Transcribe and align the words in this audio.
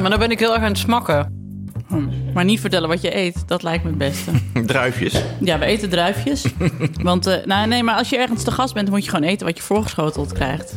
Maar 0.00 0.10
dan 0.10 0.18
ben 0.18 0.30
ik 0.30 0.38
heel 0.38 0.52
erg 0.54 0.62
aan 0.62 0.68
het 0.68 0.78
smakken. 0.78 1.44
Hm. 1.88 2.08
Maar 2.34 2.44
niet 2.44 2.60
vertellen 2.60 2.88
wat 2.88 3.00
je 3.00 3.16
eet, 3.16 3.42
dat 3.46 3.62
lijkt 3.62 3.84
me 3.84 3.88
het 3.90 3.98
beste. 3.98 4.30
Druifjes. 4.66 5.22
Ja, 5.40 5.58
we 5.58 5.64
eten 5.64 5.88
druifjes. 5.88 6.44
Want, 7.02 7.26
eh, 7.26 7.44
nou, 7.44 7.66
nee, 7.66 7.82
maar 7.82 7.96
als 7.96 8.08
je 8.08 8.16
ergens 8.18 8.42
te 8.42 8.50
gast 8.50 8.74
bent, 8.74 8.90
moet 8.90 9.04
je 9.04 9.10
gewoon 9.10 9.28
eten 9.28 9.46
wat 9.46 9.56
je 9.56 9.62
voorgeschoteld 9.62 10.32
krijgt. 10.32 10.76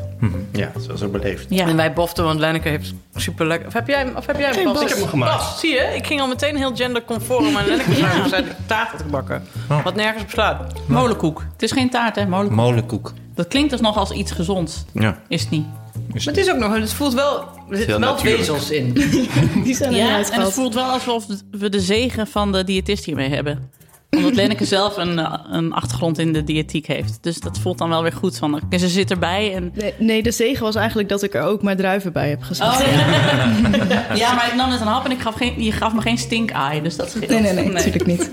Ja, 0.51 0.71
zoals 0.79 1.03
ook 1.03 1.11
beleefd. 1.11 1.45
Ja. 1.49 1.67
En 1.67 1.75
wij 1.75 1.93
boften, 1.93 2.23
want 2.23 2.39
Lenneke 2.39 2.69
heeft 2.69 2.93
super 3.15 3.47
lekker. 3.47 3.67
Of 3.67 3.73
heb 3.73 3.87
jij 3.87 3.99
hem? 3.99 4.15
Of 4.15 4.25
heb 4.25 4.39
jij 4.39 4.51
hem? 4.51 4.63
Bas? 4.63 4.81
Ik 4.81 4.87
heb 4.89 4.97
hem 4.97 5.07
gemaakt. 5.07 5.37
Bas, 5.37 5.59
zie 5.59 5.69
je? 5.71 5.91
Ik 5.95 6.07
ging 6.07 6.21
al 6.21 6.27
meteen 6.27 6.55
heel 6.55 6.75
genderconform. 6.75 7.51
Maar 7.51 7.65
Lenneke 7.65 7.97
Ja. 7.99 8.27
zei 8.27 8.41
dat 8.43 8.51
ik 8.51 8.57
taart 8.65 8.91
had 8.91 9.01
gebakken. 9.01 9.43
Wat 9.83 9.95
nergens 9.95 10.23
op 10.23 10.29
slaat. 10.29 10.73
Molenkoek. 10.87 11.43
Het 11.53 11.63
is 11.63 11.71
geen 11.71 11.89
taart, 11.89 12.15
hè? 12.15 12.25
Molenkoek. 12.25 12.55
Molenkoek. 12.55 13.13
Dat 13.35 13.47
klinkt 13.47 13.69
dus 13.69 13.81
nog 13.81 13.97
als 13.97 14.11
iets 14.11 14.31
gezonds. 14.31 14.85
Ja. 14.93 15.17
Is 15.27 15.41
het 15.41 15.49
niet. 15.49 15.65
Maar 16.07 16.21
het 16.23 16.37
is 16.37 16.51
ook 16.51 16.57
nog, 16.57 16.75
het 16.75 16.93
voelt 16.93 17.13
wel. 17.13 17.43
Er 17.69 17.77
zitten 17.77 17.99
wel 17.99 18.09
natuurlijk. 18.11 18.37
vezels 18.37 18.71
in. 18.71 18.93
Die 19.63 19.75
zijn 19.75 19.93
Ja, 19.93 20.17
en 20.31 20.41
het 20.41 20.53
voelt 20.53 20.73
wel 20.73 20.83
alsof 20.83 21.25
we 21.51 21.69
de 21.69 21.79
zegen 21.79 22.27
van 22.27 22.51
de 22.51 22.63
diëtist 22.63 23.05
hiermee 23.05 23.29
hebben. 23.29 23.71
Omdat 24.09 24.35
Lenneke 24.35 24.65
zelf 24.75 24.97
een, 24.97 25.19
eh, 25.19 25.33
een 25.49 25.73
achtergrond 25.73 26.17
in 26.17 26.33
de 26.33 26.43
diëtiek 26.43 26.87
heeft. 26.87 27.17
Dus 27.21 27.39
dat 27.39 27.59
voelt 27.59 27.77
dan 27.77 27.89
wel 27.89 28.01
weer 28.01 28.13
goed. 28.13 28.37
Van, 28.37 28.61
ze 28.77 28.87
zit 28.87 29.11
erbij 29.11 29.55
en... 29.55 29.71
Nee, 29.73 29.93
nee, 29.97 30.23
de 30.23 30.31
zegen 30.31 30.63
was 30.63 30.75
eigenlijk 30.75 31.09
dat 31.09 31.23
ik 31.23 31.33
er 31.33 31.41
ook 31.41 31.61
maar 31.61 31.75
druiven 31.75 32.13
bij 32.13 32.29
heb 32.29 32.41
gezet. 32.41 32.67
Oh, 32.67 32.79
ja. 32.79 34.15
ja, 34.23 34.33
maar 34.33 34.47
ik 34.47 34.55
nam 34.55 34.69
net 34.69 34.81
een 34.81 34.87
hap 34.87 35.05
en 35.05 35.11
ik 35.11 35.19
gaf 35.19 35.35
geen, 35.35 35.63
je 35.63 35.71
gaf 35.71 35.93
me 35.93 36.01
geen 36.01 36.17
stink-eye. 36.17 36.81
Dus 36.81 36.95
dat 36.95 37.09
scheelt. 37.09 37.29
Nee, 37.29 37.41
nee, 37.41 37.53
nee, 37.53 37.69
natuurlijk 37.69 38.05
niet. 38.05 38.31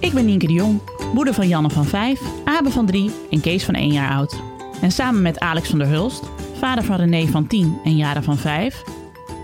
Ik 0.00 0.12
ben 0.12 0.24
Nienke 0.24 0.46
de 0.46 0.52
Jong, 0.52 0.80
moeder 1.14 1.34
van 1.34 1.48
Janne 1.48 1.70
van 1.70 1.84
5, 1.84 2.20
Abe 2.44 2.70
van 2.70 2.86
3 2.86 3.10
en 3.30 3.40
Kees 3.40 3.64
van 3.64 3.74
1 3.74 3.92
jaar 3.92 4.10
oud. 4.10 4.36
En 4.80 4.90
samen 4.90 5.22
met 5.22 5.40
Alex 5.40 5.68
van 5.68 5.78
der 5.78 5.88
Hulst, 5.88 6.22
vader 6.58 6.84
van 6.84 6.96
René 6.96 7.26
van 7.26 7.46
10 7.46 7.78
en 7.84 7.96
Jara 7.96 8.22
van 8.22 8.38
5, 8.38 8.82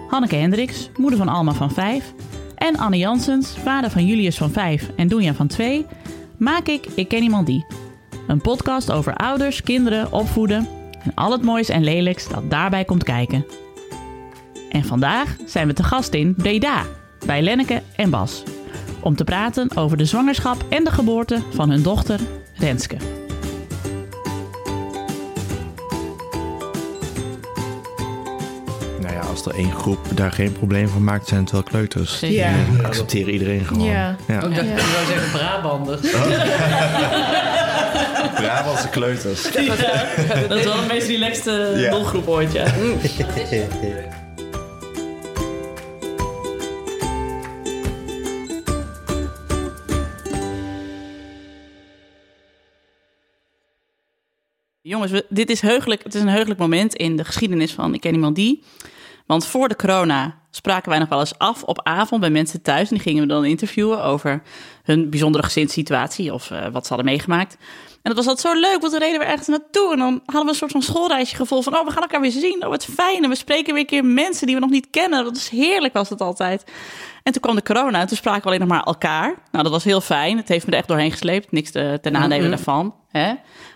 Hanneke 0.08 0.36
Hendricks, 0.36 0.90
moeder 0.96 1.18
van 1.18 1.28
Alma 1.28 1.52
van 1.52 1.70
5 1.70 2.12
en 2.54 2.76
Anne 2.76 2.98
Jansens, 2.98 3.56
vader 3.62 3.90
van 3.90 4.06
Julius 4.06 4.36
van 4.36 4.50
5 4.50 4.90
en 4.96 5.08
Doenja 5.08 5.34
van 5.34 5.46
2, 5.46 5.86
maak 6.36 6.66
ik 6.66 6.86
Ik 6.94 7.08
Ken 7.08 7.22
Iemand 7.22 7.46
Die. 7.46 7.66
Een 8.26 8.40
podcast 8.40 8.90
over 8.90 9.14
ouders, 9.14 9.62
kinderen, 9.62 10.12
opvoeden 10.12 10.68
en 11.04 11.14
al 11.14 11.32
het 11.32 11.42
moois 11.42 11.68
en 11.68 11.84
lelijks 11.84 12.28
dat 12.28 12.50
daarbij 12.50 12.84
komt 12.84 13.04
kijken. 13.04 13.46
En 14.70 14.84
vandaag 14.84 15.36
zijn 15.46 15.66
we 15.66 15.72
te 15.72 15.82
gast 15.82 16.14
in 16.14 16.34
Breda, 16.34 16.82
bij 17.26 17.42
Lenneke 17.42 17.82
en 17.96 18.10
Bas 18.10 18.42
om 19.02 19.16
te 19.16 19.24
praten 19.24 19.76
over 19.76 19.96
de 19.96 20.04
zwangerschap 20.04 20.64
en 20.68 20.84
de 20.84 20.90
geboorte 20.90 21.38
van 21.54 21.70
hun 21.70 21.82
dochter 21.82 22.20
Renske. 22.58 22.96
Nou 29.00 29.14
ja, 29.14 29.20
als 29.20 29.46
er 29.46 29.54
één 29.54 29.72
groep 29.72 29.98
daar 30.14 30.32
geen 30.32 30.52
probleem 30.52 30.88
van 30.88 31.04
maakt, 31.04 31.28
zijn 31.28 31.40
het 31.40 31.50
wel 31.50 31.62
kleuters. 31.62 32.20
Ja. 32.20 32.52
Die 32.74 32.82
accepteren 32.86 33.32
iedereen 33.32 33.64
gewoon. 33.64 33.84
Ja. 33.86 34.16
ja. 34.28 34.34
Ook 34.40 34.54
dat 34.54 34.64
ik 34.64 34.78
zou 34.78 35.06
zeggen 35.06 35.30
Brabanders. 35.30 36.00
Brabantse 38.40 38.88
kleuters. 38.90 39.42
Dat 40.48 40.58
is 40.58 40.64
wel 40.64 40.76
de 40.80 40.86
meest 40.88 41.06
relaxte 41.08 41.72
Ja. 41.76 41.90
doelgroep 41.90 42.28
ooit, 42.28 42.52
ja. 42.52 42.64
Jongens, 54.82 55.10
we- 55.10 55.26
dit 55.28 55.50
is 55.50 55.60
heugelijk, 55.60 56.02
het 56.02 56.14
is 56.14 56.20
een 56.20 56.28
heugelijk 56.28 56.60
moment 56.60 56.94
in 56.94 57.16
de 57.16 57.24
geschiedenis 57.24 57.72
van 57.72 57.94
Ik 57.94 58.00
Ken 58.00 58.12
Iemand 58.12 58.36
Die. 58.36 58.62
Want 59.26 59.46
voor 59.46 59.68
de 59.68 59.76
corona 59.76 60.34
spraken 60.50 60.90
wij 60.90 60.98
nog 60.98 61.08
wel 61.08 61.20
eens 61.20 61.38
af 61.38 61.62
op 61.62 61.80
avond 61.82 62.20
bij 62.20 62.30
mensen 62.30 62.62
thuis. 62.62 62.88
En 62.88 62.94
die 62.94 63.04
gingen 63.04 63.22
we 63.22 63.28
dan 63.28 63.44
interviewen 63.44 64.02
over 64.04 64.42
hun 64.82 65.10
bijzondere 65.10 65.44
gezinssituatie 65.44 66.32
of 66.34 66.50
eh, 66.50 66.66
wat 66.72 66.82
ze 66.86 66.94
hadden 66.94 67.12
meegemaakt. 67.12 67.56
En 67.90 68.14
dat 68.14 68.16
was 68.24 68.26
altijd 68.26 68.54
zo 68.54 68.60
leuk, 68.60 68.80
want 68.80 68.92
dan 68.92 69.00
reden 69.00 69.18
we 69.18 69.24
ergens 69.24 69.48
naartoe. 69.48 69.92
En 69.92 69.98
dan 69.98 70.20
hadden 70.24 70.44
we 70.44 70.48
een 70.48 70.54
soort 70.54 70.70
van 70.72 70.82
schoolreisje 70.82 71.36
gevoel 71.36 71.62
van... 71.62 71.76
oh, 71.76 71.84
we 71.86 71.90
gaan 71.92 72.02
elkaar 72.02 72.20
weer 72.20 72.30
zien, 72.30 72.62
oh, 72.62 72.68
wat 72.68 72.84
fijn. 72.84 73.22
En 73.24 73.30
we 73.30 73.36
spreken 73.36 73.72
weer 73.72 73.82
een 73.82 73.88
keer 73.88 74.04
mensen 74.04 74.46
die 74.46 74.54
we 74.54 74.60
nog 74.60 74.70
niet 74.70 74.90
kennen. 74.90 75.24
Dat 75.24 75.36
is 75.36 75.48
heerlijk, 75.48 75.92
was 75.92 76.08
dat 76.08 76.20
altijd. 76.20 76.64
En 77.22 77.32
toen 77.32 77.42
kwam 77.42 77.54
de 77.54 77.62
corona 77.62 78.00
en 78.00 78.06
toen 78.06 78.16
spraken 78.16 78.40
we 78.42 78.46
alleen 78.46 78.60
nog 78.60 78.68
maar 78.68 78.82
elkaar. 78.82 79.26
Nou, 79.50 79.62
dat 79.64 79.72
was 79.72 79.84
heel 79.84 80.00
fijn. 80.00 80.36
Het 80.36 80.48
heeft 80.48 80.66
me 80.66 80.72
er 80.72 80.78
echt 80.78 80.88
doorheen 80.88 81.10
gesleept. 81.10 81.52
Niks 81.52 81.70
te, 81.70 81.98
ten 82.02 82.12
nadele 82.12 82.48
daarvan. 82.48 82.94
Hè? 83.08 83.34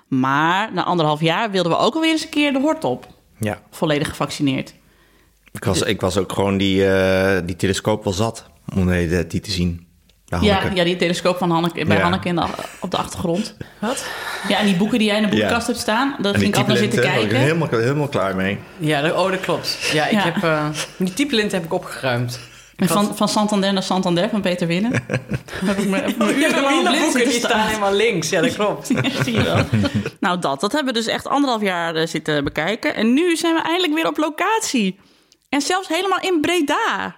Maar 0.08 0.72
na 0.72 0.84
anderhalf 0.84 1.20
jaar 1.20 1.50
wilden 1.50 1.72
we 1.72 1.78
ook 1.78 1.94
alweer 1.94 2.10
eens 2.10 2.22
een 2.24 2.28
keer 2.28 2.52
de 2.52 2.60
hort 2.60 2.84
op. 2.84 3.06
Ja. 3.38 3.58
Volledig 3.70 4.08
gevaccineerd. 4.08 4.74
Ik 5.52 5.64
was, 5.64 5.82
ik 5.82 6.00
was 6.00 6.16
ook 6.16 6.32
gewoon 6.32 6.56
die, 6.56 6.86
eh, 6.88 7.40
die 7.44 7.56
telescoop 7.56 8.04
wel 8.04 8.12
zat 8.12 8.44
om 8.74 8.90
die, 8.90 9.26
die 9.26 9.40
te 9.40 9.50
zien. 9.50 9.84
Ja, 10.24 10.68
ja, 10.74 10.84
die 10.84 10.96
telescoop 10.96 11.36
van 11.38 11.50
Hanneke, 11.50 11.84
bij 11.84 11.96
Ja. 11.96 12.02
Hanneke 12.02 12.28
in 12.28 12.34
de, 12.36 12.44
op 12.80 12.90
de 12.90 12.96
achtergrond. 12.96 13.56
Wat? 13.80 14.06
Ja, 14.48 14.58
en 14.58 14.66
die 14.66 14.76
boeken 14.76 14.98
die 14.98 15.06
jij 15.06 15.16
in 15.16 15.22
de 15.22 15.28
boekenkast 15.28 15.60
Ja. 15.66 15.72
hebt 15.72 15.78
staan, 15.84 16.16
daar 16.22 16.32
die 16.32 16.42
ging 16.42 16.54
ik 16.54 16.60
altijd 16.60 16.66
naar 16.68 16.76
zitten 16.76 17.00
typelint, 17.00 17.14
hè, 17.14 17.14
was 17.14 17.24
ik 17.24 17.28
kijken. 17.30 17.68
helemaal, 17.68 17.80
helemaal 17.80 18.08
klaar 18.08 18.36
mee. 18.36 18.58
Ja, 18.78 19.00
dat, 19.00 19.12
oh, 19.16 19.30
dat 19.30 19.40
klopt. 19.40 19.90
Ja, 19.92 20.04
ik 20.06 20.12
Ja. 20.12 20.20
heb... 20.24 20.42
eh, 20.42 20.66
die 20.98 21.14
typelint 21.14 21.52
heb 21.52 21.64
ik 21.64 21.72
opgeruimd. 21.72 22.40
En 22.76 22.88
van, 22.88 23.16
van 23.16 23.28
Santander 23.28 23.72
naar 23.72 23.82
Santander 23.82 24.28
van 24.28 24.40
Peter 24.40 24.66
Winnen. 24.66 24.92
heb 25.64 25.78
ik 25.78 25.88
me, 25.88 25.96
heb 25.96 26.08
ik 26.08 26.16
me 26.16 26.24
Ja, 26.26 26.48
urenlang 26.48 26.82
de 26.82 26.88
blind 26.88 27.02
boeken 27.04 27.24
die 27.24 27.32
staan 27.38 27.66
helemaal 27.66 27.92
links. 27.92 28.28
Ja, 28.28 28.40
dat 28.40 28.54
klopt. 28.54 28.88
Ja, 29.02 29.22
zie 29.24 29.32
je 29.34 29.42
wel. 29.42 29.64
nou, 30.20 30.38
dat. 30.38 30.60
Dat 30.60 30.72
hebben 30.72 30.92
we 30.94 30.98
dus 30.98 31.08
echt 31.08 31.26
anderhalf 31.26 31.62
jaar 31.62 31.94
eh, 31.94 32.06
zitten 32.06 32.44
bekijken. 32.44 32.94
En 32.94 33.12
nu 33.14 33.36
zijn 33.36 33.54
we 33.54 33.62
eindelijk 33.62 33.94
weer 33.94 34.06
op 34.06 34.16
locatie. 34.16 34.98
En 35.48 35.60
zelfs 35.60 35.88
helemaal 35.88 36.20
in 36.20 36.40
Breda. 36.40 37.14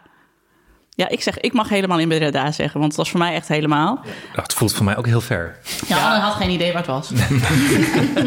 Ja, 0.91 1.09
ik 1.09 1.23
zeg, 1.23 1.39
ik 1.39 1.53
mag 1.53 1.69
helemaal 1.69 1.99
in 1.99 2.09
Breda 2.09 2.53
zeggen, 2.53 2.81
want 2.81 2.93
het 2.93 3.01
was 3.01 3.11
voor 3.11 3.19
mij 3.19 3.35
echt 3.35 3.49
helemaal. 3.49 3.95
Nou, 4.05 4.43
het 4.43 4.53
voelt 4.55 4.73
voor 4.75 4.85
mij 4.85 4.97
ook 4.97 5.07
heel 5.07 5.21
ver. 5.21 5.59
Ja, 5.87 5.97
Anne 6.13 6.19
had 6.25 6.35
geen 6.35 6.51
idee 6.51 6.73
waar 6.73 6.83
het 6.87 6.91
was. 6.91 7.11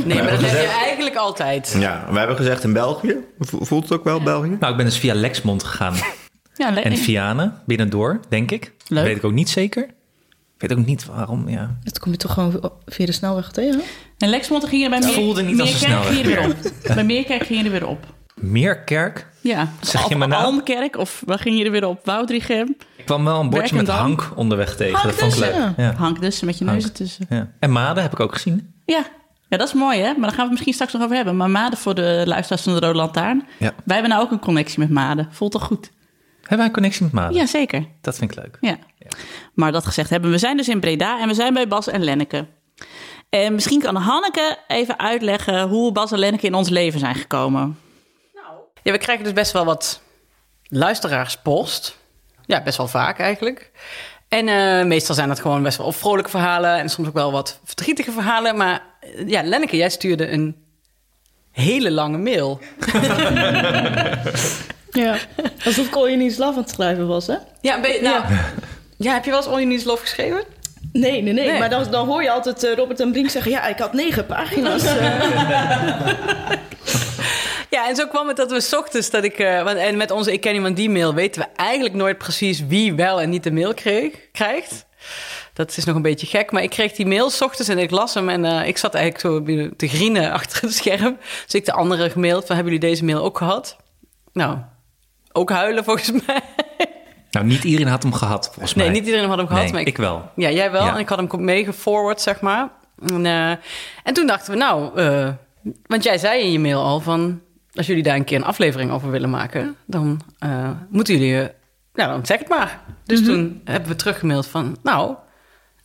Nee, 0.06 0.22
maar 0.22 0.32
dat 0.32 0.42
heb 0.42 0.62
je 0.62 0.80
eigenlijk 0.84 1.16
altijd. 1.16 1.76
Ja, 1.80 2.06
we 2.10 2.18
hebben 2.18 2.36
gezegd 2.36 2.64
in 2.64 2.74
België. 2.74 3.16
Vo- 3.40 3.66
Voelt 3.66 3.84
het 3.84 3.94
ook 3.94 4.04
wel 4.04 4.22
België? 4.22 4.58
Nou, 4.60 4.72
ik 4.72 4.78
ben 4.78 4.86
dus 4.86 4.98
via 4.98 5.14
Lexmond 5.14 5.64
gegaan. 5.64 5.94
Ja, 6.54 6.70
le- 6.72 6.80
En 6.80 6.98
Vianen, 6.98 7.54
binnendoor, 7.66 8.20
denk 8.30 8.52
ik. 8.52 8.74
Leuk. 8.88 9.04
Weet 9.04 9.18
ik 9.18 9.24
ook 9.24 9.32
niet 9.32 9.50
zeker. 9.50 9.84
Ik 10.58 10.70
weet 10.70 10.78
ook 10.80 10.86
niet 10.86 11.06
waarom, 11.06 11.50
ja. 11.50 11.76
Dat 11.84 12.00
kom 12.00 12.12
je 12.12 12.18
toch 12.18 12.34
gewoon 12.34 12.72
via 12.86 13.06
de 13.06 13.12
snelweg 13.12 13.52
tegen? 13.52 13.82
En 14.18 14.30
Lexmond 14.30 14.66
ging 14.66 14.84
er 14.84 14.90
bij 14.90 15.00
meer, 15.00 15.10
voelde 15.10 15.42
niet 15.44 15.60
als 15.60 15.70
een 15.74 15.78
ging 15.80 15.92
je 16.04 16.14
snelweg. 16.24 16.26
weer 16.26 16.46
op. 16.90 16.96
Bij 16.96 17.04
Meerkerk 17.04 17.44
ging 17.46 17.60
je 17.60 17.66
er 17.66 17.72
weer 17.72 17.88
op. 17.88 18.06
Meerkerk. 18.36 19.28
Ja, 19.42 19.72
Zeg 19.82 20.02
je 20.02 20.14
of 20.14 20.20
me 20.20 20.28
nou? 20.28 20.44
Almkerk 20.44 20.98
of 20.98 21.24
waar 21.26 21.40
ging 21.40 21.58
je 21.58 21.66
er 21.66 21.72
weer 21.72 21.88
op? 21.88 22.06
Woudrichem. 22.06 22.76
Ik 22.96 23.06
kwam 23.06 23.24
wel 23.26 23.40
een 23.40 23.50
bordje 23.50 23.76
met. 23.76 23.88
Hank 23.88 24.32
onderweg 24.36 24.76
tegen. 24.76 24.94
Hank 25.00 25.06
dat 25.06 25.16
vond 25.20 25.34
ik 25.34 25.40
leuk. 25.40 25.52
tussen. 25.54 25.74
Ja. 25.78 25.94
Hank 25.94 26.22
dus 26.22 26.40
met 26.42 26.58
je 26.58 26.66
neus 26.66 26.84
ertussen. 26.84 27.26
Ja. 27.30 27.52
En 27.60 27.72
Maden 27.72 28.04
heb 28.04 28.12
ik 28.12 28.20
ook 28.20 28.34
gezien. 28.34 28.74
Ja. 28.86 29.06
ja, 29.50 29.58
dat 29.58 29.68
is 29.68 29.74
mooi 29.74 30.00
hè. 30.00 30.06
Maar 30.12 30.20
daar 30.22 30.28
gaan 30.30 30.36
we 30.36 30.42
het 30.42 30.50
misschien 30.52 30.74
straks 30.74 30.94
nog 30.94 31.02
over 31.04 31.16
hebben. 31.16 31.38
Maar 31.38 31.50
Maden 31.50 31.78
voor 31.80 31.96
de 31.96 32.22
luisteraars 32.26 32.62
van 32.64 32.74
de 32.74 32.80
Rode 32.80 32.98
Lantaarn. 32.98 33.46
Ja. 33.60 33.74
Wij 33.84 33.96
hebben 33.96 34.10
nou 34.10 34.24
ook 34.24 34.32
een 34.32 34.40
connectie 34.40 34.80
met 34.80 34.90
Maden. 34.90 35.28
Voelt 35.32 35.52
toch 35.52 35.64
goed? 35.64 35.92
Hebben 36.52 36.70
wij 36.70 36.76
een 36.76 36.82
connectie 36.82 37.04
met 37.04 37.14
Maden? 37.14 37.38
Ja, 37.38 37.46
zeker. 37.46 37.86
Dat 38.02 38.18
vind 38.18 38.32
ik 38.32 38.38
leuk. 38.38 38.58
Ja. 38.62 38.78
Maar 39.54 39.72
dat 39.72 39.86
gezegd 39.86 40.10
hebben, 40.10 40.32
we 40.32 40.38
zijn 40.38 40.58
dus 40.58 40.68
in 40.68 40.80
Breda 40.80 41.20
en 41.20 41.28
we 41.28 41.34
zijn 41.34 41.54
bij 41.54 41.68
Bas 41.68 41.88
en 41.88 42.04
Lenneke. 42.04 42.46
En 43.30 43.54
misschien 43.54 43.82
kan 43.82 43.96
Hanneke 43.96 44.58
even 44.68 45.00
uitleggen 45.00 45.68
hoe 45.68 45.92
Bas 45.92 46.12
en 46.12 46.20
Lenneke 46.20 46.46
in 46.46 46.54
ons 46.54 46.70
leven 46.70 47.00
zijn 47.00 47.16
gekomen. 47.16 47.80
Ja, 48.84 48.92
we 48.92 48.98
krijgen 48.98 49.24
dus 49.24 49.34
best 49.34 49.52
wel 49.52 49.66
wat 49.66 50.02
luisteraarspost. 50.64 51.98
Ja, 52.46 52.64
best 52.64 52.78
wel 52.78 52.88
vaak 52.88 53.20
eigenlijk. 53.20 53.72
En 54.28 54.48
eh, 54.48 54.86
meestal 54.86 55.16
zijn 55.16 55.28
dat 55.28 55.40
gewoon 55.40 55.64
best 55.64 55.78
wel 55.78 55.92
vrolijke 55.92 56.30
verhalen... 56.30 56.78
en 56.78 56.90
soms 56.90 57.08
ook 57.08 57.14
wel 57.14 57.32
wat 57.32 57.60
verdrietige 57.64 58.12
verhalen. 58.12 58.58
Maar 58.58 58.82
eh, 59.00 59.28
ja, 59.28 59.44
Lenneke, 59.44 59.78
jij 59.78 59.90
stuurde 59.90 60.32
een 60.32 60.56
hele 61.52 61.92
lange 61.92 62.18
mail. 62.18 62.60
Ja. 64.92 65.16
Alsof 65.66 65.86
ik 65.88 65.96
All 65.96 66.02
You 66.06 66.16
Need 66.18 66.32
Is 66.32 66.38
Love 66.38 66.52
aan 66.58 66.62
het 66.64 66.70
schrijven 66.70 67.08
was, 67.08 67.28
hè? 67.28 67.36
Ja, 67.62 67.82
ben 67.82 67.92
je- 67.92 68.02
nou, 68.02 68.24
ja. 68.98 69.14
heb 69.14 69.24
je 69.24 69.30
wel 69.30 69.40
eens 69.40 69.48
All 69.50 69.54
You 69.56 69.66
Need 69.66 69.80
Is 69.80 69.86
Love 69.86 70.02
geschreven? 70.02 70.44
Nee, 70.94 71.22
nee, 71.22 71.34
nee. 71.34 71.48
Nee. 71.50 71.60
Maar 71.60 71.70
dan, 71.70 71.86
dan 71.92 72.08
hoor 72.08 72.24
je 72.24 72.32
altijd 72.32 72.64
eh, 72.64 72.76
Robert 72.76 73.00
en 73.00 73.12
Brink 73.12 73.30
zeggen... 73.30 73.52
ja, 73.52 73.66
ik 73.68 73.78
had 73.78 73.94
negen 73.94 74.26
pagina's. 74.26 74.84
eh. 74.84 76.08
Ja, 77.70 77.88
en 77.90 77.96
zo 77.96 78.08
kwam 78.08 78.28
het 78.28 78.38
dat 78.38 78.52
we 78.52 78.60
's 78.62 78.74
ochtends 78.74 79.10
dat 79.10 79.24
ik... 79.24 79.40
eh, 79.40 79.64
want, 79.64 79.78
en 79.78 79.98
met 79.98 80.12
onze 80.12 80.32
Ik 80.34 80.42
Ken 80.42 80.54
Iemand 80.54 80.76
Die 80.76 80.90
mail 80.90 81.14
weten 81.14 81.42
we 81.42 81.48
eigenlijk 81.56 81.96
nooit 81.96 82.18
precies 82.18 82.66
wie 82.68 82.94
wel 82.96 83.22
en 83.22 83.30
niet 83.30 83.44
de 83.44 83.52
mail 83.52 83.74
kreeg, 83.74 84.12
krijgt. 84.32 84.86
Dat 85.54 85.78
is 85.78 85.84
nog 85.86 85.96
een 85.96 86.02
beetje 86.02 86.28
gek, 86.28 86.52
maar 86.52 86.64
ik 86.64 86.70
kreeg 86.70 86.92
die 86.92 87.06
mail 87.06 87.30
's 87.30 87.42
ochtends 87.42 87.70
en 87.70 87.78
ik 87.78 87.92
las 87.92 88.14
hem 88.14 88.30
en 88.30 88.46
eh, 88.46 88.68
ik 88.68 88.78
zat 88.78 88.94
eigenlijk 88.94 89.26
zo 89.26 89.44
te 89.76 89.88
grienen 89.88 90.32
achter 90.32 90.62
het 90.62 90.74
scherm. 90.74 91.18
Dus 91.46 91.54
ik 91.54 91.66
de 91.66 91.74
andere 91.74 92.10
gemaild 92.10 92.46
van, 92.46 92.56
hebben 92.56 92.74
jullie 92.74 92.90
deze 92.90 93.06
mail 93.06 93.24
ook 93.24 93.38
gehad? 93.38 93.76
Nou, 94.34 94.58
ook 95.34 95.50
huilen 95.50 95.84
volgens 95.84 96.12
mij. 96.26 96.42
Nou, 97.32 97.46
niet 97.46 97.64
iedereen 97.64 97.88
had 97.88 98.04
hem 98.04 98.14
gehad, 98.14 98.46
volgens 98.46 98.74
Nee, 98.74 98.86
mij. 98.86 98.96
niet 98.96 99.06
iedereen 99.06 99.28
had 99.30 99.38
hem 99.38 99.48
gehad, 99.48 99.64
Nee, 99.64 99.72
maar 99.72 99.82
ik 99.82 99.98
wel. 99.98 100.32
Ja, 100.36 100.50
jij 100.50 100.72
wel. 100.72 100.86
Ja. 100.86 100.94
En 100.94 101.00
ik 101.00 101.10
had 101.10 101.18
hem 101.32 101.44
meegeforward, 101.46 102.22
zeg 102.22 102.42
maar. 102.42 102.70
En, 103.14 103.26
eh, 103.26 103.50
en 104.04 104.14
toen 104.14 104.28
dachten 104.28 104.52
we, 104.52 104.58
nou, 104.58 104.98
eh, 105.00 105.30
want 105.86 106.04
jij 106.04 106.18
zei 106.18 106.42
in 106.42 106.52
je 106.52 106.60
mail 106.60 106.82
al 106.84 107.00
van... 107.00 107.42
als 107.74 107.88
jullie 107.88 108.04
daar 108.04 108.16
een 108.16 108.24
keer 108.24 108.38
een 108.38 108.44
aflevering 108.44 108.92
over 108.92 109.12
willen 109.12 109.30
maken... 109.30 109.76
dan 109.86 110.22
eh, 110.40 110.70
moeten 110.90 111.18
jullie, 111.18 111.50
nou 111.94 112.10
dan 112.10 112.26
zeg 112.26 112.40
het 112.40 112.50
maar. 112.50 112.80
Dus 113.06 113.24
toen 113.26 113.62
hebben 113.66 113.90
we 113.90 113.96
teruggemaild 113.96 114.48
van, 114.48 114.78
nou, 114.84 115.16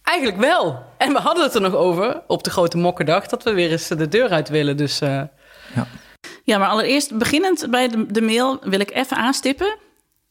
eigenlijk 0.03 0.39
wel. 0.39 0.83
En 0.99 1.13
we 1.13 1.19
hadden 1.19 1.45
het 1.45 1.55
er 1.55 1.61
nog 1.61 1.75
over 1.75 2.23
op 2.27 2.45
de 2.45 2.51
grote 2.51 2.77
mokkendag... 2.79 3.27
dat 3.27 3.43
we 3.43 3.53
weer 3.53 3.71
eens 3.71 3.89
de 3.89 4.09
deur 4.09 4.29
uit 4.31 4.49
willen, 4.49 4.77
dus... 4.77 5.01
eh, 5.01 5.23
Ja, 6.47 6.59
maar 6.59 6.69
allereerst 6.69 7.19
beginnend 7.19 7.71
bij 7.71 7.89
de, 7.89 8.07
de 8.07 8.23
mail 8.23 8.59
wil 8.61 8.81
ik 8.81 8.91
even 8.91 9.17
aanstippen 9.17 9.77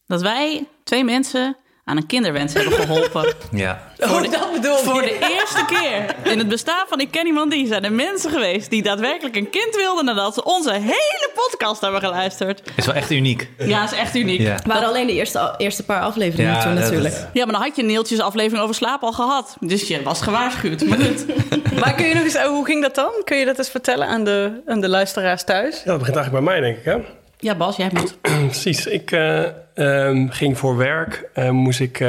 dat 0.07 0.21
wij 0.21 0.67
twee 0.83 1.03
mensen 1.03 1.57
aan 1.85 1.97
een 1.97 2.05
kinderwens 2.05 2.53
hebben 2.53 2.73
geholpen. 2.73 3.33
Ja. 3.51 3.81
oh, 3.99 4.21
dat 4.31 4.51
bedoel 4.53 4.75
Voor 4.77 5.01
je. 5.03 5.07
de 5.19 5.35
eerste 5.39 5.65
keer 5.65 6.31
in 6.31 6.37
het 6.37 6.47
bestaan 6.47 6.85
van 6.89 6.99
Ik 6.99 7.11
Ken 7.11 7.25
Iemand 7.25 7.51
Die 7.51 7.67
zijn 7.67 7.83
er 7.83 7.91
mensen 7.91 8.31
geweest 8.31 8.69
die 8.69 8.83
daadwerkelijk 8.83 9.35
een 9.35 9.49
kind 9.49 9.75
wilden 9.75 10.05
nadat 10.05 10.33
ze 10.33 10.43
onze 10.43 10.73
hele 10.73 11.29
podcast 11.35 11.81
hebben 11.81 11.99
geluisterd. 12.01 12.61
Is 12.75 12.85
wel 12.85 12.95
echt 12.95 13.11
uniek. 13.11 13.49
Ja, 13.57 13.83
is 13.83 13.91
echt 13.91 14.15
uniek. 14.15 14.39
Ja. 14.39 14.47
Ja. 14.47 14.53
Het 14.55 14.65
waren 14.65 14.87
alleen 14.87 15.07
de 15.07 15.13
eerste, 15.13 15.53
eerste 15.57 15.83
paar 15.83 16.01
afleveringen 16.01 16.51
Ja, 16.53 16.61
toen 16.63 16.73
natuurlijk. 16.73 17.15
maar 17.33 17.45
dan 17.45 17.61
had 17.61 17.75
je 17.75 17.83
Neeltjes 17.83 18.19
aflevering 18.19 18.63
over 18.63 18.75
slaap 18.75 19.03
al 19.03 19.11
gehad. 19.13 19.55
Dus 19.59 19.88
je 19.88 20.03
was 20.03 20.21
gewaarschuwd. 20.21 20.85
Maar 20.85 20.97
goed. 20.99 21.25
Maar 21.79 21.93
kun 21.95 22.05
je 22.07 22.13
nog 22.13 22.23
eens, 22.23 22.35
oh, 22.35 22.45
hoe 22.45 22.65
ging 22.65 22.81
dat 22.81 22.95
dan? 22.95 23.11
Kun 23.23 23.38
je 23.38 23.45
dat 23.45 23.57
eens 23.57 23.69
vertellen 23.69 24.07
aan 24.07 24.23
de, 24.23 24.61
aan 24.65 24.81
de 24.81 24.89
luisteraars 24.89 25.43
thuis? 25.43 25.75
Ja, 25.77 25.83
dat 25.91 25.97
begint 25.99 26.15
eigenlijk 26.17 26.45
bij 26.45 26.53
mij, 26.53 26.61
denk 26.61 26.77
ik. 26.77 26.85
Hè? 26.85 26.97
Ja, 27.39 27.55
Bas, 27.55 27.75
jij 27.75 27.89
moet. 27.93 28.17
Precies. 28.21 28.85
Ik 28.85 29.11
eh, 29.11 29.43
ehm, 29.73 30.27
ging 30.27 30.57
voor 30.57 30.77
werk, 30.77 31.29
eh, 31.33 31.49
moest 31.49 31.79
ik 31.79 31.99
eh, 31.99 32.07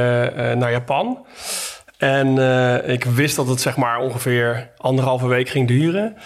naar 0.52 0.70
Japan. 0.70 1.26
En 1.98 2.38
ik 2.90 3.04
wist 3.04 3.36
dat 3.36 3.48
het 3.48 3.60
zeg 3.60 3.76
maar 3.76 3.98
ongeveer 3.98 4.70
anderhalve 4.76 5.26
week 5.26 5.48
ging 5.48 5.68
duren. 5.68 6.16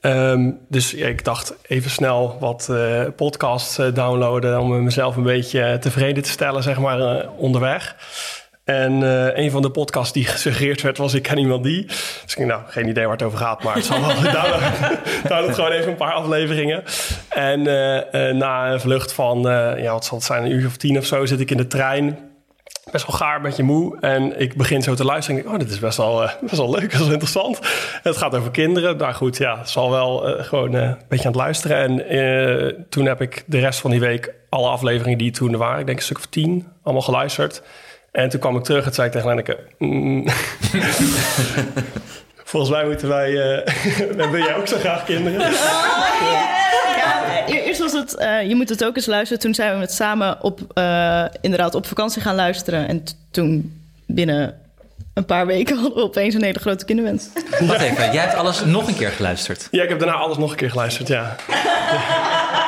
Ehm, 0.00 0.50
dus 0.68 0.94
ik 0.94 1.24
dacht 1.24 1.54
even 1.66 1.90
snel 1.90 2.36
wat 2.40 2.70
podcasts 3.16 3.76
downloaden 3.76 4.60
om 4.60 4.84
mezelf 4.84 5.16
een 5.16 5.22
beetje 5.22 5.78
tevreden 5.80 6.22
te 6.22 6.30
stellen, 6.30 6.62
zeg 6.62 6.78
maar, 6.78 7.28
onderweg. 7.28 7.96
En 8.68 9.02
eh, 9.02 9.44
een 9.44 9.50
van 9.50 9.62
de 9.62 9.70
podcasts 9.70 10.12
die 10.12 10.24
gesuggereerd 10.24 10.82
werd 10.82 10.98
was 10.98 11.14
Ik 11.14 11.22
ken 11.22 11.38
iemand 11.38 11.64
die. 11.64 11.84
Dus 11.86 12.36
ik 12.36 12.46
nou, 12.46 12.62
geen 12.66 12.88
idee 12.88 13.04
waar 13.04 13.12
het 13.12 13.22
over 13.22 13.38
gaat, 13.38 13.62
maar 13.62 13.74
het 13.74 13.84
zal 13.84 14.00
wel. 14.00 14.08
download, 14.32 14.62
download 15.28 15.54
gewoon 15.54 15.70
even 15.70 15.90
een 15.90 15.96
paar 15.96 16.12
afleveringen. 16.12 16.84
En 17.28 17.66
eh, 17.66 18.28
eh, 18.28 18.36
na 18.36 18.72
een 18.72 18.80
vlucht 18.80 19.12
van, 19.12 19.40
ja, 19.76 19.92
wat 19.92 20.04
zal 20.04 20.16
het 20.16 20.26
zijn, 20.26 20.44
een 20.44 20.50
uur 20.50 20.66
of 20.66 20.76
tien 20.76 20.98
of 20.98 21.04
zo, 21.04 21.26
zit 21.26 21.40
ik 21.40 21.50
in 21.50 21.56
de 21.56 21.66
trein. 21.66 22.18
Best 22.90 23.06
wel 23.06 23.16
gaar, 23.16 23.36
een 23.36 23.42
beetje 23.42 23.62
moe. 23.62 24.00
En 24.00 24.40
ik 24.40 24.56
begin 24.56 24.82
zo 24.82 24.94
te 24.94 25.04
luisteren 25.04 25.40
en 25.40 25.44
denk, 25.44 25.54
oh, 25.54 25.62
dit 25.66 25.72
is 25.74 25.78
best 25.78 25.96
wel, 25.96 26.30
best 26.40 26.56
wel 26.56 26.70
leuk, 26.70 26.88
best 26.90 27.02
wel 27.02 27.12
interessant. 27.12 27.58
Het 28.02 28.16
gaat 28.16 28.34
over 28.34 28.50
kinderen. 28.50 28.96
Nou 28.96 29.12
goed, 29.12 29.36
ja, 29.36 29.58
het 29.58 29.68
zal 29.68 29.90
wel 29.90 30.18
gewoon 30.38 30.74
een 30.74 30.96
beetje 31.08 31.24
aan 31.24 31.32
het 31.32 31.40
luisteren. 31.40 31.76
En 31.76 32.86
toen 32.88 33.06
heb 33.06 33.20
ik 33.20 33.44
de 33.46 33.58
rest 33.58 33.80
van 33.80 33.90
die 33.90 34.00
week 34.00 34.34
alle 34.48 34.68
afleveringen 34.68 35.18
die 35.18 35.30
toen 35.30 35.56
waren, 35.56 35.80
ik 35.80 35.86
denk 35.86 35.98
een 35.98 36.04
stuk 36.04 36.18
of 36.18 36.26
tien, 36.26 36.66
allemaal 36.82 37.02
geluisterd. 37.02 37.62
En 38.18 38.28
toen 38.28 38.40
kwam 38.40 38.56
ik 38.56 38.64
terug 38.64 38.86
en 38.86 38.94
zei 38.94 39.06
ik 39.06 39.12
tegen 39.12 39.28
Lenneke... 39.28 39.58
mm, 39.78 40.24
Volgens 42.44 42.72
mij 42.72 42.86
moeten 42.86 43.08
wij... 43.08 43.36
eh 43.36 43.74
wil 44.30 44.42
jij 44.42 44.54
ook 44.54 44.68
zo 44.68 44.78
graag 44.78 45.04
kinderen? 45.04 45.40
Ja, 45.40 45.50
e- 47.46 47.52
eerst 47.52 47.80
was 47.80 47.92
het, 47.92 48.16
eh, 48.16 48.48
je 48.48 48.54
moet 48.54 48.68
het 48.68 48.84
ook 48.84 48.96
eens 48.96 49.06
luisteren. 49.06 49.42
Toen 49.42 49.54
zijn 49.54 49.74
we 49.74 49.80
het 49.80 49.92
samen 49.92 50.42
op, 50.42 50.60
eh, 50.74 51.24
inderdaad 51.40 51.74
op 51.74 51.86
vakantie 51.86 52.22
gaan 52.22 52.34
luisteren. 52.34 52.88
En 52.88 53.04
toen 53.30 53.80
binnen 54.06 54.54
een 55.14 55.24
paar 55.24 55.46
weken 55.46 55.76
hadden 55.76 55.94
we 55.94 56.02
opeens 56.02 56.34
een 56.34 56.42
hele 56.42 56.58
grote 56.58 56.84
kinderwens. 56.84 57.28
Wacht 57.60 57.80
even, 57.80 58.12
jij 58.12 58.22
hebt 58.22 58.34
alles 58.34 58.64
nog 58.64 58.88
een 58.88 58.96
keer 58.96 59.10
geluisterd. 59.10 59.68
Ja, 59.70 59.82
ik 59.82 59.88
heb 59.88 59.98
daarna 59.98 60.14
alles 60.14 60.36
nog 60.36 60.50
een 60.50 60.56
keer 60.56 60.70
geluisterd, 60.70 61.08
ja. 61.08 61.36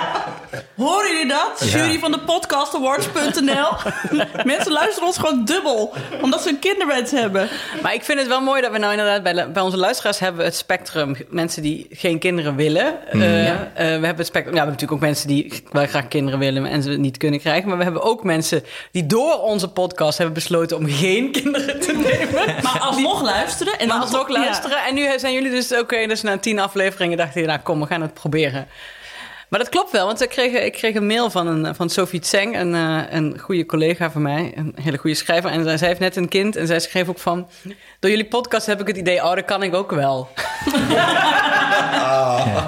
Horen 0.76 1.10
jullie 1.10 1.28
dat? 1.28 1.70
Ja. 1.70 1.78
Jury 1.78 1.98
van 1.98 2.12
de 2.12 2.18
podcastawards.nl. 2.18 3.68
Mensen 4.52 4.72
luisteren 4.72 5.06
ons 5.06 5.18
gewoon 5.18 5.44
dubbel. 5.44 5.92
Omdat 6.22 6.42
ze 6.42 6.48
een 6.48 6.58
kinderwens 6.58 7.10
hebben. 7.10 7.48
Maar 7.82 7.94
ik 7.94 8.04
vind 8.04 8.18
het 8.18 8.28
wel 8.28 8.40
mooi 8.40 8.62
dat 8.62 8.72
we 8.72 8.78
nou 8.78 8.90
inderdaad 8.92 9.22
bij, 9.22 9.52
bij 9.52 9.62
onze 9.62 9.76
luisteraars 9.76 10.18
hebben 10.18 10.44
het 10.44 10.54
spectrum. 10.56 11.16
Mensen 11.28 11.62
die 11.62 11.86
geen 11.90 12.18
kinderen 12.18 12.56
willen. 12.56 13.10
Eh, 13.10 13.48
eh, 13.50 13.60
we 13.74 13.82
hebben 13.82 14.16
het 14.16 14.26
spectrum. 14.26 14.54
Ja, 14.54 14.60
we 14.64 14.70
hebben 14.70 14.72
natuurlijk 14.72 14.92
ook 14.92 15.00
mensen 15.00 15.28
die 15.28 15.62
wel 15.70 15.86
graag 15.86 16.08
kinderen 16.08 16.38
willen 16.38 16.66
en 16.66 16.82
ze 16.82 16.90
het 16.90 16.98
niet 16.98 17.16
kunnen 17.16 17.40
krijgen. 17.40 17.68
Maar 17.68 17.78
we 17.78 17.84
hebben 17.84 18.02
ook 18.02 18.24
mensen 18.24 18.64
die 18.92 19.06
door 19.06 19.40
onze 19.40 19.68
podcast 19.68 20.16
hebben 20.18 20.34
besloten 20.34 20.76
om 20.76 20.86
geen 20.88 21.32
kinderen 21.42 21.80
te 21.80 21.92
nemen. 21.92 22.54
Maar 22.62 22.78
alsnog 22.80 23.22
luisteren. 23.22 23.78
En 23.78 23.88
Maar 23.88 24.00
alsnog 24.00 24.28
ja. 24.28 24.38
luisteren. 24.40 24.78
En 24.88 24.94
nu 24.94 25.18
zijn 25.18 25.32
jullie 25.32 25.50
dus 25.50 25.78
oké, 25.78 26.06
dus 26.06 26.22
na 26.22 26.38
tien 26.38 26.58
afleveringen 26.58 27.16
dachten 27.16 27.40
je, 27.40 27.46
nou 27.46 27.60
kom, 27.60 27.80
we 27.80 27.86
gaan 27.86 28.02
het 28.02 28.14
proberen. 28.14 28.68
Maar 29.50 29.58
dat 29.58 29.68
klopt 29.68 29.90
wel, 29.90 30.06
want 30.06 30.22
ik 30.22 30.28
kreeg, 30.28 30.52
ik 30.52 30.72
kreeg 30.72 30.94
een 30.94 31.06
mail 31.06 31.30
van, 31.30 31.46
een, 31.46 31.74
van 31.74 31.90
Sophie 31.90 32.20
Tseng, 32.20 32.58
een, 32.58 32.74
eh, 32.74 33.02
een 33.10 33.38
goede 33.38 33.66
collega 33.66 34.10
van 34.10 34.22
mij, 34.22 34.52
een 34.54 34.74
hele 34.82 34.96
goede 34.96 35.16
schrijver. 35.16 35.50
En 35.50 35.64
zij, 35.64 35.78
zij 35.78 35.88
heeft 35.88 36.00
net 36.00 36.16
een 36.16 36.28
kind 36.28 36.56
en 36.56 36.66
zij 36.66 36.80
schreef 36.80 37.08
ook 37.08 37.18
van... 37.18 37.48
Door 38.00 38.10
jullie 38.10 38.28
podcast 38.28 38.66
heb 38.66 38.80
ik 38.80 38.86
het 38.86 38.96
idee, 38.96 39.24
oh, 39.24 39.34
dat 39.34 39.44
kan 39.44 39.62
ik 39.62 39.74
ook 39.74 39.90
wel. 39.90 40.28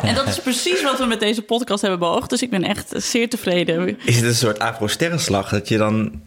En 0.02 0.14
dat 0.14 0.26
is 0.26 0.40
precies 0.40 0.82
wat 0.82 0.98
we 0.98 1.04
met 1.04 1.20
deze 1.20 1.42
podcast 1.42 1.80
hebben 1.80 1.98
beoogd. 1.98 2.30
Dus 2.30 2.42
ik 2.42 2.50
ben 2.50 2.64
echt 2.64 2.92
zeer 2.96 3.28
tevreden. 3.28 3.98
Is 4.04 4.16
het 4.16 4.24
een 4.24 4.34
soort 4.34 4.58
afro-sterrenslag? 4.58 5.48
Dat 5.48 5.68
je 5.68 5.78
dan 5.78 6.22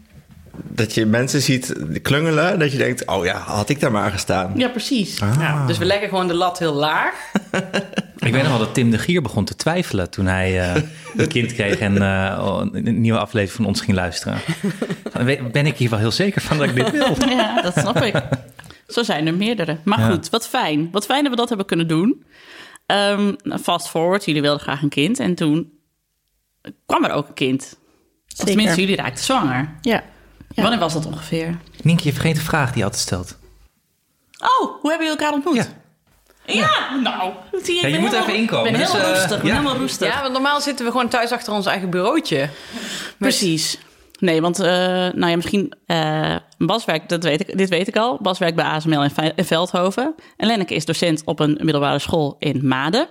dat 0.62 0.94
je 0.94 1.06
mensen 1.06 1.42
ziet 1.42 1.74
klungelen, 2.02 2.58
dat 2.58 2.72
je 2.72 2.78
denkt, 2.78 3.06
oh 3.06 3.24
ja, 3.24 3.36
had 3.38 3.68
ik 3.68 3.80
daar 3.80 3.92
maar 3.92 4.10
gestaan. 4.10 4.52
Ja, 4.56 4.68
precies. 4.68 5.18
Ja, 5.18 5.66
dus 5.66 5.78
we 5.78 5.84
leggen 5.84 6.08
gewoon 6.08 6.28
de 6.28 6.34
lat 6.34 6.58
heel 6.58 6.74
laag. 6.74 7.14
Ik 8.16 8.32
weet 8.32 8.42
nog 8.42 8.50
wel 8.50 8.58
dat 8.58 8.74
Tim 8.74 8.90
de 8.90 8.98
Gier 8.98 9.22
begon 9.22 9.44
te 9.44 9.56
twijfelen 9.56 10.10
toen 10.10 10.26
hij 10.26 10.60
eh, 10.74 10.82
een 11.16 11.28
kind 11.28 11.52
kreeg 11.52 11.78
en 11.78 12.02
eh, 12.02 12.60
een 12.72 13.00
nieuwe 13.00 13.18
aflevering 13.18 13.56
van 13.56 13.66
ons 13.66 13.80
ging 13.80 13.96
luisteren. 13.96 14.38
Ben 15.52 15.66
ik 15.66 15.76
hier 15.76 15.90
wel 15.90 15.98
heel 15.98 16.10
zeker 16.10 16.40
van 16.42 16.58
dat 16.58 16.68
ik 16.68 16.74
dit 16.74 16.90
wil. 16.90 17.28
Ja, 17.28 17.62
dat 17.62 17.72
snap 17.78 17.96
ik. 18.02 18.22
Zo 18.88 19.02
zijn 19.02 19.26
er 19.26 19.34
meerdere. 19.34 19.78
Maar 19.84 19.98
Ja. 20.00 20.10
goed, 20.10 20.30
wat 20.30 20.48
fijn. 20.48 20.88
Wat 20.92 21.04
fijn 21.06 21.22
dat 21.22 21.30
we 21.30 21.36
dat 21.36 21.48
hebben 21.48 21.66
kunnen 21.66 21.88
doen. 21.88 22.24
Ehm, 22.86 23.32
fast 23.62 23.88
forward, 23.88 24.24
jullie 24.24 24.42
wilden 24.42 24.60
graag 24.60 24.82
een 24.82 24.88
kind. 24.88 25.18
En 25.20 25.34
toen 25.34 25.72
kwam 26.86 27.04
er 27.04 27.10
ook 27.12 27.28
een 27.28 27.34
kind. 27.34 27.78
Zeker. 28.26 28.46
tenminste, 28.46 28.80
jullie 28.80 28.96
raakten 28.96 29.24
zwanger. 29.24 29.74
Ja. 29.80 30.02
Ja. 30.56 30.62
Wanneer 30.62 30.80
was 30.80 30.92
dat 30.92 31.06
ongeveer? 31.06 31.58
Nienke, 31.82 32.04
je 32.04 32.12
vergeet 32.12 32.34
de 32.34 32.40
vraag 32.40 32.68
die 32.68 32.78
je 32.78 32.84
altijd 32.84 33.02
stelt. 33.02 33.36
Oh, 34.38 34.80
hoe 34.80 34.90
hebben 34.90 35.06
jullie 35.06 35.08
elkaar 35.22 35.32
ontmoet? 35.32 35.54
Ja. 35.56 35.66
Ja, 36.46 36.94
nou. 37.02 37.32
zie 37.62 37.74
je, 37.74 37.80
Ja, 37.88 37.98
moet 37.98 38.08
helemaal- 38.08 38.20
even 38.28 38.34
inkomen, 38.34 38.66
Ik 38.66 38.72
ben 38.72 38.80
dus, 38.80 38.92
helemaal 38.92 39.14
eh, 39.14 39.28
ben 39.28 39.46
ja. 39.46 39.52
helemaal 39.52 39.76
rustig. 39.76 40.14
Ja, 40.14 40.20
want 40.20 40.32
normaal 40.32 40.60
zitten 40.60 40.84
we 40.84 40.90
gewoon 40.90 41.08
thuis 41.08 41.30
achter 41.32 41.52
ons 41.52 41.66
eigen 41.66 41.90
bureautje. 41.90 42.48
Precies. 43.18 43.78
Nee, 44.18 44.40
want 44.40 44.58
eh, 44.60 44.66
nou 45.12 45.26
ja, 45.26 45.36
misschien 45.36 45.72
eh, 45.86 46.36
Bas 46.58 46.84
werkt, 46.84 47.08
dat 47.08 47.22
weet 47.22 47.40
ik, 47.48 47.58
dit 47.58 47.68
weet 47.68 47.88
ik 47.88 47.96
al. 47.96 48.18
Bas 48.22 48.38
werkt 48.38 48.56
bij 48.56 48.64
ASML 48.64 49.02
in, 49.02 49.10
Ve- 49.10 49.32
in 49.36 49.44
Veldhoven. 49.44 50.14
En 50.36 50.46
Lenneke 50.46 50.74
is 50.74 50.84
docent 50.84 51.22
op 51.24 51.40
een 51.40 51.58
middelbare 51.62 51.98
school 51.98 52.36
in 52.38 52.66
Maden. 52.68 53.08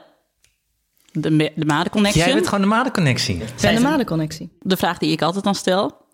De, 1.12 1.52
de 1.56 1.66
Maden 1.66 1.92
Connection. 1.92 2.26
Jij 2.26 2.34
bent 2.34 2.46
gewoon 2.48 2.62
de 2.62 2.68
madenconnectie. 2.68 3.44
En 3.62 3.76
de 3.76 3.82
madenconnectie. 3.82 4.58
De 4.62 4.78
vraag 4.78 4.98
die 4.98 5.12
ik 5.12 5.22
altijd 5.22 5.44
dan 5.44 5.56
stel. 5.56 6.05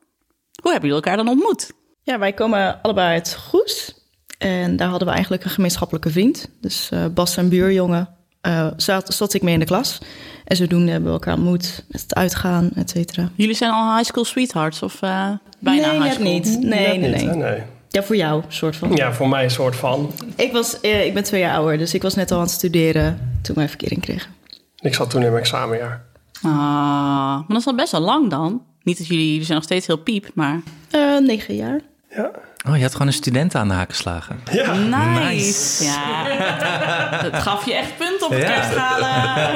Hoe 0.61 0.71
hebben 0.71 0.89
jullie 0.89 1.03
elkaar 1.03 1.17
dan 1.17 1.27
ontmoet? 1.27 1.71
Ja, 2.03 2.19
wij 2.19 2.33
komen 2.33 2.81
allebei 2.81 3.07
uit 3.07 3.35
Goes. 3.35 3.95
En 4.37 4.75
daar 4.75 4.87
hadden 4.87 5.07
we 5.07 5.13
eigenlijk 5.13 5.43
een 5.43 5.49
gemeenschappelijke 5.49 6.09
vriend. 6.09 6.49
Dus 6.61 6.89
eh, 6.91 7.05
Bas 7.13 7.37
en 7.37 7.49
buurjongen 7.49 8.09
eh, 8.41 8.67
zat, 8.77 9.13
zat 9.13 9.33
ik 9.33 9.41
mee 9.41 9.53
in 9.53 9.59
de 9.59 9.65
klas. 9.65 9.97
En 10.45 10.55
zodoende 10.55 10.91
hebben 10.91 11.09
we 11.09 11.15
elkaar 11.15 11.33
ontmoet 11.33 11.85
met 11.87 12.01
het 12.01 12.15
uitgaan, 12.15 12.69
et 12.75 12.89
cetera. 12.89 13.29
Jullie 13.35 13.55
zijn 13.55 13.71
al 13.71 13.95
high 13.95 14.09
school 14.09 14.25
sweethearts 14.25 14.81
of 14.83 15.01
eh, 15.01 15.29
bijna 15.59 15.91
nee, 15.91 16.01
high 16.01 16.13
school? 16.13 16.31
niet. 16.31 16.45
Nee, 16.45 16.97
Net 16.97 16.99
nee, 16.99 17.11
niet, 17.11 17.21
hè? 17.21 17.25
nee. 17.35 17.51
nee. 17.51 17.61
Ja, 17.89 18.03
voor 18.03 18.15
jou, 18.15 18.43
soort 18.47 18.75
van. 18.75 18.95
Ja, 18.95 19.13
voor 19.13 19.29
mij 19.29 19.43
een 19.43 19.51
soort 19.51 19.75
van. 19.75 20.11
Ik, 20.35 20.51
was, 20.51 20.79
eh, 20.79 21.05
ik 21.05 21.13
ben 21.13 21.23
twee 21.23 21.41
jaar 21.41 21.55
ouder, 21.55 21.77
dus 21.77 21.93
ik 21.93 22.01
was 22.01 22.15
net 22.15 22.31
al 22.31 22.37
aan 22.37 22.43
het 22.43 22.51
studeren 22.51 23.39
toen 23.41 23.55
wij 23.55 23.67
verkering 23.67 24.01
kregen. 24.01 24.31
Ik 24.79 24.93
zat 24.93 25.09
toen 25.09 25.21
in 25.23 25.31
mijn 25.31 25.43
examenjaar. 25.43 26.05
Ah, 26.41 26.51
maar 26.51 27.43
dat 27.47 27.57
is 27.57 27.67
al 27.67 27.75
best 27.75 27.91
wel 27.91 28.01
lang 28.01 28.29
dan. 28.29 28.61
Niet 28.83 28.97
dat 28.97 29.07
jullie, 29.07 29.29
jullie 29.29 29.43
zijn 29.43 29.55
nog 29.57 29.63
steeds 29.65 29.87
heel 29.87 29.97
piep, 29.97 30.29
maar... 30.33 30.61
Eh, 30.91 31.17
negen 31.17 31.55
jaar. 31.55 31.79
Ja. 32.15 32.31
Oh, 32.67 32.75
je 32.75 32.81
had 32.81 32.91
gewoon 32.91 33.07
een 33.07 33.13
student 33.13 33.55
aan 33.55 33.67
de 33.67 33.73
haak 33.73 33.89
geslagen. 33.89 34.39
Ja. 34.51 34.73
Nice. 34.73 35.33
Nice. 35.33 35.83
Ja, 35.83 37.21
dat 37.21 37.41
gaf 37.41 37.65
je 37.65 37.73
echt 37.73 37.97
punten 37.97 38.25
op 38.27 38.33
het 38.33 38.41
Ja. 38.41 38.53
kerstgala. 38.53 39.47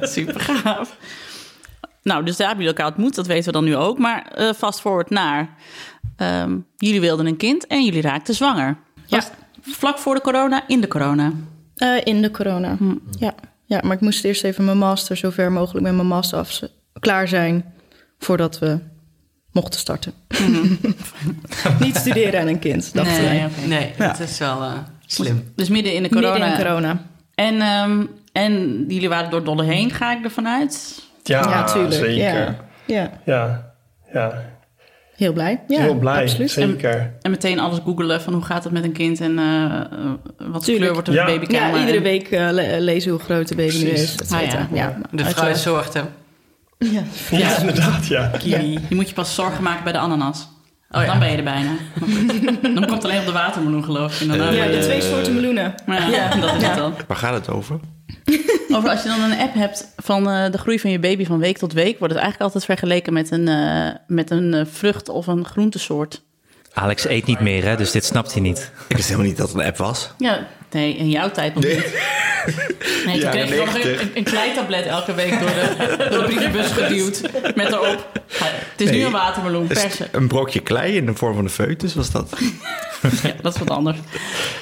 Super 0.14 0.40
gaaf. 0.40 0.96
Nou, 2.02 2.24
dus 2.24 2.36
daar 2.36 2.46
hebben 2.46 2.64
jullie 2.64 2.78
elkaar 2.80 2.94
ontmoet, 2.94 3.14
dat 3.14 3.26
weten 3.26 3.44
we 3.46 3.52
dan 3.52 3.64
nu 3.64 3.76
ook. 3.76 3.98
Maar 3.98 4.26
eh 4.34 4.52
fast 4.52 4.80
forward 4.80 5.10
naar... 5.10 5.48
ehm, 6.16 6.56
jullie 6.76 7.00
wilden 7.00 7.26
een 7.26 7.36
kind 7.36 7.66
en 7.66 7.84
jullie 7.84 8.00
raakten 8.02 8.34
zwanger. 8.34 8.76
Ja. 9.06 9.16
Was 9.16 9.30
vlak 9.62 9.98
voor 9.98 10.14
de 10.14 10.20
corona, 10.20 10.64
in 10.66 10.80
de 10.80 10.88
corona. 10.88 11.32
Eh, 11.76 11.96
in 12.04 12.22
de 12.22 12.30
corona. 12.30 12.76
Ja. 13.18 13.34
ja, 13.64 13.80
maar 13.84 13.92
ik 13.96 14.00
moest 14.00 14.24
eerst 14.24 14.44
even 14.44 14.64
mijn 14.64 14.78
master 14.78 15.16
zo 15.16 15.30
ver 15.30 15.52
mogelijk 15.52 15.84
met 15.86 15.94
mijn 15.94 16.06
master 16.08 16.38
af 16.38 16.60
klaar 17.00 17.28
zijn 17.28 17.74
voordat 18.18 18.58
we 18.58 18.78
mochten 19.52 19.80
starten. 19.80 20.12
Niet 21.80 21.96
studeren 21.96 22.40
en 22.40 22.48
een 22.48 22.58
kind, 22.58 22.94
dachten 22.94 23.22
Nee, 23.24 23.38
wij. 23.38 23.66
Nee, 23.66 23.92
Ja. 23.98 24.06
dat 24.06 24.18
is 24.20 24.38
wel 24.38 24.62
eh, 24.62 24.72
slim. 25.06 25.52
Dus 25.56 25.68
midden 25.68 25.94
in 25.94 26.02
de 26.02 26.08
corona. 26.08 26.32
Midden 26.38 26.58
in 26.58 26.64
corona. 26.66 27.02
En, 27.34 27.60
ehm, 27.60 28.02
en 28.32 28.84
jullie 28.88 29.08
waren 29.08 29.30
door 29.30 29.44
Dolle 29.44 29.64
heen, 29.64 29.90
ga 29.90 30.16
ik 30.18 30.24
ervan 30.24 30.48
uit. 30.48 31.02
Ja, 31.22 31.40
Ja, 31.40 31.64
tuurlijk. 31.64 31.92
zeker. 31.94 32.16
Ja. 32.16 32.56
ja, 32.86 33.10
Ja, 33.24 33.72
ja. 34.12 34.42
heel 35.16 35.32
blij. 35.32 35.60
Ja, 35.68 35.80
heel 35.80 35.94
blij, 35.98 36.22
Absoluut. 36.22 36.50
zeker. 36.50 37.12
En 37.22 37.30
meteen 37.30 37.58
alles 37.60 37.78
googelen 37.84 38.20
van 38.22 38.32
hoe 38.32 38.42
gaat 38.42 38.64
het 38.64 38.72
met 38.72 38.84
een 38.84 38.92
kind 38.92 39.20
en 39.20 39.38
eh, 39.38 39.64
eh, 39.64 39.80
wat 40.38 40.64
kleur 40.64 40.92
wordt 40.92 41.08
een 41.08 41.14
Ja. 41.14 41.26
babykamer. 41.26 41.74
Ja, 41.74 41.80
iedere 41.80 41.96
En- 41.96 42.02
week 42.02 42.30
le- 42.30 42.76
lezen 42.80 43.10
hoe 43.10 43.20
groot 43.20 43.48
de 43.48 43.54
baby 43.54 43.76
nu 43.78 43.88
is. 43.88 44.16
Ah, 44.32 44.42
ja. 44.42 44.68
ja. 44.72 44.88
De 44.88 45.04
uiteraard. 45.24 45.32
fruitsoorten. 45.36 46.08
Ja. 46.92 47.02
Ja, 47.30 47.58
inderdaad, 47.58 48.06
ja. 48.06 48.26
Kiwi. 48.38 48.78
Je 48.88 48.94
moet 48.94 49.08
je 49.08 49.14
pas 49.14 49.34
zorgen 49.34 49.62
maken 49.62 49.84
bij 49.84 49.92
de 49.92 49.98
ananas. 49.98 50.48
Dan 50.90 51.18
ben 51.18 51.30
je 51.30 51.36
er 51.36 51.44
bijna. 51.44 51.70
Dan 52.74 52.74
komt 52.74 52.90
het 52.90 53.04
alleen 53.04 53.18
op 53.20 53.26
de 53.26 53.32
watermeloen, 53.32 53.84
geloof 53.84 54.14
ik. 54.14 54.20
En 54.20 54.28
daarna 54.28 54.50
ja, 54.50 54.66
de 54.66 54.72
je- 54.76 54.82
twee 54.82 55.00
soorten 55.00 55.34
meloenen. 55.34 55.74
Maar 55.86 56.10
ja, 56.10 56.34
dat 56.36 56.54
is 56.54 56.62
het 56.66 56.74
dan. 56.76 56.94
Waar 57.06 57.16
gaat 57.16 57.34
het 57.34 57.48
over? 57.50 57.78
Over 58.76 58.88
als 58.90 59.02
je 59.02 59.08
dan 59.08 59.20
een 59.30 59.38
app 59.38 59.54
hebt 59.54 59.92
van 59.96 60.28
eh, 60.30 60.50
de 60.50 60.58
groei 60.58 60.78
van 60.80 60.90
je 60.90 60.98
baby 60.98 61.24
van 61.26 61.38
week 61.38 61.58
tot 61.58 61.72
week, 61.72 61.98
wordt 61.98 62.14
het 62.14 62.22
eigenlijk 62.22 62.40
altijd 62.40 62.64
vergeleken 62.64 63.12
met 63.12 63.30
een, 63.30 63.48
eh, 63.48 63.94
met 64.06 64.30
een 64.30 64.54
eh, 64.54 64.60
vrucht 64.72 65.08
of 65.08 65.26
een 65.26 65.44
groentesoort. 65.44 66.22
Alex 66.72 67.04
eet 67.06 67.26
niet 67.26 67.40
meer, 67.40 67.64
hè, 67.64 67.76
dus 67.76 67.90
dit 67.90 68.04
snapt 68.04 68.32
hij 68.32 68.42
niet. 68.42 68.70
Ik 68.88 68.96
wist 68.96 69.08
helemaal 69.08 69.28
niet 69.28 69.36
dat 69.36 69.48
het 69.48 69.56
een 69.58 69.66
app 69.66 69.76
was. 69.76 70.10
Ja, 70.18 70.46
nee, 70.70 70.96
in 70.96 71.10
jouw 71.10 71.30
tijd 71.30 71.54
nog 71.54 71.64
niet. 71.64 71.94
Nee, 73.06 73.20
toen 73.20 73.30
kreeg 73.30 73.48
je 73.48 73.56
nog 73.56 73.72
90. 73.72 74.00
een, 74.00 74.10
een 74.14 74.24
kleitablet 74.24 74.86
elke 74.86 75.14
week 75.14 75.40
door 75.40 75.48
de, 75.48 75.96
door 76.10 76.18
de 76.18 76.24
brievenbus 76.24 76.70
geduwd. 76.70 77.20
Met 77.54 77.66
erop. 77.72 78.20
Het 78.28 78.80
is 78.80 78.90
nu 78.90 79.04
een 79.04 79.12
watermeloen, 79.12 79.70
Is 79.70 79.82
persen. 79.82 80.08
Een 80.12 80.28
brokje 80.28 80.60
klei 80.60 80.96
in 80.96 81.06
de 81.06 81.14
vorm 81.14 81.34
van 81.34 81.44
een 81.44 81.50
foetus 81.50 81.94
was 81.94 82.10
dat. 82.10 82.36
Ja, 83.22 83.32
dat 83.42 83.54
is 83.54 83.58
wat 83.58 83.70
anders. 83.70 83.98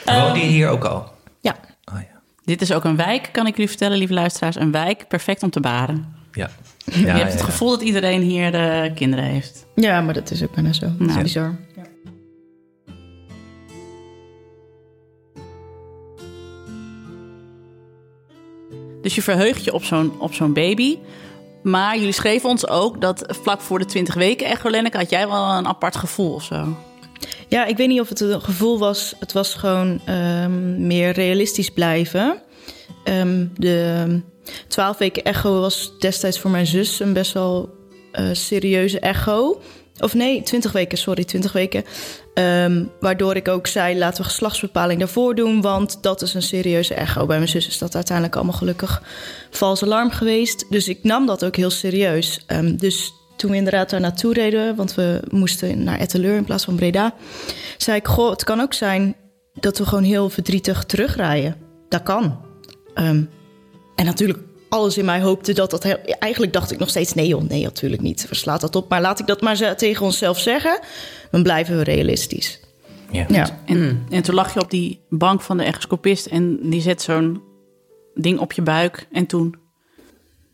Woonde 0.05 0.39
je 0.39 0.45
hier 0.45 0.69
ook 0.69 0.85
al? 0.85 1.13
Ja. 1.41 1.57
Oh 1.93 2.01
ja. 2.01 2.21
Dit 2.45 2.61
is 2.61 2.73
ook 2.73 2.85
een 2.85 2.97
wijk, 2.97 3.29
kan 3.33 3.47
ik 3.47 3.53
jullie 3.53 3.69
vertellen, 3.69 3.99
lieve 3.99 4.13
luisteraars. 4.13 4.57
Een 4.57 4.73
wijk, 4.73 5.09
perfect 5.09 5.43
om 5.43 5.51
te 5.51 5.61
baren. 5.61 6.15
Ja. 6.33 6.51
je 6.85 7.01
ja, 7.01 7.17
hebt 7.17 7.31
het 7.31 7.41
ja. 7.41 7.45
gevoel 7.45 7.71
dat 7.71 7.83
iedereen 7.83 8.23
hier 8.23 8.55
eh, 8.55 8.95
kinderen 8.95 9.25
heeft. 9.25 9.67
ja, 9.75 10.01
maar 10.01 10.15
dat 10.15 10.31
is 10.31 10.43
ook 10.43 10.55
bijna 10.55 10.73
zo. 10.73 10.87
Nou. 10.99 11.23
bizar. 11.23 11.57
Dus 19.03 19.15
je 19.15 19.23
verheugt 19.23 19.65
je 19.65 19.73
op 19.73 19.85
zo'n, 19.85 20.21
op 20.21 20.35
zo'n 20.35 20.53
baby. 20.53 20.99
Maar 21.63 21.97
jullie 21.97 22.13
schreven 22.13 22.49
ons 22.49 22.69
ook 22.69 23.01
dat 23.01 23.25
vlak 23.43 23.61
voor 23.61 23.79
de 23.79 23.85
20 23.85 24.15
weken 24.15 24.47
echo, 24.47 24.71
Lenneke, 24.71 24.97
had 24.97 25.11
jij 25.11 25.29
wel 25.29 25.51
een 25.51 25.67
apart 25.67 25.97
gevoel 25.97 26.35
of 26.35 26.43
zo. 26.43 26.77
Ja, 27.49 27.65
ik 27.65 27.77
weet 27.77 27.89
niet 27.89 28.01
of 28.01 28.09
het 28.09 28.21
een 28.21 28.41
gevoel 28.41 28.79
was. 28.79 29.15
Het 29.19 29.33
was 29.33 29.55
gewoon 29.55 30.01
ehm, 30.05 30.87
meer 30.87 31.11
realistisch 31.11 31.71
blijven. 31.71 32.43
Ehm, 33.05 33.47
de 33.55 34.21
12 34.69 34.99
weken 34.99 35.25
echo 35.25 35.61
was 35.61 35.93
destijds 35.99 36.39
voor 36.39 36.51
mijn 36.51 36.67
zus 36.67 37.01
een 37.01 37.13
best 37.13 37.33
wel 37.33 37.75
eh, 38.13 38.25
serieuze 38.33 39.01
echo. 39.01 39.61
Of 39.99 40.15
nee, 40.15 40.43
20 40.43 40.73
weken, 40.73 40.99
sorry, 40.99 41.25
20 41.25 41.53
weken. 41.53 41.85
Ehm, 42.35 42.85
waardoor 43.01 43.37
ik 43.37 43.49
ook 43.49 43.67
zei, 43.67 43.99
laten 43.99 44.23
we 44.23 44.29
geslachtsbepaling 44.29 44.99
daarvoor 44.99 45.35
doen... 45.35 45.61
want 45.61 46.03
dat 46.03 46.23
is 46.23 46.35
een 46.35 46.43
serieuze 46.43 46.95
echo. 46.95 47.27
Bij 47.27 47.37
mijn 47.37 47.49
zus 47.49 47.67
is 47.67 47.79
dat 47.79 47.95
uiteindelijk 47.95 48.37
allemaal 48.37 48.57
gelukkig 48.57 49.03
vals 49.51 49.83
alarm 49.83 50.11
geweest. 50.11 50.67
Dus 50.71 50.89
ik 50.89 50.99
nam 51.03 51.27
dat 51.27 51.45
ook 51.45 51.57
heel 51.57 51.71
serieus. 51.71 52.45
Ehm, 52.47 52.77
dus 52.77 53.13
toen 53.37 53.51
we 53.51 53.57
inderdaad 53.57 53.91
daar 53.91 54.01
naartoe 54.01 54.33
reden... 54.33 54.77
want 54.77 54.95
we 54.95 55.23
moesten 55.31 55.85
naar 55.85 55.99
Etteleur 55.99 56.37
in 56.37 56.45
plaats 56.45 56.65
van 56.65 56.77
Breda... 56.77 57.15
zei 57.77 57.97
ik, 57.97 58.07
goh, 58.07 58.31
het 58.31 58.45
kan 58.45 58.61
ook 58.61 58.75
zijn 58.75 59.17
dat 59.55 59.79
we 59.79 59.87
gewoon 59.87 60.05
heel 60.05 60.31
verdrietig 60.31 60.85
terugrijden. 60.85 61.57
Dat 61.89 62.03
kan. 62.03 62.41
Ehm, 62.95 63.23
en 63.95 64.05
natuurlijk, 64.05 64.39
alles 64.73 64.99
in 64.99 65.05
mij 65.05 65.21
hoopte 65.21 65.53
dat 65.53 65.71
dat... 65.71 65.85
Eigenlijk 66.19 66.53
dacht 66.53 66.71
ik 66.71 66.79
nog 66.79 66.89
steeds, 66.89 67.15
nee 67.15 67.27
joh, 67.27 67.43
nee, 67.43 67.63
natuurlijk 67.63 68.03
niet. 68.03 68.25
Verslaat 68.27 68.61
dat 68.61 68.77
op. 68.77 68.89
Maar 68.89 69.01
laat 69.01 69.19
ik 69.19 69.27
dat 69.27 69.41
maar 69.41 69.77
tegen 69.77 70.05
onszelf 70.05 70.39
zeggen. 70.39 70.79
Dan 71.31 71.43
blijven 71.43 71.77
we 71.77 71.83
realistisch. 71.83 72.61
Ja. 73.11 73.25
Ja. 73.29 73.59
En, 73.65 74.07
en 74.11 74.23
toen 74.23 74.35
lag 74.35 74.55
je 74.55 74.61
op 74.61 74.71
die 74.71 75.01
bank 75.09 75.41
van 75.41 75.57
de 75.57 75.65
echoscopist 75.65 76.27
en 76.27 76.71
die 76.71 76.81
zet 76.81 77.03
zo'n 77.03 77.43
ding 78.15 78.39
op 78.39 78.53
je 78.53 78.63
buik. 78.63 79.07
En 79.13 79.27
toen, 79.27 79.57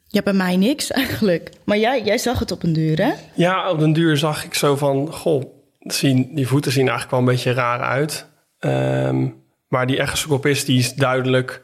Ja, 0.06 0.22
bij 0.22 0.32
mij 0.32 0.56
niks 0.56 0.90
eigenlijk. 0.90 1.50
Maar 1.64 1.78
jij, 1.78 2.02
jij 2.02 2.18
zag 2.18 2.38
het 2.38 2.50
op 2.50 2.62
een 2.62 2.72
duur, 2.72 3.02
hè? 3.02 3.12
Ja, 3.34 3.70
op 3.70 3.78
den 3.78 3.92
duur 3.92 4.16
zag 4.16 4.44
ik 4.44 4.54
zo 4.54 4.76
van... 4.76 5.12
Goh, 5.12 5.42
zien, 5.78 6.34
die 6.34 6.48
voeten 6.48 6.72
zien 6.72 6.88
eigenlijk 6.88 7.10
wel 7.10 7.20
een 7.20 7.34
beetje 7.34 7.52
raar 7.52 7.80
uit. 7.80 8.26
Ehm, 8.58 9.28
maar 9.68 9.87
die 9.87 9.98
echoscopist 9.98 10.66
die 10.66 10.78
is 10.78 10.94
duidelijk 10.94 11.62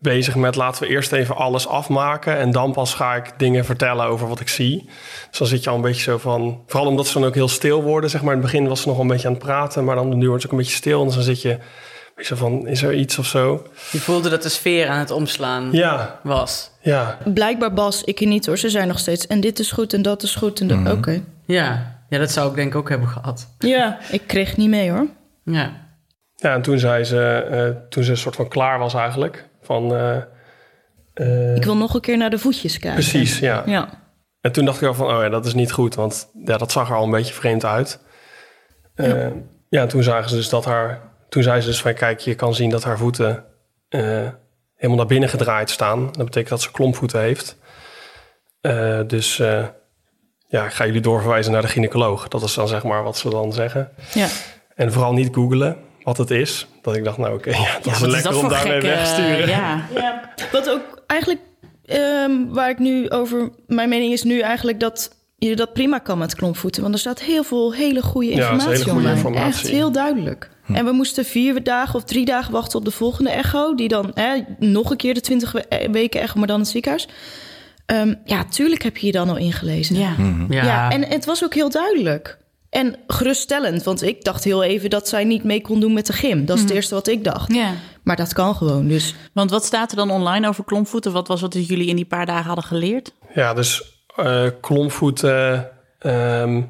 bezig 0.00 0.34
met... 0.34 0.56
laten 0.56 0.82
we 0.82 0.88
eerst 0.88 1.12
even 1.12 1.36
alles 1.36 1.66
afmaken... 1.68 2.36
en 2.36 2.50
dan 2.50 2.72
pas 2.72 2.94
ga 2.94 3.14
ik 3.14 3.32
dingen 3.36 3.64
vertellen 3.64 4.06
over 4.06 4.28
wat 4.28 4.40
ik 4.40 4.48
zie. 4.48 4.90
Dus 5.28 5.38
dan 5.38 5.46
zit 5.46 5.64
je 5.64 5.70
al 5.70 5.76
een 5.76 5.82
beetje 5.82 6.02
zo 6.02 6.18
van... 6.18 6.62
vooral 6.66 6.88
omdat 6.88 7.06
ze 7.06 7.12
dan 7.18 7.24
ook 7.28 7.34
heel 7.34 7.48
stil 7.48 7.82
worden. 7.82 8.10
Zeg 8.10 8.22
maar. 8.22 8.34
In 8.34 8.40
het 8.40 8.50
begin 8.50 8.68
was 8.68 8.80
ze 8.80 8.88
nog 8.88 8.98
een 8.98 9.06
beetje 9.06 9.26
aan 9.26 9.34
het 9.34 9.42
praten... 9.42 9.84
maar 9.84 9.94
dan 9.94 10.18
duur 10.18 10.28
wordt 10.28 10.42
ze 10.42 10.46
ook 10.48 10.52
een 10.52 10.58
beetje 10.60 10.76
stil... 10.76 11.02
en 11.02 11.08
dan 11.10 11.22
zit 11.22 11.42
je 11.42 11.50
een 11.50 11.58
beetje 12.16 12.36
zo 12.36 12.40
van, 12.40 12.66
is 12.66 12.82
er 12.82 12.94
iets 12.94 13.18
of 13.18 13.26
zo? 13.26 13.66
Je 13.90 14.00
voelde 14.00 14.28
dat 14.28 14.42
de 14.42 14.48
sfeer 14.48 14.88
aan 14.88 14.98
het 14.98 15.10
omslaan 15.10 15.68
Ja, 15.72 16.20
was. 16.22 16.70
ja. 16.80 17.18
Blijkbaar 17.24 17.72
Bas, 17.72 18.04
ik 18.04 18.20
niet 18.20 18.46
hoor. 18.46 18.58
Ze 18.58 18.68
zijn 18.68 18.88
nog 18.88 18.98
steeds. 18.98 19.26
En 19.26 19.40
dit 19.40 19.58
is 19.58 19.72
goed 19.72 19.92
en 19.92 20.02
dat 20.02 20.22
is 20.22 20.34
goed. 20.34 20.60
En 20.60 20.66
dat. 20.84 20.96
Oké. 20.96 21.22
Ja. 21.46 21.96
ja, 22.08 22.18
dat 22.18 22.30
zou 22.30 22.48
ik 22.50 22.54
denk 22.54 22.68
ik 22.72 22.76
ook 22.78 22.88
hebben 22.88 23.08
gehad. 23.08 23.48
Ja, 23.58 23.98
ik 24.10 24.22
kreeg 24.26 24.56
niet 24.56 24.68
mee 24.68 24.90
hoor. 24.90 25.06
Ja. 25.44 25.88
Ja, 26.36 26.54
en 26.54 26.62
toen 26.62 26.78
zei 26.78 27.04
ze, 27.04 27.32
eh, 27.32 27.88
toen 27.88 28.04
ze 28.04 28.10
een 28.10 28.16
soort 28.16 28.36
van 28.36 28.48
klaar 28.48 28.78
was 28.78 28.94
eigenlijk... 28.94 29.48
van... 29.70 29.94
eh, 29.94 30.16
eh, 31.14 31.56
Ik 31.56 31.64
wil 31.64 31.76
nog 31.76 31.94
een 31.94 32.00
keer 32.00 32.16
naar 32.16 32.30
de 32.30 32.38
voetjes 32.38 32.78
kijken. 32.78 33.00
Precies, 33.00 33.38
ja. 33.38 33.62
Ja. 33.66 33.88
En 34.40 34.52
toen 34.52 34.64
dacht 34.64 34.76
ik 34.76 34.82
wel 34.82 34.94
van, 34.94 35.06
oh 35.06 35.22
ja, 35.22 35.28
dat 35.28 35.46
is 35.46 35.54
niet 35.54 35.72
goed, 35.72 35.94
want 35.94 36.30
ja, 36.44 36.56
dat 36.56 36.72
zag 36.72 36.88
er 36.90 36.96
al 36.96 37.04
een 37.04 37.10
beetje 37.10 37.34
vreemd 37.34 37.64
uit. 37.64 38.00
Eh, 38.94 39.26
ja, 39.68 39.80
en 39.82 39.88
toen 39.88 40.02
zagen 40.02 40.28
ze 40.28 40.34
dus 40.36 40.48
dat 40.48 40.64
haar, 40.64 41.00
toen 41.28 41.42
zei 41.42 41.60
ze 41.60 41.66
dus 41.66 41.80
van, 41.82 41.94
kijk, 41.94 42.20
je 42.20 42.34
kan 42.34 42.54
zien 42.54 42.70
dat 42.70 42.84
haar 42.84 42.98
voeten 42.98 43.44
eh, 43.88 44.28
helemaal 44.76 44.96
naar 44.96 45.06
binnen 45.06 45.28
gedraaid 45.28 45.70
staan. 45.70 46.04
Dat 46.04 46.24
betekent 46.24 46.48
dat 46.48 46.62
ze 46.62 46.70
klompvoeten 46.70 47.20
heeft. 47.20 47.56
Eh, 48.60 49.00
dus 49.06 49.38
eh, 49.38 49.64
ja, 50.48 50.64
ik 50.64 50.72
ga 50.72 50.86
jullie 50.86 51.00
doorverwijzen 51.00 51.52
naar 51.52 51.62
de 51.62 51.68
gynaecoloog. 51.68 52.28
Dat 52.28 52.42
is 52.42 52.54
dan 52.54 52.68
zeg 52.68 52.82
maar 52.82 53.02
wat 53.02 53.18
ze 53.18 53.30
dan 53.30 53.52
zeggen. 53.52 53.90
ja. 54.14 54.26
En 54.74 54.92
vooral 54.92 55.12
niet 55.12 55.34
googlen 55.34 55.76
wat 56.02 56.16
het 56.16 56.30
is. 56.30 56.66
Dat 56.82 56.96
ik 56.96 57.04
dacht, 57.04 57.18
nou 57.18 57.34
oké, 57.34 57.50
ja, 57.50 57.56
dat 57.82 57.84
ja, 57.84 57.92
is 57.92 58.00
lekker 58.12 58.32
dat 58.32 58.42
om 58.42 58.48
daarmee 58.48 58.80
weg 58.80 59.00
te 59.08 59.14
sturen. 59.14 59.48
ja. 59.48 59.84
Ja, 59.94 60.30
wat 60.52 60.70
ook 60.70 61.02
eigenlijk, 61.06 61.40
ehm, 61.84 62.32
waar 62.48 62.70
ik 62.70 62.78
nu 62.78 63.10
over, 63.10 63.50
mijn 63.66 63.88
mening 63.88 64.12
is 64.12 64.22
nu 64.22 64.40
eigenlijk 64.40 64.80
dat 64.80 65.10
je 65.38 65.56
dat 65.56 65.72
prima 65.72 65.98
kan 65.98 66.18
met 66.18 66.34
klompvoeten. 66.34 66.82
Want 66.82 66.94
er 66.94 67.00
staat 67.00 67.20
heel 67.20 67.42
veel 67.44 67.74
hele 67.74 68.02
goede 68.02 68.28
Ja, 68.28 68.36
dat 68.36 68.44
is 68.46 68.50
informatie 68.52 68.72
hele 68.78 68.84
goede 68.90 68.96
online. 68.98 69.16
informatie. 69.16 69.48
Echt 69.62 69.68
heel 69.68 69.92
duidelijk. 69.92 70.50
En 70.72 70.84
we 70.84 70.92
moesten 70.92 71.24
vier 71.24 71.62
dagen 71.62 71.94
of 71.94 72.04
drie 72.04 72.24
dagen 72.24 72.52
wachten 72.52 72.78
op 72.78 72.84
de 72.84 72.90
volgende 72.90 73.30
echo. 73.30 73.74
Die 73.74 73.88
dan 73.88 74.10
hè, 74.14 74.42
nog 74.58 74.90
een 74.90 74.96
keer 74.96 75.14
de 75.14 75.20
twintig 75.20 75.54
weken 75.90 76.20
echo, 76.20 76.38
maar 76.38 76.46
dan 76.46 76.56
in 76.56 76.62
het 76.62 76.70
ziekenhuis. 76.70 77.08
Ehm, 77.86 78.14
ja, 78.24 78.44
tuurlijk 78.44 78.82
heb 78.82 78.96
je 78.96 79.06
je 79.06 79.12
dan 79.12 79.28
al 79.28 79.36
ingelezen. 79.36 79.96
Ja. 79.96 80.14
Ja. 80.48 80.64
Ja, 80.64 80.90
en 80.90 81.04
het 81.04 81.24
was 81.24 81.44
ook 81.44 81.54
heel 81.54 81.70
duidelijk. 81.70 82.38
En 82.70 82.96
geruststellend, 83.06 83.82
want 83.82 84.02
ik 84.02 84.24
dacht 84.24 84.44
heel 84.44 84.62
even 84.62 84.90
dat 84.90 85.08
zij 85.08 85.24
niet 85.24 85.44
mee 85.44 85.60
kon 85.60 85.80
doen 85.80 85.92
met 85.92 86.06
de 86.06 86.12
gym. 86.12 86.46
Dat 86.46 86.56
is 86.56 86.62
het 86.62 86.72
eerste 86.72 86.94
wat 86.94 87.08
ik 87.08 87.24
dacht. 87.24 87.52
ja. 87.54 87.72
Maar 88.02 88.16
dat 88.16 88.32
kan 88.32 88.54
gewoon, 88.54 88.88
dus... 88.88 89.14
Want 89.32 89.50
wat 89.50 89.64
staat 89.64 89.90
er 89.90 89.96
dan 89.96 90.10
online 90.10 90.48
over 90.48 90.64
klompvoeten? 90.64 91.12
Wat 91.12 91.28
was 91.28 91.40
wat 91.40 91.66
jullie 91.66 91.88
in 91.88 91.96
die 91.96 92.04
paar 92.04 92.26
dagen 92.26 92.46
hadden 92.46 92.64
geleerd? 92.64 93.14
Ja, 93.34 93.54
dus 93.54 93.98
eh 94.16 94.46
klompvoeten 94.60 95.70
ehm, 95.98 96.62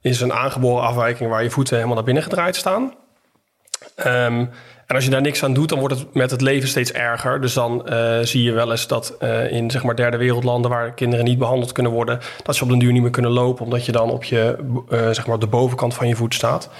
is 0.00 0.20
een 0.20 0.32
aangeboren 0.32 0.82
afwijking 0.82 1.30
waar 1.30 1.42
je 1.42 1.50
voeten 1.50 1.74
helemaal 1.74 1.94
naar 1.96 2.04
binnen 2.04 2.22
gedraaid 2.22 2.56
staan. 2.56 2.94
Ehm, 3.94 4.46
en 4.86 4.94
als 4.94 5.04
je 5.04 5.10
daar 5.10 5.20
niks 5.20 5.44
aan 5.44 5.54
doet, 5.54 5.68
dan 5.68 5.78
wordt 5.78 5.98
het 5.98 6.14
met 6.14 6.30
het 6.30 6.40
leven 6.40 6.68
steeds 6.68 6.92
erger. 6.92 7.40
Dus 7.40 7.52
dan 7.52 7.88
eh, 7.88 8.18
zie 8.22 8.42
je 8.42 8.52
wel 8.52 8.70
eens 8.70 8.86
dat 8.86 9.14
eh, 9.18 9.52
in 9.52 9.70
zeg 9.70 9.82
maar 9.82 9.96
derde 9.96 10.16
wereldlanden 10.16 10.70
waar 10.70 10.94
kinderen 10.94 11.24
niet 11.24 11.38
behandeld 11.38 11.72
kunnen 11.72 11.92
worden, 11.92 12.18
dat 12.42 12.56
ze 12.56 12.62
op 12.62 12.68
den 12.68 12.78
duur 12.78 12.92
niet 12.92 13.02
meer 13.02 13.10
kunnen 13.10 13.30
lopen, 13.30 13.64
omdat 13.64 13.86
je 13.86 13.92
dan 13.92 14.10
op 14.10 14.24
je 14.24 14.56
eh, 14.88 14.98
zeg 14.98 15.26
maar 15.26 15.34
op 15.34 15.40
de 15.40 15.46
bovenkant 15.46 15.94
van 15.94 16.08
je 16.08 16.16
voet 16.16 16.34
staat. 16.34 16.70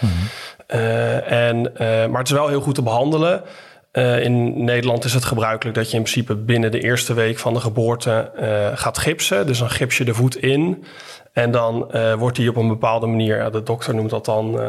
Eh, 0.67 1.49
en, 1.49 1.73
maar 2.11 2.19
het 2.19 2.29
is 2.29 2.35
wel 2.35 2.49
heel 2.49 2.61
goed 2.61 2.75
te 2.75 2.83
behandelen. 2.83 3.43
Eh, 3.91 4.25
in 4.25 4.65
Nederland 4.65 5.05
is 5.05 5.15
het 5.15 5.25
gebruikelijk 5.25 5.77
dat 5.77 5.91
je 5.91 5.97
in 5.97 6.03
principe 6.03 6.35
binnen 6.35 6.71
de 6.71 6.81
eerste 6.81 7.15
week 7.15 7.39
van 7.39 7.55
de 7.55 7.61
geboorte 7.61 8.31
gaat 8.75 8.99
gipsen. 8.99 9.47
Dus 9.47 9.59
dan 9.59 9.71
gips 9.71 9.97
je 9.97 10.05
de 10.05 10.15
voet 10.15 10.37
in. 10.37 10.85
En 11.33 11.51
dan 11.51 11.91
wordt 12.19 12.37
die 12.37 12.49
op 12.49 12.57
een 12.57 12.69
bepaalde 12.69 13.07
manier, 13.07 13.37
ja, 13.37 13.51
de 13.51 13.63
dokter 13.63 13.95
noemt 13.95 14.11
dat 14.11 14.25
dan, 14.25 14.61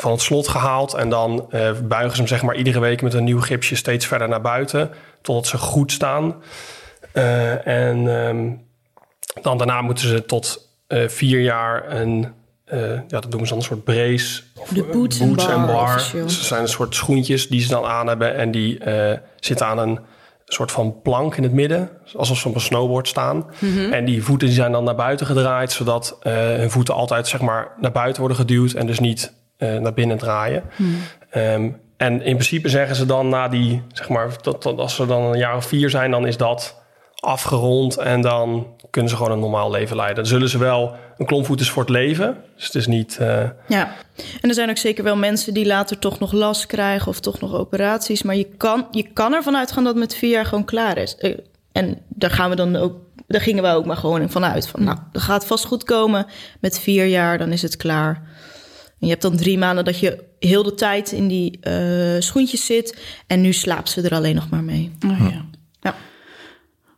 van 0.00 0.10
het 0.10 0.20
slot 0.20 0.48
gehaald. 0.48 0.94
En 0.94 1.08
dan 1.08 1.46
eh, 1.50 1.70
buigen 1.84 2.10
ze 2.10 2.16
hem 2.16 2.26
zeg 2.26 2.42
maar 2.42 2.56
iedere 2.56 2.80
week 2.80 3.02
met 3.02 3.14
een 3.14 3.24
nieuw 3.24 3.40
gipsje 3.40 3.76
steeds 3.76 4.06
verder 4.06 4.28
naar 4.28 4.40
buiten. 4.40 4.90
Totdat 5.22 5.46
ze 5.46 5.58
goed 5.58 5.92
staan. 5.92 6.34
Eh, 7.12 7.66
en 7.66 8.26
ehm, 8.26 8.50
dan 9.42 9.58
daarna 9.58 9.82
moeten 9.82 10.08
ze 10.08 10.24
tot 10.24 10.68
eh, 10.86 11.08
vier 11.08 11.40
jaar 11.40 11.92
een 11.92 12.38
ja, 13.08 13.20
dat 13.20 13.28
noemen 13.28 13.46
ze 13.46 13.54
dan 13.54 13.58
een 13.58 13.68
soort 13.68 13.84
brace. 13.84 14.42
Of, 14.56 14.68
De 14.68 14.82
boots 14.82 15.20
and 15.20 15.36
bar 15.66 15.94
officieel. 15.94 16.26
Dus 16.26 16.46
zijn 16.46 16.62
een 16.62 16.68
soort 16.68 16.94
schoentjes 16.94 17.48
die 17.48 17.60
ze 17.60 17.68
dan 17.68 17.84
aan 17.84 18.06
hebben. 18.06 18.34
En 18.36 18.50
die 18.50 18.78
zitten 19.40 19.66
aan 19.66 19.78
een 19.78 19.98
soort 20.44 20.72
van 20.72 21.02
plank 21.02 21.36
in 21.36 21.42
het 21.42 21.52
midden. 21.52 21.90
Alsof 22.16 22.38
ze 22.38 22.48
op 22.48 22.54
een 22.54 22.60
snowboard 22.60 23.08
staan. 23.08 23.46
En 23.90 24.04
die 24.04 24.24
voeten 24.24 24.46
die 24.46 24.56
zijn 24.56 24.72
dan 24.72 24.84
naar 24.84 24.94
buiten 24.94 25.26
gedraaid. 25.26 25.72
Zodat 25.72 26.18
hun 26.22 26.70
voeten 26.70 26.94
altijd 26.94 27.28
zeg 27.28 27.40
maar, 27.40 27.72
naar 27.80 27.92
buiten 27.92 28.20
worden 28.20 28.38
geduwd. 28.38 28.72
En 28.72 28.86
dus 28.86 28.98
niet 28.98 29.32
eh, 29.60 29.76
naar 29.78 29.94
binnen 29.94 30.18
draaien. 30.18 30.62
Ehm, 31.30 31.68
en 31.96 32.12
in 32.22 32.34
principe 32.34 32.68
zeggen 32.68 32.96
ze 32.96 33.06
dan 33.06 33.28
na 33.28 33.48
die, 33.48 33.82
zeg 33.92 34.08
maar, 34.08 34.28
dat, 34.42 34.62
dat 34.62 34.78
als 34.78 34.94
ze 34.94 35.06
dan 35.06 35.22
een 35.22 35.38
jaar 35.38 35.56
of 35.56 35.64
vier 35.66 35.90
zijn, 35.90 36.10
dan 36.10 36.26
is 36.26 36.36
dat 36.36 36.78
afgerond 37.20 37.96
en 37.96 38.20
dan 38.20 38.66
kunnen 38.90 39.10
ze 39.10 39.16
gewoon 39.16 39.32
een 39.32 39.38
normaal 39.38 39.70
leven 39.70 39.96
leiden. 39.96 40.16
Dan 40.16 40.26
zullen 40.26 40.48
ze 40.48 40.58
wel 40.58 40.94
een 41.16 41.26
klompvoet 41.26 41.60
is 41.60 41.70
voor 41.70 41.82
het 41.82 41.90
leven. 41.90 42.36
Dus 42.56 42.64
het 42.64 42.74
is 42.74 42.86
niet. 42.86 43.16
eh, 43.18 43.48
Ja, 43.68 43.92
en 44.40 44.48
er 44.48 44.54
zijn 44.54 44.70
ook 44.70 44.76
zeker 44.76 45.04
wel 45.04 45.16
mensen 45.16 45.54
die 45.54 45.66
later 45.66 45.98
toch 45.98 46.18
nog 46.18 46.32
last 46.32 46.66
krijgen 46.66 47.08
of 47.08 47.20
toch 47.20 47.40
nog 47.40 47.54
operaties. 47.54 48.22
Maar 48.22 48.36
je 48.36 48.44
kan, 48.56 48.86
je 48.90 49.02
kan 49.12 49.34
ervan 49.34 49.56
uitgaan 49.56 49.84
dat 49.84 49.92
het 49.92 50.02
met 50.02 50.14
vier 50.14 50.30
jaar 50.30 50.46
gewoon 50.46 50.64
klaar 50.64 50.96
is. 50.98 51.16
Eh, 51.16 51.38
En 51.72 51.98
daar 52.08 52.30
gaan 52.30 52.50
we 52.50 52.56
dan 52.56 52.76
ook, 52.76 52.94
daar 53.26 53.40
gingen 53.40 53.62
we 53.62 53.68
ook 53.68 53.84
maar 53.84 53.96
gewoon 53.96 54.30
vanuit. 54.30 54.68
Van, 54.68 54.84
nou, 54.84 54.98
dat 55.12 55.22
gaat 55.22 55.46
vast 55.46 55.64
goed 55.64 55.84
komen. 55.84 56.26
Met 56.60 56.78
vier 56.80 57.06
jaar, 57.06 57.38
dan 57.38 57.52
is 57.52 57.62
het 57.62 57.76
klaar. 57.76 58.22
En 59.00 59.06
je 59.06 59.12
hebt 59.12 59.22
dan 59.22 59.36
drie 59.36 59.58
maanden 59.58 59.84
dat 59.84 59.98
je 59.98 60.24
heel 60.38 60.62
de 60.62 60.74
tijd 60.74 61.12
in 61.12 61.28
die 61.28 61.60
eh, 61.60 62.20
schoentjes 62.20 62.66
zit. 62.66 63.02
En 63.26 63.40
nu 63.40 63.52
slaapt 63.52 63.90
ze 63.90 64.02
er 64.02 64.14
alleen 64.14 64.34
nog 64.34 64.50
maar 64.50 64.62
mee. 64.62 64.92
Oh, 65.06 65.30
ja. 65.30 65.44
Ja. 65.80 65.94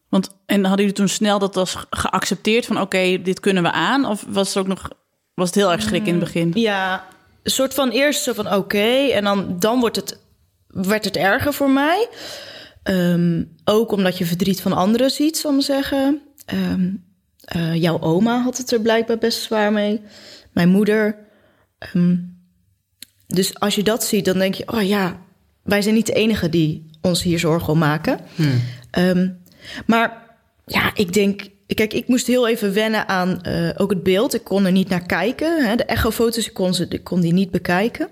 Want, 0.08 0.30
en 0.46 0.60
hadden 0.60 0.80
jullie 0.80 0.92
toen 0.92 1.08
snel 1.08 1.38
dat 1.38 1.56
als 1.56 1.76
geaccepteerd 1.90 2.66
van 2.66 2.80
oké, 2.80 3.22
dit 3.22 3.40
kunnen 3.40 3.62
we 3.62 3.70
aan? 3.70 4.06
Of 4.06 4.24
was 4.28 4.48
het 4.48 4.56
ook 4.56 4.66
nog, 4.66 4.90
was 5.34 5.46
het 5.46 5.54
heel 5.54 5.72
erg 5.72 5.82
schrik 5.82 6.06
in 6.06 6.14
het 6.14 6.24
begin? 6.24 6.50
Ja, 6.54 7.04
een 7.42 7.50
soort 7.50 7.74
van 7.74 7.90
eerst 7.90 8.22
zo 8.22 8.32
van 8.32 8.54
oké. 8.54 9.08
en 9.12 9.24
dan, 9.24 9.56
dan 9.58 9.80
wordt 9.80 9.96
het, 9.96 10.18
werd 10.66 11.04
het 11.04 11.16
erger 11.16 11.52
voor 11.52 11.70
mij. 11.70 12.08
Ehm, 12.82 13.44
ook 13.64 13.92
omdat 13.92 14.18
je 14.18 14.26
verdriet 14.26 14.60
van 14.60 14.72
anderen 14.72 15.10
ziet, 15.10 15.36
zal 15.36 15.50
ik 15.50 15.56
maar 15.56 15.66
zeggen. 15.66 16.22
Ehm, 16.44 16.90
eh, 17.38 17.74
jouw 17.74 18.00
oma 18.00 18.42
had 18.42 18.58
het 18.58 18.72
er 18.72 18.80
blijkbaar 18.80 19.18
best 19.18 19.42
zwaar 19.42 19.72
mee. 19.72 20.00
Mijn 20.52 20.68
moeder. 20.68 21.30
Ehm, 21.82 22.16
dus 23.26 23.58
als 23.58 23.74
je 23.74 23.82
dat 23.82 24.04
ziet, 24.04 24.24
dan 24.24 24.38
denk 24.38 24.54
je... 24.54 24.72
oh 24.72 24.82
ja, 24.82 25.20
wij 25.62 25.82
zijn 25.82 25.94
niet 25.94 26.06
de 26.06 26.12
enige 26.12 26.48
die 26.48 26.90
ons 27.00 27.22
hier 27.22 27.38
zorgen 27.38 27.72
om 27.72 27.78
maken. 27.78 28.20
Ehm, 28.90 29.28
maar 29.86 30.36
ja, 30.66 30.90
ik 30.94 31.12
denk... 31.12 31.50
Kijk, 31.66 31.92
ik 31.92 32.08
moest 32.08 32.26
heel 32.26 32.48
even 32.48 32.72
wennen 32.72 33.08
aan 33.08 33.42
eh, 33.42 33.70
ook 33.76 33.90
het 33.90 34.02
beeld. 34.02 34.34
Ik 34.34 34.44
kon 34.44 34.64
er 34.64 34.72
niet 34.72 34.88
naar 34.88 35.06
kijken. 35.06 35.66
Hè. 35.66 35.76
De 35.76 35.84
echofoto's, 35.84 36.46
ik 36.46 36.54
kon, 36.54 36.74
ze, 36.74 36.86
ik 36.88 37.04
kon 37.04 37.20
die 37.20 37.32
niet 37.32 37.50
bekijken. 37.50 38.08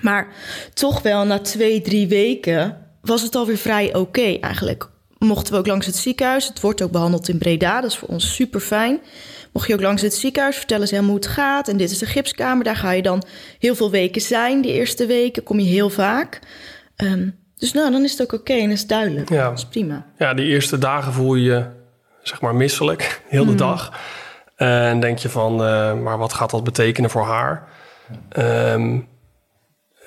Maar 0.00 0.28
toch 0.74 1.02
wel 1.02 1.24
na 1.24 1.38
twee, 1.38 1.80
drie 1.80 2.08
weken 2.08 2.86
was 3.00 3.22
het 3.22 3.34
alweer 3.34 3.56
vrij 3.56 3.94
oké 3.94 4.38
eigenlijk. 4.40 4.90
Mochten 5.26 5.52
we 5.52 5.58
ook 5.58 5.66
langs 5.66 5.86
het 5.86 5.96
ziekenhuis. 5.96 6.48
Het 6.48 6.60
wordt 6.60 6.82
ook 6.82 6.90
behandeld 6.90 7.28
in 7.28 7.38
Breda, 7.38 7.80
dat 7.80 7.90
is 7.90 7.96
voor 7.96 8.08
ons 8.08 8.34
super 8.34 8.60
fijn. 8.60 9.00
Mocht 9.52 9.66
je 9.66 9.74
ook 9.74 9.80
langs 9.80 10.02
het 10.02 10.14
ziekenhuis, 10.14 10.56
vertellen 10.56 10.88
ze 10.88 10.94
helemaal 10.94 11.16
hoe 11.16 11.24
het 11.24 11.34
gaat. 11.34 11.68
En 11.68 11.76
dit 11.76 11.90
is 11.90 11.98
de 11.98 12.06
gipskamer, 12.06 12.64
daar 12.64 12.76
ga 12.76 12.90
je 12.90 13.02
dan 13.02 13.22
heel 13.58 13.74
veel 13.74 13.90
weken 13.90 14.20
zijn. 14.20 14.60
Die 14.60 14.72
eerste 14.72 15.06
weken 15.06 15.42
kom 15.42 15.58
je 15.58 15.66
heel 15.66 15.90
vaak. 15.90 16.38
Ehm, 16.96 17.28
dus 17.56 17.72
nou, 17.72 17.90
dan 17.90 18.04
is 18.04 18.10
het 18.10 18.22
ook 18.22 18.40
oké 18.40 18.52
en 18.52 18.70
is 18.70 18.80
het 18.80 18.88
duidelijk. 18.88 19.28
Ja. 19.28 19.48
Dat 19.48 19.58
is 19.58 19.64
prima. 19.64 20.06
ja, 20.18 20.34
die 20.34 20.46
eerste 20.46 20.78
dagen 20.78 21.12
voel 21.12 21.34
je 21.34 21.44
je 21.50 21.66
zeg 22.22 22.40
maar 22.40 22.54
misselijk, 22.54 23.20
heel 23.28 23.44
de 23.44 23.54
dag. 23.54 23.92
En 24.56 25.00
denk 25.00 25.18
je 25.18 25.28
van, 25.28 25.64
eh, 25.64 25.94
maar 25.94 26.18
wat 26.18 26.32
gaat 26.32 26.50
dat 26.50 26.64
betekenen 26.64 27.10
voor 27.10 27.24
haar? 27.24 27.68
Ehm, 28.28 28.98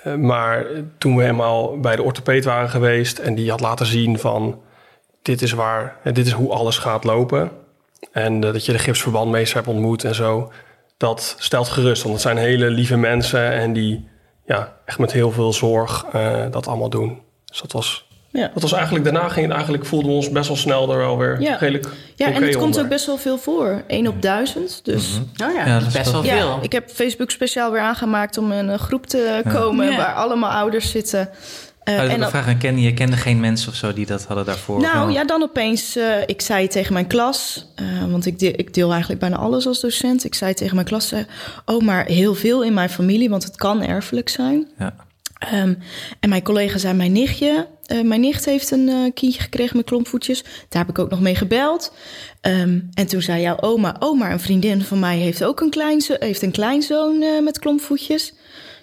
eh, 0.02 0.14
maar 0.14 0.66
toen 0.98 1.16
we 1.16 1.22
helemaal 1.22 1.80
bij 1.80 1.96
de 1.96 2.02
orthopeed 2.02 2.44
waren 2.44 2.70
geweest 2.70 3.18
en 3.18 3.34
die 3.34 3.50
had 3.50 3.60
laten 3.60 3.86
zien 3.86 4.18
van, 4.18 4.62
dit 5.24 5.42
is 5.42 5.52
waar, 5.52 5.96
dit 6.12 6.26
is 6.26 6.32
hoe 6.32 6.52
alles 6.52 6.78
gaat 6.78 7.04
lopen. 7.04 7.50
En 8.12 8.44
eh, 8.44 8.52
dat 8.52 8.64
je 8.66 8.72
de 8.72 8.78
gipsverbandmeester 8.78 9.56
hebt 9.56 9.68
ontmoet 9.68 10.04
en 10.04 10.14
zo. 10.14 10.52
Dat 10.96 11.36
stelt 11.38 11.68
gerust, 11.68 12.02
want 12.02 12.14
het 12.14 12.22
zijn 12.22 12.36
hele 12.36 12.70
lieve 12.70 12.96
mensen 12.96 13.52
en 13.52 13.72
die 13.72 14.08
ja, 14.46 14.76
echt 14.84 14.98
met 14.98 15.12
heel 15.12 15.30
veel 15.30 15.52
zorg 15.52 16.06
eh, 16.12 16.42
dat 16.50 16.66
allemaal 16.66 16.88
doen. 16.88 17.22
Dus 17.44 17.60
dat 17.60 17.72
was, 17.72 18.06
Ja. 18.30 18.50
dat 18.54 18.62
was 18.62 18.72
eigenlijk, 18.72 19.04
daarna 19.04 19.28
ging 19.28 19.44
het 19.46 19.54
eigenlijk, 19.54 19.86
voelden 19.86 20.10
we 20.10 20.16
ons 20.16 20.30
best 20.30 20.48
wel 20.48 20.56
snel 20.56 20.90
er 20.92 20.98
wel 20.98 21.18
weer 21.18 21.40
Ja. 21.40 21.56
redelijk 21.56 21.86
Ja, 22.16 22.32
en 22.32 22.42
het 22.42 22.56
komt 22.56 22.80
ook 22.80 22.88
best 22.88 23.06
wel 23.06 23.16
veel 23.16 23.38
voor. 23.38 23.82
1 23.86 24.06
op 24.06 24.22
duizend. 24.22 24.80
Dus 24.84 25.20
Oh 25.42 25.52
ja, 25.54 25.66
Ja, 25.66 25.78
dat 25.78 25.86
is 25.88 25.92
best 25.94 26.10
wel 26.12 26.22
wel- 26.22 26.30
veel. 26.38 26.48
Ja, 26.48 26.58
ik 26.62 26.72
heb 26.72 26.90
Facebook 26.90 27.30
speciaal 27.30 27.70
weer 27.72 27.80
aangemaakt 27.80 28.38
om 28.38 28.52
in 28.52 28.68
een 28.68 28.78
groep 28.78 29.06
te 29.06 29.42
komen 29.52 29.90
Ja. 29.90 29.96
waar 29.96 30.14
allemaal 30.14 30.50
ouders 30.50 30.90
zitten. 30.90 31.28
Eh, 31.84 31.94
Oh, 31.94 32.12
en 32.12 32.20
dan- 32.20 32.30
vraag 32.30 32.46
aan 32.46 32.58
Ken, 32.58 32.78
je 32.78 32.94
kende 32.94 33.16
geen 33.16 33.40
mensen 33.40 33.68
of 33.68 33.74
zo 33.74 33.92
die 33.92 34.06
dat 34.06 34.24
hadden 34.24 34.44
daarvoor? 34.44 34.80
nou 34.80 35.12
ja, 35.12 35.24
dan 35.24 35.42
opeens, 35.42 35.96
eh, 35.96 36.16
ik 36.26 36.40
zei 36.40 36.68
tegen 36.68 36.92
mijn 36.92 37.06
klas, 37.06 37.66
eh, 37.74 37.84
want 38.10 38.26
ik 38.26 38.38
deel, 38.38 38.52
ik 38.56 38.74
deel 38.74 38.90
eigenlijk 38.90 39.20
bijna 39.20 39.36
alles 39.36 39.66
als 39.66 39.80
docent. 39.80 40.24
Ik 40.24 40.34
zei 40.34 40.54
tegen 40.54 40.74
mijn 40.74 40.86
klas, 40.86 41.12
oh 41.64 41.82
maar 41.82 42.04
heel 42.06 42.34
veel 42.34 42.64
in 42.64 42.74
mijn 42.74 42.90
familie, 42.90 43.30
want 43.30 43.44
het 43.44 43.56
kan 43.56 43.82
erfelijk 43.82 44.28
zijn. 44.28 44.68
Ja. 44.78 44.94
Ehm, 45.38 45.74
en 46.20 46.28
mijn 46.28 46.42
collega 46.42 46.78
zei, 46.78 46.94
mijn 46.94 47.12
nichtje, 47.12 47.68
mijn 48.02 48.20
nicht 48.20 48.44
heeft 48.44 48.70
een 48.70 49.10
kindje 49.14 49.40
gekregen 49.40 49.76
met 49.76 49.86
klompvoetjes. 49.86 50.42
Daar 50.42 50.82
heb 50.82 50.88
ik 50.88 50.98
ook 50.98 51.10
nog 51.10 51.20
mee 51.20 51.34
gebeld. 51.34 51.92
Ehm, 52.40 52.80
en 52.94 53.06
toen 53.06 53.22
zei 53.22 53.40
jouw 53.42 53.60
oma, 53.60 53.96
oh 53.98 54.18
maar 54.18 54.32
een 54.32 54.40
vriendin 54.40 54.82
van 54.82 54.98
mij 54.98 55.16
heeft 55.18 55.44
ook 55.44 55.60
een, 55.60 55.70
kleinzo 55.70 56.14
heeft 56.18 56.42
een 56.42 56.50
kleinzoon 56.50 57.24
met 57.44 57.58
klompvoetjes. 57.58 58.34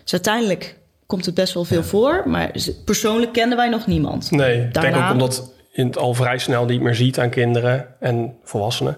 Dus 0.03 0.11
uiteindelijk 0.13 0.75
komt 1.11 1.25
het 1.25 1.35
best 1.35 1.53
wel 1.53 1.63
veel 1.63 1.83
voor, 1.83 2.23
maar 2.25 2.51
persoonlijk 2.85 3.33
kenden 3.33 3.57
wij 3.57 3.69
nog 3.69 3.87
niemand. 3.87 4.31
Nee, 4.31 4.55
ik 4.55 4.61
denk 4.61 4.73
Daarna- 4.73 5.05
ook 5.07 5.11
omdat 5.11 5.51
je 5.71 5.83
het 5.83 5.97
al 5.97 6.13
vrij 6.13 6.37
snel 6.37 6.65
niet 6.65 6.81
meer 6.81 6.95
ziet 6.95 7.19
aan 7.19 7.29
kinderen 7.29 7.87
en 7.99 8.35
volwassenen. 8.43 8.97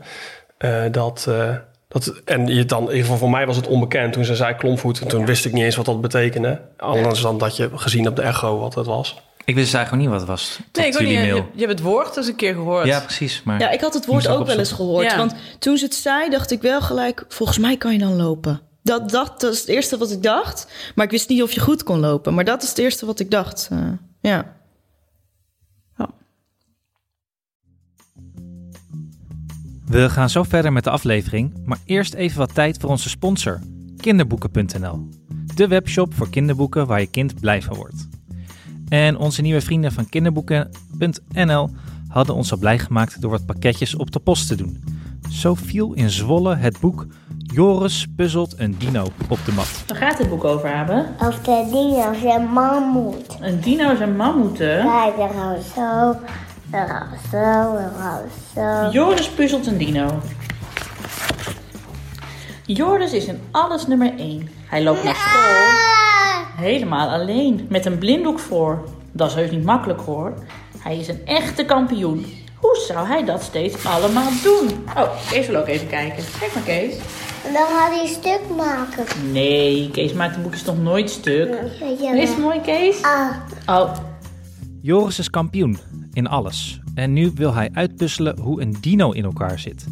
eh, 0.58 0.84
dat, 0.92 1.26
eh, 1.30 1.56
dat, 1.88 2.14
en 2.26 2.48
je 2.48 2.66
dan, 2.66 2.82
in 2.82 2.88
ieder 2.88 3.02
geval 3.02 3.18
voor 3.18 3.30
mij 3.30 3.46
was 3.46 3.56
het 3.56 3.68
onbekend 3.68 4.14
toen 4.14 4.26
ze 4.26 4.36
zei 4.36 4.56
klompvoet. 4.56 5.02
En 5.02 5.08
toen 5.08 5.26
wist 5.26 5.46
ik 5.46 5.54
niet 5.54 5.64
eens 5.64 5.76
wat 5.76 5.86
dat 5.86 6.02
betekende. 6.02 6.62
Anders 6.78 7.22
dan 7.22 7.38
dat 7.38 7.56
je 7.58 7.70
gezien 7.76 8.08
op 8.08 8.16
de 8.16 8.22
echo 8.22 8.60
wat 8.60 8.76
het 8.76 8.86
was. 8.86 9.22
Ik 9.46 9.56
wist 9.56 9.74
eigenlijk 9.74 10.04
niet 10.04 10.12
wat 10.12 10.22
het 10.22 10.30
was. 10.30 10.60
Tot 10.72 10.84
Nee, 10.84 10.92
ik 10.92 11.00
niet. 11.00 11.10
Je, 11.10 11.44
je 11.54 11.60
hebt 11.66 11.70
het 11.72 11.82
woord 11.82 12.18
eens 12.18 12.28
een 12.28 12.36
keer 12.36 12.54
gehoord. 12.54 12.86
Ja, 12.86 13.00
precies. 13.00 13.42
Maar 13.44 13.60
Ja, 13.60 13.70
ik 13.70 13.82
had 13.82 13.94
het 13.94 14.06
woord 14.06 14.28
ook 14.28 14.46
wel 14.46 14.60
eens 14.60 14.72
gehoord. 14.72 15.12
Ja. 15.12 15.18
Want 15.18 15.34
toen 15.60 15.78
ze 15.78 15.86
het 15.86 15.96
zei, 15.96 16.30
dacht 16.30 16.52
ik 16.52 16.62
wel 16.62 16.82
gelijk... 16.82 17.26
volgens 17.28 17.58
mij 17.58 17.78
kan 17.78 17.92
je 17.92 18.00
dan 18.00 18.16
lopen. 18.16 18.62
Dat, 18.84 19.10
dat, 19.10 19.44
is 19.44 19.60
het 19.60 19.68
eerste 19.68 19.98
wat 19.98 20.12
ik 20.12 20.24
dacht. 20.24 20.68
Maar 20.96 21.06
ik 21.06 21.12
wist 21.12 21.30
niet 21.30 21.42
of 21.42 21.52
je 21.52 21.60
goed 21.60 21.84
kon 21.84 22.00
lopen. 22.00 22.34
Maar 22.34 22.46
dat 22.46 22.64
is 22.64 22.70
het 22.70 22.78
eerste 22.78 23.06
wat 23.06 23.20
ik 23.20 23.32
dacht. 23.32 23.68
eh, 23.72 23.92
ja. 24.22 24.62
We 29.94 30.10
gaan 30.10 30.30
zo 30.30 30.44
verder 30.44 30.74
met 30.74 30.84
de 30.84 30.90
aflevering, 30.90 31.54
maar 31.66 31.78
eerst 31.86 32.14
even 32.14 32.38
wat 32.38 32.54
tijd 32.54 32.78
voor 32.78 32.90
onze 32.90 33.10
sponsor, 33.10 33.60
kinderboeken.nl. 33.98 35.10
De 35.56 35.68
webshop 35.68 36.14
voor 36.14 36.30
kinderboeken 36.30 36.88
waar 36.88 37.00
je 37.00 37.08
kind 37.08 37.40
blij 37.40 37.62
van 37.62 37.76
wordt. 37.76 38.08
En 38.90 39.18
onze 39.18 39.42
nieuwe 39.42 39.62
vrienden 39.62 39.92
van 39.92 40.10
kinderboeken.nl 40.10 41.70
hadden 42.08 42.36
ons 42.36 42.52
al 42.52 42.58
blij 42.58 42.80
gemaakt 42.80 43.22
door 43.22 43.32
wat 43.32 43.46
pakketjes 43.46 43.96
op 43.96 44.12
de 44.12 44.20
post 44.20 44.48
te 44.48 44.56
doen. 44.56 44.84
Zo 45.30 45.56
viel 45.56 45.94
in 45.94 46.10
Zwolle 46.10 46.56
het 46.56 46.80
boek 46.80 47.06
Joris 47.44 48.08
puzzelt 48.16 48.60
een 48.60 48.76
dino 48.78 49.08
op 49.30 49.40
de 49.46 49.52
mat. 49.52 49.84
Waar 49.88 49.98
gaat 49.98 50.18
dit 50.18 50.30
boek 50.30 50.44
over 50.44 50.78
hebben? 50.78 51.16
Of 51.20 51.40
de 51.40 51.68
dino's 51.72 52.24
en 52.24 52.48
mammoet. 52.48 53.38
Een 53.40 53.60
dino's 53.60 54.00
en 54.00 54.16
mammoeten. 54.16 54.82
Kijk, 54.82 55.32
gaan 55.32 55.54
we 55.54 55.62
zo. 55.76 56.20
Dan 56.66 56.88
gaan 56.88 57.10
we 57.12 57.18
zo. 57.32 57.74
Dan 57.78 57.92
gaan 58.00 58.22
we 58.22 58.30
zo. 58.56 58.90
Joris 58.92 59.30
puzzelt 59.30 59.68
een 59.68 59.78
dino. 59.78 60.20
Joris 62.66 63.14
is 63.14 63.26
in 63.26 63.40
alles 63.52 63.88
nummer 63.88 64.14
1. 64.18 64.50
Hij 64.66 64.84
loopt 64.84 65.04
naar 65.04 65.16
school 65.16 65.92
helemaal 66.56 67.10
alleen, 67.10 67.66
met 67.70 67.86
een 67.86 67.98
blinddoek 67.98 68.40
voor. 68.40 68.84
Dat 69.12 69.30
is 69.30 69.36
heus 69.36 69.52
niet 69.52 69.64
makkelijk 69.64 70.02
hoor. 70.02 70.34
Hij 70.78 70.98
is 70.98 71.08
een 71.08 71.26
echte 71.26 71.66
kampioen. 71.66 72.26
Hoe 72.56 72.84
zou 72.88 73.08
hij 73.08 73.26
dat 73.26 73.42
steeds 73.42 73.86
allemaal 73.86 74.30
doen? 74.44 74.86
Oh, 74.98 75.30
Kees 75.30 75.48
wil 75.48 75.60
ook 75.60 75.68
even 75.68 75.88
kijken. 75.88 76.24
Kijk 76.40 76.54
maar 76.54 76.64
Kees. 76.64 76.96
En 77.48 77.54
dan 77.54 77.68
gaat 77.68 77.94
hij 77.94 78.08
stuk 78.08 78.42
maken. 78.58 79.32
Nee, 79.32 79.90
Kees 79.92 80.14
maakt 80.14 80.36
de 80.36 80.42
boekjes 80.42 80.64
nog 80.66 80.78
nooit 80.82 81.10
stuk. 81.10 81.50
Weet 81.80 82.00
je 82.00 82.06
Is 82.18 82.30
het 82.30 82.40
mooi 82.40 82.62
Kees? 82.62 83.02
Ah, 83.02 83.30
Oh, 83.66 83.94
Joris 84.82 85.20
is 85.20 85.30
kampioen 85.30 85.78
in 86.14 86.28
alles 86.28 86.80
en 86.96 87.14
nu 87.14 87.32
wil 87.36 87.54
hij 87.54 87.70
uitpuzzelen 87.74 88.40
hoe 88.40 88.62
een 88.62 88.76
dino 88.82 89.12
in 89.12 89.24
elkaar 89.24 89.60
zit. 89.60 89.86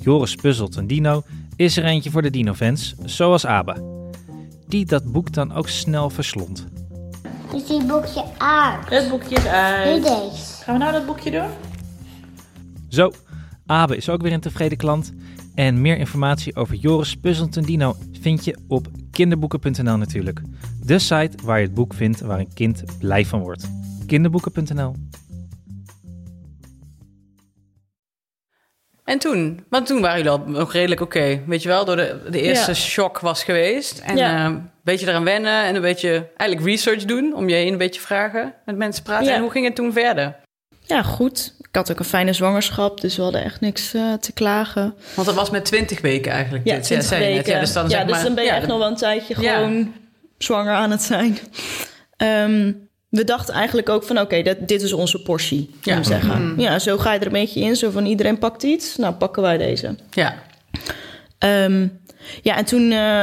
Joris 0.00 0.34
puzzelt 0.34 0.76
een 0.76 0.86
dino 0.86 1.22
is 1.56 1.76
er 1.76 1.84
eentje 1.84 2.10
voor 2.10 2.22
de 2.22 2.30
dino-fans, 2.30 2.94
zoals 3.04 3.46
Abe. 3.46 3.90
Die 4.66 4.84
dat 4.86 5.12
boek 5.12 5.32
dan 5.32 5.54
ook 5.54 5.68
snel 5.68 6.10
verslond. 6.10 6.66
dus 7.52 7.66
die 7.66 7.84
boekje 7.84 8.24
uit. 8.38 8.88
het 8.88 9.08
boekje 9.08 9.34
is 9.36 9.42
Nu 9.42 9.48
uit. 9.48 10.02
deze. 10.02 10.62
Gaan 10.62 10.74
we 10.74 10.80
nou 10.80 10.92
dat 10.92 11.06
boekje 11.06 11.30
doen? 11.30 11.48
Zo, 12.88 13.12
Abe 13.66 13.96
is 13.96 14.08
ook 14.08 14.22
weer 14.22 14.32
een 14.32 14.40
tevreden 14.40 14.78
klant 14.78 15.12
En 15.54 15.80
meer 15.80 15.98
informatie 15.98 16.56
over 16.56 16.74
Joris 16.74 17.16
Puzzeltendino 17.16 17.96
vind 18.20 18.44
je 18.44 18.56
op 18.68 18.86
kinderboeken.nl 19.10 19.96
natuurlijk. 19.96 20.40
De 20.84 20.98
site 20.98 21.30
waar 21.42 21.58
je 21.60 21.64
het 21.66 21.74
boek 21.74 21.94
vindt 21.94 22.20
waar 22.20 22.38
een 22.38 22.52
kind 22.54 22.82
blij 22.98 23.24
van 23.24 23.40
wordt. 23.40 23.70
Kinderboeken.nl 24.06 24.94
En 29.04 29.18
toen? 29.18 29.64
Want 29.68 29.86
toen 29.86 30.00
waren 30.00 30.16
jullie 30.16 30.30
al 30.32 30.44
nog 30.46 30.72
redelijk 30.72 31.00
oké. 31.00 31.40
Weet 31.46 31.62
je 31.62 31.68
wel, 31.68 31.84
door 31.84 31.96
de, 31.96 32.20
de 32.30 32.40
eerste 32.40 32.70
Ja. 32.70 32.76
shock 32.76 33.20
was 33.20 33.44
geweest. 33.44 33.98
En 33.98 34.16
Ja. 34.16 34.38
eh, 34.38 34.44
een 34.44 34.70
beetje 34.84 35.08
eraan 35.08 35.24
wennen 35.24 35.64
en 35.64 35.74
een 35.74 35.80
beetje 35.80 36.28
eigenlijk 36.36 36.70
research 36.70 37.04
doen. 37.04 37.34
Om 37.34 37.48
je 37.48 37.54
heen 37.54 37.72
een 37.72 37.78
beetje 37.78 38.00
vragen, 38.00 38.54
met 38.64 38.76
mensen 38.76 39.02
praten. 39.02 39.26
Ja. 39.26 39.34
En 39.34 39.40
hoe 39.40 39.50
ging 39.50 39.64
het 39.66 39.74
toen 39.74 39.92
verder? 39.92 40.36
Ja, 40.84 41.02
goed. 41.02 41.54
Ik 41.58 41.74
had 41.78 41.90
ook 41.90 41.98
een 41.98 42.04
fijne 42.04 42.32
zwangerschap, 42.32 43.00
dus 43.00 43.16
we 43.16 43.22
hadden 43.22 43.44
echt 43.44 43.60
niks 43.60 43.94
eh, 43.94 44.12
te 44.12 44.32
klagen. 44.32 44.94
Want 45.14 45.26
dat 45.26 45.36
was 45.36 45.50
met 45.50 45.64
20 45.64 46.00
weken 46.00 46.32
eigenlijk. 46.32 46.64
Ja, 46.66 46.74
dit, 46.74 46.84
20 46.84 47.08
zei 47.08 47.20
je 47.22 47.26
net. 47.28 47.36
weken. 47.36 47.52
Ja, 47.52 47.60
dus 47.60 47.72
dan, 47.72 47.82
ja, 47.84 47.88
zeg 47.90 48.02
dus 48.02 48.10
maar, 48.14 48.22
dan 48.24 48.34
ben 48.34 48.44
je 48.44 48.50
ja, 48.50 48.56
echt 48.56 48.66
nog 48.66 48.78
wel 48.78 48.86
een 48.88 48.96
tijdje 48.96 49.34
gewoon 49.34 49.92
zwanger 50.38 50.74
aan 50.74 50.90
het 50.90 51.02
zijn. 51.02 51.38
Ehm, 52.16 52.72
we 53.08 53.24
dachten 53.24 53.54
eigenlijk 53.54 53.88
ook 53.88 54.04
van, 54.04 54.20
oké, 54.20 54.56
dit 54.58 54.82
is 54.82 54.92
onze 54.92 55.22
portie, 55.22 55.70
Ja. 55.82 55.94
ja. 55.96 56.02
zeggen. 56.02 56.54
Ja, 56.56 56.78
zo 56.78 56.98
ga 56.98 57.12
je 57.12 57.18
er 57.18 57.26
een 57.26 57.32
beetje 57.32 57.60
in. 57.60 57.76
Zo 57.76 57.90
van, 57.90 58.06
iedereen 58.06 58.38
pakt 58.38 58.62
iets. 58.62 58.96
Nou, 58.96 59.14
pakken 59.14 59.42
wij 59.42 59.56
deze. 59.58 59.96
Ja, 60.10 60.34
Ehm, 61.38 61.86
ja, 62.42 62.56
en 62.56 62.64
toen 62.64 62.92
eh, 62.92 63.22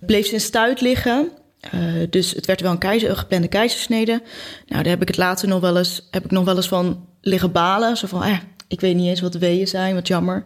bleef 0.00 0.26
ze 0.26 0.32
in 0.32 0.40
stuit 0.40 0.80
liggen. 0.80 1.28
Eh, 1.72 1.80
dus 2.10 2.30
het 2.30 2.46
werd 2.46 2.60
wel 2.60 2.70
een, 2.72 2.78
keizer, 2.78 3.10
een 3.10 3.16
geplande 3.16 3.48
keizersnede. 3.48 4.22
Nou, 4.66 4.82
daar 4.82 4.92
heb 4.92 5.02
ik 5.02 5.08
het 5.08 5.16
later 5.16 5.48
nog 5.48 5.60
wel 5.60 5.76
eens, 5.78 6.08
heb 6.10 6.24
ik 6.24 6.30
nog 6.30 6.44
wel 6.44 6.56
eens 6.56 6.68
van 6.68 7.06
liggen 7.20 7.52
balen. 7.52 7.96
Zo 7.96 8.06
van, 8.06 8.22
eh, 8.24 8.36
ik 8.68 8.80
weet 8.80 8.94
niet 8.94 9.08
eens 9.08 9.20
wat 9.20 9.32
de 9.32 9.38
weeën 9.38 9.68
zijn, 9.68 9.94
wat 9.94 10.06
jammer. 10.08 10.44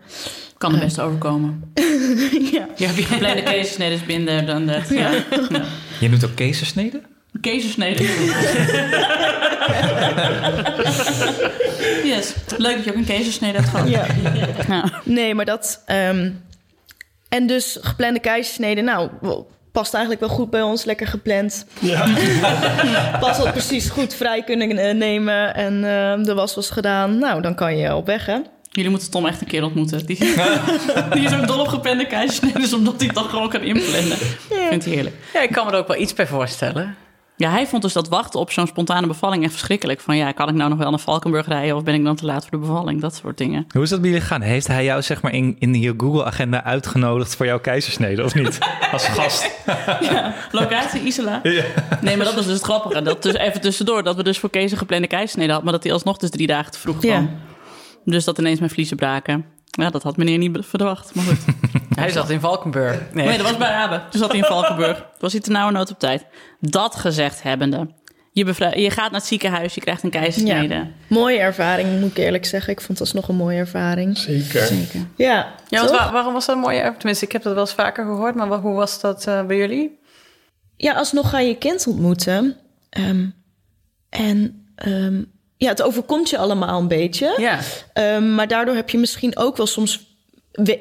Kan 0.59 0.74
er 0.74 0.80
best 0.80 1.00
overkomen. 1.00 1.72
ja. 2.52 2.66
je- 2.76 3.06
Kleine 3.18 3.42
kezersnede 3.42 3.94
is 3.94 4.04
minder 4.06 4.46
dan 4.46 4.66
dat. 4.66 4.88
Ja. 4.88 5.11
Je 6.00 6.09
noemt 6.09 6.24
ook 6.24 6.35
kezersneden? 6.35 7.02
Kezersnede. 7.40 8.02
yes. 12.04 12.35
Leuk 12.56 12.74
dat 12.76 12.85
je 12.85 12.90
ook 12.90 12.96
een 12.96 13.04
kezersnede 13.04 13.59
hebt 13.59 13.68
gehad. 13.68 13.88
Ja. 13.88 14.06
Ja. 14.68 15.00
Nee, 15.04 15.35
maar 15.35 15.44
dat. 15.44 15.83
ehm, 15.87 16.30
en 17.28 17.46
dus 17.46 17.78
geplande 17.80 18.20
keizersnede, 18.20 18.80
nou, 18.80 19.11
past 19.72 19.94
eigenlijk 19.94 20.26
wel 20.26 20.35
goed 20.37 20.50
bij 20.50 20.62
ons, 20.62 20.85
lekker 20.85 21.06
gepland. 21.06 21.66
Ja. 21.80 22.06
Pas 23.20 23.38
wat 23.38 23.52
precies 23.52 23.88
goed 23.88 24.14
vrij 24.14 24.44
kunnen 24.44 24.78
eh, 24.78 24.94
nemen 24.94 25.54
en 25.54 25.85
ehm, 25.85 26.22
de 26.22 26.35
was 26.35 26.54
was 26.54 26.70
gedaan. 26.70 27.18
Nou, 27.18 27.42
dan 27.42 27.54
kan 27.54 27.76
je 27.76 27.94
op 27.94 28.06
weg, 28.06 28.26
hè? 28.26 28.38
Jullie 28.70 28.90
moeten 28.90 29.11
Tom 29.11 29.26
echt 29.26 29.40
een 29.40 29.46
keer 29.46 29.64
ontmoeten. 29.64 30.06
Die, 30.06 30.18
die 31.14 31.24
is 31.24 31.35
ook 31.35 31.46
dol 31.46 31.61
op 31.61 31.68
geplande 31.68 32.06
keizersneden, 32.06 32.74
omdat 32.74 32.94
hij 32.96 33.06
het 33.06 33.14
dan 33.14 33.24
gewoon 33.24 33.48
kan 33.48 33.62
inplannen. 33.62 34.12
Ik 34.12 34.66
vind 34.68 34.85
het 34.85 34.94
heerlijk. 34.94 35.16
ja, 35.33 35.42
ik 35.42 35.52
kan 35.52 35.66
me 35.66 35.72
er 35.72 35.78
ook 35.78 35.88
wel 35.88 36.00
iets 36.00 36.14
bij 36.14 36.26
voorstellen. 36.26 36.96
Ja, 37.40 37.50
hij 37.50 37.66
vond 37.66 37.83
dus 37.83 37.92
dat 37.92 38.09
wachten 38.09 38.40
op 38.40 38.50
zo'n 38.50 38.66
spontane 38.66 39.07
bevalling 39.07 39.42
echt 39.42 39.53
verschrikkelijk. 39.53 40.00
Van 40.00 40.16
ja, 40.16 40.33
kan 40.33 40.48
ik 40.48 40.55
nou 40.55 40.70
nog 40.70 40.79
wel 40.79 40.90
naar 40.90 40.98
Valkenburg 40.98 41.46
rijden 41.46 41.76
of 41.76 41.83
ben 41.83 41.94
ik 41.94 42.05
dan 42.05 42.16
te 42.16 42.24
laat 42.24 42.42
voor 42.42 42.50
de 42.50 42.66
bevalling? 42.66 43.00
Dat 43.00 43.14
soort 43.14 43.38
dingen. 43.38 43.66
Hoe 43.72 43.83
is 43.83 43.90
dat 43.90 44.00
bij 44.00 44.09
jullie 44.09 44.24
gegaan? 44.24 44.40
Heeft 44.40 44.66
hij 44.66 44.85
jou 44.85 45.03
zeg 45.03 45.22
maar 45.22 45.33
in, 45.33 45.57
in 45.59 45.74
je 45.74 45.94
Google-agenda 45.96 46.64
uitgenodigd 46.64 47.37
voor 47.37 47.46
jouw 47.46 47.61
keizersnede 47.61 48.24
of 48.24 48.35
niet? 48.35 48.59
Als 48.92 49.07
gast? 49.07 49.50
Locatie 50.50 51.03
Isela. 51.03 51.40
Nee, 52.00 52.16
maar 52.16 52.24
dat 52.24 52.35
was 52.35 52.44
dus 52.44 52.55
het 52.55 52.62
grappige. 52.62 53.03
Dat 53.03 53.22
dus 53.22 53.35
even 53.35 53.61
tussendoor, 53.61 54.03
dat 54.03 54.16
we 54.16 54.22
dus 54.22 54.38
voor 54.38 54.50
Kees 54.50 54.70
een 54.72 54.79
geplande 54.79 55.07
keizersnede 55.07 55.48
hadden, 55.53 55.64
maar 55.64 55.74
dat 55.74 55.83
hij 55.83 55.92
alsnog 55.92 56.16
dus 56.16 56.31
drie 56.31 56.46
dagen 56.46 56.72
te 56.72 56.79
vroeg 56.79 56.98
kwam. 56.98 57.11
Ja. 57.11 57.29
Dus 58.05 58.24
dat 58.24 58.38
ineens 58.38 58.59
mijn 58.59 58.70
vliezen 58.70 58.96
braken. 58.96 59.44
Ja, 59.70 59.90
dat 59.90 60.02
had 60.02 60.16
meneer 60.16 60.38
niet 60.38 60.59
verwacht. 60.61 61.14
Maar 61.14 61.24
goed. 61.24 61.38
Hij 62.00 62.11
zat 62.11 62.30
in 62.30 62.40
Valkenburg. 62.40 63.00
Nee, 63.12 63.26
Nee, 63.26 63.37
dat 63.37 63.46
was 63.46 63.56
bij 63.56 63.68
Abe. 63.70 64.00
Toen 64.11 64.20
zat 64.20 64.30
hij 64.30 64.38
in 64.38 64.44
Valkenburg. 64.44 64.96
Toen 64.96 65.06
was 65.18 65.33
hij 65.33 65.40
te 65.40 65.50
nauwe 65.50 65.72
nood 65.72 65.90
op 65.90 65.98
tijd. 65.98 66.24
Dat 66.61 66.96
gezegd 66.96 67.42
hebbende. 67.42 67.88
Je, 68.33 68.44
je 68.74 68.90
gaat 68.90 69.11
naar 69.11 69.20
het 69.20 69.28
ziekenhuis, 69.28 69.74
je 69.74 69.80
krijgt 69.80 70.02
een 70.02 70.11
keizersnede. 70.11 70.87
Mooie 71.06 71.38
ervaring, 71.38 72.00
moet 72.00 72.11
ik 72.11 72.16
eerlijk 72.16 72.44
zeggen. 72.44 72.72
Ik 72.72 72.78
vond 72.80 72.98
het 72.98 73.00
alsnog 73.00 73.28
een 73.28 73.37
mooie 73.37 73.59
ervaring. 73.59 74.18
Zeker. 74.18 74.66
Zeker. 74.66 75.00
Ja, 75.16 75.54
Ja, 75.68 75.78
want 75.78 75.88
toch? 75.88 75.98
waar- 75.98 76.12
waarom 76.12 76.33
was 76.33 76.46
dat 76.46 76.54
een 76.56 76.61
mooie 76.61 76.74
ervaring? 76.76 76.98
Tenminste, 76.98 77.24
ik 77.24 77.33
heb 77.33 77.42
dat 77.42 77.52
wel 77.52 77.62
eens 77.62 77.72
vaker 77.74 78.04
gehoord, 78.04 78.35
maar 78.35 78.48
hoe 78.48 78.74
was 78.74 79.00
dat 79.00 79.26
eh, 79.26 79.46
bij 79.46 79.56
jullie? 79.56 79.98
Ja, 80.76 80.92
alsnog 80.94 81.30
ga 81.30 81.38
je 81.40 81.48
je 81.48 81.56
kind 81.59 81.87
ontmoeten. 81.87 82.56
Ehm, 82.90 83.26
en 84.09 84.66
ehm, 84.74 85.22
ja, 85.60 85.68
het 85.68 85.82
overkomt 85.82 86.30
je 86.30 86.38
allemaal 86.38 86.80
een 86.80 86.88
beetje. 86.88 87.34
Ja, 87.38 87.58
Ehm, 87.92 88.34
maar 88.34 88.48
daardoor 88.48 88.74
heb 88.74 88.90
je 88.90 88.98
misschien 88.98 89.36
ook 89.36 89.56
wel 89.56 89.66
soms... 89.66 90.08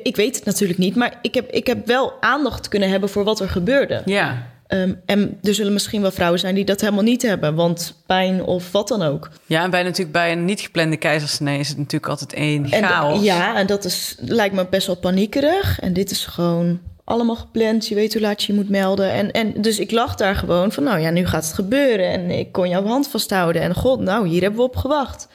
Ik 0.03 0.15
weet 0.15 0.35
het 0.35 0.45
natuurlijk 0.45 0.79
niet, 0.79 0.95
maar 0.95 1.19
ik 1.21 1.33
heb, 1.33 1.51
ik 1.51 1.67
heb 1.67 1.87
wel 1.87 2.13
aandacht 2.19 2.67
kunnen 2.67 2.89
hebben 2.89 3.09
voor 3.09 3.23
wat 3.23 3.39
er 3.39 3.49
gebeurde. 3.49 4.01
ja. 4.05 4.47
Ehm, 4.67 4.93
en 5.05 5.39
er 5.43 5.53
zullen 5.53 5.73
misschien 5.73 6.01
wel 6.01 6.11
vrouwen 6.11 6.39
zijn 6.39 6.55
die 6.55 6.65
dat 6.65 6.81
helemaal 6.81 7.03
niet 7.03 7.21
hebben, 7.21 7.55
want 7.55 8.01
pijn 8.05 8.43
of 8.43 8.71
wat 8.71 8.87
dan 8.87 9.01
ook. 9.01 9.29
Ja, 9.45 9.63
en 9.63 9.69
bij 9.69 9.83
natuurlijk 9.83 10.11
bij 10.11 10.31
een 10.31 10.45
niet 10.45 10.59
geplande 10.61 10.97
keizersnee 10.97 11.59
is 11.59 11.67
het 11.67 11.77
natuurlijk 11.77 12.11
altijd 12.11 12.33
één 12.33 12.71
En 12.71 12.83
chaos. 12.83 13.23
ja, 13.23 13.55
en 13.55 13.67
dat 13.67 13.85
is, 13.85 14.15
lijkt 14.19 14.55
me 14.55 14.65
best 14.69 14.87
wel 14.87 14.95
paniekerig. 14.95 15.79
En 15.79 15.93
dit 15.93 16.11
is 16.11 16.25
gewoon 16.25 16.79
allemaal 17.09 17.35
gepland. 17.35 17.87
Je 17.87 17.95
weet 17.95 18.13
hoe 18.13 18.21
laat 18.21 18.43
je 18.43 18.53
je 18.53 18.59
moet 18.59 18.69
melden. 18.69 19.11
En, 19.11 19.31
en 19.31 19.61
dus 19.61 19.79
ik 19.79 19.91
lag 19.91 20.15
daar 20.15 20.35
gewoon 20.35 20.71
van, 20.71 20.83
nou 20.83 20.99
ja, 20.99 21.09
nu 21.09 21.25
gaat 21.25 21.43
het 21.43 21.53
gebeuren. 21.53 22.11
En 22.11 22.29
ik 22.31 22.51
kon 22.51 22.69
jouw 22.69 22.85
hand 22.85 23.07
vasthouden. 23.07 23.61
En 23.61 23.75
god, 23.75 23.99
nou, 23.99 24.27
hier 24.27 24.41
hebben 24.41 24.59
we 24.59 24.65
op 24.65 24.75
gewacht. 24.75 25.27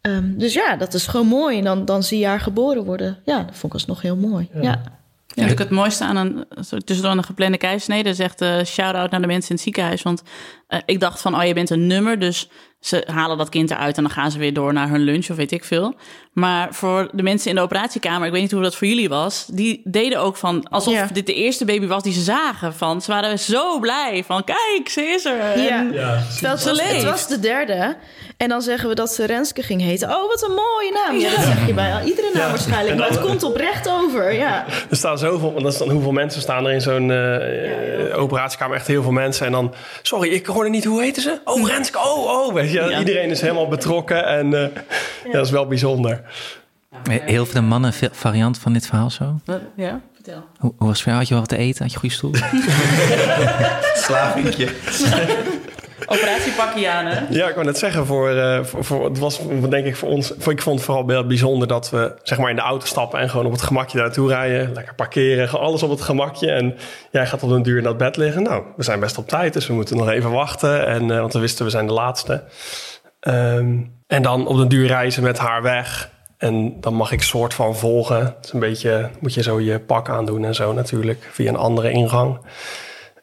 Ehm, 0.00 0.36
dus 0.36 0.52
ja, 0.52 0.76
dat 0.76 0.94
is 0.94 1.06
gewoon 1.06 1.26
mooi. 1.26 1.58
En 1.58 1.64
dan, 1.64 1.84
dan 1.84 2.02
zie 2.02 2.18
je 2.18 2.26
haar 2.26 2.40
geboren 2.40 2.84
worden. 2.84 3.18
Ja, 3.24 3.36
dat 3.36 3.56
vond 3.56 3.64
ik 3.64 3.72
alsnog 3.72 4.02
heel 4.02 4.16
mooi. 4.16 4.48
Ja. 4.60 4.82
Ja, 5.26 5.46
ik 5.46 5.58
het 5.58 5.70
mooiste 5.70 6.04
aan 6.04 6.16
een, 6.16 6.44
tussendoor 6.84 7.16
een 7.16 7.24
geplande 7.24 7.56
keizersnede 7.56 8.14
zegt 8.14 8.40
eh 8.40 8.64
shout-out 8.64 9.10
naar 9.10 9.20
de 9.20 9.26
mensen 9.26 9.48
in 9.50 9.54
het 9.54 9.64
ziekenhuis. 9.64 10.02
Want 10.02 10.22
eh, 10.66 10.78
ik 10.84 11.00
dacht 11.00 11.20
van, 11.20 11.36
oh, 11.36 11.44
je 11.44 11.54
bent 11.54 11.70
een 11.70 11.86
nummer, 11.86 12.18
dus 12.18 12.48
ze 12.86 13.02
halen 13.10 13.38
dat 13.38 13.48
kind 13.48 13.70
eruit 13.70 13.96
en 13.96 14.02
dan 14.02 14.12
gaan 14.12 14.30
ze 14.30 14.38
weer 14.38 14.52
door 14.54 14.72
naar 14.72 14.88
hun 14.88 15.00
lunch 15.00 15.30
of 15.30 15.36
weet 15.36 15.52
ik 15.52 15.64
veel. 15.64 15.94
Maar 16.32 16.68
voor 16.74 17.08
de 17.12 17.22
mensen 17.22 17.50
in 17.50 17.56
de 17.56 17.62
operatiekamer, 17.62 18.26
ik 18.26 18.32
weet 18.32 18.42
niet 18.42 18.50
hoe 18.52 18.62
dat 18.62 18.76
voor 18.76 18.86
jullie 18.86 19.08
was, 19.08 19.46
die 19.50 19.80
deden 19.84 20.20
ook 20.20 20.36
van, 20.36 20.68
alsof 20.70 20.92
Ja. 20.94 21.08
dit 21.12 21.26
de 21.26 21.34
eerste 21.34 21.64
baby 21.64 21.86
was 21.86 22.02
die 22.02 22.12
ze 22.12 22.20
zagen. 22.20 22.74
Van, 22.74 23.00
ze 23.02 23.10
waren 23.10 23.38
zo 23.38 23.78
blij 23.80 24.22
van, 24.26 24.44
kijk, 24.44 24.88
ze 24.88 25.00
is 25.02 25.24
er. 25.24 25.58
Ja. 25.62 25.78
En- 25.78 25.90
Terwijl 25.92 26.14
het 26.16 26.32
Ze 26.34 26.48
was, 26.48 26.64
het 26.64 26.92
leeft. 26.92 27.04
was 27.04 27.28
de 27.28 27.40
derde. 27.40 27.96
En 28.36 28.48
dan 28.48 28.62
zeggen 28.62 28.88
we 28.88 28.94
dat 28.94 29.10
ze 29.10 29.24
Renske 29.26 29.62
ging 29.62 29.80
heten. 29.82 30.08
Oh, 30.08 30.28
wat 30.28 30.42
een 30.42 30.54
mooie 30.54 30.92
naam. 31.06 31.16
Ja, 31.18 31.30
dat 31.30 31.44
zeg 31.44 31.66
je 31.66 31.74
bij 31.74 32.02
iedere 32.04 32.30
naam 32.34 32.42
Ja. 32.42 32.48
waarschijnlijk. 32.48 32.90
En 32.90 32.96
Maar 32.98 33.08
het 33.08 33.20
komt 33.20 33.42
oprecht 33.42 33.88
over. 33.90 34.32
Ja. 34.32 34.64
Er 34.90 34.96
staan 34.96 35.18
zoveel, 35.18 35.50
want 35.52 35.62
dat 35.64 35.72
is 35.72 35.78
dan 35.78 35.90
hoeveel 35.90 36.12
mensen 36.12 36.40
staan 36.40 36.66
er 36.66 36.72
in 36.72 36.80
zo'n 36.80 37.10
eh, 37.10 38.18
operatiekamer? 38.22 38.76
Echt 38.76 38.86
heel 38.86 39.02
veel 39.02 39.12
mensen. 39.12 39.46
En 39.46 39.52
dan, 39.52 39.74
sorry, 40.02 40.28
ik 40.28 40.46
hoorde 40.46 40.70
niet, 40.70 40.84
hoe 40.84 41.02
heten 41.02 41.22
ze? 41.22 41.38
Oh, 41.44 41.68
Renske, 41.68 41.98
oh, 41.98 42.46
oh. 42.46 42.54
Je, 42.84 42.90
Ja. 42.90 42.98
Iedereen 42.98 43.30
is 43.30 43.40
helemaal 43.40 43.68
betrokken 43.68 44.26
en 44.26 44.54
eh, 44.54 44.68
ja. 45.24 45.32
dat 45.32 45.44
is 45.44 45.50
wel 45.50 45.66
bijzonder. 45.66 46.22
Heel 47.08 47.46
veel 47.46 47.62
mannen 47.62 47.92
variant 48.12 48.58
van 48.58 48.72
dit 48.72 48.86
verhaal 48.86 49.10
zo. 49.10 49.40
Ja. 49.76 50.00
Vertel. 50.14 50.44
Hoe, 50.58 50.72
hoe 50.76 50.86
was 50.86 50.88
het 50.88 50.98
voor 50.98 51.06
jou? 51.12 51.16
Had 51.16 51.28
je 51.28 51.34
wel 51.34 51.42
wat 51.42 51.48
te 51.48 51.56
eten? 51.56 51.82
Had 51.82 51.92
je 51.92 51.94
een 51.94 52.00
goede 52.00 52.14
stoel? 52.14 52.34
Slavinkje. 54.06 54.68
Operatiepakje 56.06 56.90
aan, 56.90 57.06
hè? 57.06 57.20
Ja, 57.30 57.48
ik 57.48 57.54
wou 57.54 57.66
net 57.66 57.78
zeggen, 57.78 58.06
voor, 58.06 58.30
eh, 58.30 58.64
voor, 58.64 58.84
voor- 58.84 59.04
het 59.04 59.18
was 59.18 59.40
denk 59.68 59.86
ik 59.86 59.96
voor 59.96 60.08
ons... 60.08 60.32
Voor, 60.38 60.52
ik 60.52 60.62
vond 60.62 60.76
het 60.76 60.84
vooral 60.84 61.26
bijzonder 61.26 61.68
dat 61.68 61.90
we 61.90 62.14
zeg 62.22 62.38
maar 62.38 62.50
in 62.50 62.56
de 62.56 62.62
auto 62.62 62.86
stappen... 62.86 63.20
en 63.20 63.30
gewoon 63.30 63.46
op 63.46 63.52
het 63.52 63.62
gemakje 63.62 63.96
daar 63.96 64.06
naartoe 64.06 64.28
rijden. 64.28 64.72
Lekker 64.72 64.94
parkeren, 64.94 65.60
alles 65.60 65.82
op 65.82 65.90
het 65.90 66.00
gemakje. 66.00 66.50
En 66.50 66.74
jij 67.10 67.26
gaat 67.26 67.42
op 67.42 67.50
een 67.50 67.62
duur 67.62 67.78
in 67.78 67.84
dat 67.84 67.98
bed 67.98 68.16
liggen. 68.16 68.42
Nou, 68.42 68.62
we 68.76 68.82
zijn 68.82 69.00
best 69.00 69.18
op 69.18 69.28
tijd, 69.28 69.52
dus 69.52 69.66
we 69.66 69.74
moeten 69.74 69.96
nog 69.96 70.08
even 70.08 70.30
wachten. 70.30 70.86
En, 70.86 71.10
eh, 71.10 71.20
want 71.20 71.32
we 71.32 71.38
wisten, 71.38 71.64
we 71.64 71.70
zijn 71.70 71.86
de 71.86 71.92
laatste. 71.92 72.44
Ehm, 73.20 73.76
en 74.06 74.22
dan 74.22 74.46
op 74.46 74.56
den 74.56 74.68
duur 74.68 74.86
reizen 74.86 75.22
met 75.22 75.38
haar 75.38 75.62
weg. 75.62 76.10
En 76.38 76.80
dan 76.80 76.94
mag 76.94 77.12
ik 77.12 77.22
soort 77.22 77.54
van 77.54 77.76
volgen. 77.76 78.18
Het 78.24 78.44
is 78.44 78.52
een 78.52 78.60
beetje, 78.60 79.10
moet 79.20 79.34
je 79.34 79.42
zo 79.42 79.60
je 79.60 79.80
pak 79.80 80.08
aandoen 80.08 80.44
en 80.44 80.54
zo 80.54 80.72
natuurlijk. 80.72 81.28
Via 81.32 81.48
een 81.48 81.56
andere 81.56 81.90
ingang. 81.90 82.38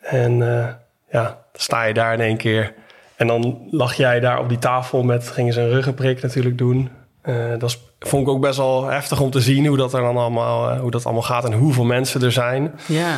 En 0.02 0.58
eh, 0.60 0.68
ja, 1.12 1.43
dan 1.54 1.62
sta 1.62 1.84
je 1.84 1.94
daar 1.94 2.14
in 2.14 2.20
één 2.20 2.38
keer. 2.38 2.74
En 3.16 3.28
dan 3.28 3.68
lag 3.72 3.94
jij 3.94 4.20
daar 4.20 4.40
op 4.40 4.50
die 4.50 4.58
tafel 4.58 5.04
met, 5.04 5.30
gingen 5.30 5.54
ze 5.54 5.62
een 5.62 5.70
ruggenprik 5.70 6.22
natuurlijk 6.22 6.58
doen. 6.58 6.90
Eh, 7.22 7.58
dat 7.58 7.80
vond 8.00 8.28
ik 8.28 8.34
ook 8.34 8.42
best 8.42 8.58
wel 8.58 8.86
heftig 8.86 9.20
om 9.20 9.32
te 9.32 9.42
zien 9.42 9.66
hoe 9.66 9.78
dat 9.78 9.94
er 9.94 10.02
dan 10.02 10.18
allemaal, 10.18 10.70
eh, 10.70 10.80
hoe 10.80 10.92
dat 10.92 11.06
allemaal 11.06 11.24
gaat 11.24 11.46
en 11.46 11.54
hoeveel 11.54 11.84
mensen 11.84 12.22
er 12.22 12.32
zijn. 12.32 12.80
Ja. 12.88 13.18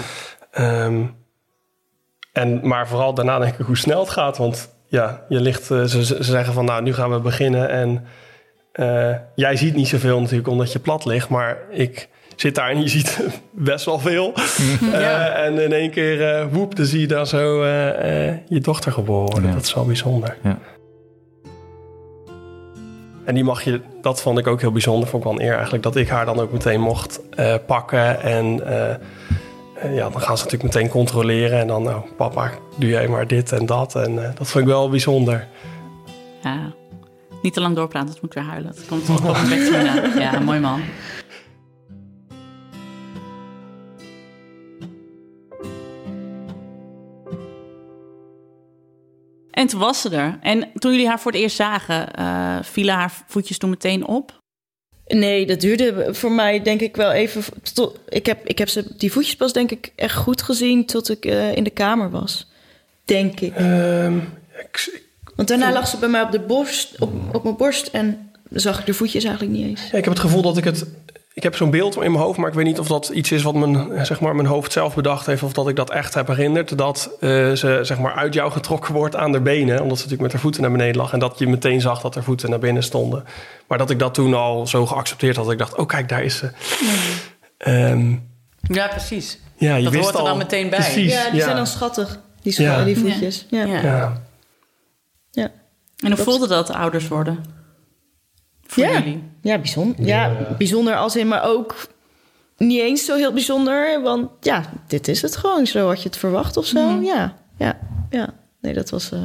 Ehm, 0.52 1.04
en, 2.32 2.68
maar 2.68 2.88
vooral 2.88 3.14
daarna 3.14 3.40
denk 3.40 3.58
ik 3.58 3.66
hoe 3.66 3.78
snel 3.78 4.00
het 4.00 4.10
gaat. 4.10 4.38
Want 4.38 4.70
ja, 4.88 5.26
je 5.30 5.40
ligt, 5.40 5.72
eh, 5.72 5.84
ze, 5.84 6.06
ze 6.06 6.24
zeggen 6.24 6.54
van 6.54 6.66
nou, 6.66 6.82
nu 6.82 6.94
gaan 6.94 7.12
we 7.12 7.20
beginnen. 7.20 7.70
En 7.70 8.06
jij 9.36 9.56
ziet 9.56 9.76
niet 9.76 9.88
zoveel 9.88 10.20
natuurlijk 10.20 10.48
omdat 10.48 10.72
je 10.72 10.80
plat 10.80 11.06
ligt. 11.06 11.30
Maar 11.30 11.58
ik 11.70 12.10
zit 12.36 12.56
daar 12.56 12.70
en 12.70 12.82
je 12.82 12.88
ziet 12.88 13.20
best 13.52 13.86
wel 13.86 14.00
veel. 14.00 14.34
Eh, 14.94 15.46
en 15.46 15.60
in 15.60 15.74
één 15.74 15.92
keer, 15.92 16.28
eh 16.30 16.46
woep, 16.52 16.76
dan 16.76 16.86
zie 16.86 17.00
je 17.00 17.08
daar 17.08 17.28
zo 17.28 17.64
eh, 17.64 18.28
eh, 18.28 18.38
je 18.48 18.60
dochter 18.60 18.92
geboren 18.92 19.32
worden. 19.32 19.50
Ja. 19.50 19.56
Dat 19.56 19.66
is 19.66 19.74
wel 19.74 19.86
bijzonder. 19.86 20.38
En 23.26 23.34
die 23.34 23.44
mag 23.44 23.64
je, 23.64 23.82
dat 24.02 24.22
vond 24.22 24.38
ik 24.38 24.48
ook 24.48 24.62
heel 24.62 24.72
bijzonder, 24.72 25.10
vond 25.10 25.24
ik 25.24 25.30
wel 25.30 25.40
een 25.40 25.46
eer 25.46 25.54
eigenlijk, 25.54 25.84
dat 25.84 25.96
ik 25.96 26.10
haar 26.10 26.26
dan 26.26 26.40
ook 26.40 26.52
meteen 26.52 26.82
mocht 26.82 27.20
eh, 27.30 27.56
pakken. 27.66 28.22
En 28.22 28.62
ja, 29.94 30.10
dan 30.10 30.22
gaan 30.22 30.38
ze 30.38 30.44
natuurlijk 30.44 30.74
meteen 30.74 30.90
controleren. 30.90 31.60
En 31.60 31.68
dan, 31.68 31.84
nou, 31.84 32.02
papa, 32.18 32.52
doe 32.78 32.90
jij 32.90 33.08
maar 33.08 33.28
dit 33.28 33.52
en 33.52 33.66
dat. 33.66 33.96
En 33.96 34.24
eh, 34.24 34.36
dat 34.36 34.48
vond 34.48 34.64
ik 34.64 34.70
wel 34.70 34.90
bijzonder. 34.90 35.48
Ja. 36.44 36.74
Niet 37.42 37.54
te 37.54 37.62
lang 37.62 37.76
doorpraten, 37.76 38.10
dat 38.10 38.22
moet 38.22 38.36
ik 38.36 38.42
weer 38.42 38.50
huilen. 38.52 38.76
Dat 38.76 38.86
komt 38.86 39.06
toch 39.06 39.30
op 39.30 39.36
een 39.36 39.50
beetje. 39.50 40.12
Ja, 40.20 40.40
mooi 40.40 40.60
man. 40.60 40.82
En 49.56 49.68
toen 49.68 49.80
was 49.80 50.02
ze 50.02 50.10
er. 50.10 50.38
En 50.42 50.70
toen 50.74 50.92
jullie 50.92 51.08
haar 51.08 51.20
voor 51.20 51.32
het 51.32 51.42
eerst 51.42 51.56
zagen, 51.56 52.14
eh, 52.14 52.58
vielen 52.62 52.94
haar 52.94 53.12
voetjes 53.28 53.58
toen 53.58 53.70
meteen 53.70 54.06
op? 54.08 54.40
Nee, 55.08 55.46
dat 55.46 55.60
duurde 55.60 56.14
voor 56.14 56.32
mij 56.32 56.62
denk 56.62 56.82
ik 56.82 56.96
wel 56.96 57.12
even. 57.12 57.44
Tot, 57.74 58.00
ik, 58.10 58.26
heb, 58.26 58.48
ik 58.48 58.58
heb 58.58 58.70
ze, 58.70 58.86
die 58.98 59.12
voetjes 59.12 59.36
pas 59.36 59.54
denk 59.54 59.72
ik 59.72 59.92
echt 59.96 60.16
goed 60.16 60.42
gezien 60.42 60.86
tot 60.86 61.10
ik 61.10 61.26
eh, 61.26 61.56
in 61.56 61.64
de 61.64 61.70
kamer 61.70 62.10
was. 62.10 62.48
Denk 63.06 63.40
ik. 63.40 63.56
Ehm, 63.56 64.18
ik, 64.60 65.02
Want 65.36 65.48
daarna 65.48 65.72
lag 65.72 65.88
ze 65.88 65.98
bij 65.98 66.10
mij 66.10 66.22
op 66.22 66.32
de 66.32 66.40
borst, 66.40 67.00
op, 67.00 67.36
op 67.36 67.44
mijn 67.44 67.58
borst 67.58 67.88
en 67.88 68.32
zag 68.50 68.80
ik 68.80 68.86
de 68.86 68.94
voetjes 68.94 69.24
eigenlijk 69.24 69.58
niet 69.58 69.68
eens. 69.68 69.82
Ja, 69.82 69.98
ik 69.98 70.04
heb 70.04 70.14
het 70.14 70.24
gevoel 70.24 70.42
dat 70.42 70.58
ik 70.58 70.64
het. 70.64 70.86
Ik 71.36 71.44
heb 71.44 71.56
zo'n 71.56 71.70
beeld 71.70 71.96
in 71.96 72.12
mijn 72.12 72.24
hoofd, 72.24 72.38
maar 72.38 72.48
ik 72.50 72.54
weet 72.56 72.66
niet 72.66 72.80
of 72.80 72.88
dat 72.88 73.10
iets 73.10 73.32
is 73.32 73.44
wat 73.44 73.54
mijn, 73.56 74.06
zeg 74.06 74.20
maar, 74.20 74.36
mijn 74.36 74.48
hoofd 74.48 74.72
zelf 74.72 74.96
bedacht 74.96 75.26
heeft. 75.26 75.44
Of 75.44 75.54
dat 75.54 75.68
ik 75.68 75.76
dat 75.76 75.90
echt 75.92 76.14
heb 76.14 76.28
herinnerd. 76.28 76.78
Dat 76.78 77.10
eh, 77.20 77.30
ze 77.52 77.80
zeg 77.82 78.00
maar, 78.00 78.14
uit 78.14 78.34
jou 78.34 78.52
getrokken 78.52 78.94
wordt 78.94 79.16
aan 79.16 79.32
de 79.32 79.42
benen. 79.42 79.82
Omdat 79.82 79.98
ze 79.98 80.04
natuurlijk 80.04 80.22
met 80.22 80.32
haar 80.32 80.42
voeten 80.42 80.62
naar 80.62 80.72
beneden 80.72 80.96
lag. 80.96 81.14
En 81.14 81.20
dat 81.20 81.40
je 81.40 81.48
meteen 81.48 81.82
zag 81.82 82.02
dat 82.02 82.16
haar 82.16 82.24
voeten 82.24 82.50
naar 82.50 82.60
binnen 82.60 82.84
stonden. 82.84 83.24
Maar 83.68 83.78
dat 83.78 83.90
ik 83.90 84.00
dat 84.00 84.14
toen 84.14 84.34
al 84.34 84.68
zo 84.68 84.86
geaccepteerd 84.86 85.36
had. 85.36 85.44
Dat 85.44 85.54
ik 85.54 85.60
dacht, 85.60 85.76
oh 85.76 85.88
kijk, 85.88 86.10
daar 86.10 86.24
is 86.24 86.38
ze. 86.38 86.50
Ehm, 87.58 88.16
Ja, 88.62 88.88
precies. 88.88 89.40
ja, 89.58 89.76
je 89.76 89.84
Dat 89.84 89.92
wist 89.92 90.04
hoort 90.04 90.16
er 90.16 90.22
al, 90.22 90.28
dan 90.28 90.38
meteen 90.38 90.70
bij. 90.70 90.80
Precies, 90.80 91.14
ja, 91.14 91.30
die 91.32 91.42
zijn 91.42 91.56
dan 91.56 91.68
schattig. 91.68 92.20
Die, 92.42 92.62
Ja. 92.62 92.84
die 92.84 92.98
voetjes. 92.98 93.46
Ja. 93.50 93.64
Ja. 93.66 93.82
Ja. 93.82 94.22
Ja. 95.32 95.52
En 96.00 96.12
hoe 96.12 96.24
voelde 96.24 96.48
dat 96.48 96.70
ouders 96.72 97.08
worden? 97.08 97.46
Voor 98.68 98.84
Ja. 98.84 98.92
jullie? 98.92 99.24
Ja, 99.42 99.58
bijzonder. 99.58 100.06
Ja, 100.06 100.32
bijzonder 100.58 100.96
als 100.96 101.16
in, 101.16 101.28
maar 101.28 101.44
ook 101.44 101.88
niet 102.58 102.80
eens 102.82 103.06
zo 103.06 103.16
heel 103.16 103.34
bijzonder. 103.34 104.02
Want 104.02 104.30
ja, 104.42 104.64
dit 104.88 105.08
is 105.08 105.22
het 105.22 105.36
gewoon. 105.36 105.68
Zo 105.68 105.88
had 105.88 106.02
je 106.02 106.08
het 106.10 106.18
verwacht 106.18 106.58
of 106.58 106.66
zo. 106.66 107.00
Ja, 107.02 107.34
ja, 107.58 107.78
ja. 108.10 108.34
Nee, 108.62 108.74
dat 108.74 108.90
was 108.90 109.12
eh, 109.12 109.20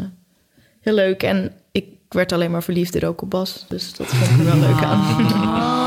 heel 0.80 0.94
leuk. 0.94 1.22
En 1.22 1.52
ik 1.72 1.84
werd 2.08 2.32
alleen 2.32 2.50
maar 2.50 2.62
verliefd 2.62 2.94
in 2.94 3.04
ook 3.06 3.22
op 3.22 3.30
Bas. 3.30 3.64
Dus 3.68 3.92
dat 3.94 4.06
vond 4.06 4.30
ik 4.30 4.38
er 4.38 4.44
wel 4.60 4.68
leuk 4.68 4.82
aan. 4.84 4.98
Oh, 5.00 5.78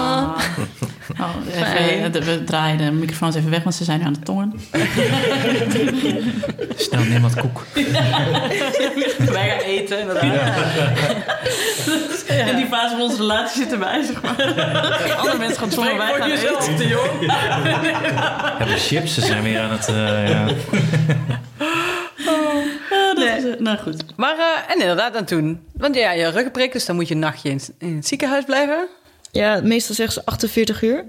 even, 1.10 2.13
eh, 2.13 2.22
we 2.22 2.44
draaien 2.44 2.78
de 2.78 2.92
microfoons 2.92 3.36
even 3.36 3.50
weg, 3.50 3.63
want 3.63 3.76
ze 3.76 3.84
zijn 3.84 4.00
nu 4.00 4.06
aan 4.06 4.13
het 4.13 4.26
tongen. 4.26 4.54
Snel, 6.76 7.04
neem 7.04 7.22
wat 7.22 7.36
koek. 7.36 7.66
Wij 9.34 9.50
gaan 9.50 9.60
eten. 9.66 10.00
En 10.00 10.08
dat 10.08 10.18
En 12.28 12.56
die 12.62 12.66
fase 12.66 12.89
van 12.96 13.02
onze 13.02 13.18
relatie 13.18 13.62
zit 13.63 13.72
erbij, 13.72 14.04
zeg 14.04 14.22
maar. 14.22 14.36
Andere 15.18 15.38
mensen 15.38 15.58
gaan 15.60 15.70
tongen, 15.70 15.98
wij 15.98 16.13
gaan 16.13 16.32
eten. 16.32 16.88
Ja, 18.60 18.66
de 18.66 18.76
chips 18.78 19.13
ze 19.13 19.22
zijn 19.22 19.44
weer 19.44 19.60
aan 19.60 19.72
het... 19.72 19.88
eh, 19.88 20.30
ja. 20.30 20.46
Ja, 22.89 23.13
dat 23.13 23.38
is, 23.38 23.44
eh, 23.46 23.60
nou 23.60 23.78
goed. 23.78 24.04
Maar, 24.16 24.38
eh, 24.38 24.72
en 24.74 24.80
inderdaad, 24.80 25.16
en 25.16 25.26
toen. 25.26 25.60
Want 25.74 25.96
ja, 25.96 26.12
je 26.12 26.28
ruggenprik, 26.28 26.72
dus 26.72 26.86
dan 26.86 26.96
moet 26.96 27.08
je 27.08 27.13
een 27.13 27.20
nachtje 27.20 27.50
in, 27.50 27.62
in 27.78 27.96
het 27.96 28.08
ziekenhuis 28.08 28.44
blijven. 28.46 28.88
Ja, 29.34 29.60
meestal 29.63 29.96
zeggen 29.96 30.13
ze 30.13 30.26
48 30.26 30.82
uur. 30.84 31.04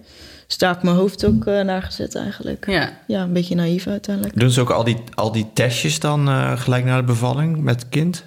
Dus 0.47 0.59
daar 0.59 0.69
heb 0.69 0.79
ik 0.79 0.85
mijn 0.85 0.97
hoofd 0.97 1.25
ook 1.27 1.47
eh, 1.47 1.61
naar 1.61 1.83
gezet 1.83 2.15
eigenlijk. 2.15 2.67
Ja. 2.69 2.91
Ja, 3.07 3.23
een 3.23 3.33
beetje 3.33 3.55
naïef 3.55 3.87
uiteindelijk. 3.87 4.39
Doen 4.41 4.51
ze 4.51 4.61
ook 4.61 4.71
al 4.71 4.85
die, 4.85 4.97
al 5.15 5.33
die 5.33 5.51
testjes 5.55 6.01
dan 6.01 6.29
eh, 6.29 6.61
gelijk 6.61 6.85
na 6.85 6.97
de 6.97 7.03
bevalling 7.03 7.63
met 7.63 7.81
het 7.81 7.89
kind? 7.89 8.25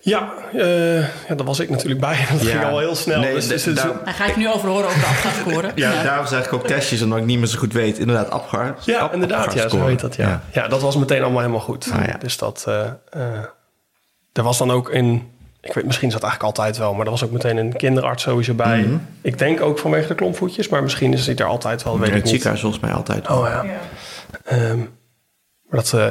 Ja, 0.00 0.32
eh, 0.52 0.98
ja, 1.00 1.34
daar 1.36 1.44
was 1.46 1.58
ik 1.60 1.70
natuurlijk 1.70 2.00
bij. 2.00 2.26
Dat 2.32 2.42
Ja. 2.42 2.50
ging 2.50 2.64
al 2.64 2.78
heel 2.78 2.94
snel. 2.94 3.20
Nee, 3.20 3.34
dus, 3.34 3.46
dus 3.48 3.64
daar- 3.64 3.92
gaat 4.04 4.28
je 4.30 4.36
nu 4.36 4.48
over 4.48 4.68
horen 4.68 4.86
over 4.86 5.00
de 5.00 5.06
afgaafscore. 5.06 5.70
Ja, 5.74 6.02
daarom 6.02 6.26
zeg 6.26 6.44
ik 6.46 6.52
ook 6.52 6.66
testjes, 6.66 7.02
omdat 7.02 7.18
ik 7.18 7.24
niet 7.24 7.38
meer 7.38 7.46
zo 7.46 7.58
goed 7.58 7.72
weet. 7.72 7.98
Inderdaad, 7.98 8.30
Apgar. 8.30 8.76
Ja, 8.84 9.12
inderdaad. 9.12 9.52
Ja, 9.54 9.68
zo 9.68 9.86
heet 9.86 10.00
dat. 10.00 10.16
Ja. 10.16 10.42
Ja. 10.52 10.68
dat 10.68 10.80
was 10.82 10.96
meteen 10.96 11.22
allemaal 11.22 11.40
helemaal 11.40 11.60
goed. 11.60 11.88
Ah, 11.92 12.06
ja. 12.06 12.16
Dus 12.18 12.38
dat... 12.38 12.64
er 14.32 14.42
was 14.42 14.58
dan 14.58 14.70
ook 14.70 14.90
in... 14.90 15.34
Ik 15.66 15.72
weet, 15.74 15.84
misschien 15.84 16.06
is 16.08 16.12
dat 16.14 16.22
eigenlijk 16.22 16.56
altijd 16.58 16.78
wel, 16.78 16.94
maar 16.94 17.04
er 17.04 17.10
was 17.10 17.24
ook 17.24 17.30
meteen 17.30 17.56
een 17.56 17.76
kinderarts 17.76 18.22
sowieso 18.22 18.54
bij. 18.54 18.80
Mhm. 18.82 18.96
Ik 19.20 19.38
denk 19.38 19.60
ook 19.60 19.78
vanwege 19.78 20.08
de 20.08 20.14
klompvoetjes, 20.14 20.68
maar 20.68 20.82
misschien 20.82 21.12
is 21.12 21.26
hij 21.26 21.36
er 21.36 21.44
altijd 21.44 21.82
wel, 21.82 21.98
weet 21.98 22.08
In 22.08 22.14
ik 22.14 22.20
het 22.20 22.28
ziekenhuis 22.28 22.60
volgens 22.60 22.82
mij 22.82 22.92
altijd. 22.92 23.28
Oh 23.30 23.46
ja. 23.48 23.64
Ehm, 24.44 24.78
maar 25.68 25.80
dat 25.80 25.92
eh, 25.92 26.06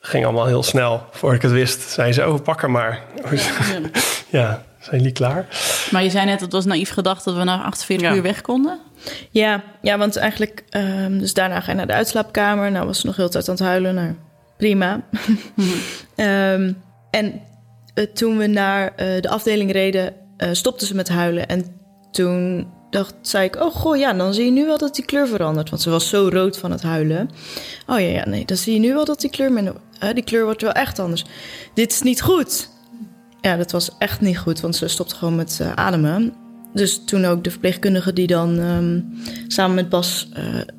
ging 0.00 0.24
allemaal 0.24 0.46
heel 0.46 0.62
snel. 0.62 1.06
Voor 1.10 1.34
ik 1.34 1.42
het 1.42 1.50
wist, 1.52 1.80
zei 1.90 2.12
ze, 2.12 2.28
oh, 2.28 2.40
pak 2.42 2.60
hem 2.60 2.70
maar. 2.70 3.00
ja, 4.28 4.62
zijn 4.80 4.96
jullie 4.96 5.12
klaar? 5.12 5.46
Maar 5.90 6.02
je 6.02 6.10
zei 6.10 6.24
net, 6.24 6.40
het 6.40 6.52
was 6.52 6.64
naïef 6.64 6.90
gedacht 6.90 7.24
dat 7.24 7.36
we 7.36 7.44
na 7.44 7.62
48 7.62 8.08
Ja. 8.08 8.14
uur 8.14 8.22
weg 8.22 8.40
konden. 8.40 8.78
Ja, 9.30 9.62
ja 9.82 9.98
want 9.98 10.16
eigenlijk... 10.16 10.62
ehm, 10.70 11.18
dus 11.18 11.34
daarna 11.34 11.60
ga 11.60 11.70
je 11.70 11.76
naar 11.76 11.86
de 11.86 11.92
uitslaapkamer. 11.92 12.70
Nou 12.70 12.86
was 12.86 13.00
ze 13.00 13.06
nog 13.06 13.16
heel 13.16 13.24
de 13.26 13.32
tijd 13.32 13.48
aan 13.48 13.54
het 13.54 13.64
huilen. 13.64 13.94
Nou, 13.94 14.14
prima. 14.56 15.00
Ehm, 16.14 16.72
en 17.10 17.40
eh, 17.96 18.04
toen 18.04 18.36
we 18.36 18.46
naar 18.46 18.94
eh, 18.94 19.20
de 19.20 19.28
afdeling 19.28 19.72
reden, 19.72 20.14
eh, 20.36 20.48
stopte 20.52 20.86
ze 20.86 20.94
met 20.94 21.08
huilen. 21.08 21.48
En 21.48 21.64
toen 22.10 22.66
dacht, 22.90 23.14
zei 23.20 23.44
ik, 23.44 23.56
oh 23.56 23.74
goh, 23.74 23.96
ja, 23.96 24.12
dan 24.12 24.34
zie 24.34 24.44
je 24.44 24.50
nu 24.50 24.66
wel 24.66 24.78
dat 24.78 24.94
die 24.94 25.04
kleur 25.04 25.28
verandert. 25.28 25.70
Want 25.70 25.82
ze 25.82 25.90
was 25.90 26.08
zo 26.08 26.28
rood 26.32 26.58
van 26.58 26.70
het 26.70 26.82
huilen. 26.82 27.30
Oh 27.86 28.00
ja, 28.00 28.06
ja 28.06 28.28
nee, 28.28 28.44
dan 28.44 28.56
zie 28.56 28.72
je 28.72 28.78
nu 28.78 28.94
wel 28.94 29.04
dat 29.04 29.20
die 29.20 29.30
kleur... 29.30 29.74
eh, 29.98 30.14
die 30.14 30.24
kleur 30.24 30.44
wordt 30.44 30.62
wel 30.62 30.72
echt 30.72 30.98
anders. 30.98 31.24
Dit 31.74 31.92
is 31.92 32.02
niet 32.02 32.22
goed. 32.22 32.68
Ja, 33.40 33.56
dat 33.56 33.72
was 33.72 33.90
echt 33.98 34.20
niet 34.20 34.38
goed, 34.38 34.60
want 34.60 34.76
ze 34.76 34.88
stopte 34.88 35.14
gewoon 35.14 35.36
met 35.36 35.60
ademen. 35.74 36.34
Dus 36.72 37.04
toen 37.04 37.24
ook 37.24 37.44
de 37.44 37.50
verpleegkundige 37.50 38.12
die 38.12 38.26
dan 38.26 38.58
ehm, 38.58 39.00
samen 39.46 39.74
met 39.74 39.88
Bas 39.88 40.28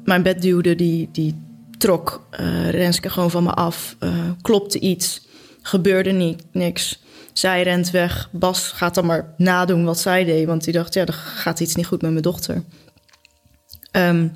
mijn 0.03 0.23
bed 0.23 0.41
duwde, 0.41 0.75
die, 0.75 1.10
die 1.12 1.36
trok 1.77 2.27
Renske 2.69 3.10
gewoon 3.10 3.32
van 3.32 3.43
me 3.43 3.53
af. 3.53 3.97
Klopte 4.41 4.80
iets, 4.80 5.27
gebeurde 5.62 6.12
niet, 6.12 6.43
niks. 6.51 6.99
Zij 7.38 7.63
rent 7.63 7.91
weg. 7.91 8.30
Bas 8.32 8.67
gaat 8.67 8.95
dan 8.95 9.06
maar 9.06 9.34
nadoen 9.38 9.86
wat 9.86 10.00
zij 10.00 10.23
deed, 10.23 10.45
want 10.45 10.63
die 10.63 10.73
dacht, 10.73 10.93
ja, 10.93 11.06
er 11.06 11.13
gaat 11.13 11.60
iets 11.60 11.76
niet 11.76 11.86
goed 11.86 12.02
met 12.02 12.12
mijn 12.12 12.23
dochter. 12.23 12.63
Ehm, 13.91 14.28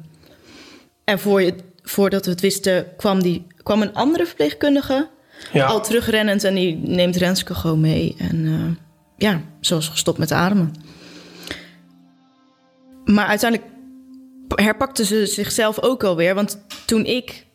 en 1.03 1.19
voor 1.19 1.41
je, 1.41 1.55
voordat 1.81 2.25
we 2.25 2.31
het 2.31 2.41
wisten, 2.41 2.95
kwam, 2.97 3.21
die, 3.21 3.47
kwam 3.63 3.81
een 3.81 3.93
andere 3.93 4.25
verpleegkundige 4.25 5.09
Ja, 5.53 5.65
al 5.65 5.81
terugrennend 5.81 6.43
en 6.43 6.55
die 6.55 6.75
neemt 6.75 7.15
Renske 7.15 7.55
gewoon 7.55 7.79
mee. 7.79 8.15
En 8.17 8.45
eh, 8.45 8.85
ja, 9.17 9.41
ze 9.61 9.73
was 9.73 9.87
gestopt 9.87 10.17
met 10.17 10.31
ademen. 10.31 10.73
Maar 13.05 13.27
uiteindelijk 13.27 13.71
herpakte 14.55 15.05
ze 15.05 15.25
zichzelf 15.25 15.81
ook 15.81 16.03
alweer. 16.03 16.35
Want 16.35 16.65
toen 16.85 17.05
ik 17.05 17.45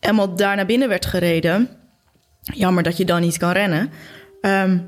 helemaal 0.00 0.34
daar 0.34 0.56
naar 0.56 0.66
binnen 0.66 0.88
werd 0.88 1.06
gereden... 1.06 1.68
jammer 2.40 2.82
dat 2.82 2.96
je 2.96 3.04
dan 3.04 3.20
niet 3.20 3.38
kan 3.38 3.52
rennen... 3.52 3.90
ehm, 4.40 4.78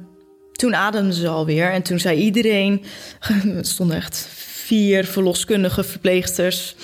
toen 0.59 0.75
ademde 0.75 1.15
ze 1.15 1.29
alweer. 1.29 1.73
En 1.73 1.83
toen 1.83 1.99
zei 1.99 2.21
iedereen... 2.21 2.85
er 3.57 3.65
stonden 3.65 3.97
echt 3.97 4.29
vier 4.65 5.05
verloskundige 5.05 5.85
verpleegsters... 5.85 6.75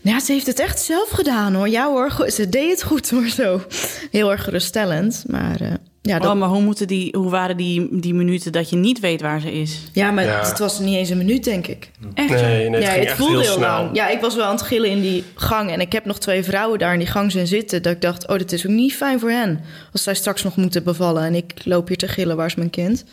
Ja, 0.00 0.20
ze 0.20 0.32
heeft 0.32 0.46
het 0.46 0.58
echt 0.58 0.80
zelf 0.80 1.10
gedaan 1.10 1.54
hoor. 1.54 1.68
Ja 1.68 1.86
hoor, 1.86 2.12
ze 2.30 2.48
deed 2.48 2.70
het 2.70 2.82
goed 2.82 3.10
hoor 3.10 3.28
zo. 3.28 3.62
Heel 4.10 4.30
erg 4.30 4.44
geruststellend. 4.44 5.24
Maar 5.26 5.60
eh, 5.60 5.72
ja, 6.02 6.18
dat, 6.18 6.30
Oh, 6.32 6.38
maar 6.38 6.48
hoe, 6.48 6.62
moeten 6.62 6.86
die, 6.86 7.14
hoe 7.16 7.30
waren 7.30 7.56
die, 7.56 8.00
die 8.00 8.14
minuten 8.14 8.52
dat 8.52 8.70
je 8.70 8.76
niet 8.76 9.00
weet 9.00 9.20
waar 9.20 9.40
ze 9.40 9.52
is? 9.52 9.90
ja, 9.92 10.10
maar 10.10 10.24
Ja. 10.24 10.40
het 10.48 10.58
was 10.58 10.78
niet 10.78 10.96
eens 10.96 11.10
een 11.10 11.16
minuut 11.18 11.44
denk 11.44 11.66
ik. 11.66 11.90
Echt? 12.14 12.28
nee, 12.30 12.68
nee, 12.68 12.74
het 12.74 12.82
ja, 12.82 12.88
ging 12.90 13.00
het 13.00 13.08
echt 13.08 13.16
voelde 13.16 13.32
heel 13.32 13.40
heel 13.42 13.52
snel. 13.52 13.68
lang. 13.68 13.90
Ja, 13.96 14.08
ik 14.08 14.20
was 14.20 14.34
wel 14.34 14.44
aan 14.44 14.54
het 14.54 14.62
gillen 14.62 14.90
in 14.90 15.00
die 15.00 15.24
gang. 15.34 15.70
En 15.70 15.80
ik 15.80 15.92
heb 15.92 16.04
nog 16.04 16.18
twee 16.18 16.44
vrouwen 16.44 16.78
daar 16.78 16.92
in 16.92 16.98
die 16.98 17.08
gang 17.08 17.32
zitten. 17.32 17.82
Dat 17.82 17.92
ik 17.92 18.00
dacht, 18.00 18.28
oh, 18.28 18.38
dit 18.38 18.52
is 18.52 18.66
ook 18.66 18.72
niet 18.72 18.94
fijn 18.94 19.20
voor 19.20 19.30
hen. 19.30 19.60
Als 19.92 20.02
zij 20.02 20.14
straks 20.14 20.42
nog 20.42 20.56
moeten 20.56 20.82
bevallen. 20.84 21.22
En 21.24 21.34
ik 21.34 21.52
loop 21.64 21.88
hier 21.88 21.96
te 21.96 22.08
gillen, 22.08 22.36
waar 22.36 22.46
is 22.46 22.54
mijn 22.54 22.70
kind? 22.70 23.04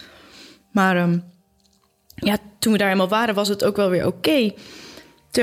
Maar 0.71 0.95
ehm, 0.97 1.17
ja, 2.15 2.37
toen 2.59 2.71
we 2.71 2.77
daar 2.77 2.87
helemaal 2.87 3.09
waren, 3.09 3.35
was 3.35 3.47
het 3.47 3.63
ook 3.63 3.75
wel 3.75 3.89
weer 3.89 4.05
oké. 4.05 4.39
Toen 4.49 4.53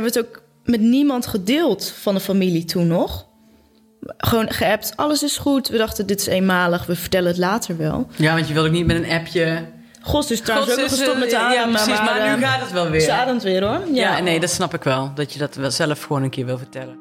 hebben 0.01 0.13
we 0.13 0.19
het 0.19 0.27
ook 0.29 0.43
met 0.65 0.81
niemand 0.81 1.27
gedeeld 1.27 1.95
van 2.01 2.15
de 2.15 2.21
familie 2.21 2.65
toen 2.65 2.87
nog. 2.87 3.27
Gewoon 4.17 4.51
geappt, 4.51 4.93
alles 4.97 5.23
is 5.23 5.37
goed. 5.39 5.69
We 5.69 5.77
dachten, 5.77 6.07
dit 6.07 6.21
is 6.21 6.27
eenmalig, 6.27 6.87
we 6.87 6.97
vertellen 6.97 7.29
het 7.29 7.39
later 7.39 7.77
wel. 7.77 8.07
Ja, 8.17 8.35
want 8.35 8.49
je 8.49 8.55
wil 8.55 8.65
ook 8.65 8.71
niet 8.71 8.87
met 8.87 8.97
een 8.97 9.11
appje... 9.11 9.65
Gos 10.05 10.31
is 10.31 10.41
trouwens 10.41 10.73
ook 10.73 10.79
is, 10.79 10.89
gestopt 10.93 11.19
met 11.19 11.33
eh, 11.33 11.39
ademen. 11.41 11.69
Ja, 11.69 11.85
precies, 11.85 12.01
maar, 12.05 12.37
nu 12.37 12.45
gaat 12.45 12.61
het 12.61 12.73
wel 12.73 12.91
weer. 12.91 13.01
Ze 13.01 13.13
ademt 13.13 13.43
weer 13.43 13.65
hoor. 13.65 13.81
Ja, 13.93 14.21
nee, 14.21 14.41
dat 14.41 14.51
snap 14.51 14.75
ik 14.75 14.83
wel. 14.83 15.11
Dat 15.15 15.33
je 15.33 15.39
dat 15.39 15.55
wel 15.55 15.71
zelf 15.71 16.03
gewoon 16.03 16.23
een 16.23 16.31
keer 16.31 16.47
wil 16.47 16.59
vertellen. 16.59 16.97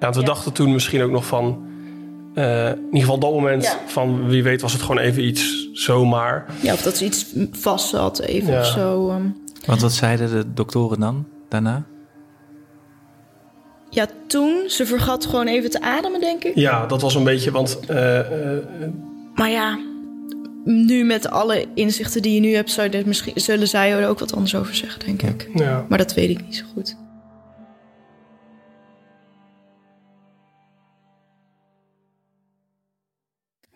Ja, 0.00 0.02
want 0.02 0.16
we 0.16 0.22
dachten 0.24 0.52
toen 0.52 0.72
misschien 0.72 1.02
ook 1.02 1.10
nog 1.10 1.26
van... 1.26 1.66
eh, 2.34 2.68
in 2.68 2.84
ieder 2.84 3.00
geval 3.00 3.18
dat 3.18 3.32
moment 3.32 3.62
Ja. 3.64 3.78
van 3.86 4.28
wie 4.28 4.42
weet 4.42 4.60
was 4.60 4.72
het 4.72 4.82
gewoon 4.82 4.98
even 4.98 5.24
iets 5.24 5.68
zomaar. 5.72 6.46
Ja, 6.60 6.72
of 6.72 6.82
dat 6.82 6.96
ze 6.96 7.04
iets 7.04 7.26
vast 7.50 7.88
zat 7.88 8.18
even 8.20 8.52
Ja. 8.52 8.60
of 8.60 8.66
zo. 8.66 9.08
ehm. 9.10 9.22
Want 9.64 9.80
wat 9.80 9.92
zeiden 9.92 10.30
de 10.30 10.52
doktoren 10.54 11.00
dan 11.00 11.26
daarna? 11.48 11.84
Ja, 13.96 14.06
toen, 14.26 14.64
ze 14.68 14.86
vergat 14.86 15.26
gewoon 15.26 15.46
even 15.46 15.70
te 15.70 15.80
ademen, 15.80 16.20
denk 16.20 16.44
ik. 16.44 16.54
Ja, 16.54 16.86
dat 16.86 17.02
was 17.02 17.14
een 17.14 17.24
beetje, 17.24 17.50
want 17.50 17.80
eh, 17.88 18.18
eh, 18.52 18.62
Maar 19.34 19.50
ja, 19.50 19.78
nu 20.64 21.04
met 21.04 21.28
alle 21.30 21.66
inzichten 21.74 22.22
die 22.22 22.34
je 22.34 22.40
nu 22.40 22.54
hebt... 22.54 22.70
Zou 22.70 22.90
je 22.90 22.98
er 22.98 23.06
misschien, 23.06 23.32
zullen 23.40 23.68
zij 23.68 23.92
er 23.92 24.08
ook 24.08 24.18
wat 24.18 24.32
anders 24.34 24.54
over 24.54 24.74
zeggen, 24.74 25.00
denk 25.06 25.22
ik. 25.22 25.48
ja. 25.54 25.86
Maar 25.88 25.98
dat 25.98 26.14
weet 26.14 26.30
ik 26.30 26.42
niet 26.44 26.56
zo 26.56 26.64
goed. 26.74 26.96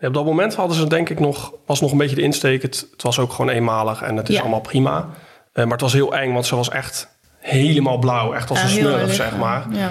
Op 0.01 0.15
dat 0.15 0.25
moment 0.25 0.55
hadden 0.55 0.77
ze 0.77 0.87
denk 0.87 1.09
ik 1.09 1.21
nog, 1.21 1.53
was 1.67 1.81
nog 1.81 1.93
een 1.93 1.99
beetje 1.99 2.17
de 2.17 2.23
insteek. 2.23 2.63
Het, 2.63 2.89
het 2.93 3.03
was 3.03 3.19
ook 3.19 3.33
gewoon 3.33 3.51
eenmalig 3.51 4.03
en 4.03 4.17
het 4.17 4.29
is 4.29 4.35
Ja. 4.35 4.41
allemaal 4.41 4.61
prima. 4.61 5.09
Eh, 5.53 5.63
maar 5.65 5.73
het 5.73 5.81
was 5.81 5.93
heel 5.93 6.15
eng, 6.17 6.33
want 6.33 6.47
ze 6.47 6.57
was 6.57 6.69
echt 6.71 7.09
helemaal 7.41 7.99
blauw. 7.99 8.35
Echt 8.35 8.51
als 8.51 8.59
Ja, 8.59 8.65
een 8.65 8.71
smurf, 8.71 9.15
zeg 9.15 9.37
maar. 9.37 9.67
Ja. 9.73 9.91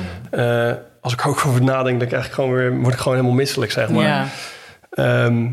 Eh, 0.70 0.76
als 1.02 1.14
ik 1.14 1.28
ook 1.28 1.46
over 1.46 1.64
nadenk, 1.64 2.00
dan 2.00 2.08
krijg 2.08 2.26
ik 2.26 2.32
gewoon 2.32 2.54
weer, 2.54 2.80
word 2.80 2.94
ik 2.94 3.00
gewoon 3.00 3.18
helemaal 3.18 3.38
misselijk, 3.38 3.72
zeg 3.72 3.90
maar. 3.90 4.04
Ja. 4.06 4.28
Ehm, 4.90 5.48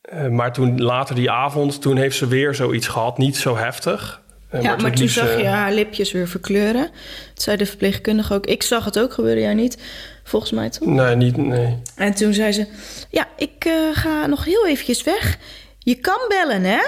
eh, 0.00 0.26
maar 0.28 0.52
toen 0.52 0.82
later 0.82 1.14
die 1.14 1.30
avond, 1.30 1.80
toen 1.82 1.96
heeft 1.96 2.16
ze 2.16 2.26
weer 2.28 2.54
zoiets 2.54 2.86
gehad. 2.88 3.18
Niet 3.18 3.36
zo 3.36 3.56
heftig. 3.56 4.20
Eh, 4.50 4.62
Ja, 4.62 4.70
het 4.70 4.82
maar 4.82 4.90
toen 4.90 5.00
liefst, 5.00 5.18
zag 5.18 5.36
je 5.36 5.46
haar 5.46 5.72
lipjes 5.72 6.12
weer 6.12 6.28
verkleuren. 6.28 6.90
Dat 7.34 7.42
zei 7.42 7.56
de 7.56 7.66
verpleegkundige 7.66 8.34
ook. 8.34 8.46
Ik 8.46 8.62
zag 8.62 8.84
het 8.84 8.98
ook 8.98 9.12
gebeuren, 9.12 9.42
jij 9.42 9.54
niet. 9.54 9.78
Volgens 10.24 10.52
mij 10.52 10.70
toch? 10.70 10.88
Nee, 10.88 11.16
niet, 11.16 11.36
nee. 11.36 11.82
En 11.96 12.14
toen 12.14 12.32
zei 12.32 12.52
ze... 12.52 12.66
Ja, 13.10 13.26
ik 13.36 13.64
eh, 13.64 13.72
ga 13.92 14.26
nog 14.26 14.44
heel 14.44 14.66
eventjes 14.66 15.02
weg. 15.04 15.38
Je 15.78 15.94
kan 15.94 16.18
bellen, 16.28 16.64
hè? 16.64 16.78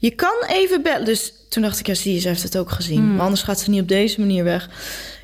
Je 0.00 0.10
kan 0.10 0.34
even 0.48 0.82
bellen. 0.82 1.04
Dus 1.04 1.32
toen 1.48 1.62
dacht 1.62 1.78
ik, 1.80 1.86
ja, 1.86 1.94
zie 1.94 2.14
je, 2.14 2.20
ze 2.20 2.28
heeft 2.28 2.42
het 2.42 2.56
ook 2.58 2.70
gezien. 2.70 3.14
Maar 3.14 3.24
anders 3.24 3.42
gaat 3.42 3.60
ze 3.60 3.70
niet 3.70 3.80
op 3.82 3.88
deze 3.88 4.20
manier 4.20 4.44
weg. 4.44 4.68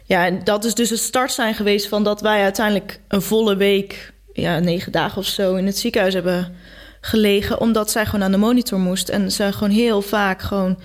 Ja, 0.05 0.27
en 0.27 0.45
dat 0.45 0.65
is 0.65 0.75
dus 0.75 0.91
het 0.91 0.99
start 0.99 1.33
zijn 1.33 1.55
geweest 1.55 1.89
van 1.89 2.05
dat 2.05 2.21
wij 2.21 2.43
uiteindelijk 2.43 3.01
een 3.09 3.23
volle 3.23 3.57
week... 3.57 4.15
Ja, 4.33 4.59
negen 4.59 4.93
dagen 4.93 5.19
of 5.19 5.27
zo 5.27 5.55
in 5.55 5.67
het 5.67 5.79
ziekenhuis 5.79 6.15
hebben 6.15 6.55
gelegen. 7.01 7.61
Omdat 7.61 7.91
zij 7.91 8.07
gewoon 8.07 8.23
aan 8.23 8.31
de 8.31 8.37
monitor 8.37 8.79
moest. 8.79 9.09
En 9.09 9.33
ze 9.33 9.53
gewoon 9.53 9.71
heel 9.71 10.03
vaak 10.03 10.43
gewoon... 10.43 10.79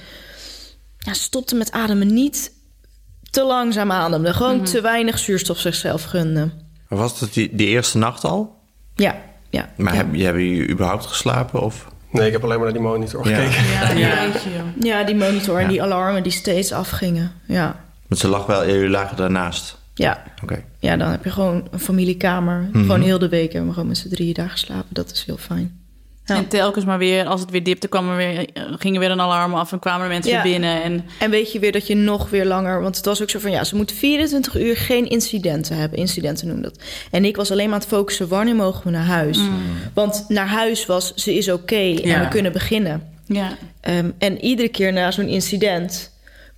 Ja, 0.97 1.13
stopte 1.13 1.56
met 1.56 1.71
ademen 1.71 2.13
niet 2.13 2.51
te 3.30 3.43
langzaam 3.43 3.91
ademde. 3.91 4.34
Gewoon 4.34 4.63
te 4.63 4.82
weinig 4.82 5.19
zuurstof 5.19 5.60
zichzelf 5.60 6.04
gunde. 6.04 6.49
Was 6.88 7.19
het 7.19 7.34
die, 7.34 7.56
die 7.56 7.67
eerste 7.67 7.97
nacht 7.97 8.23
al? 8.23 8.56
Ja, 8.95 9.21
ja. 9.49 9.69
Maar 9.77 9.93
ja. 9.95 10.04
heb, 10.04 10.15
je- 10.15 10.23
hebben 10.23 10.43
jullie 10.45 10.69
überhaupt 10.69 11.06
geslapen? 11.06 11.62
Of? 11.62 11.88
Nee, 12.12 12.26
ik 12.28 12.32
heb 12.34 12.43
alleen 12.43 12.56
maar 12.56 12.65
naar 12.65 12.74
die 12.78 12.88
monitor 12.88 13.30
Ja. 13.30 13.36
gekeken. 13.38 13.97
Ja. 14.00 14.24
Ja, 15.00 15.04
die 15.04 15.15
monitor 15.15 15.56
en 15.58 15.62
Ja. 15.63 15.67
die 15.69 15.84
alarmen 15.84 16.24
die 16.24 16.32
steeds 16.32 16.71
afgingen. 16.71 17.32
Ja, 17.45 17.80
Want 18.08 18.21
ze 18.21 18.28
lag 18.28 18.45
wel, 18.45 18.67
jullie 18.67 18.89
lagen 18.89 19.17
daarnaast. 19.17 19.78
ja. 19.93 20.24
Oké. 20.43 20.63
ja 20.80 20.97
dan 20.97 21.10
heb 21.12 21.24
je 21.24 21.30
gewoon 21.32 21.67
een 21.71 21.80
familiekamer. 21.80 22.69
Gewoon 22.74 23.02
heel 23.02 23.19
de 23.19 23.30
week 23.30 23.52
hebben 23.52 23.67
we 23.69 23.74
gewoon 23.74 23.89
met 23.89 23.97
z'n 23.97 24.10
drieën 24.10 24.34
daar 24.34 24.50
geslapen. 24.50 24.86
Dat 24.89 25.12
is 25.12 25.24
heel 25.26 25.38
fijn. 25.38 25.80
Ja. 26.31 26.37
En 26.37 26.47
telkens 26.47 26.85
maar 26.85 26.97
weer, 26.97 27.25
als 27.25 27.41
het 27.41 27.49
weer 27.51 27.63
dipte, 27.63 27.87
kwam 27.87 28.09
er 28.09 28.17
weer, 28.17 28.45
gingen 28.79 28.99
weer 28.99 29.11
een 29.11 29.21
alarm 29.21 29.53
af 29.53 29.71
en 29.71 29.79
kwamen 29.79 30.03
er 30.03 30.11
mensen 30.11 30.31
Ja. 30.31 30.41
weer 30.43 30.51
binnen. 30.51 30.83
En 30.83 31.05
En 31.19 31.29
weet 31.29 31.51
je 31.51 31.59
weer 31.59 31.71
dat 31.71 31.87
je 31.87 31.95
nog 31.95 32.29
weer 32.29 32.45
langer... 32.45 32.81
Want 32.81 32.95
het 32.95 33.05
was 33.05 33.21
ook 33.21 33.29
zo 33.29 33.39
van, 33.39 33.51
ja, 33.51 33.63
ze 33.63 33.75
moeten 33.75 33.95
24 33.95 34.55
uur 34.59 34.77
geen 34.77 35.09
incidenten 35.09 35.75
hebben. 35.77 35.97
Incidenten 35.99 36.47
noemen 36.47 36.63
dat. 36.63 36.79
En 37.11 37.25
ik 37.25 37.35
was 37.35 37.51
alleen 37.51 37.65
maar 37.65 37.73
aan 37.73 37.79
het 37.79 37.89
focussen, 37.89 38.27
wanneer 38.27 38.55
mogen 38.55 38.83
we 38.83 38.89
naar 38.89 39.05
huis? 39.05 39.39
Want 39.93 40.25
naar 40.27 40.47
huis 40.47 40.85
was, 40.85 41.13
ze 41.15 41.35
is 41.35 41.49
oké 41.51 41.75
en 41.75 42.07
Ja. 42.07 42.19
we 42.19 42.27
kunnen 42.27 42.51
beginnen. 42.51 43.03
ja, 43.25 43.57
Ehm, 43.81 44.09
en 44.17 44.43
iedere 44.43 44.67
keer 44.69 44.93
na 44.93 45.11
zo'n 45.11 45.27
incident 45.27 46.11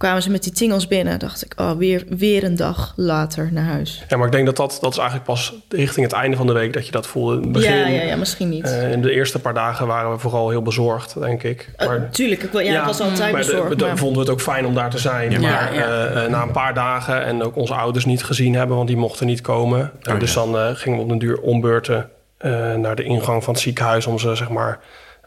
kwamen 0.04 0.22
ze 0.22 0.30
met 0.30 0.44
die 0.44 0.52
tingels 0.52 0.88
binnen. 0.88 1.20
Dacht 1.20 1.46
ik, 1.46 1.54
oh, 1.60 1.72
weer, 1.78 2.04
weer 2.10 2.44
een 2.44 2.56
dag 2.56 2.94
later 2.96 3.50
naar 3.52 3.64
huis. 3.64 4.04
Ja, 4.08 4.18
maar 4.18 4.26
ik 4.26 4.32
denk 4.32 4.46
dat 4.46 4.56
dat, 4.56 4.78
dat 4.82 4.92
is 4.92 4.98
eigenlijk 4.98 5.28
pas 5.28 5.54
richting 5.70 6.06
het 6.06 6.16
einde 6.16 6.38
van 6.38 6.48
de 6.48 6.54
week 6.54 6.74
dat 6.74 6.86
je 6.86 6.92
dat 6.92 7.08
voelde. 7.08 7.36
In 7.36 7.42
het 7.42 7.52
begin, 7.52 7.78
ja, 7.78 7.88
ja, 7.88 8.02
ja, 8.02 8.16
misschien 8.16 8.50
niet. 8.50 8.64
eh, 8.66 8.92
in 8.92 9.02
de 9.02 9.12
eerste 9.12 9.40
paar 9.40 9.54
dagen 9.54 9.88
waren 9.88 10.12
we 10.12 10.18
vooral 10.18 10.50
heel 10.50 10.62
bezorgd, 10.62 11.20
denk 11.20 11.44
ik. 11.44 11.70
Eh, 11.76 11.88
Maar, 11.88 12.10
tuurlijk, 12.10 12.44
ik, 12.44 12.52
wel- 12.52 12.62
ja, 12.62 12.80
ik 12.80 12.86
was 12.86 13.00
altijd 13.02 13.32
maar 13.32 13.42
bezorgd. 13.42 13.80
de- 13.80 13.86
maar- 13.86 13.98
vonden 13.98 14.16
we 14.18 14.22
het 14.24 14.30
ook 14.30 14.42
fijn 14.42 14.66
om 14.66 14.74
daar 14.74 14.90
te 14.90 14.98
zijn. 15.00 15.32
Ja. 15.32 15.40
maar 15.40 15.74
Ja, 15.74 15.80
ja. 15.88 16.06
eh, 16.24 16.30
na 16.30 16.42
een 16.42 16.52
paar 16.52 16.74
dagen 16.74 17.24
en 17.26 17.44
ook 17.44 17.56
onze 17.56 17.74
ouders 17.74 18.06
niet 18.06 18.24
gezien 18.24 18.54
hebben, 18.56 18.76
want 18.76 18.88
die 18.88 18.98
mochten 18.98 19.26
niet 19.26 19.42
komen. 19.42 19.92
Oh, 20.10 20.20
dus 20.20 20.34
ja. 20.34 20.46
dan 20.46 20.76
gingen 20.76 20.98
we 20.98 21.04
op 21.04 21.10
een 21.12 21.20
duur 21.20 21.40
ombeurten 21.40 22.10
eh, 22.38 22.74
naar 22.76 22.96
de 22.96 23.04
ingang 23.04 23.44
van 23.44 23.54
het 23.54 23.62
ziekenhuis 23.64 24.06
om 24.08 24.20
ze 24.20 24.36
zeg 24.36 24.50
maar 24.50 24.80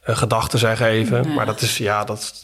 eh 0.04 0.16
gedag 0.16 0.48
te 0.48 0.58
zeggen 0.58 0.86
even. 0.86 1.34
Maar 1.34 1.46
dat 1.46 1.60
is 1.60 1.78
ja, 1.78 2.04
dat. 2.04 2.34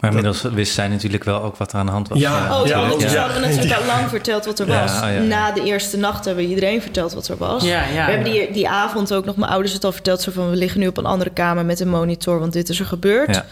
Maar 0.00 0.10
inmiddels 0.10 0.42
wist 0.42 0.74
zij 0.74 0.88
natuurlijk 0.88 1.24
wel 1.24 1.42
ook 1.42 1.56
wat 1.56 1.72
er 1.72 1.78
aan 1.78 1.86
de 1.86 1.92
hand 1.92 2.08
was. 2.08 2.18
Ja. 2.18 2.60
Oh, 2.60 2.66
Ja, 2.66 2.80
ja, 2.80 2.88
dat- 2.88 3.00
dus 3.00 3.12
ja. 3.12 3.18
hadden 3.20 3.40
we 3.42 3.48
natuurlijk 3.48 3.80
al 3.80 3.86
lang 3.86 4.08
verteld 4.08 4.44
wat 4.44 4.58
er 4.58 4.68
Ja, 4.68 4.80
was. 4.80 4.92
oh, 4.92 5.00
ja, 5.00 5.08
ja. 5.08 5.20
Na 5.22 5.52
de 5.52 5.62
eerste 5.64 5.96
nacht 5.96 6.24
hebben 6.24 6.44
we 6.44 6.50
iedereen 6.50 6.82
verteld 6.82 7.12
wat 7.12 7.28
er 7.28 7.36
was. 7.36 7.64
Ja, 7.64 7.84
ja, 7.84 8.06
we 8.06 8.12
hebben 8.12 8.32
ja. 8.32 8.44
die, 8.44 8.52
die 8.52 8.68
avond 8.68 9.14
ook 9.14 9.24
nog 9.24 9.36
mijn 9.36 9.50
ouders 9.50 9.72
het 9.72 9.84
al 9.84 9.92
verteld. 9.92 10.20
Zo 10.20 10.32
van, 10.32 10.50
we 10.50 10.56
liggen 10.56 10.80
nu 10.80 10.86
op 10.86 10.96
een 10.96 11.04
andere 11.06 11.30
kamer 11.30 11.64
met 11.64 11.80
een 11.80 11.88
monitor, 11.88 12.38
want 12.38 12.52
dit 12.52 12.68
is 12.68 12.80
er 12.80 12.86
gebeurd. 12.86 13.34
Ja. 13.34 13.44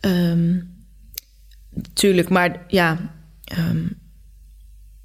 Ehm, 0.00 0.54
tuurlijk, 1.94 2.28
maar 2.28 2.56
ja... 2.68 2.96
ehm, 3.44 3.78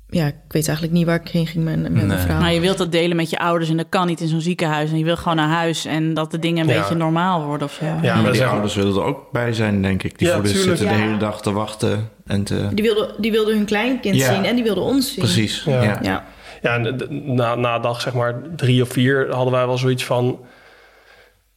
ja, 0.09 0.25
ik 0.27 0.35
weet 0.47 0.67
eigenlijk 0.67 0.97
niet 0.97 1.05
waar 1.05 1.21
ik 1.21 1.27
heen 1.27 1.47
ging 1.47 1.63
met, 1.63 1.81
met 1.81 1.91
mijn 1.91 2.19
verhaal. 2.19 2.41
maar 2.41 2.53
je 2.53 2.59
wilt 2.59 2.77
dat 2.77 2.91
delen 2.91 3.15
met 3.15 3.29
je 3.29 3.37
ouders 3.39 3.69
en 3.69 3.77
dat 3.77 3.85
kan 3.89 4.07
niet 4.07 4.21
in 4.21 4.27
zo'n 4.27 4.41
ziekenhuis. 4.41 4.91
En 4.91 4.97
je 4.97 5.03
wil 5.03 5.17
gewoon 5.17 5.35
naar 5.35 5.49
huis 5.49 5.85
en 5.85 6.13
dat 6.13 6.31
de 6.31 6.39
dingen 6.39 6.67
een 6.67 6.73
Ja. 6.73 6.79
beetje 6.79 6.95
normaal 6.95 7.45
worden 7.45 7.67
of 7.67 7.73
zo. 7.73 7.85
Ja, 7.85 7.91
Maar 8.13 8.21
maar 8.23 8.31
die 8.31 8.45
ouders 8.45 8.75
willen 8.75 8.95
er 8.95 9.03
ook 9.03 9.31
bij 9.31 9.53
zijn, 9.53 9.81
denk 9.81 10.03
ik. 10.03 10.17
Die 10.17 10.27
Ja, 10.27 10.33
tuurlijk. 10.33 10.57
zitten 10.63 10.87
de 10.87 10.93
hele 10.93 11.17
dag 11.17 11.41
te 11.41 11.51
wachten 11.51 12.09
en 12.25 12.43
te... 12.43 12.67
Die 12.73 12.83
wilden 12.83 13.21
die 13.21 13.31
wilde 13.31 13.53
hun 13.53 13.65
kleinkind 13.65 14.15
Ja. 14.15 14.33
zien 14.33 14.45
en 14.45 14.55
die 14.55 14.63
wilden 14.63 14.83
ons 14.83 15.07
zien. 15.13 15.23
Precies, 15.23 15.63
Ja. 15.63 15.81
ja. 16.01 16.23
Ja. 16.61 16.77
Na, 17.09 17.55
na 17.55 17.79
dag 17.79 18.01
zeg 18.01 18.13
maar 18.13 18.41
drie 18.55 18.81
of 18.81 18.89
vier 18.89 19.27
hadden 19.31 19.53
wij 19.53 19.65
wel 19.65 19.77
zoiets 19.77 20.05
van... 20.05 20.39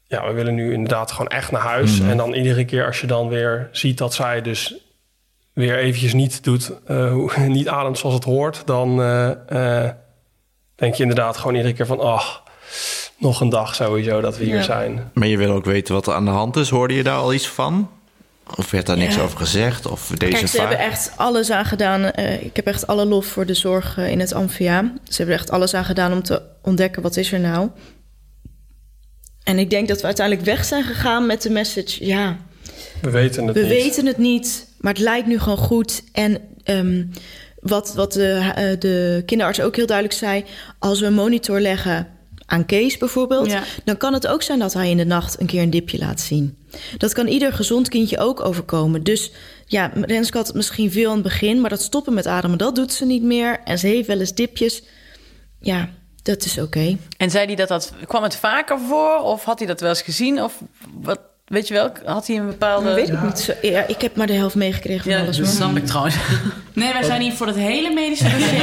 Ja, 0.06 0.26
we 0.26 0.32
willen 0.32 0.54
nu 0.54 0.72
inderdaad 0.72 1.11
gewoon 1.12 1.28
echt 1.28 1.50
naar 1.52 1.61
huis. 1.61 2.00
Mhm. 2.00 2.11
En 2.11 2.16
dan 2.16 2.32
iedere 2.34 2.64
keer 2.64 2.87
als 2.87 3.00
je 3.00 3.06
dan 3.06 3.28
weer 3.28 3.68
ziet 3.72 3.98
dat 3.98 4.14
zij 4.14 4.42
dus 4.42 4.74
weer 5.59 5.79
eventjes 5.79 6.12
niet 6.12 6.44
doet... 6.44 6.73
eh, 6.87 7.37
niet 7.47 7.68
ademt 7.68 7.99
zoals 7.99 8.14
het 8.14 8.25
hoort... 8.25 8.62
dan 8.64 9.01
eh, 9.03 9.85
eh, 9.85 9.90
denk 10.75 10.94
je 10.94 11.03
inderdaad 11.03 11.37
gewoon 11.37 11.55
iedere 11.55 11.75
keer 11.75 11.87
van... 11.87 12.01
Oh, 12.01 12.25
nog 13.18 13.40
een 13.40 13.49
dag 13.49 13.75
sowieso 13.75 14.21
dat 14.21 14.38
we 14.38 14.44
hier 14.44 14.55
Ja. 14.55 14.62
zijn. 14.62 15.11
Maar 15.14 15.29
je 15.29 15.37
wil 15.37 15.51
ook 15.53 15.64
weten 15.64 15.94
wat 15.94 16.07
er 16.07 16.14
aan 16.14 16.25
de 16.25 16.31
hand 16.31 16.57
is. 16.57 16.68
Hoorde 16.71 16.94
je 16.94 17.03
daar 17.03 17.18
al 17.18 17.33
iets 17.33 17.49
van? 17.49 17.90
Of 18.57 18.71
werd 18.71 18.87
daar 18.87 18.97
niks 18.97 19.18
over 19.18 19.38
gezegd? 19.38 19.87
Of 19.87 20.07
deze 20.07 20.33
Kijk, 20.33 20.47
ze 20.49 20.57
vaak? 20.57 20.68
hebben 20.68 20.87
echt 20.87 21.12
alles 21.16 21.51
aan 21.51 21.64
gedaan. 21.64 22.05
eh, 22.11 22.42
ik 22.44 22.57
heb 22.57 22.66
echt 22.66 22.87
alle 22.87 23.05
lof 23.05 23.27
voor 23.27 23.47
de 23.47 23.55
zorg 23.55 23.97
in 23.99 24.21
het 24.21 24.33
Amphia. 24.33 24.92
Ze 25.05 25.16
hebben 25.16 25.35
er 25.35 25.40
echt 25.40 25.51
alles 25.51 25.75
aan 25.75 25.85
gedaan 25.85 26.12
om 26.12 26.23
te 26.23 26.42
ontdekken 26.62 27.03
wat 27.03 27.16
is 27.16 27.33
er 27.33 27.40
nou. 27.40 27.68
En 29.44 29.59
ik 29.59 29.71
denk 29.71 29.88
dat 29.88 30.01
we 30.01 30.07
uiteindelijk 30.07 30.47
weg 30.47 30.64
zijn 30.64 30.85
gegaan 30.85 31.27
met 31.27 31.42
de 31.42 31.51
message... 31.51 32.05
ja, 32.07 32.37
We 33.01 33.11
weten 33.11 33.47
het 33.47 33.55
we 33.55 33.61
niet. 33.61 33.68
weten 33.71 34.07
het 34.07 34.18
niet, 34.18 34.67
maar 34.78 34.92
het 34.92 35.02
lijkt 35.02 35.26
nu 35.26 35.38
gewoon 35.38 35.58
goed. 35.58 36.02
En 36.12 36.40
ehm, 36.64 37.04
wat, 37.60 37.94
wat 37.94 38.12
de, 38.12 38.52
eh, 38.54 38.80
de 38.80 39.22
kinderarts 39.26 39.60
ook 39.60 39.76
heel 39.76 39.86
duidelijk 39.86 40.18
zei... 40.18 40.44
als 40.78 41.00
we 41.00 41.06
een 41.06 41.14
monitor 41.14 41.60
leggen 41.60 42.08
aan 42.46 42.66
Kees 42.66 42.96
bijvoorbeeld... 42.96 43.50
Ja. 43.50 43.62
dan 43.84 43.96
kan 43.96 44.12
het 44.12 44.26
ook 44.26 44.42
zijn 44.42 44.58
dat 44.58 44.72
hij 44.72 44.90
in 44.90 44.96
de 44.96 45.04
nacht 45.04 45.40
een 45.40 45.46
keer 45.46 45.62
een 45.62 45.70
dipje 45.70 45.98
laat 45.98 46.20
zien. 46.20 46.66
Dat 46.98 47.12
kan 47.12 47.26
ieder 47.26 47.52
gezond 47.52 47.88
kindje 47.88 48.18
ook 48.18 48.44
overkomen. 48.44 49.02
Dus 49.02 49.32
ja, 49.66 49.92
Renske 49.94 50.36
had 50.36 50.46
het 50.46 50.56
misschien 50.56 50.90
veel 50.92 51.08
aan 51.08 51.14
het 51.14 51.22
begin... 51.22 51.60
maar 51.60 51.70
dat 51.70 51.82
stoppen 51.82 52.14
met 52.14 52.26
ademen, 52.26 52.58
dat 52.58 52.74
doet 52.74 52.92
ze 52.92 53.04
niet 53.04 53.22
meer. 53.22 53.60
En 53.64 53.78
ze 53.78 53.86
heeft 53.86 54.06
wel 54.06 54.20
eens 54.20 54.34
dipjes. 54.34 54.82
Ja, 55.60 55.88
dat 56.22 56.44
is 56.44 56.58
oké. 56.58 56.96
En 57.16 57.30
zei 57.30 57.46
hij 57.46 57.54
dat 57.54 57.68
dat... 57.68 57.92
Kwam 58.06 58.22
het 58.22 58.36
vaker 58.36 58.78
voor? 58.78 59.18
Of 59.18 59.44
had 59.44 59.58
hij 59.58 59.68
dat 59.68 59.80
wel 59.80 59.88
eens 59.88 60.02
gezien? 60.02 60.42
Of 60.42 60.62
wat... 61.00 61.20
Weet 61.48 61.68
je 61.68 61.74
wel? 61.74 61.90
Had 62.04 62.26
hij 62.26 62.37
een 62.37 62.46
bepaalde... 62.46 62.84
Dat 62.87 62.94
weet 62.94 63.08
ik 63.08 63.22
niet 63.22 63.38
zo. 63.38 63.52
Ja, 63.62 63.87
ik 63.87 64.00
heb 64.00 64.16
maar 64.16 64.26
de 64.26 64.32
helft 64.32 64.54
meegekregen 64.54 65.02
van 65.02 65.12
Ja, 65.12 65.18
alles. 65.20 65.37
dat 65.37 65.46
snap 65.46 65.76
ik 65.76 65.87
trouwens. 65.87 66.16
Nee, 66.73 66.92
wij 66.92 67.02
zijn 67.02 67.20
hier 67.20 67.33
voor 67.33 67.46
het 67.46 67.56
hele 67.56 67.90
medische 67.94 68.25
dossier. 68.31 68.60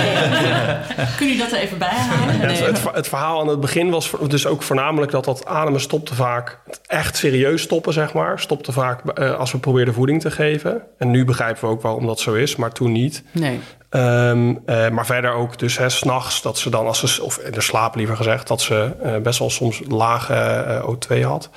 Kun 1.18 1.28
je 1.28 1.38
dat 1.38 1.52
er 1.52 1.58
even 1.58 1.78
bij 1.78 1.88
halen? 1.90 2.36
Ja, 2.40 2.42
het, 2.48 2.60
het, 2.66 2.80
ver- 2.80 2.94
het 2.94 3.08
verhaal 3.08 3.40
aan 3.42 3.48
het 3.48 3.60
begin 3.60 3.90
was 3.90 4.12
dus 4.28 4.46
ook 4.48 4.62
voornamelijk 4.64 5.12
dat 5.12 5.26
dat 5.26 5.46
ademen 5.46 5.82
stopte 5.82 6.16
vaak. 6.16 6.58
het 6.68 6.80
Echt 6.88 7.18
serieus 7.18 7.62
stoppen, 7.62 7.94
zeg 7.94 8.14
maar. 8.14 8.40
Stopte 8.40 8.72
vaak 8.72 9.10
eh, 9.10 9.36
als 9.40 9.52
we 9.52 9.58
probeerden 9.58 9.94
voeding 9.94 10.22
te 10.22 10.32
geven. 10.32 10.82
En 10.98 11.12
nu 11.12 11.26
begrijpen 11.26 11.62
we 11.64 11.70
ook 11.70 11.82
waarom 11.82 12.06
dat 12.06 12.20
zo 12.20 12.34
is, 12.34 12.56
maar 12.56 12.72
toen 12.72 12.92
niet. 12.92 13.24
Nee. 13.32 13.60
Ehm, 13.96 14.56
eh, 14.66 14.90
maar 14.90 15.06
verder 15.06 15.34
ook 15.34 15.60
dus 15.60 15.80
s'nachts 15.88 16.42
dat 16.42 16.58
ze 16.58 16.70
dan, 16.70 16.88
als 16.88 17.16
ze, 17.16 17.24
of 17.24 17.38
in 17.38 17.52
de 17.52 17.62
slaap 17.62 17.96
liever 17.96 18.16
gezegd, 18.16 18.48
dat 18.48 18.62
ze 18.62 18.96
eh, 19.04 19.18
best 19.18 19.40
wel 19.40 19.50
soms 19.50 19.82
lage 19.88 20.34
eh, 20.34 20.90
O2 20.90 21.24
had. 21.24 21.50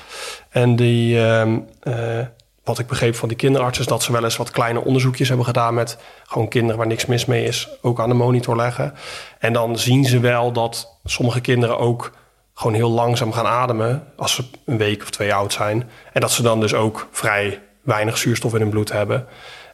En 0.49 0.77
die, 0.77 1.25
ehm, 1.27 1.59
eh, 1.81 2.27
wat 2.65 2.79
ik 2.79 2.87
begreep 2.87 3.15
van 3.15 3.29
die 3.29 3.37
kinderarts 3.37 3.79
is 3.79 3.87
dat 3.87 4.03
ze 4.03 4.13
wel 4.13 4.25
eens 4.25 4.37
wat 4.37 4.51
kleine 4.51 4.85
onderzoekjes 4.85 5.29
hebben 5.29 5.47
gedaan 5.47 5.75
met 5.75 5.99
gewoon 6.25 6.49
kinderen 6.49 6.77
waar 6.77 6.87
niks 6.87 7.07
mis 7.07 7.25
mee 7.25 7.45
is, 7.45 7.69
ook 7.83 8.01
aan 8.01 8.09
de 8.09 8.15
monitor 8.15 8.57
leggen. 8.57 8.95
En 9.39 9.53
dan 9.53 9.79
zien 9.79 10.05
ze 10.05 10.21
wel 10.21 10.53
dat 10.53 10.99
sommige 11.05 11.41
kinderen 11.41 11.79
ook 11.79 12.13
gewoon 12.55 12.75
heel 12.75 12.91
langzaam 12.91 13.33
gaan 13.33 13.47
ademen 13.47 14.05
als 14.17 14.35
ze 14.35 14.45
een 14.65 14.79
week 14.79 15.03
of 15.03 15.11
twee 15.11 15.35
oud 15.35 15.53
zijn. 15.53 15.91
En 16.13 16.21
dat 16.21 16.33
ze 16.33 16.43
dan 16.43 16.61
dus 16.61 16.75
ook 16.75 17.09
vrij 17.11 17.63
weinig 17.83 18.19
zuurstof 18.19 18.55
in 18.55 18.61
hun 18.61 18.71
bloed 18.71 18.93
hebben. 18.93 19.27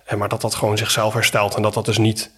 En 0.04 0.18
maar 0.18 0.28
dat 0.28 0.40
dat 0.40 0.54
gewoon 0.54 0.78
zichzelf 0.78 1.14
herstelt 1.14 1.54
en 1.54 1.62
dat 1.62 1.74
dat 1.74 1.84
dus 1.84 1.98
niet 1.98 2.30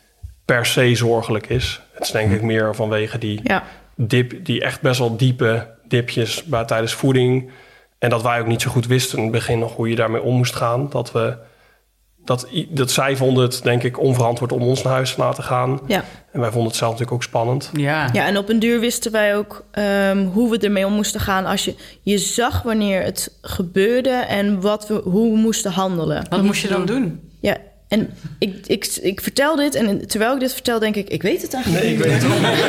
per 0.47 0.67
se 0.67 0.95
zorgelijk 0.95 1.49
is. 1.49 1.81
Het 1.93 2.03
is 2.05 2.11
denk 2.11 2.33
ik 2.33 2.43
meer 2.43 2.75
vanwege 2.75 3.19
die 3.19 3.41
Ja. 3.43 3.63
dip, 3.97 4.45
die 4.45 4.61
echt 4.61 4.81
best 4.81 4.99
wel 4.99 5.17
diepe 5.17 5.75
dipjes 5.89 6.45
bij, 6.45 6.65
tijdens 6.65 6.93
voeding. 6.93 7.51
En 7.99 8.11
dat 8.11 8.23
wij 8.23 8.41
ook 8.41 8.47
niet 8.47 8.63
zo 8.63 8.71
goed 8.71 8.87
wisten 8.87 9.17
in 9.19 9.25
het 9.25 9.33
begin 9.33 9.59
nog 9.59 9.77
hoe 9.77 9.89
je 9.89 9.97
daarmee 9.97 10.23
om 10.23 10.37
moest 10.37 10.55
gaan. 10.55 10.91
Dat 10.91 11.13
we 11.13 11.37
dat, 12.25 12.49
dat 12.69 12.91
zij 12.91 13.17
vonden 13.17 13.43
het 13.43 13.61
denk 13.63 13.83
ik 13.83 14.01
onverantwoord 14.01 14.53
om 14.53 14.63
ons 14.63 14.83
naar 14.83 14.93
huis 14.93 15.15
te 15.15 15.21
laten 15.21 15.45
gaan. 15.45 15.81
Ja. 15.87 16.05
En 16.33 16.41
wij 16.41 16.51
vonden 16.51 16.69
het 16.69 16.77
zelf 16.77 16.91
natuurlijk 16.91 17.17
ook 17.17 17.29
spannend. 17.29 17.71
Ja. 17.73 18.09
Ja, 18.13 18.27
en 18.27 18.37
op 18.39 18.49
een 18.49 18.59
duur 18.59 18.81
wisten 18.81 19.13
wij 19.13 19.37
ook 19.37 19.65
ehm, 19.71 20.25
hoe 20.27 20.51
we 20.51 20.59
ermee 20.59 20.87
om 20.87 20.93
moesten 20.93 21.21
gaan. 21.21 21.47
Als 21.47 21.65
je, 21.65 21.75
je 22.03 22.19
zag 22.19 22.63
wanneer 22.63 23.03
het 23.03 23.39
gebeurde 23.43 24.11
en 24.11 24.61
wat 24.61 24.89
we, 24.89 24.95
hoe 25.05 25.33
we 25.33 25.39
moesten 25.39 25.71
handelen. 25.73 26.27
Wat 26.29 26.43
moest 26.43 26.63
je 26.63 26.69
dan 26.69 26.87
doen? 26.87 27.21
Ja, 27.41 27.57
en 27.89 28.15
ik, 28.39 28.67
ik, 28.67 28.85
ik 29.03 29.21
vertel 29.21 29.57
dit 29.57 29.75
en 29.75 30.07
terwijl 30.09 30.35
ik 30.35 30.41
dit 30.41 30.53
vertel 30.53 30.79
denk 30.79 30.97
ik... 30.97 31.09
ik 31.09 31.23
weet 31.23 31.43
het 31.43 31.55
eigenlijk 31.55 31.85
Nee, 31.85 31.93
ik 31.95 31.99
niet. 31.99 32.07
weet 32.07 32.23
het 32.23 32.33
ook 32.33 32.39
niet. 32.39 32.65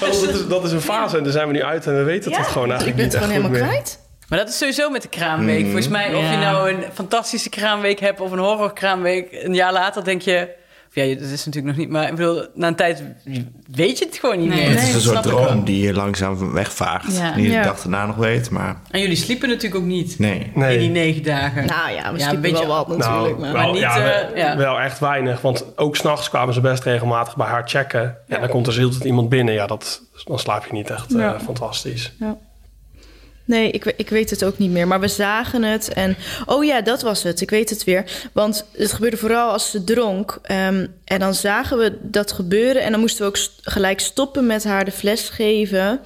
dat, 0.00 0.34
is, 0.40 0.48
dat 0.48 0.64
is 0.64 0.72
een 0.72 0.80
fase 0.80 1.16
en 1.16 1.22
daar 1.22 1.32
zijn 1.32 1.46
we 1.46 1.52
nu 1.52 1.62
uit 1.62 1.86
en 1.86 1.96
we 1.96 2.02
weten 2.02 2.30
Ja, 2.30 2.38
het 2.38 2.46
gewoon 2.46 2.70
ik 2.70 2.70
eigenlijk 2.70 2.96
ben 2.96 3.04
niet 3.04 3.14
het 3.14 3.22
echt 3.22 3.32
gewoon 3.32 3.48
goed 3.48 3.56
helemaal 3.56 3.72
meer. 3.76 3.82
kwijt. 3.82 3.98
Maar 4.28 4.38
dat 4.38 4.48
is 4.48 4.58
sowieso 4.58 4.90
met 4.90 5.02
de 5.02 5.08
kraamweek. 5.08 5.62
Volgens 5.64 5.88
mij, 5.88 6.14
of 6.14 6.30
je 6.30 6.36
nou 6.36 6.70
een 6.70 6.84
fantastische 6.92 7.48
kraamweek 7.48 8.00
hebt 8.00 8.20
of 8.20 8.30
een 8.30 8.38
horrorkraamweek, 8.38 9.28
een 9.42 9.54
jaar 9.54 9.72
later 9.72 10.04
denk 10.04 10.22
je. 10.22 10.48
Of 10.96 11.02
ja, 11.04 11.14
dat 11.14 11.28
is 11.28 11.44
natuurlijk 11.44 11.76
nog 11.76 11.84
niet, 11.84 11.88
maar 11.94 12.08
ik 12.08 12.14
bedoel, 12.14 12.46
na 12.54 12.66
een 12.66 12.74
tijd 12.74 13.02
weet 13.70 13.98
je 13.98 14.04
het 14.04 14.16
gewoon 14.16 14.38
niet 14.38 14.48
Nee. 14.48 14.58
meer. 14.58 14.68
Het 14.68 14.78
is 14.78 14.84
Nee, 14.84 14.94
een 14.94 15.00
soort 15.00 15.22
droom 15.22 15.64
die 15.64 15.82
je 15.86 15.92
langzaam 15.94 16.52
wegvaagt. 16.52 17.16
Ja. 17.16 17.32
Die 17.32 17.44
je 17.44 17.50
Ja. 17.50 17.60
de 17.62 17.66
dag 17.68 17.80
daarna 17.82 18.06
nog 18.06 18.16
weet, 18.16 18.50
maar 18.50 18.80
En 18.90 19.00
jullie 19.00 19.16
sliepen 19.16 19.48
natuurlijk 19.48 19.74
ook 19.80 19.86
niet 19.88 20.18
nee. 20.18 20.50
Nee. 20.54 20.74
in 20.74 20.80
die 20.80 20.90
negen 20.90 21.22
dagen. 21.22 21.66
Nou 21.66 21.90
ja, 21.90 22.12
we 22.12 22.18
Ja, 22.18 22.24
sliepen 22.28 22.34
een 22.34 22.40
beetje- 22.40 22.66
wel 22.66 22.76
wat 22.86 22.96
natuurlijk. 22.96 23.38
Nou, 23.38 23.52
maar. 23.52 23.62
wel, 23.62 23.72
niet, 23.72 23.80
ja, 23.80 24.20
eh, 24.32 24.56
wel 24.56 24.80
echt 24.80 24.98
weinig. 24.98 25.40
Want 25.40 25.78
ook 25.78 25.96
s'nachts 25.96 26.28
kwamen 26.28 26.54
ze 26.54 26.60
best 26.60 26.82
regelmatig 26.84 27.36
bij 27.36 27.46
haar 27.46 27.68
checken. 27.68 28.16
En 28.28 28.40
dan 28.40 28.48
komt 28.48 28.66
er 28.66 28.76
heel 28.76 28.90
tijd 28.90 29.04
iemand 29.04 29.28
binnen. 29.28 29.54
Ja, 29.54 29.66
dat, 29.66 30.02
dan 30.24 30.38
slaap 30.38 30.66
je 30.66 30.72
niet 30.72 30.90
echt 30.90 31.12
eh, 31.14 31.18
Ja. 31.18 32.36
Nee, 33.44 33.70
ik, 33.70 33.84
ik 33.96 34.08
weet 34.08 34.30
het 34.30 34.44
ook 34.44 34.58
niet 34.58 34.70
meer. 34.70 34.86
Maar 34.88 35.00
we 35.00 35.08
zagen 35.08 35.62
het 35.62 35.92
en... 35.92 36.16
Oh 36.46 36.64
ja, 36.64 36.80
dat 36.80 37.02
was 37.02 37.22
het. 37.22 37.40
Ik 37.40 37.50
weet 37.50 37.70
het 37.70 37.84
weer. 37.84 38.04
Want 38.32 38.64
het 38.76 38.92
gebeurde 38.92 39.16
vooral 39.16 39.50
als 39.50 39.70
ze 39.70 39.84
dronk. 39.84 40.38
ehm, 40.42 40.86
en 41.04 41.18
dan 41.18 41.34
zagen 41.34 41.78
we 41.78 41.98
dat 42.02 42.32
gebeuren. 42.32 42.82
En 42.82 42.90
dan 42.90 43.00
moesten 43.00 43.22
we 43.22 43.28
ook 43.28 43.36
st- 43.36 43.60
gelijk 43.62 44.00
stoppen 44.00 44.46
met 44.46 44.64
haar 44.64 44.84
de 44.84 44.90
fles 44.92 45.28
geven. 45.28 46.00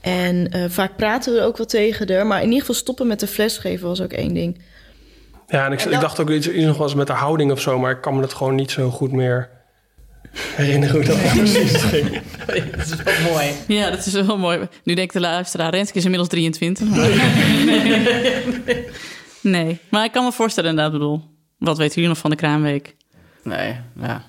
En 0.00 0.50
eh, 0.50 0.64
vaak 0.68 0.96
praten 0.96 1.34
we 1.34 1.40
ook 1.40 1.56
wel 1.56 1.66
tegen 1.66 2.12
haar. 2.12 2.26
Maar 2.26 2.38
in 2.38 2.44
ieder 2.44 2.60
geval 2.60 2.74
stoppen 2.74 3.06
met 3.06 3.20
de 3.20 3.26
fles 3.26 3.58
geven 3.58 3.88
was 3.88 4.00
ook 4.00 4.12
één 4.12 4.34
ding. 4.34 4.60
Ja, 5.48 5.66
en 5.66 5.72
ik, 5.72 5.82
ik 5.82 6.00
dacht 6.00 6.20
ook 6.20 6.30
iets, 6.30 6.48
iets 6.48 6.64
nog 6.64 6.76
wel 6.76 6.86
eens 6.86 6.94
met 6.96 7.08
haar 7.08 7.18
houding 7.18 7.50
of 7.52 7.60
zo. 7.60 7.78
Maar 7.78 7.90
ik 7.90 8.00
kan 8.00 8.14
me 8.14 8.20
dat 8.20 8.32
gewoon 8.34 8.54
niet 8.54 8.70
zo 8.70 8.90
goed 8.90 9.12
meer 9.12 9.48
herinneren 10.32 10.96
hoe 10.96 11.04
dat 11.04 11.22
precies 11.36 11.72
ging. 11.82 12.20
Dat 12.76 12.86
is 12.86 12.94
wel 13.02 13.32
mooi. 13.32 13.46
Ja, 13.66 13.90
dat 13.90 14.06
is 14.06 14.12
wel 14.12 14.38
mooi. 14.38 14.58
Nu 14.84 14.94
denkt 14.94 15.12
de 15.12 15.20
luisteraar, 15.20 15.70
Renske 15.70 15.98
is 15.98 16.02
inmiddels 16.04 16.30
23. 16.30 16.88
maar- 16.88 17.08
nee, 19.40 19.78
maar 19.88 20.04
ik 20.04 20.12
kan 20.12 20.24
me 20.24 20.32
voorstellen 20.32 20.70
inderdaad, 20.70 20.92
bedoel. 20.92 21.22
Wat 21.58 21.76
weten 21.78 21.94
jullie 21.94 22.08
nog 22.08 22.18
van 22.18 22.30
de 22.30 22.36
kraamweek? 22.36 22.94
Nee, 23.42 23.76
ja. 24.00 24.22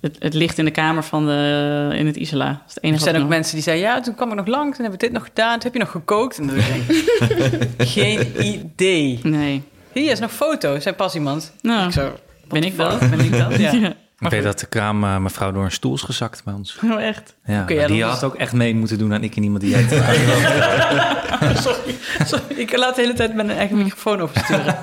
Het, 0.00 0.16
het 0.18 0.34
ligt 0.34 0.58
in 0.58 0.64
de 0.64 0.70
kamer 0.70 1.02
van 1.04 1.26
de, 1.26 1.90
in 1.94 2.06
het 2.06 2.16
Isla. 2.16 2.46
Dat 2.46 2.56
is 2.68 2.74
het 2.74 2.76
Er 2.76 2.82
enige 2.88 3.02
zijn 3.02 3.14
wat 3.14 3.22
ook 3.22 3.28
nog- 3.28 3.36
mensen 3.38 3.54
die 3.54 3.62
zeiden, 3.62 3.86
ja, 3.86 4.00
toen 4.00 4.14
kwam 4.14 4.28
ik 4.30 4.34
nog 4.34 4.46
langs 4.46 4.76
en 4.78 4.82
hebben 4.82 5.00
we 5.00 5.06
dit 5.06 5.14
nog 5.14 5.24
gedaan. 5.24 5.52
Toen 5.52 5.62
heb 5.62 5.72
je 5.72 5.78
nog 5.78 5.90
gekookt. 5.90 6.38
En 6.38 6.46
dan 6.46 6.56
denk 6.56 6.88
ik, 6.88 7.88
geen 7.88 8.26
idee. 8.42 9.20
Nee. 9.22 9.62
Hier 9.92 10.10
is 10.10 10.18
nog 10.18 10.32
foto's. 10.32 10.82
Zijn 10.82 10.94
pas 10.94 11.14
iemand. 11.14 11.52
Nou, 11.62 11.86
Ik 11.86 11.92
zo, 11.92 12.18
ben 12.48 12.62
ik 12.62 12.76
dat? 12.76 12.98
ben 13.10 13.20
ik 13.20 13.38
dat? 13.38 13.56
Ja. 13.58 13.72
Ja. 13.72 13.92
Ik 14.20 14.30
weet 14.30 14.42
dat 14.42 14.58
de 14.60 14.66
kraam 14.66 15.04
eh, 15.04 15.16
mevrouw 15.16 15.52
door 15.52 15.64
een 15.64 15.70
stoel 15.72 15.94
is 15.94 16.02
gezakt 16.02 16.44
bij 16.44 16.54
ons. 16.54 16.78
Oh, 16.84 17.02
echt? 17.02 17.34
Ja, 17.44 17.64
ja, 17.68 17.74
maar 17.78 17.86
die 17.86 18.04
had 18.04 18.24
ook 18.24 18.34
echt 18.34 18.52
mee 18.52 18.74
moeten 18.74 18.98
doen 18.98 19.14
aan 19.14 19.22
ik 19.24 19.36
en 19.36 19.42
iemand 19.42 19.60
die 19.62 19.74
heet. 19.76 19.90
Sorry, 21.62 21.94
sorry, 22.26 22.54
ik 22.56 22.76
laat 22.76 22.94
de 22.94 23.00
hele 23.00 23.12
tijd 23.14 23.34
met 23.34 23.48
een 23.48 23.56
eigen 23.56 23.76
microfoon 23.76 24.20
oversturen. 24.20 24.78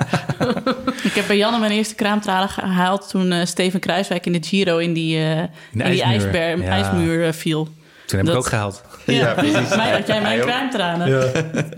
Ik 1.03 1.13
heb 1.13 1.27
bij 1.27 1.37
Janne 1.37 1.59
mijn 1.59 1.71
eerste 1.71 1.95
kraamtralen 1.95 2.49
gehaald 2.49 3.09
toen 3.09 3.31
eh, 3.31 3.45
Steven 3.45 3.79
Kruiswijk 3.79 4.25
in 4.25 4.31
de 4.31 4.43
Giro 4.43 4.77
in 4.77 4.93
die, 4.93 5.17
eh, 5.17 5.39
in 5.39 5.47
die 5.71 6.03
ijsmuur. 6.03 7.23
Ja. 7.23 7.33
viel. 7.33 7.67
Toen 8.05 8.17
heb 8.17 8.27
Dat- 8.27 8.35
ik 8.35 8.41
ook 8.41 8.47
gehaald. 8.47 8.83
Ja, 9.05 9.33
precies. 9.33 9.75
Mij 9.75 9.91
had 9.91 10.07
jij 10.07 10.21
mijn 10.21 10.39
kraamtranen. 10.39 11.31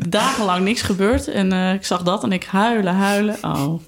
Dagenlang 0.10 0.64
niks 0.64 0.82
gebeurd 0.82 1.28
en 1.28 1.52
eh, 1.52 1.74
ik 1.74 1.86
zag 1.86 2.04
dat 2.04 2.24
en 2.24 2.32
ik 2.32 2.44
huilen, 2.44 2.94
huilen. 2.96 3.36
Oh, 3.42 3.82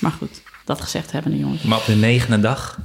maar 0.00 0.12
goed, 0.12 0.42
dat 0.64 0.80
gezegd 0.80 1.12
hebben 1.12 1.30
de 1.30 1.38
jongens. 1.38 1.62
Maar 1.62 1.78
op 1.78 1.86
de 1.86 1.94
negende 1.94 2.40
dag, 2.40 2.78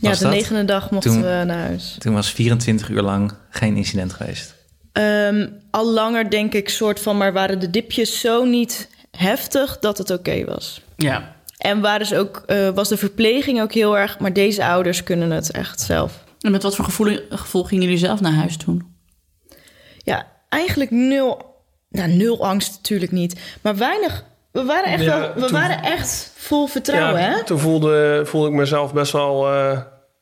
Ja, 0.00 0.12
de 0.12 0.18
dat? 0.18 0.32
negende 0.32 0.64
dag 0.64 0.90
mochten 0.90 1.10
Toen- 1.10 1.22
we 1.22 1.42
naar 1.46 1.58
huis. 1.66 1.96
toen 1.98 2.14
was 2.14 2.32
24 2.32 2.88
uur 2.88 3.02
lang 3.02 3.32
geen 3.50 3.76
incident 3.76 4.12
geweest. 4.12 4.54
Ehm, 4.92 5.48
al 5.70 5.90
langer 5.90 6.30
denk 6.30 6.54
ik 6.54 6.68
soort 6.68 7.00
van... 7.00 7.16
maar 7.16 7.32
waren 7.32 7.58
de 7.58 7.70
dipjes 7.70 8.20
zo 8.20 8.44
niet 8.44 8.88
heftig 9.10 9.78
dat 9.78 9.98
het 9.98 10.10
oké 10.10 10.44
was. 10.44 10.82
Ja. 10.96 11.34
En 11.56 11.80
waren 11.80 12.06
ze 12.06 12.18
ook, 12.18 12.42
eh, 12.46 12.68
was 12.70 12.88
de 12.88 12.96
verpleging 12.96 13.60
ook 13.60 13.72
heel 13.72 13.98
erg... 13.98 14.18
maar 14.18 14.32
deze 14.32 14.64
ouders 14.66 15.02
kunnen 15.02 15.30
het 15.30 15.50
echt 15.50 15.80
zelf. 15.80 16.24
En 16.40 16.50
met 16.50 16.62
wat 16.62 16.76
voor 16.76 16.84
gevoel, 16.84 17.18
gevoel 17.30 17.64
gingen 17.64 17.84
jullie 17.84 17.98
zelf 17.98 18.20
naar 18.20 18.32
huis 18.32 18.56
toen? 18.56 18.94
Ja, 20.04 20.26
eigenlijk 20.48 20.90
nul... 20.90 21.54
Nou, 21.90 22.08
nul 22.10 22.46
angst 22.46 22.74
natuurlijk 22.74 23.12
niet. 23.12 23.40
Maar 23.62 23.76
weinig... 23.76 24.24
We 24.56 24.64
waren 24.64 24.92
echt, 24.92 25.02
Ja, 25.02 25.18
wel, 25.20 25.32
we 25.34 25.40
toen- 25.40 25.50
waren 25.52 25.82
echt 25.82 26.32
vol 26.36 26.66
vertrouwen, 26.66 27.20
ja, 27.20 27.26
hè? 27.30 27.44
Toen 27.44 27.58
voelde, 27.58 28.22
voelde 28.24 28.48
ik 28.48 28.54
mezelf 28.54 28.92
best 28.92 29.12
wel 29.12 29.48
eh, 29.52 29.78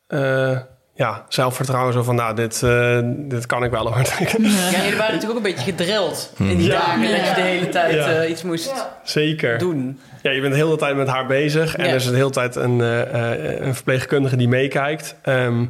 eh, 0.07 0.57
ja, 0.95 1.25
zelfvertrouwen. 1.29 1.93
Zo 1.93 2.03
van, 2.03 2.15
nou, 2.15 2.35
dit, 2.35 2.63
eh, 2.63 2.99
dit 3.05 3.45
kan 3.45 3.63
ik 3.63 3.71
wel 3.71 3.87
hoor. 3.93 4.01
ja, 4.19 4.27
jullie 4.29 4.97
waren 4.97 4.97
natuurlijk 4.97 5.29
ook 5.29 5.35
een 5.35 5.41
beetje 5.41 5.71
gedrild 5.71 6.33
in 6.37 6.57
die 6.57 6.67
Ja. 6.67 6.71
dagen. 6.79 7.01
Dat 7.01 7.27
je 7.27 7.33
de 7.35 7.41
hele 7.41 7.69
tijd 7.69 7.93
Ja. 7.93 8.25
iets 8.25 8.43
moest 8.43 8.85
Zeker. 9.03 9.57
doen. 9.57 9.99
Ja, 10.21 10.31
je 10.31 10.41
bent 10.41 10.53
de 10.53 10.59
hele 10.59 10.75
tijd 10.77 10.95
met 10.95 11.07
haar 11.07 11.25
bezig. 11.25 11.75
En 11.75 11.83
Ja. 11.83 11.89
er 11.89 11.95
is 11.95 12.09
de 12.09 12.15
hele 12.15 12.29
tijd 12.29 12.55
een, 12.55 12.81
eh, 12.81 13.31
eh, 13.33 13.59
een 13.65 13.75
verpleegkundige 13.75 14.35
die 14.35 14.47
meekijkt. 14.47 15.15
Ehm, 15.21 15.65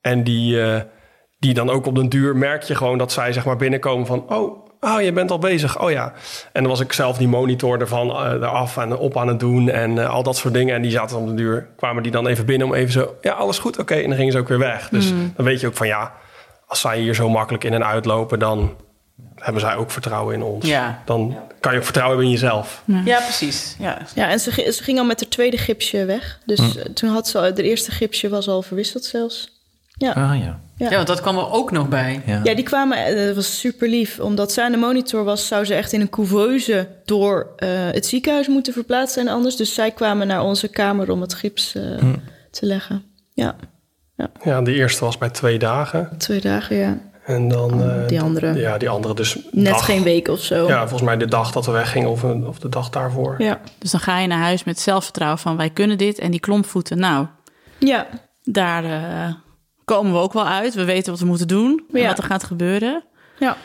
en 0.00 0.24
die, 0.24 0.62
eh, 0.62 0.80
die 1.38 1.54
dan 1.54 1.70
ook 1.70 1.86
op 1.86 1.94
den 1.94 2.08
duur 2.08 2.36
merk 2.36 2.62
je 2.62 2.74
gewoon 2.74 2.98
dat 2.98 3.12
zij 3.12 3.32
zeg 3.32 3.44
maar 3.44 3.56
binnenkomen 3.56 4.06
van... 4.06 4.24
Oh, 4.28 4.63
oh 4.84 5.00
je 5.02 5.12
bent 5.12 5.30
al 5.30 5.38
bezig. 5.38 5.80
Oh 5.80 5.90
ja. 5.90 6.12
En 6.52 6.62
dan 6.62 6.70
was 6.70 6.80
ik 6.80 6.92
zelf 6.92 7.16
die 7.16 7.28
monitor 7.28 7.80
ervan 7.80 8.10
eh, 8.10 8.32
eraf 8.32 8.76
en 8.76 8.96
op 8.96 9.16
aan 9.16 9.28
het 9.28 9.40
doen. 9.40 9.68
En 9.68 9.98
eh, 9.98 10.10
al 10.10 10.22
dat 10.22 10.36
soort 10.36 10.54
dingen. 10.54 10.74
En 10.74 10.82
die 10.82 10.90
zaten 10.90 11.16
op 11.16 11.26
den 11.26 11.36
duur, 11.36 11.68
kwamen 11.76 12.02
die 12.02 12.12
dan 12.12 12.26
even 12.26 12.46
binnen 12.46 12.66
om 12.66 12.74
even 12.74 12.92
zo... 12.92 13.16
Ja, 13.20 13.32
alles 13.32 13.58
goed? 13.58 13.78
Oké. 13.78 13.94
En 13.94 14.08
dan 14.08 14.16
gingen 14.16 14.32
ze 14.32 14.38
ook 14.38 14.48
weer 14.48 14.58
weg. 14.58 14.88
Dus 14.88 15.08
dan 15.36 15.44
weet 15.44 15.60
je 15.60 15.66
ook 15.66 15.76
van 15.76 15.86
ja, 15.86 16.12
als 16.66 16.80
zij 16.80 16.98
hier 16.98 17.14
zo 17.14 17.28
makkelijk 17.28 17.64
in 17.64 17.72
en 17.72 17.84
uitlopen... 17.84 18.38
dan 18.38 18.76
hebben 19.34 19.60
zij 19.60 19.76
ook 19.76 19.90
vertrouwen 19.90 20.34
in 20.34 20.42
ons. 20.42 20.66
Ja. 20.66 21.02
Dan 21.04 21.36
kan 21.60 21.72
je 21.72 21.78
ook 21.78 21.84
vertrouwen 21.84 22.18
hebben 22.18 22.36
in 22.36 22.40
jezelf. 22.40 22.82
Ja, 23.04 23.20
precies. 23.20 23.76
Ja. 23.78 23.98
Ja, 24.14 24.30
en 24.30 24.40
ze, 24.40 24.50
ze 24.72 24.82
ging 24.82 24.98
al 24.98 25.04
met 25.04 25.20
haar 25.20 25.28
tweede 25.28 25.58
gipsje 25.58 26.04
weg. 26.04 26.38
Dus 26.46 26.76
eh, 26.76 26.84
toen 26.84 27.10
had 27.10 27.28
ze 27.28 27.38
al... 27.38 27.54
De 27.54 27.62
eerste 27.62 27.90
gipsje 27.90 28.28
was 28.28 28.48
al 28.48 28.62
verwisseld 28.62 29.04
zelfs. 29.04 29.53
Ja. 29.96 30.10
Ah 30.12 30.38
ja. 30.38 30.60
Ja. 30.76 30.90
ja, 30.90 30.94
want 30.96 31.06
dat 31.06 31.20
kwam 31.20 31.36
er 31.38 31.50
ook 31.50 31.70
nog 31.70 31.88
bij. 31.88 32.22
ja. 32.26 32.40
Ja, 32.44 32.54
die 32.54 32.64
kwamen, 32.64 32.98
eh, 32.98 33.26
dat 33.26 33.34
was 33.34 33.58
super 33.58 33.88
lief. 33.88 34.20
Omdat 34.20 34.52
zij 34.52 34.64
aan 34.64 34.72
de 34.72 34.78
monitor 34.78 35.24
was, 35.24 35.46
zou 35.46 35.64
ze 35.64 35.74
echt 35.74 35.92
in 35.92 36.00
een 36.00 36.10
couveuse 36.10 36.88
door 37.04 37.52
eh, 37.56 37.68
het 37.90 38.06
ziekenhuis 38.06 38.48
moeten 38.48 38.72
verplaatst 38.72 39.14
zijn 39.14 39.28
anders. 39.28 39.56
Dus 39.56 39.74
zij 39.74 39.90
kwamen 39.90 40.26
naar 40.26 40.42
onze 40.42 40.68
kamer 40.68 41.10
om 41.10 41.20
het 41.20 41.34
gips 41.34 41.74
eh, 41.74 41.82
te 42.50 42.66
leggen. 42.66 43.02
Ja, 43.32 43.56
Ja, 44.44 44.62
de 44.62 44.74
eerste 44.74 45.04
was 45.04 45.18
bij 45.18 45.30
twee 45.30 45.58
dagen. 45.58 46.10
twee 46.18 46.40
dagen, 46.40 46.76
ja. 46.76 46.98
En 47.24 47.48
dan... 47.48 47.82
eh, 47.82 48.06
Die 48.06 48.20
andere. 48.20 48.52
Ja, 48.54 48.78
die 48.78 48.88
andere 48.88 49.14
dus... 49.14 49.38
Net 49.50 49.72
dag- 49.72 49.84
geen 49.84 50.02
week 50.02 50.28
of 50.28 50.40
zo. 50.40 50.66
Ja, 50.66 50.78
volgens 50.80 51.02
mij 51.02 51.16
de 51.16 51.26
dag 51.26 51.52
dat 51.52 51.66
we 51.66 51.72
weggingen 51.72 52.10
of, 52.10 52.22
een- 52.22 52.46
of 52.46 52.58
de 52.58 52.68
dag 52.68 52.90
daarvoor. 52.90 53.34
Ja. 53.38 53.60
Dus 53.78 53.90
dan 53.90 54.00
ga 54.00 54.18
je 54.18 54.26
naar 54.26 54.38
huis 54.42 54.64
met 54.64 54.80
zelfvertrouwen 54.80 55.38
van 55.38 55.56
wij 55.56 55.70
kunnen 55.70 55.98
dit. 55.98 56.18
En 56.18 56.30
die 56.30 56.40
klompvoeten, 56.40 56.98
nou, 56.98 57.26
Ja. 57.78 58.06
daar 58.42 58.84
eh, 58.84 59.34
komen 59.84 60.12
we 60.12 60.18
ook 60.18 60.32
wel 60.32 60.46
uit. 60.48 60.74
We 60.74 60.84
weten 60.84 61.10
wat 61.10 61.20
we 61.20 61.26
moeten 61.26 61.48
doen 61.48 61.84
en 61.92 62.00
Ja. 62.00 62.06
wat 62.08 62.18
er 62.18 62.24
gaat 62.24 62.44
gebeuren. 62.44 63.04
Ja. 63.38 63.56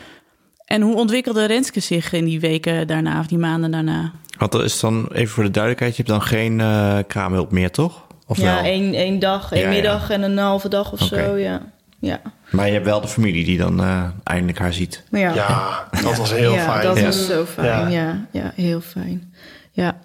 En 0.64 0.82
hoe 0.82 0.96
ontwikkelde 0.96 1.44
Renske 1.44 1.80
zich 1.80 2.12
in 2.12 2.24
die 2.24 2.40
weken 2.40 2.86
daarna 2.86 3.20
of 3.20 3.26
die 3.26 3.38
maanden 3.38 3.70
daarna? 3.70 4.12
Want 4.38 4.52
dat 4.52 4.64
is 4.64 4.80
dan, 4.80 5.08
even 5.12 5.34
voor 5.34 5.44
de 5.44 5.50
duidelijkheid, 5.50 5.96
je 5.96 6.02
hebt 6.02 6.14
dan 6.14 6.22
geen 6.28 6.60
eh, 6.60 6.98
kraamhulp 7.06 7.50
meer, 7.50 7.70
toch? 7.70 8.06
Of 8.26 8.36
ja, 8.38 8.54
wel? 8.54 8.64
één, 8.64 8.94
één 8.94 9.18
dag, 9.18 9.52
één 9.52 9.60
Ja, 9.62 9.68
ja. 9.68 9.74
middag 9.74 10.10
en 10.10 10.22
een 10.22 10.38
halve 10.38 10.68
dag 10.68 10.92
of 10.92 11.00
zo, 11.00 11.36
ja. 11.36 11.62
Ja, 12.00 12.20
Maar 12.50 12.66
je 12.66 12.72
hebt 12.72 12.84
wel 12.84 13.00
de 13.00 13.08
familie 13.08 13.44
die 13.44 13.58
dan 13.58 13.80
eh, 13.82 14.04
eindelijk 14.24 14.58
haar 14.58 14.72
ziet. 14.72 15.04
ja. 15.10 15.34
Ja, 15.34 15.88
dat 16.02 16.16
was 16.16 16.32
heel 16.34 16.52
ja, 16.54 16.64
fijn. 16.72 16.86
dat 16.86 16.98
Ja. 16.98 17.04
was 17.04 17.26
zo 17.26 17.44
fijn. 17.44 17.90
Ja. 17.90 18.02
Ja. 18.02 18.26
Ja, 18.32 18.52
heel 18.54 18.80
fijn. 18.80 19.34
Ja. 19.72 20.00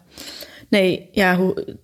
Nee, 0.69 1.09
ja, 1.11 1.35
hoe, 1.35 1.75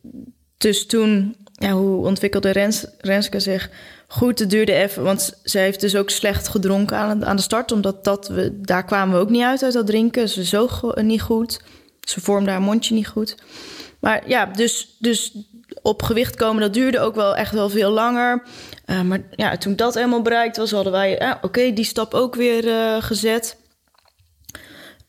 dus 0.58 0.86
toen, 0.86 1.36
ja, 1.52 1.72
hoe 1.72 2.06
ontwikkelde 2.06 2.52
Rens, 2.52 2.86
Renske 3.00 3.40
zich? 3.40 3.70
Goed. 4.12 4.40
Het 4.40 4.50
duurde 4.50 4.74
even, 4.74 5.04
want 5.04 5.40
ze 5.44 5.58
heeft 5.58 5.82
dus 5.82 5.96
ook 5.96 6.10
slecht 6.10 6.48
gedronken 6.48 6.98
aan, 6.98 7.26
aan 7.26 7.36
de 7.36 7.42
start. 7.42 7.72
Omdat 7.72 8.04
dat 8.04 8.28
we, 8.28 8.62
daar 8.62 8.86
kwamen 8.86 9.16
we 9.16 9.22
ook 9.22 9.30
niet 9.30 9.44
uit 9.44 9.64
uit 9.64 9.74
dat 9.74 9.86
drinken. 9.86 10.30
Ze 10.30 10.44
zoog 10.44 10.96
niet 10.96 11.22
goed. 11.22 11.62
Ze 12.02 12.22
vormde 12.22 12.52
haar 12.52 12.62
mondje 12.62 12.94
niet 12.94 13.08
goed. 13.08 13.36
Maar 14.00 14.30
ja, 14.30 14.46
dus, 14.46 14.96
dus 15.00 15.34
op 15.82 16.04
gewicht 16.04 16.36
komen, 16.36 16.62
dat 16.62 16.74
duurde 16.74 17.00
ook 17.00 17.16
wel 17.16 17.36
echt 17.36 17.54
wel 17.54 17.70
veel 17.70 17.92
langer. 17.92 18.44
Uh, 18.86 19.02
maar 19.02 19.22
ja, 19.36 19.58
toen 19.58 19.76
dat 19.76 19.94
helemaal 19.94 20.22
bereikt 20.22 20.58
was, 20.58 20.72
hadden 20.72 20.92
wij, 20.92 21.22
uh, 21.22 21.34
oké, 21.42 21.74
die 21.74 21.86
stap 21.86 22.14
ook 22.14 22.36
weer 22.36 22.66
uh, 22.66 23.04
gezet. 23.04 23.58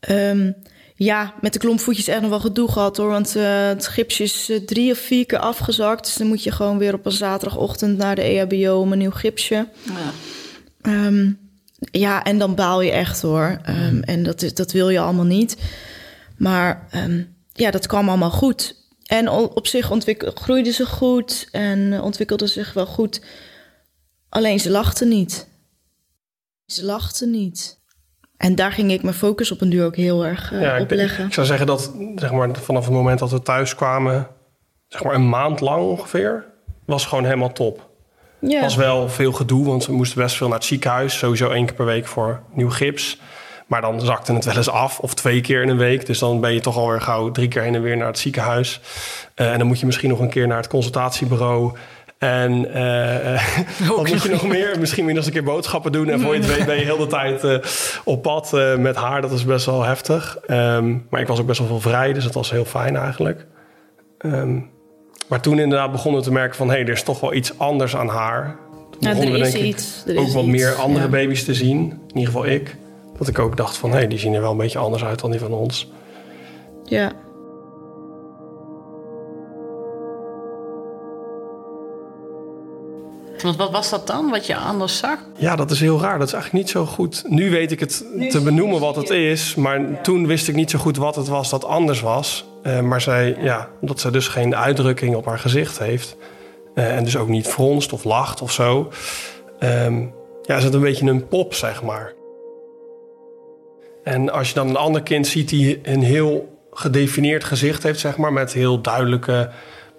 Um, 0.09 0.55
ja, 1.03 1.33
met 1.41 1.53
de 1.53 1.59
klompvoetjes 1.59 2.07
echt 2.07 2.21
nog 2.21 2.29
wel 2.29 2.39
gedoe 2.39 2.71
gehad 2.71 2.97
hoor. 2.97 3.09
Want 3.09 3.35
uh, 3.35 3.67
het 3.67 3.87
gipsje 3.87 4.23
is 4.23 4.51
drie 4.65 4.91
of 4.91 4.97
vier 4.97 5.25
keer 5.25 5.39
afgezakt. 5.39 6.05
Dus 6.05 6.15
dan 6.15 6.27
moet 6.27 6.43
je 6.43 6.51
gewoon 6.51 6.77
weer 6.77 6.93
op 6.93 7.05
een 7.05 7.11
zaterdagochtend 7.11 7.97
naar 7.97 8.15
de 8.15 8.21
EHBO 8.21 8.79
om 8.79 8.91
een 8.91 8.97
nieuw 8.97 9.11
gipsje. 9.11 9.67
Ja, 9.83 10.11
um, 11.05 11.39
ja 11.91 12.23
en 12.23 12.37
dan 12.37 12.55
baal 12.55 12.81
je 12.81 12.91
echt 12.91 13.21
hoor. 13.21 13.61
Um, 13.69 14.03
en 14.03 14.23
dat, 14.23 14.41
is, 14.41 14.53
dat 14.53 14.71
wil 14.71 14.89
je 14.89 14.99
allemaal 14.99 15.25
niet. 15.25 15.57
Maar 16.37 16.87
ja, 17.53 17.71
dat 17.71 17.87
kwam 17.87 18.09
allemaal 18.09 18.31
goed. 18.31 18.75
En 19.05 19.29
op 19.29 19.67
zich 19.67 19.91
groeide 20.19 20.71
ze 20.71 20.85
goed 20.85 21.47
en 21.51 22.01
ontwikkelde 22.01 22.47
zich 22.47 22.73
wel 22.73 22.85
goed. 22.85 23.21
Alleen 24.29 24.59
ze 24.59 24.69
lachte 24.69 25.05
niet. 25.05 25.47
Ze 26.65 26.85
lachte 26.85 27.25
niet. 27.25 27.81
En 28.37 28.55
daar 28.55 28.71
ging 28.71 28.91
ik 28.91 29.03
mijn 29.03 29.15
focus 29.15 29.51
op 29.51 29.61
een 29.61 29.69
duur 29.69 29.85
ook 29.85 29.95
heel 29.95 30.25
erg 30.25 30.51
uh, 30.51 30.61
ja, 30.61 30.79
op 30.79 30.91
leggen. 30.91 31.25
Ik 31.25 31.33
zou 31.33 31.45
zeggen 31.47 31.67
dat 31.67 31.93
zeg 32.15 32.31
maar, 32.31 32.49
vanaf 32.61 32.83
het 32.85 32.93
moment 32.93 33.19
dat 33.19 33.31
we 33.31 33.41
thuis 33.41 33.75
kwamen, 33.75 34.27
zeg 34.87 35.03
maar 35.03 35.13
een 35.13 35.29
maand 35.29 35.59
lang 35.59 35.83
ongeveer, 35.83 36.45
was 36.85 37.05
gewoon 37.05 37.23
helemaal 37.23 37.51
top. 37.51 37.91
Ja. 38.39 38.61
was 38.61 38.75
wel 38.75 39.09
veel 39.09 39.31
gedoe, 39.31 39.65
want 39.65 39.85
we 39.85 39.93
moesten 39.93 40.21
best 40.21 40.35
veel 40.35 40.47
naar 40.47 40.57
het 40.57 40.65
ziekenhuis. 40.65 41.17
Sowieso 41.17 41.49
één 41.49 41.65
keer 41.65 41.75
per 41.75 41.85
week 41.85 42.07
voor 42.07 42.41
nieuw 42.53 42.69
gips. 42.69 43.19
Maar 43.67 43.81
dan 43.81 44.01
zakte 44.01 44.33
het 44.33 44.45
wel 44.45 44.55
eens 44.55 44.69
af, 44.69 44.99
of 44.99 45.13
twee 45.13 45.41
keer 45.41 45.61
in 45.61 45.69
een 45.69 45.77
week. 45.77 46.05
Dus 46.05 46.19
dan 46.19 46.39
ben 46.39 46.53
je 46.53 46.59
toch 46.59 46.77
alweer 46.77 47.01
gauw 47.01 47.31
drie 47.31 47.47
keer 47.47 47.61
heen 47.61 47.75
en 47.75 47.81
weer 47.81 47.97
naar 47.97 48.07
het 48.07 48.19
ziekenhuis. 48.19 48.79
Uh, 49.35 49.51
en 49.51 49.57
dan 49.57 49.67
moet 49.67 49.79
je 49.79 49.85
misschien 49.85 50.09
nog 50.09 50.19
een 50.19 50.29
keer 50.29 50.47
naar 50.47 50.57
het 50.57 50.67
consultatiebureau. 50.67 51.77
En 52.23 52.67
uh, 52.77 53.87
wat 53.97 54.07
moet 54.07 54.23
je 54.23 54.29
nog 54.29 54.47
meer? 54.47 54.79
Misschien 54.79 55.05
weer 55.05 55.15
eens 55.15 55.25
een 55.25 55.31
keer 55.31 55.43
boodschappen 55.43 55.91
doen. 55.91 56.09
En 56.09 56.19
voor 56.19 56.33
je 56.33 56.39
het 56.41 56.55
weet 56.55 56.65
ben 56.65 56.75
je 56.75 56.83
heel 56.83 56.97
de 56.97 57.07
tijd 57.07 57.43
uh, 57.43 57.57
op 58.03 58.21
pad 58.21 58.51
uh, 58.53 58.75
met 58.75 58.95
haar. 58.95 59.21
Dat 59.21 59.31
is 59.31 59.45
best 59.45 59.65
wel 59.65 59.83
heftig. 59.83 60.37
Um, 60.47 61.07
maar 61.09 61.21
ik 61.21 61.27
was 61.27 61.39
ook 61.39 61.45
best 61.45 61.59
wel 61.59 61.67
veel 61.67 61.79
vrij, 61.79 62.13
dus 62.13 62.23
dat 62.23 62.33
was 62.33 62.51
heel 62.51 62.65
fijn 62.65 62.95
eigenlijk. 62.95 63.45
Um, 64.19 64.69
maar 65.27 65.41
toen 65.41 65.59
inderdaad 65.59 65.91
begonnen 65.91 66.21
we 66.21 66.27
te 66.27 66.33
merken 66.33 66.55
van... 66.55 66.67
hé, 66.67 66.73
hey, 66.73 66.83
er 66.83 66.89
is 66.89 67.03
toch 67.03 67.19
wel 67.19 67.33
iets 67.33 67.59
anders 67.59 67.95
aan 67.95 68.07
haar. 68.07 68.55
Toen 68.91 68.99
ja, 68.99 69.09
begonnen 69.09 69.33
er 69.33 69.39
we 69.39 69.47
is 69.47 69.53
denk 69.53 69.65
iets. 69.65 70.03
ik 70.05 70.19
ook 70.19 70.27
wat 70.27 70.43
iets, 70.43 70.51
meer 70.51 70.73
andere 70.73 71.05
ja. 71.05 71.11
baby's 71.11 71.43
te 71.43 71.53
zien. 71.53 71.79
In 71.79 72.17
ieder 72.17 72.33
geval 72.33 72.45
ik. 72.45 72.75
Dat 73.17 73.27
ik 73.27 73.39
ook 73.39 73.57
dacht 73.57 73.77
van, 73.77 73.89
hé, 73.89 73.95
hey, 73.95 74.07
die 74.07 74.19
zien 74.19 74.33
er 74.33 74.41
wel 74.41 74.51
een 74.51 74.57
beetje 74.57 74.79
anders 74.79 75.03
uit 75.03 75.19
dan 75.19 75.31
die 75.31 75.39
van 75.39 75.51
ons. 75.51 75.91
Ja. 76.83 77.11
Want 83.43 83.55
wat 83.55 83.71
was 83.71 83.89
dat 83.89 84.07
dan, 84.07 84.29
wat 84.29 84.45
je 84.45 84.55
anders 84.55 84.97
zag? 84.97 85.17
Ja, 85.37 85.55
dat 85.55 85.71
is 85.71 85.79
heel 85.79 86.01
raar. 86.01 86.17
Dat 86.17 86.27
is 86.27 86.33
eigenlijk 86.33 86.63
niet 86.63 86.73
zo 86.73 86.85
goed. 86.85 87.23
Nu 87.27 87.49
weet 87.49 87.71
ik 87.71 87.79
het 87.79 88.05
te 88.29 88.41
benoemen 88.41 88.79
wat 88.79 88.95
het 88.95 89.09
is. 89.09 89.55
Maar 89.55 90.01
toen 90.01 90.27
wist 90.27 90.47
ik 90.47 90.55
niet 90.55 90.69
zo 90.69 90.79
goed 90.79 90.97
wat 90.97 91.15
het 91.15 91.27
was 91.27 91.49
dat 91.49 91.65
anders 91.65 92.01
was. 92.01 92.45
Uh, 92.63 92.79
maar 92.79 93.01
zij, 93.01 93.37
ja, 93.39 93.69
omdat 93.81 93.99
zij 93.99 94.11
dus 94.11 94.27
geen 94.27 94.55
uitdrukking 94.55 95.15
op 95.15 95.25
haar 95.25 95.39
gezicht 95.39 95.79
heeft. 95.79 96.15
Uh, 96.75 96.95
en 96.95 97.03
dus 97.03 97.17
ook 97.17 97.27
niet 97.27 97.47
fronst 97.47 97.93
of 97.93 98.03
lacht 98.03 98.41
of 98.41 98.51
zo. 98.51 98.91
Um, 99.59 100.13
ja, 100.41 100.57
is 100.57 100.63
het 100.63 100.73
een 100.73 100.81
beetje 100.81 101.09
een 101.09 101.27
pop, 101.27 101.53
zeg 101.53 101.83
maar. 101.83 102.13
En 104.03 104.31
als 104.31 104.47
je 104.47 104.53
dan 104.53 104.67
een 104.67 104.75
ander 104.75 105.01
kind 105.01 105.27
ziet 105.27 105.49
die 105.49 105.79
een 105.83 106.03
heel 106.03 106.57
gedefinieerd 106.71 107.43
gezicht 107.43 107.83
heeft, 107.83 107.99
zeg 107.99 108.17
maar, 108.17 108.33
met 108.33 108.53
heel 108.53 108.81
duidelijke 108.81 109.49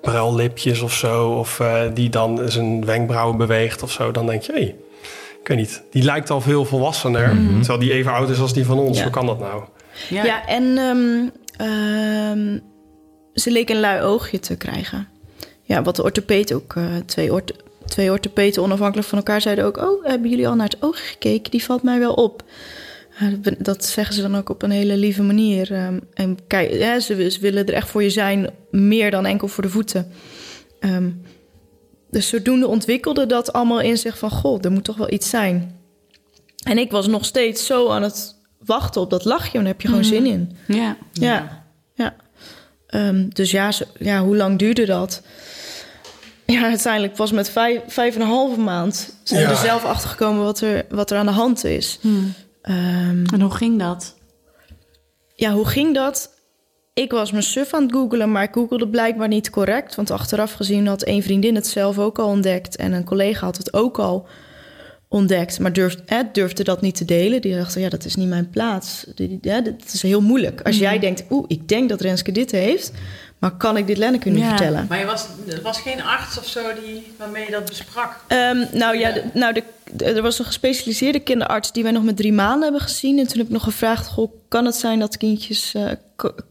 bruillipjes 0.05 0.80
of 0.80 0.92
zo, 0.92 1.30
of 1.30 1.59
uh, 1.61 1.82
die 1.94 2.09
dan 2.09 2.40
zijn 2.44 2.84
wenkbrauwen 2.84 3.36
beweegt 3.36 3.82
of 3.82 3.92
zo, 3.92 4.11
dan 4.11 4.26
denk 4.26 4.42
je, 4.42 4.52
hé, 4.52 4.59
hey, 4.59 4.76
ik 5.40 5.48
weet 5.48 5.59
niet, 5.59 5.82
die 5.90 6.02
lijkt 6.02 6.30
al 6.30 6.40
veel 6.40 6.64
volwassener, 6.64 7.34
mm. 7.34 7.59
terwijl 7.59 7.78
die 7.78 7.92
even 7.92 8.12
oud 8.12 8.28
is 8.28 8.40
als 8.40 8.52
die 8.52 8.64
van 8.64 8.78
ons. 8.78 8.96
Ja. 8.96 9.02
Hoe 9.02 9.12
kan 9.12 9.26
dat 9.26 9.38
nou? 9.38 9.62
Ja, 10.09 10.24
ja 10.24 10.46
en 10.46 10.62
um, 10.62 11.32
um, 11.66 12.62
ze 13.34 13.50
leek 13.50 13.70
een 13.70 13.80
lui 13.80 14.02
oogje 14.02 14.38
te 14.38 14.57
krijgen. 14.57 15.09
Ja, 15.62 15.82
wat 15.82 15.96
de 15.96 16.02
orthopeet 16.02 16.52
ook, 16.52 16.74
uh, 16.74 16.84
twee, 17.07 17.32
orth 17.32 17.62
twee 17.84 18.11
orthopeten 18.11 18.62
onafhankelijk 18.62 19.09
van 19.09 19.18
elkaar 19.18 19.40
zeiden 19.40 19.64
ook, 19.64 19.76
oh, 19.76 20.05
hebben 20.05 20.30
jullie 20.30 20.48
al 20.48 20.55
naar 20.55 20.68
het 20.68 20.82
oog 20.82 21.09
gekeken? 21.11 21.50
Die 21.50 21.64
valt 21.64 21.82
mij 21.82 21.98
wel 21.98 22.12
op. 22.12 22.42
Dat 23.58 23.84
zeggen 23.84 24.14
ze 24.14 24.22
dan 24.22 24.36
ook 24.36 24.48
op 24.48 24.62
een 24.62 24.70
hele 24.70 24.96
lieve 24.96 25.22
manier. 25.22 25.86
Um, 25.86 26.00
en 26.14 26.38
kijk, 26.46 26.72
ja, 26.72 27.00
ze, 27.00 27.30
ze, 27.30 27.40
willen 27.40 27.66
er 27.66 27.74
echt 27.74 27.88
voor 27.88 28.02
je 28.02 28.10
zijn, 28.10 28.50
meer 28.70 29.10
dan 29.10 29.26
enkel 29.26 29.48
voor 29.48 29.62
de 29.62 29.70
voeten. 29.70 30.12
Um, 30.80 31.22
dus 32.10 32.28
zodoende 32.28 32.66
ontwikkelde 32.66 33.26
dat 33.26 33.52
allemaal 33.52 33.80
in 33.80 33.98
zich 33.98 34.18
van... 34.18 34.30
goh, 34.30 34.64
er 34.64 34.72
moet 34.72 34.84
toch 34.84 34.96
wel 34.96 35.12
iets 35.12 35.30
zijn. 35.30 35.80
En 36.62 36.78
ik 36.78 36.90
was 36.90 37.06
nog 37.06 37.24
steeds 37.24 37.66
zo 37.66 37.90
aan 37.90 38.02
het 38.02 38.36
wachten 38.58 39.00
op 39.00 39.10
dat 39.10 39.24
lachje... 39.24 39.58
en 39.58 39.64
daar 39.64 39.72
heb 39.72 39.80
je 39.80 39.88
gewoon 39.88 40.02
mm. 40.02 40.08
zin 40.08 40.26
in. 40.26 40.56
Ja. 40.66 40.96
Ja, 41.12 41.64
ja. 41.94 42.14
Um, 42.90 43.28
dus 43.34 43.50
ja, 43.50 43.72
zo, 43.72 43.84
ja, 43.98 44.22
hoe 44.22 44.36
lang 44.36 44.58
duurde 44.58 44.86
dat? 44.86 45.22
Ja, 46.46 46.62
uiteindelijk 46.62 47.16
was 47.16 47.32
met 47.32 47.50
vijf, 47.50 47.80
vijf 47.86 48.14
en 48.14 48.20
een 48.20 48.26
halve 48.26 48.60
maand... 48.60 49.14
zijn 49.22 49.40
we 49.40 49.46
Ja. 49.46 49.52
er 49.52 49.60
zelf 49.60 49.84
achter 49.84 50.08
gekomen 50.08 50.44
wat 50.44 50.60
er, 50.60 50.84
wat 50.88 51.10
er 51.10 51.18
aan 51.18 51.26
de 51.26 51.32
hand 51.32 51.64
is. 51.64 51.98
Hmm. 52.00 52.34
Um, 52.68 53.24
En 53.32 53.40
hoe 53.40 53.54
ging 53.54 53.78
dat? 53.78 54.14
ja, 55.34 55.52
hoe 55.52 55.66
ging 55.66 55.94
dat? 55.94 56.32
Ik 56.94 57.10
was 57.10 57.30
mijn 57.30 57.42
suf 57.42 57.74
aan 57.74 57.82
het 57.82 57.92
googelen, 57.92 58.32
maar 58.32 58.42
ik 58.42 58.52
googelde 58.52 58.88
blijkbaar 58.88 59.28
niet 59.28 59.50
correct. 59.50 59.94
Want 59.94 60.10
achteraf 60.10 60.52
gezien 60.52 60.86
had 60.86 61.02
één 61.02 61.22
vriendin 61.22 61.54
het 61.54 61.66
zelf 61.66 61.98
ook 61.98 62.18
al 62.18 62.28
ontdekt. 62.28 62.76
En 62.76 62.92
een 62.92 63.04
collega 63.04 63.44
had 63.44 63.56
het 63.56 63.72
ook 63.74 63.98
al 63.98 64.26
ontdekt. 65.08 65.58
Maar 65.60 65.72
durfde, 65.72 66.02
hè, 66.06 66.22
durfde 66.32 66.64
dat 66.64 66.80
niet 66.80 66.96
te 66.96 67.04
delen. 67.04 67.40
Die 67.40 67.56
dacht, 67.56 67.74
ja, 67.74 67.88
dat 67.88 68.04
is 68.04 68.14
niet 68.16 68.28
mijn 68.28 68.50
plaats. 68.50 69.06
Ja, 69.40 69.60
dat 69.60 69.92
is 69.92 70.02
heel 70.02 70.20
moeilijk. 70.20 70.60
Als 70.62 70.78
jij 70.78 70.98
denkt, 70.98 71.24
oeh, 71.30 71.44
ik 71.48 71.68
denk 71.68 71.88
dat 71.88 72.00
Renske 72.00 72.32
dit 72.32 72.50
heeft. 72.50 72.92
Maar 73.39 73.51
kan 73.57 73.76
ik 73.76 73.87
dit 73.87 73.99
Lenneke 73.99 74.30
nu 74.30 74.39
Ja. 74.39 74.49
vertellen? 74.49 74.87
Maar 74.89 74.99
je 74.99 75.05
was, 75.07 75.26
er 75.49 75.62
was 75.62 75.80
geen 75.80 76.03
arts 76.03 76.39
of 76.39 76.47
zo 76.47 76.61
die, 76.85 77.12
waarmee 77.18 77.45
je 77.45 77.51
dat 77.51 77.64
besprak? 77.64 78.24
Ehm, 78.26 78.64
nou 78.72 78.97
ja, 78.99 79.12
de- 79.12 79.24
nou 79.35 79.53
de, 79.55 79.62
de- 79.93 80.05
er 80.05 80.22
was 80.22 80.39
een 80.39 80.45
gespecialiseerde 80.45 81.20
kinderarts 81.20 81.72
die 81.72 81.82
wij 81.82 81.93
nog 81.93 82.03
met 82.05 82.16
drie 82.16 82.32
maanden 82.32 82.62
hebben 82.62 82.80
gezien. 82.80 83.18
En 83.18 83.26
toen 83.26 83.37
heb 83.39 83.47
ik 83.47 83.53
nog 83.53 83.62
gevraagd: 83.62 84.07
goh, 84.07 84.32
kan 84.49 84.64
het 84.64 84.74
zijn 84.74 84.99
dat 84.99 85.16
kindjes. 85.16 85.74
eh, 85.74 85.91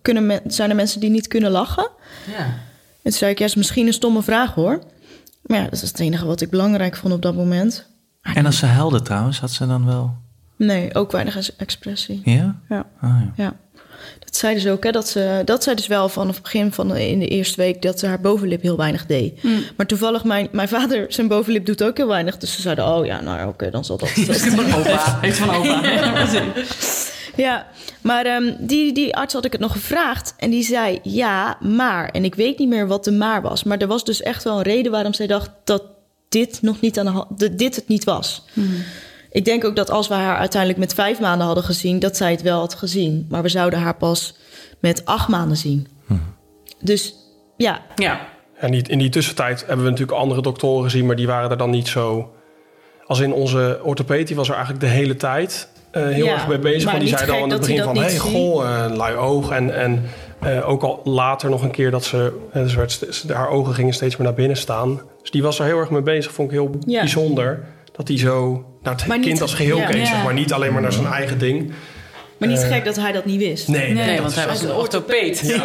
kunnen 0.02 0.26
men- 0.26 0.42
zijn 0.48 0.70
er 0.70 0.76
mensen 0.76 1.00
die 1.00 1.10
niet 1.10 1.28
kunnen 1.28 1.52
lachen? 1.52 1.90
Ja. 2.32 2.38
En 2.46 2.54
toen 3.02 3.12
zei 3.12 3.32
ik: 3.32 3.40
ja, 3.40 3.46
is 3.46 3.56
misschien 3.56 3.88
een 3.88 3.94
stomme 3.94 4.22
vraag 4.22 4.54
hoor. 4.54 4.84
Maar 5.44 5.58
ja, 5.58 5.64
dat 5.64 5.74
is 5.74 5.82
het 5.82 6.00
enige 6.00 6.26
wat 6.26 6.42
ik 6.42 6.50
belangrijk 6.50 6.96
vond 6.96 7.14
op 7.14 7.22
dat 7.22 7.36
moment. 7.36 7.88
En 8.22 8.46
als 8.46 8.58
ze 8.58 8.66
huilde 8.66 9.02
trouwens, 9.02 9.40
had 9.40 9.52
ze 9.52 9.68
dan 9.68 9.86
wel... 9.86 10.14
Nee, 10.56 10.96
ook 10.96 11.12
weinig 11.12 11.36
ex- 11.38 11.56
expressie. 11.56 12.22
Ja? 12.26 12.60
Ja. 12.70 12.86
Ah, 13.02 13.10
ja. 13.36 13.44
Ja. 13.44 13.54
Dat 14.20 14.36
zei 14.36 14.60
ze 14.60 14.72
ook, 14.72 14.84
hè, 14.84 14.92
dat, 14.92 15.08
ze, 15.08 15.42
dat 15.46 15.64
zei 15.64 15.76
dus 15.76 15.88
wel 15.88 16.10
vanaf 16.10 16.34
het 16.34 16.44
begin 16.44 16.72
van 16.72 16.88
de, 16.88 17.10
in 17.10 17.20
de 17.20 17.28
eerste 17.28 17.62
week 17.62 17.82
dat 17.82 18.00
ze 18.00 18.08
haar 18.08 18.22
bovenlip 18.22 18.62
heel 18.62 18.78
weinig 18.78 19.06
deed. 19.06 19.44
Maar 19.78 19.86
toevallig, 19.86 20.24
mijn, 20.24 20.48
mijn 20.52 20.68
vader, 20.68 21.06
zijn 21.08 21.28
bovenlip 21.28 21.66
doet 21.66 21.84
ook 21.84 21.98
heel 21.98 22.08
weinig. 22.08 22.38
Dus 22.38 22.56
ze 22.56 22.62
zeiden, 22.62 22.88
oh 22.88 23.06
ja, 23.06 23.22
nou 23.22 23.48
oké, 23.48 23.70
dan 23.70 23.86
zal 23.86 23.98
dat. 23.98 24.10
Van 24.56 24.74
opa. 24.74 25.18
Heeft 25.22 25.38
van 25.38 25.56
opa. 25.56 25.82
Ja, 27.36 27.68
maar 28.02 28.26
ehm, 28.26 28.54
die, 28.60 28.94
die 28.94 29.16
arts 29.16 29.34
had 29.34 29.46
ik 29.46 29.52
het 29.52 29.62
nog 29.62 29.72
gevraagd. 29.72 30.34
En 30.38 30.50
die 30.50 30.64
zei 30.64 31.00
ja, 31.04 31.58
maar. 31.60 32.10
En 32.10 32.24
ik 32.24 32.36
weet 32.36 32.58
niet 32.60 32.70
meer 32.70 32.88
wat 32.88 33.04
de 33.04 33.12
maar 33.12 33.42
was. 33.42 33.64
Maar 33.64 33.78
er 33.78 33.88
was 33.88 34.06
dus 34.06 34.22
echt 34.22 34.44
wel 34.44 34.58
een 34.58 34.64
reden 34.64 34.92
waarom 34.92 35.14
zij 35.14 35.28
dacht 35.28 35.50
dat 35.64 35.84
dit 36.30 36.62
nog 36.62 36.82
niet 36.82 37.00
aan 37.00 37.06
de 37.06 37.12
hand, 37.12 37.40
dat 37.40 37.58
dit 37.58 37.76
het 37.76 37.88
niet 37.88 38.04
was. 38.04 38.44
Ik 39.34 39.46
denk 39.46 39.66
ook 39.66 39.76
dat 39.76 39.90
als 39.90 40.08
we 40.08 40.14
haar 40.14 40.38
uiteindelijk 40.38 40.80
met 40.80 40.94
vijf 40.94 41.20
maanden 41.20 41.46
hadden 41.46 41.64
gezien, 41.64 42.00
dat 42.00 42.18
zij 42.18 42.32
het 42.32 42.42
wel 42.42 42.60
had 42.60 42.74
gezien. 42.74 43.26
Maar 43.30 43.42
we 43.42 43.50
zouden 43.50 43.80
haar 43.80 43.96
pas 43.96 44.36
met 44.80 45.06
acht 45.06 45.28
maanden 45.28 45.58
zien. 45.58 45.88
Dus 46.80 47.16
ja, 47.58 47.82
Ja. 47.96 48.20
En 48.58 48.72
die, 48.72 48.88
in 48.88 48.98
die 48.98 49.10
tussentijd 49.10 49.60
hebben 49.68 49.86
we 49.86 49.92
natuurlijk 49.92 50.18
andere 50.18 50.42
doktoren 50.42 50.84
gezien, 50.84 51.06
maar 51.06 51.16
die 51.16 51.28
waren 51.28 51.50
er 51.50 51.58
dan 51.58 51.70
niet 51.70 51.88
zo. 51.88 52.32
Als 53.06 53.20
in 53.20 53.34
onze 53.34 53.80
orthopeet, 53.84 54.28
die 54.28 54.36
was 54.36 54.48
er 54.48 54.54
eigenlijk 54.56 54.84
de 54.86 54.92
hele 54.92 55.16
tijd 55.16 55.68
eh, 55.92 56.08
heel 56.08 56.26
Ja, 56.26 56.34
erg 56.34 56.48
mee 56.48 56.60
bezig. 56.60 56.84
maar 56.84 56.94
Want 56.94 57.04
die 57.06 57.12
niet 57.14 57.20
zei 57.28 57.32
al 57.40 57.44
in 57.46 57.52
het 57.52 57.60
begin 57.60 57.84
van: 57.84 57.94
dat 57.96 58.04
hey, 58.04 58.18
goh, 58.18 58.66
eh, 58.86 58.96
lui 58.96 59.16
oog. 59.16 59.52
En, 59.52 59.76
en 59.76 60.04
eh, 60.40 60.70
ook 60.70 60.84
al 60.84 61.02
later 61.04 61.50
nog 61.50 61.62
een 61.64 61.72
keer 61.72 61.92
dat 61.92 62.04
ze, 62.04 62.40
dus 62.54 62.76
werd, 62.76 63.24
haar 63.34 63.50
ogen 63.50 63.74
gingen 63.74 63.94
steeds 63.94 64.18
meer 64.18 64.28
naar 64.28 64.36
binnen 64.36 64.58
staan. 64.58 65.02
Dus 65.22 65.32
die 65.32 65.44
was 65.44 65.60
er 65.60 65.66
heel 65.66 65.78
erg 65.80 65.90
mee 65.90 66.02
bezig, 66.02 66.32
vond 66.32 66.52
ik 66.52 66.58
heel 66.58 66.70
Ja. 66.86 67.00
bijzonder. 67.00 67.66
Dat 67.92 68.08
hij 68.08 68.18
zo 68.18 68.66
naar 68.84 68.94
het 68.94 69.08
Maar 69.08 69.18
niet- 69.18 69.28
kind 69.28 69.42
als 69.42 69.54
geheel 69.54 69.78
ja. 69.78 69.86
keek, 69.86 69.98
Ja. 69.98 70.06
zeg 70.06 70.24
maar. 70.24 70.34
Niet 70.34 70.54
alleen 70.54 70.74
maar 70.74 70.82
naar 70.82 70.94
zijn 70.94 71.06
eigen 71.08 71.38
ding. 71.40 71.74
maar 72.38 72.50
niet 72.50 72.62
Eh, 72.64 72.68
gek 72.68 72.86
dat 72.86 72.96
hij 72.96 73.12
dat 73.12 73.26
niet 73.26 73.40
wist. 73.40 73.68
Nee, 73.68 73.94
nee, 73.94 74.22
want 74.22 74.36
hij 74.36 74.48
was 74.48 74.62
een 74.62 74.72
orthopeet. 74.72 75.60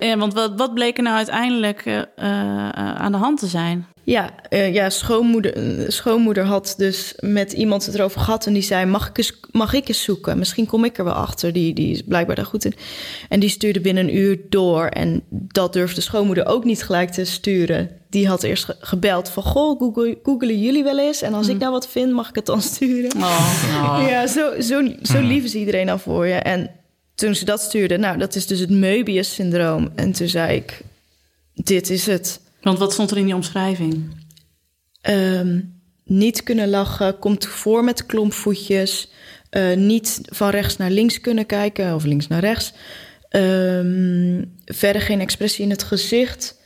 Ja. 0.00 0.16
Want 0.18 0.34
wat, 0.34 0.52
wat 0.56 0.74
bleek 0.74 0.96
er 0.96 1.02
nou 1.02 1.16
uiteindelijk 1.16 1.82
eh, 1.86 1.98
eh, 1.98 2.04
aan 2.74 3.12
de 3.12 3.18
hand 3.18 3.38
te 3.38 3.46
zijn? 3.46 3.86
Ja, 4.04 4.30
eh, 4.48 4.74
ja 4.74 4.90
schoonmoeder, 4.90 5.84
schoonmoeder 5.92 6.44
had 6.44 6.74
dus 6.76 7.14
met 7.20 7.52
iemand 7.52 7.86
het 7.86 7.94
erover 7.94 8.20
gehad... 8.20 8.46
en 8.46 8.52
die 8.52 8.62
zei, 8.62 8.86
mag 8.86 9.08
ik 9.08 9.18
eens, 9.18 9.40
mag 9.50 9.72
ik 9.72 9.88
eens 9.88 10.02
zoeken? 10.02 10.38
Misschien 10.38 10.66
kom 10.66 10.84
ik 10.84 10.98
er 10.98 11.04
wel 11.04 11.12
achter. 11.12 11.52
Die, 11.52 11.74
die 11.74 11.92
is 11.92 12.02
blijkbaar 12.02 12.36
daar 12.36 12.44
goed 12.44 12.64
in. 12.64 12.74
En 13.28 13.40
die 13.40 13.48
stuurde 13.48 13.80
binnen 13.80 14.04
een 14.08 14.16
uur 14.16 14.38
door. 14.48 14.84
En 14.86 15.22
dat 15.28 15.72
durfde 15.72 16.00
schoonmoeder 16.00 16.46
ook 16.46 16.64
niet 16.64 16.82
gelijk 16.82 17.10
te 17.10 17.24
sturen. 17.24 17.90
Die 18.08 18.28
had 18.28 18.42
eerst 18.42 18.64
ge- 18.64 18.76
gebeld 18.80 19.28
van... 19.28 19.42
goh, 19.42 19.78
Google, 19.78 20.18
googelen 20.22 20.60
jullie 20.60 20.84
wel 20.84 20.98
eens? 20.98 21.22
En 21.22 21.34
als 21.34 21.48
ik 21.48 21.58
nou 21.58 21.72
wat 21.72 21.88
vind, 21.88 22.12
mag 22.12 22.28
ik 22.28 22.34
het 22.34 22.46
dan 22.46 22.62
sturen? 22.62 23.10
Oh, 23.16 24.04
Ja, 24.10 24.26
zo, 24.26 24.60
zo, 24.60 24.82
zo 25.02 25.20
lief 25.20 25.44
is 25.44 25.54
iedereen 25.54 25.86
dan 25.86 26.00
voor 26.00 26.26
je. 26.26 26.34
En 26.34 26.70
toen 27.20 27.34
ze 27.34 27.44
dat 27.44 27.60
stuurde, 27.60 27.96
nou, 27.96 28.18
dat 28.18 28.34
is 28.34 28.46
dus 28.46 28.58
het 28.58 28.70
Möbius-syndroom. 28.70 29.92
En 29.94 30.12
toen 30.12 30.28
zei 30.28 30.56
ik, 30.56 30.80
dit 31.54 31.90
is 31.90 32.06
het. 32.06 32.40
Want 32.60 32.78
wat 32.78 32.92
stond 32.92 33.10
er 33.10 33.16
in 33.16 33.24
die 33.24 33.34
omschrijving? 33.34 34.10
Ehm, 35.00 35.60
niet 36.04 36.42
kunnen 36.42 36.68
lachen, 36.68 37.18
komt 37.18 37.46
voor 37.46 37.84
met 37.84 38.06
klompvoetjes. 38.06 39.10
eh, 39.50 39.76
niet 39.76 40.20
van 40.22 40.50
rechts 40.50 40.76
naar 40.76 40.90
links 40.90 41.20
kunnen 41.20 41.46
kijken 41.46 41.94
of 41.94 42.04
links 42.04 42.26
naar 42.26 42.40
rechts. 42.40 42.72
Ehm, 43.28 44.44
verder 44.64 45.02
geen 45.02 45.20
expressie 45.20 45.64
in 45.64 45.70
het 45.70 45.82
gezicht. 45.82 46.59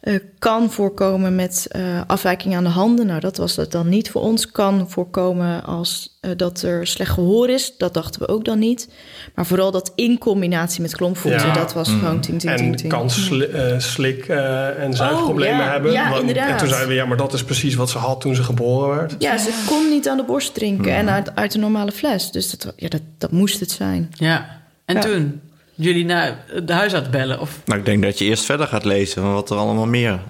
Eh, 0.00 0.14
kan 0.38 0.70
voorkomen 0.70 1.34
met 1.34 1.66
eh, 1.70 1.82
afwijking 2.06 2.54
aan 2.56 2.64
de 2.64 2.70
handen. 2.70 3.06
Nou, 3.06 3.20
dat 3.20 3.36
was 3.36 3.56
het 3.56 3.70
dan 3.72 3.88
niet 3.88 4.10
voor 4.10 4.20
ons. 4.22 4.50
Kan 4.50 4.90
voorkomen 4.90 5.64
als 5.64 6.16
eh, 6.20 6.30
dat 6.36 6.62
er 6.62 6.86
slecht 6.86 7.10
gehoor 7.10 7.48
is. 7.48 7.76
Dat 7.78 7.94
dachten 7.94 8.20
we 8.20 8.28
ook 8.28 8.44
dan 8.44 8.58
niet. 8.58 8.88
Maar 9.34 9.46
vooral 9.46 9.70
dat 9.70 9.92
in 9.94 10.18
combinatie 10.18 10.82
met 10.82 10.96
klompvoeten, 10.96 11.46
Ja. 11.46 11.52
dat 11.54 11.72
was 11.72 11.88
gewoon 11.88 12.20
tien, 12.20 12.38
tien, 12.38 12.56
tien, 12.56 12.74
En 12.82 12.88
kan 12.88 13.10
sli- 13.10 13.44
eh, 13.44 13.78
slik- 13.78 14.28
eh, 14.28 14.82
en 14.82 14.94
zuigproblemen 14.94 15.58
Oh, 15.60 15.64
ja. 15.66 15.70
hebben. 15.72 15.92
Ja, 15.92 16.08
Want- 16.08 16.20
inderdaad. 16.20 16.48
En 16.50 16.56
toen 16.56 16.68
zeiden 16.68 16.88
we, 16.88 16.94
ja, 16.94 17.04
maar 17.04 17.16
dat 17.16 17.32
is 17.32 17.44
precies 17.44 17.74
wat 17.74 17.90
ze 17.90 17.98
had 17.98 18.20
toen 18.20 18.34
ze 18.34 18.42
geboren 18.42 18.96
werd. 18.96 19.14
Ja, 19.18 19.38
ze 19.38 19.64
kon 19.66 19.88
niet 19.88 20.08
aan 20.08 20.16
de 20.16 20.24
borst 20.24 20.54
drinken 20.54 20.92
en 20.94 21.08
uit, 21.10 21.34
uit 21.36 21.52
de 21.52 21.58
normale 21.58 21.92
fles. 21.92 22.30
Dus 22.30 22.50
dat, 22.50 22.72
ja, 22.76 22.88
dat, 22.88 23.02
dat 23.18 23.30
moest 23.32 23.60
het 23.60 23.70
zijn. 23.70 24.10
Ja. 24.14 24.60
En 24.84 24.94
Ja. 24.94 25.00
toen? 25.00 25.40
Jullie 25.82 26.04
naar 26.04 26.44
de 26.64 26.72
huisarts 26.72 27.10
bellen? 27.10 27.40
Of... 27.40 27.60
Nou, 27.64 27.78
ik 27.78 27.86
denk 27.86 28.02
dat 28.02 28.18
je 28.18 28.24
eerst 28.24 28.44
verder 28.44 28.66
gaat 28.66 28.84
lezen 28.84 29.22
van 29.22 29.32
wat 29.32 29.50
er 29.50 29.56
allemaal 29.56 29.86
meer 29.86 30.20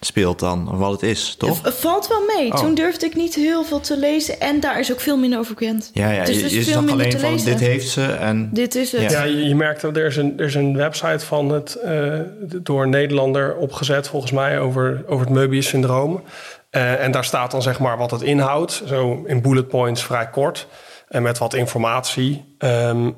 speelt 0.00 0.38
dan. 0.38 0.70
Of 0.72 0.78
wat 0.78 0.92
het 0.92 1.02
is, 1.02 1.34
toch? 1.38 1.62
Het 1.62 1.74
valt 1.74 2.08
wel 2.08 2.22
mee. 2.36 2.52
Oh. 2.52 2.58
Toen 2.58 2.74
durfde 2.74 3.06
ik 3.06 3.14
niet 3.14 3.34
heel 3.34 3.64
veel 3.64 3.80
te 3.80 3.98
lezen. 3.98 4.40
En 4.40 4.60
daar 4.60 4.80
is 4.80 4.92
ook 4.92 5.00
veel 5.00 5.16
minder 5.16 5.38
over 5.38 5.54
bekend. 5.54 5.90
Ja, 5.92 6.10
ja. 6.10 6.24
Dus 6.24 6.38
je, 6.38 6.44
is 6.44 6.52
je 6.52 6.62
veel 6.62 6.72
zag 6.72 6.84
minder 6.84 6.94
alleen 6.94 7.10
te 7.10 7.18
van, 7.18 7.30
lezen. 7.30 7.50
dit 7.50 7.60
heeft 7.60 7.88
ze 7.88 8.04
en... 8.04 8.50
Dit 8.52 8.74
is 8.74 8.92
het. 8.92 9.00
Ja. 9.00 9.10
Ja, 9.10 9.22
je, 9.22 9.44
je 9.48 9.54
merkt 9.54 9.80
dat 9.80 9.96
er 9.96 10.06
is, 10.06 10.16
een, 10.16 10.38
er 10.38 10.44
is 10.44 10.54
een 10.54 10.76
website 10.76 11.24
van 11.24 11.48
het 11.48 11.74
eh, 11.74 12.20
door 12.62 12.82
een 12.82 12.90
Nederlander 12.90 13.56
opgezet, 13.56 14.08
volgens 14.08 14.32
mij, 14.32 14.58
over, 14.58 15.04
over 15.06 15.26
het 15.26 15.34
Möbius-syndroom. 15.34 16.22
Eh, 16.70 17.04
en 17.04 17.10
daar 17.10 17.24
staat 17.24 17.50
dan 17.50 17.62
zeg 17.62 17.78
maar 17.78 17.98
wat 17.98 18.10
het 18.10 18.22
inhoudt, 18.22 18.82
zo 18.86 19.22
in 19.26 19.42
bullet 19.42 19.68
points 19.68 20.04
vrij 20.04 20.28
kort. 20.28 20.66
En 21.08 21.22
met 21.22 21.38
wat 21.38 21.54
informatie. 21.54 22.44
Ehm, 22.58 23.10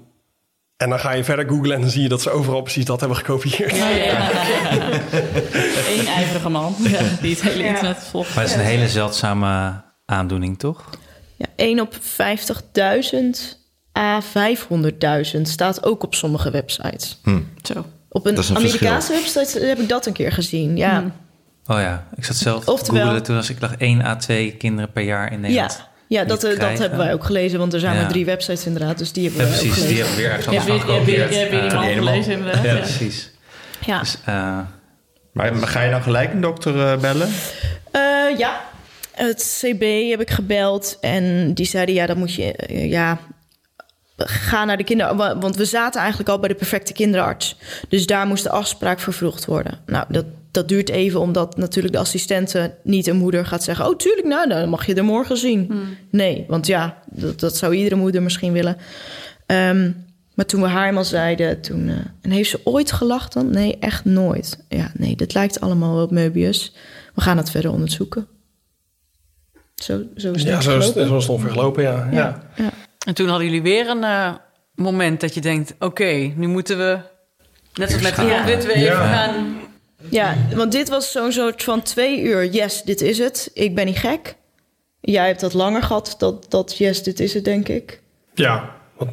en 0.77 0.89
dan 0.89 0.99
ga 1.01 1.13
je 1.13 1.25
verder 1.25 1.49
googlen 1.49 1.75
en 1.75 1.81
dan 1.81 1.91
zie 1.91 2.03
je 2.03 2.09
dat 2.09 2.23
ze 2.23 2.31
overal 2.31 2.63
precies 2.63 2.85
dat 2.85 3.01
hebben 3.01 3.19
gekopieerd. 3.19 3.73
Eén 5.99 6.07
ijverige 6.07 6.49
man 6.49 6.75
die 7.23 7.31
het 7.35 7.43
hele 7.43 7.65
internet 7.65 7.99
volgt. 8.11 8.35
Maar 8.35 8.45
het 8.45 8.53
is 8.53 8.59
een 8.59 8.65
hele 8.65 8.89
zeldzame 8.89 9.83
aandoening, 10.05 10.59
toch? 10.59 10.85
Ja, 11.37 11.47
1 11.57 11.81
op 11.81 11.95
50.000 11.95 12.01
à 13.99 14.21
500.000 15.35 15.41
staat 15.43 15.85
ook 15.85 16.03
op 16.03 16.15
sommige 16.15 16.51
websites. 16.51 17.21
Zo. 17.63 17.85
Op 18.09 18.27
een, 18.27 18.39
Amerikaanse 18.55 19.13
website 19.13 19.67
heb 19.67 19.79
ik 19.79 19.89
dat 19.89 20.07
een 20.07 20.13
keer 20.13 20.33
gezien. 20.33 20.77
Ja, 20.77 21.05
Oh 21.67 21.81
ja, 21.81 22.07
ik 22.17 22.25
zat 22.25 22.37
zelf 22.37 22.65
te 22.65 22.73
Oftewel- 22.73 23.01
googelen 23.03 23.23
toen 23.23 23.37
als 23.37 23.51
ik 23.51 23.61
lag 23.61 23.77
1 23.77 24.03
à 24.05 24.17
2 24.17 24.51
kinderen 24.53 24.93
per 24.93 25.03
jaar 25.03 25.27
in 25.33 25.33
ja. 25.33 25.39
Nederland. 25.41 25.73
ja 25.79 25.89
dat, 26.09 26.27
niet 26.43 26.45
eh, 26.53 26.61
dat 26.61 26.79
hebben 26.79 26.99
wij 26.99 27.13
ook 27.13 27.25
gelezen. 27.25 27.59
Want 27.59 27.73
er 27.73 27.81
zijn 27.81 27.95
Ja. 27.95 28.01
maar 28.01 28.11
drie 28.11 28.25
websites 28.25 28.67
inderdaad. 28.67 28.99
Dus 28.99 29.13
die 29.13 29.25
hebben 29.31 29.43
Ja, 29.47 29.49
wij 29.51 29.57
ook 29.61 29.63
precies. 29.67 29.87
Die 29.87 29.97
gelezen. 29.97 30.07
hebben 30.07 30.23
weer 30.25 30.31
ergens 30.33 30.55
Ja, 30.55 30.61
anders 30.61 30.83
gekopieerd. 30.83 31.29
weer 31.31 31.51
die 31.51 31.61
man. 31.75 31.85
gelezen 31.95 32.33
inderdaad. 32.33 32.65
Ja, 32.65 32.73
Ja. 32.73 32.79
precies. 32.81 33.31
Ja. 33.87 33.99
Dus, 34.01 34.17
eh, 34.25 34.59
Maar 35.33 35.55
ga 35.55 35.83
je 35.83 35.91
dan 35.91 36.03
gelijk 36.03 36.33
een 36.33 36.41
dokter 36.41 36.81
eh, 36.93 36.99
bellen? 37.01 37.29
Eh, 37.91 38.39
ja, 38.39 38.61
het 39.15 39.59
CB 39.61 40.11
heb 40.11 40.21
ik 40.21 40.31
gebeld 40.31 40.99
en 41.01 41.55
die 41.55 41.67
zeiden 41.67 41.95
ja, 41.95 42.07
dan 42.07 42.19
moet 42.19 42.35
je 42.35 42.55
ja 42.89 43.19
ga 44.17 44.65
naar 44.65 44.77
de 44.77 44.85
kinder, 44.85 45.17
wa- 45.17 45.39
want 45.39 45.57
we 45.57 45.65
zaten 45.65 46.01
eigenlijk 46.01 46.31
al 46.31 46.39
bij 46.39 46.49
de 46.49 46.55
perfecte 46.55 46.93
kinderarts, 46.93 47.57
dus 47.89 48.07
daar 48.07 48.27
moest 48.27 48.43
de 48.43 48.51
afspraak 48.51 49.01
vervroegd 49.01 49.45
worden. 49.45 49.79
Nou, 49.87 50.05
dat 50.09 50.25
dat 50.57 50.69
duurt 50.69 50.89
even 50.89 51.21
omdat 51.21 51.57
natuurlijk 51.57 51.95
de 51.95 52.01
assistente 52.01 52.75
niet 52.83 53.07
een 53.07 53.17
moeder 53.17 53.47
gaat 53.47 53.63
zeggen, 53.63 53.87
oh 53.87 53.97
tuurlijk, 53.97 54.27
nou 54.27 54.49
dan 54.49 54.69
mag 54.69 54.87
je 54.87 54.95
er 54.95 55.05
morgen 55.05 55.37
zien. 55.37 55.73
Nee, 56.11 56.45
want 56.49 56.67
ja, 56.67 56.99
dat, 57.11 57.41
dat 57.41 57.57
zou 57.57 57.75
iedere 57.75 57.95
moeder 57.97 58.23
misschien 58.23 58.53
willen. 58.53 58.77
Ehm, 59.47 59.91
maar 60.35 60.47
toen 60.47 60.61
we 60.61 60.67
haar 60.67 60.89
eenmaal 60.89 61.05
zeiden, 61.05 61.61
toen... 61.61 61.89
eh, 61.89 61.95
en 62.23 62.31
heeft 62.31 62.51
ze 62.51 62.61
ooit 62.65 62.93
gelacht 62.93 63.33
dan? 63.33 63.51
Nee, 63.51 63.77
echt 63.79 64.05
nooit. 64.05 64.65
Ja, 64.69 64.91
nee, 64.95 65.17
dit 65.17 65.35
lijkt 65.35 65.61
allemaal 65.61 65.95
wel 65.95 66.05
op 66.05 66.11
Möbius. 66.11 66.77
We 67.15 67.21
gaan 67.21 67.37
het 67.37 67.51
verder 67.51 67.71
onderzoeken. 67.73 68.27
Zo, 69.75 70.03
zo 70.17 70.33
is 70.33 70.41
het 70.43 70.51
Ja, 70.51 70.61
zo 70.61 70.77
is, 70.79 70.85
gelopen. 70.85 71.07
zo 71.09 71.17
is 71.17 71.23
het 71.23 71.33
ongeveer 71.33 71.51
gelopen, 71.53 71.83
ja. 71.83 72.09
ja. 72.11 72.17
Ja, 72.19 72.43
ja. 72.57 72.71
En 73.07 73.15
toen 73.15 73.29
hadden 73.29 73.47
jullie 73.47 73.63
weer 73.63 73.89
een 73.89 74.05
eh, 74.05 74.35
moment 74.75 75.21
dat 75.21 75.35
je 75.35 75.41
denkt... 75.41 75.75
oké, 75.79 76.33
nu 76.37 76.47
moeten 76.47 76.79
we... 76.79 76.99
Net 77.75 77.93
als 77.93 78.03
met 78.03 78.17
Ja. 78.17 78.47
dit 78.47 78.67
we 78.67 78.73
even 78.73 78.97
gaan... 78.97 79.57
Ja, 80.11 80.35
want 80.55 80.73
dit 80.73 80.89
was 80.89 81.13
zo'n 81.13 81.33
soort 81.33 81.63
van 81.63 81.83
twee 81.83 82.21
uur. 82.23 82.47
Yes, 82.47 82.83
dit 82.83 83.01
is 83.01 83.19
het. 83.19 83.51
Ik 83.55 83.75
ben 83.75 83.87
niet 83.87 83.99
gek. 83.99 84.37
Jij 85.01 85.27
hebt 85.27 85.41
dat 85.41 85.53
langer 85.53 85.83
gehad, 85.83 86.15
dat, 86.19 86.47
dat 86.51 86.77
yes, 86.77 87.03
dit 87.03 87.21
is 87.21 87.35
het, 87.35 87.45
denk 87.45 87.69
ik. 87.69 88.01
Ja, 88.35 88.71
want 88.97 89.11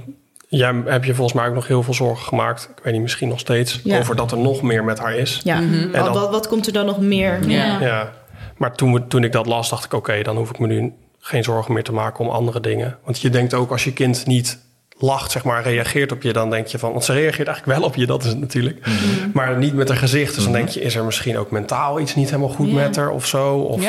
jij 0.48 0.82
heb 0.86 1.04
je 1.04 1.14
volgens 1.14 1.38
mij 1.38 1.48
ook 1.48 1.54
nog 1.54 1.68
heel 1.68 1.84
veel 1.84 1.94
zorgen 1.94 2.26
gemaakt. 2.26 2.70
Ik 2.78 2.84
weet 2.84 2.94
niet, 2.94 3.02
misschien 3.02 3.28
nog 3.28 3.40
steeds. 3.40 3.80
Ja. 3.84 3.98
Over 4.00 4.16
dat 4.16 4.32
er 4.32 4.38
nog 4.38 4.62
meer 4.62 4.84
met 4.84 5.00
haar 5.00 5.16
is. 5.16 5.42
Ja, 5.44 5.58
En 5.58 5.92
wat, 5.92 6.04
dan- 6.06 6.14
wat, 6.14 6.30
wat 6.32 6.48
komt 6.48 6.68
er 6.68 6.74
dan 6.74 6.86
nog 6.86 7.00
meer? 7.00 7.50
Ja. 7.50 7.82
Ja, 7.82 8.14
maar 8.58 8.76
toen, 8.76 8.94
we, 8.94 9.08
toen 9.08 9.24
ik 9.24 9.32
dat 9.32 9.46
las, 9.46 9.70
dacht 9.70 9.86
ik: 9.86 9.94
oké, 9.94 10.22
dan 10.24 10.38
hoef 10.38 10.50
ik 10.50 10.60
me 10.60 10.68
nu 10.68 10.94
geen 11.20 11.44
zorgen 11.44 11.74
meer 11.74 11.84
te 11.84 11.94
maken 11.94 12.26
om 12.26 12.30
andere 12.32 12.60
dingen. 12.60 12.98
Want 13.04 13.20
je 13.22 13.30
denkt 13.30 13.54
ook 13.54 13.72
als 13.72 13.84
je 13.84 13.94
kind 13.94 14.26
niet 14.26 14.60
lacht, 15.04 15.32
zeg 15.32 15.44
maar, 15.44 15.64
reageert 15.64 16.12
op 16.12 16.22
je, 16.22 16.34
dan 16.34 16.50
denk 16.50 16.68
je 16.68 16.80
van, 16.80 16.92
want 16.92 17.04
ze 17.04 17.14
reageert 17.14 17.48
eigenlijk 17.48 17.80
wel 17.80 17.88
op 17.88 17.96
je, 17.96 18.06
dat 18.06 18.24
is 18.24 18.30
het 18.30 18.40
natuurlijk, 18.40 18.88
maar 19.34 19.58
niet 19.58 19.74
met 19.74 19.88
haar 19.88 19.98
gezicht. 19.98 20.36
Dus 20.36 20.44
dan 20.44 20.54
denk 20.54 20.70
je: 20.70 20.82
is 20.82 20.96
er 20.96 21.04
misschien 21.04 21.38
ook 21.38 21.52
mentaal 21.52 22.00
iets 22.00 22.16
niet 22.16 22.30
helemaal 22.30 22.56
goed 22.56 22.72
met 22.74 22.96
haar 22.96 23.10
of 23.10 23.26
zo? 23.26 23.56
Of 23.56 23.84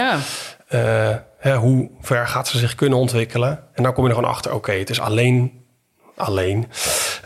eh, 0.68 1.10
hè, 1.38 1.56
hoe 1.56 1.90
ver 2.00 2.26
gaat 2.26 2.48
ze 2.48 2.58
zich 2.58 2.74
kunnen 2.74 2.98
ontwikkelen? 2.98 3.58
En 3.74 3.82
dan 3.82 3.92
kom 3.92 4.02
je 4.02 4.08
er 4.08 4.14
gewoon 4.14 4.30
achter: 4.30 4.54
oké, 4.54 4.72
het 4.72 4.90
is 4.90 5.00
alleen. 5.00 5.62
Alleen. 6.16 6.66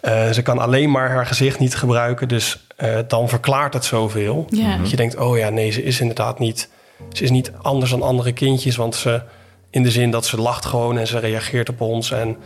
Eh, 0.01 0.31
ze 0.31 0.43
kan 0.43 0.59
alleen 0.59 0.91
maar 0.91 1.11
haar 1.11 1.27
gezicht 1.27 1.59
niet 1.59 1.77
gebruiken. 1.77 2.29
Dus 2.29 2.67
eh, 2.77 2.99
dan 3.09 3.29
verklaart 3.29 3.75
het 3.75 3.85
zoveel. 3.85 4.47
Ja. 4.51 4.77
Dat 4.77 4.91
je 4.91 4.97
denkt, 4.97 5.17
oh 5.17 5.39
ja, 5.39 5.49
nee, 5.49 5.71
ze 5.71 5.83
is 5.83 6.01
inderdaad 6.01 6.39
niet... 6.39 6.69
Ze 7.13 7.23
is 7.23 7.31
niet 7.31 7.53
anders 7.63 7.91
dan 7.91 8.03
andere 8.03 8.33
kindjes. 8.33 8.77
Want 8.77 8.95
ze, 8.95 9.23
in 9.71 9.83
de 9.83 9.91
zin 9.91 10.11
dat 10.11 10.27
ze 10.27 10.41
lacht 10.41 10.65
gewoon 10.65 10.99
en 10.99 11.07
ze 11.07 11.19
reageert 11.19 11.69
op 11.69 11.81
ons. 11.81 12.11
En 12.11 12.37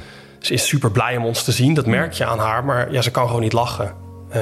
ze 0.43 0.53
is 0.53 0.67
super 0.67 0.91
blij 0.91 1.17
om 1.17 1.25
ons 1.25 1.43
te 1.45 1.53
zien. 1.53 1.75
Dat 1.75 1.87
merk 1.87 2.13
je 2.13 2.25
aan 2.25 2.39
haar. 2.39 2.65
Maar 2.65 2.93
ja, 2.93 3.03
ze 3.03 3.11
kan 3.11 3.27
gewoon 3.27 3.43
niet 3.43 3.53
lachen. 3.53 3.93
Eh, 4.31 4.41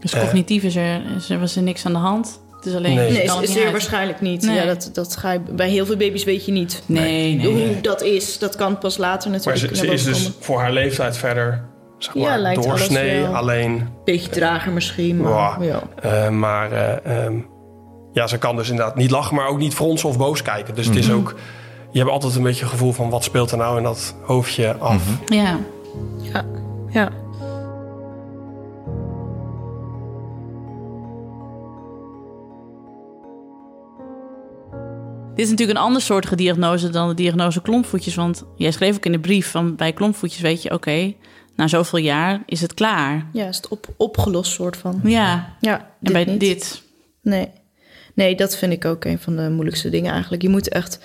Dus 0.00 0.12
Eh. 0.12 0.20
cognitief 0.20 0.62
is 0.62 0.76
er, 0.76 1.02
is 1.16 1.30
er, 1.30 1.40
was 1.40 1.56
er 1.56 1.62
niks 1.62 1.86
aan 1.86 1.92
de 1.92 1.98
hand. 1.98 2.42
Het 2.56 2.66
is 2.66 2.74
alleen... 2.74 2.94
Nee. 2.94 3.10
niet 3.40 3.50
zeer 3.50 3.70
waarschijnlijk 3.70 4.20
niet. 4.20 4.42
Nee. 4.42 4.54
Ja, 4.54 4.64
dat, 4.64 4.90
dat 4.92 5.16
ga 5.16 5.32
je, 5.32 5.40
bij 5.40 5.68
heel 5.68 5.86
veel 5.86 5.96
baby's 5.96 6.24
weet 6.24 6.46
je 6.46 6.52
niet. 6.52 6.82
Nee, 6.86 7.34
nee. 7.34 7.46
Hoe 7.46 7.80
dat 7.80 8.02
is, 8.02 8.38
dat 8.38 8.56
kan 8.56 8.78
pas 8.78 8.96
later 8.96 9.30
maar 9.30 9.38
natuurlijk 9.38 9.76
ze, 9.76 9.86
ze 9.86 9.92
is 9.92 10.04
dus 10.04 10.22
komen. 10.22 10.34
voor 10.40 10.60
haar 10.60 10.72
leeftijd 10.72 11.16
verder... 11.16 11.64
Zeg 11.98 12.14
Ja, 12.14 12.36
maar, 12.40 12.54
doorsnee, 12.54 13.20
wel. 13.20 13.34
alleen... 13.34 13.88
Beetje 14.04 14.28
trager 14.30 14.72
misschien, 14.72 15.16
maar 15.16 15.32
Ja. 15.32 15.56
ja. 15.60 15.82
Eh, 16.00 16.28
maar 16.28 16.72
eh, 16.72 17.24
ehm, 17.24 17.34
ja, 18.12 18.26
ze 18.26 18.38
kan 18.38 18.56
dus 18.56 18.70
inderdaad 18.70 18.96
niet 18.96 19.10
lachen, 19.10 19.36
maar 19.36 19.48
ook 19.48 19.58
niet 19.58 19.74
fronsen 19.74 20.08
of 20.08 20.18
boos 20.18 20.42
kijken. 20.42 20.74
Dus 20.74 20.86
het 20.86 20.96
is 20.96 21.10
ook... 21.10 21.34
Je 21.94 22.00
hebt 22.00 22.12
altijd 22.12 22.34
een 22.34 22.42
beetje 22.42 22.60
het 22.62 22.70
gevoel 22.70 22.92
van... 22.92 23.10
wat 23.10 23.24
speelt 23.24 23.50
er 23.50 23.56
nou 23.56 23.76
in 23.76 23.82
dat 23.82 24.14
hoofdje 24.22 24.74
af? 24.74 25.18
Ja. 25.26 25.58
Ja, 26.22 26.44
ja. 26.90 27.10
Dit 35.34 35.44
is 35.44 35.50
natuurlijk 35.50 35.78
een 35.78 35.84
ander 35.84 36.02
soortige 36.02 36.36
diagnose 36.36 36.90
dan 36.90 37.08
de 37.08 37.14
diagnose 37.14 37.62
klompvoetjes. 37.62 38.14
Want 38.14 38.44
jij 38.56 38.70
schreef 38.70 38.96
ook 38.96 39.06
in 39.06 39.12
de 39.12 39.20
brief 39.20 39.50
van 39.50 39.76
bij 39.76 39.92
klompvoetjes 39.92 40.40
weet 40.40 40.62
je, 40.62 40.70
oké, 40.70 41.14
na 41.56 41.68
zoveel 41.68 41.98
jaar 41.98 42.42
is 42.46 42.60
het 42.60 42.74
klaar. 42.74 43.26
ja, 43.32 43.48
is 43.48 43.56
het 43.56 43.68
op, 43.68 43.86
opgelost 43.96 44.52
soort 44.52 44.76
van. 44.76 45.00
Ja. 45.04 45.56
Ja, 45.60 45.90
En 46.02 46.12
bij 46.12 46.24
niet. 46.24 46.40
dit. 46.40 46.82
Nee. 47.22 47.48
nee, 48.14 48.34
dat 48.36 48.56
vind 48.56 48.72
ik 48.72 48.84
ook 48.84 49.04
een 49.04 49.18
van 49.18 49.36
de 49.36 49.50
moeilijkste 49.50 49.90
dingen 49.90 50.12
eigenlijk. 50.12 50.42
Je 50.42 50.48
moet 50.48 50.68
echt 50.68 50.98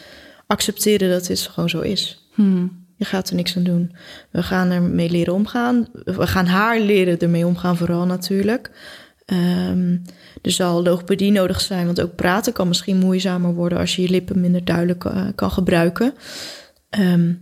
accepteren 0.50 1.10
dat 1.10 1.26
dit 1.26 1.40
gewoon 1.40 1.70
zo 1.70 1.80
is. 1.80 2.30
Hmm. 2.34 2.88
Je 2.96 3.06
gaat 3.06 3.30
er 3.30 3.36
niks 3.36 3.58
aan 3.58 3.64
doen. 3.64 3.96
We 4.32 4.44
gaan 4.44 4.70
ermee 4.70 5.10
leren 5.10 5.34
omgaan. 5.34 5.88
We 6.04 6.28
gaan 6.28 6.46
haar 6.46 6.80
leren 6.80 7.20
ermee 7.20 7.46
omgaan, 7.48 7.78
vooral 7.78 8.06
natuurlijk. 8.06 8.72
Ehm, 9.26 9.98
er 10.42 10.52
zal 10.52 10.84
logopedie 10.84 11.32
nodig 11.32 11.62
zijn, 11.62 11.86
want 11.86 12.02
ook 12.02 12.16
praten 12.16 12.54
kan 12.54 12.68
misschien 12.68 12.98
moeizamer 12.98 13.54
worden 13.54 13.78
als 13.78 13.96
je 13.96 14.02
je 14.02 14.10
lippen 14.10 14.40
minder 14.40 14.66
duidelijk 14.66 15.06
eh, 15.06 15.28
kan 15.36 15.52
gebruiken. 15.52 16.14
Ehm, 16.90 17.34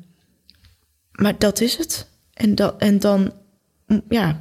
maar 1.11 1.37
dat 1.37 1.61
is 1.61 1.77
het. 1.77 2.09
En, 2.33 2.55
dat, 2.55 2.75
en 2.77 2.99
dan, 2.99 3.31
ja, 4.09 4.39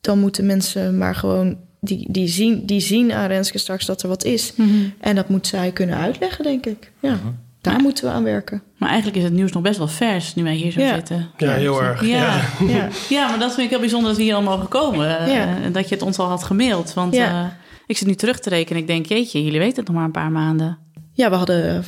dan 0.00 0.18
moeten 0.18 0.46
mensen 0.46 0.98
maar 0.98 1.14
gewoon. 1.14 1.58
Die, 1.80 2.12
die, 2.12 2.28
zien, 2.28 2.66
die 2.66 2.80
zien 2.80 3.12
aan 3.12 3.28
Renske 3.28 3.58
straks 3.58 3.86
dat 3.86 4.02
er 4.02 4.08
wat 4.08 4.24
is. 4.24 4.52
En 5.00 5.14
dat 5.14 5.28
moet 5.28 5.46
zij 5.46 5.72
kunnen 5.72 5.96
uitleggen, 5.96 6.44
denk 6.44 6.66
ik. 6.66 6.92
Ja, 7.00 7.18
daar 7.60 7.80
moeten 7.80 8.04
we 8.04 8.10
aan 8.10 8.22
werken. 8.24 8.62
Maar 8.76 8.88
eigenlijk 8.88 9.18
is 9.18 9.24
het 9.24 9.32
nieuws 9.32 9.52
nog 9.52 9.62
best 9.62 9.78
wel 9.78 9.88
vers 9.88 10.34
nu 10.34 10.42
wij 10.42 10.54
hier 10.54 10.72
zo 10.72 10.80
Ja. 10.80 10.94
zitten. 10.94 11.30
Ja, 11.36 11.50
heel 11.52 11.82
erg. 11.82 12.04
Ja. 12.06 12.40
Ja. 12.60 12.66
Ja. 12.68 12.88
ja, 13.16 13.28
maar 13.28 13.38
dat 13.38 13.50
vind 13.54 13.64
ik 13.64 13.70
heel 13.70 13.80
bijzonder 13.80 14.08
dat 14.08 14.16
we 14.18 14.22
hier 14.24 14.34
al 14.34 14.42
mogen 14.42 14.68
komen. 14.68 15.18
eh, 15.18 15.34
Ja. 15.34 15.56
En 15.62 15.72
dat 15.72 15.88
je 15.88 15.94
het 15.94 16.04
ons 16.04 16.18
al 16.18 16.28
had 16.28 16.44
gemaild. 16.44 16.94
Want 16.94 17.14
Ja. 17.14 17.42
eh, 17.44 17.50
ik 17.86 17.96
zit 17.96 18.06
nu 18.06 18.14
terug 18.14 18.38
te 18.40 18.48
rekenen. 18.48 18.80
Ik 18.82 18.86
denk, 18.88 19.06
jeetje, 19.06 19.44
jullie 19.44 19.58
weten 19.58 19.76
het 19.76 19.86
nog 19.86 19.96
maar 19.96 20.04
een 20.04 20.10
paar 20.10 20.30
maanden. 20.30 20.78
Ja, 21.12 21.30
we 21.30 21.36
hadden 21.36 21.84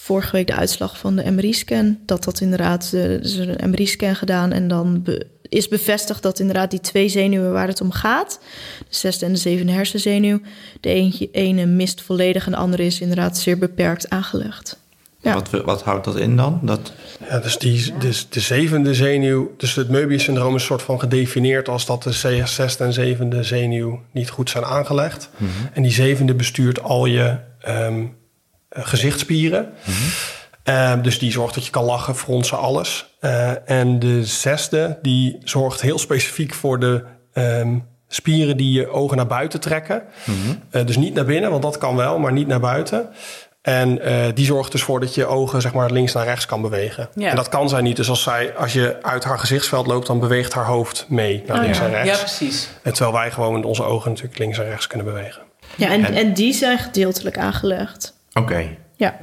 vorige 0.00 0.32
week 0.32 0.46
de 0.46 0.54
uitslag 0.54 0.98
van 0.98 1.16
de 1.16 1.30
MRI-scan. 1.30 1.98
Dat 2.06 2.24
dat 2.24 2.40
inderdaad, 2.40 2.90
eh, 2.94 3.04
er 3.04 3.20
is 3.24 3.36
een 3.36 3.70
MRI-scan 3.70 4.14
gedaan 4.16 4.52
en 4.52 4.68
dan 4.68 5.02
be- 5.02 5.26
is 5.48 5.68
bevestigd 5.68 6.22
dat 6.22 6.38
inderdaad 6.38 6.70
die 6.70 6.80
twee 6.80 7.08
zenuwen 7.08 7.52
waar 7.52 7.66
het 7.68 7.80
om 7.80 7.90
gaat, 7.92 8.40
de 8.78 8.84
zesde 8.88 9.26
en 9.26 9.32
de 9.32 9.38
zevende 9.38 9.72
hersenzenuw, 9.72 10.40
de 10.80 10.88
eentje, 10.88 11.28
ene 11.32 11.66
mist 11.66 12.02
volledig 12.02 12.46
en 12.46 12.52
de 12.52 12.58
andere 12.58 12.84
is 12.84 13.00
inderdaad 13.00 13.38
zeer 13.38 13.58
beperkt 13.58 14.10
aangelegd. 14.10 14.78
Ja. 15.22 15.34
Wat, 15.34 15.50
wat 15.50 15.82
houdt 15.82 16.04
dat 16.04 16.16
in 16.16 16.36
dan? 16.36 16.60
Dat, 16.62 16.92
Ja, 17.28 17.38
dus, 17.38 17.58
die, 17.58 17.92
dus 17.98 18.28
de 18.28 18.40
zevende 18.40 18.94
zenuw, 18.94 19.54
dus 19.56 19.74
het 19.74 19.88
Möbius-syndroom 19.88 20.54
is 20.54 20.60
een 20.60 20.66
soort 20.66 20.82
van 20.82 21.00
gedefinieerd 21.00 21.68
als 21.68 21.86
dat 21.86 22.02
de 22.02 22.12
zesde 22.44 22.84
en 22.84 22.92
zevende 22.92 23.42
zenuw 23.42 24.00
niet 24.12 24.30
goed 24.30 24.50
zijn 24.50 24.64
aangelegd. 24.64 25.30
En 25.72 25.82
die 25.82 25.92
zevende 25.92 26.34
bestuurt 26.34 26.82
al 26.82 27.06
je 27.06 27.36
ehm, 27.60 28.04
eh, 28.68 28.86
gezichtsspieren. 28.86 29.72
Ehm, 30.62 31.02
dus 31.02 31.18
die 31.18 31.32
zorgt 31.32 31.54
dat 31.54 31.64
je 31.64 31.70
kan 31.70 31.84
lachen, 31.84 32.16
fronsen, 32.16 32.58
alles. 32.58 33.14
Eh, 33.20 33.70
en 33.70 33.98
de 33.98 34.24
zesde, 34.24 34.98
die 35.02 35.38
zorgt 35.44 35.80
heel 35.80 35.98
specifiek 35.98 36.54
voor 36.54 36.80
de 36.80 37.04
ehm, 37.32 37.78
spieren 38.08 38.56
die 38.56 38.72
je 38.72 38.88
ogen 38.88 39.16
naar 39.16 39.26
buiten 39.26 39.60
trekken. 39.60 40.02
Eh, 40.70 40.86
dus 40.86 40.96
niet 40.96 41.14
naar 41.14 41.24
binnen, 41.24 41.50
want 41.50 41.62
dat 41.62 41.78
kan 41.78 41.96
wel, 41.96 42.18
maar 42.18 42.32
niet 42.32 42.46
naar 42.46 42.60
buiten. 42.60 43.08
En 43.62 44.00
eh, 44.02 44.26
die 44.34 44.44
zorgt 44.44 44.72
dus 44.72 44.82
voor 44.82 45.00
dat 45.00 45.14
je 45.14 45.26
ogen 45.26 45.60
zeg 45.60 45.72
maar 45.74 45.90
links 45.90 46.12
naar 46.12 46.24
rechts 46.24 46.46
kan 46.46 46.62
bewegen. 46.62 47.08
Ja. 47.14 47.30
En 47.30 47.36
dat 47.36 47.48
kan 47.48 47.68
zij 47.68 47.80
niet. 47.80 47.96
Dus 47.96 48.08
als, 48.08 48.22
zij, 48.22 48.54
als 48.56 48.72
je 48.72 49.02
uit 49.02 49.24
haar 49.24 49.38
gezichtsveld 49.38 49.86
loopt, 49.86 50.06
dan 50.06 50.20
beweegt 50.20 50.52
haar 50.52 50.66
hoofd 50.66 51.06
mee 51.08 51.42
naar 51.46 51.56
Oh, 51.56 51.62
links 51.62 51.78
ja. 51.78 51.84
en 51.84 51.90
rechts. 51.90 52.10
Ja, 52.10 52.16
precies. 52.18 52.68
En 52.82 52.92
terwijl 52.92 53.16
wij 53.16 53.30
gewoon 53.30 53.52
met 53.54 53.64
onze 53.64 53.82
ogen 53.82 54.10
natuurlijk 54.10 54.38
links 54.38 54.58
en 54.58 54.64
rechts 54.64 54.86
kunnen 54.86 55.06
bewegen. 55.06 55.42
Ja, 55.76 55.88
en, 55.90 56.04
En- 56.04 56.14
en 56.14 56.34
die 56.34 56.52
zijn 56.52 56.78
gedeeltelijk 56.78 57.38
aangelegd. 57.38 58.14
Oké. 58.32 58.66
Ja, 58.96 59.18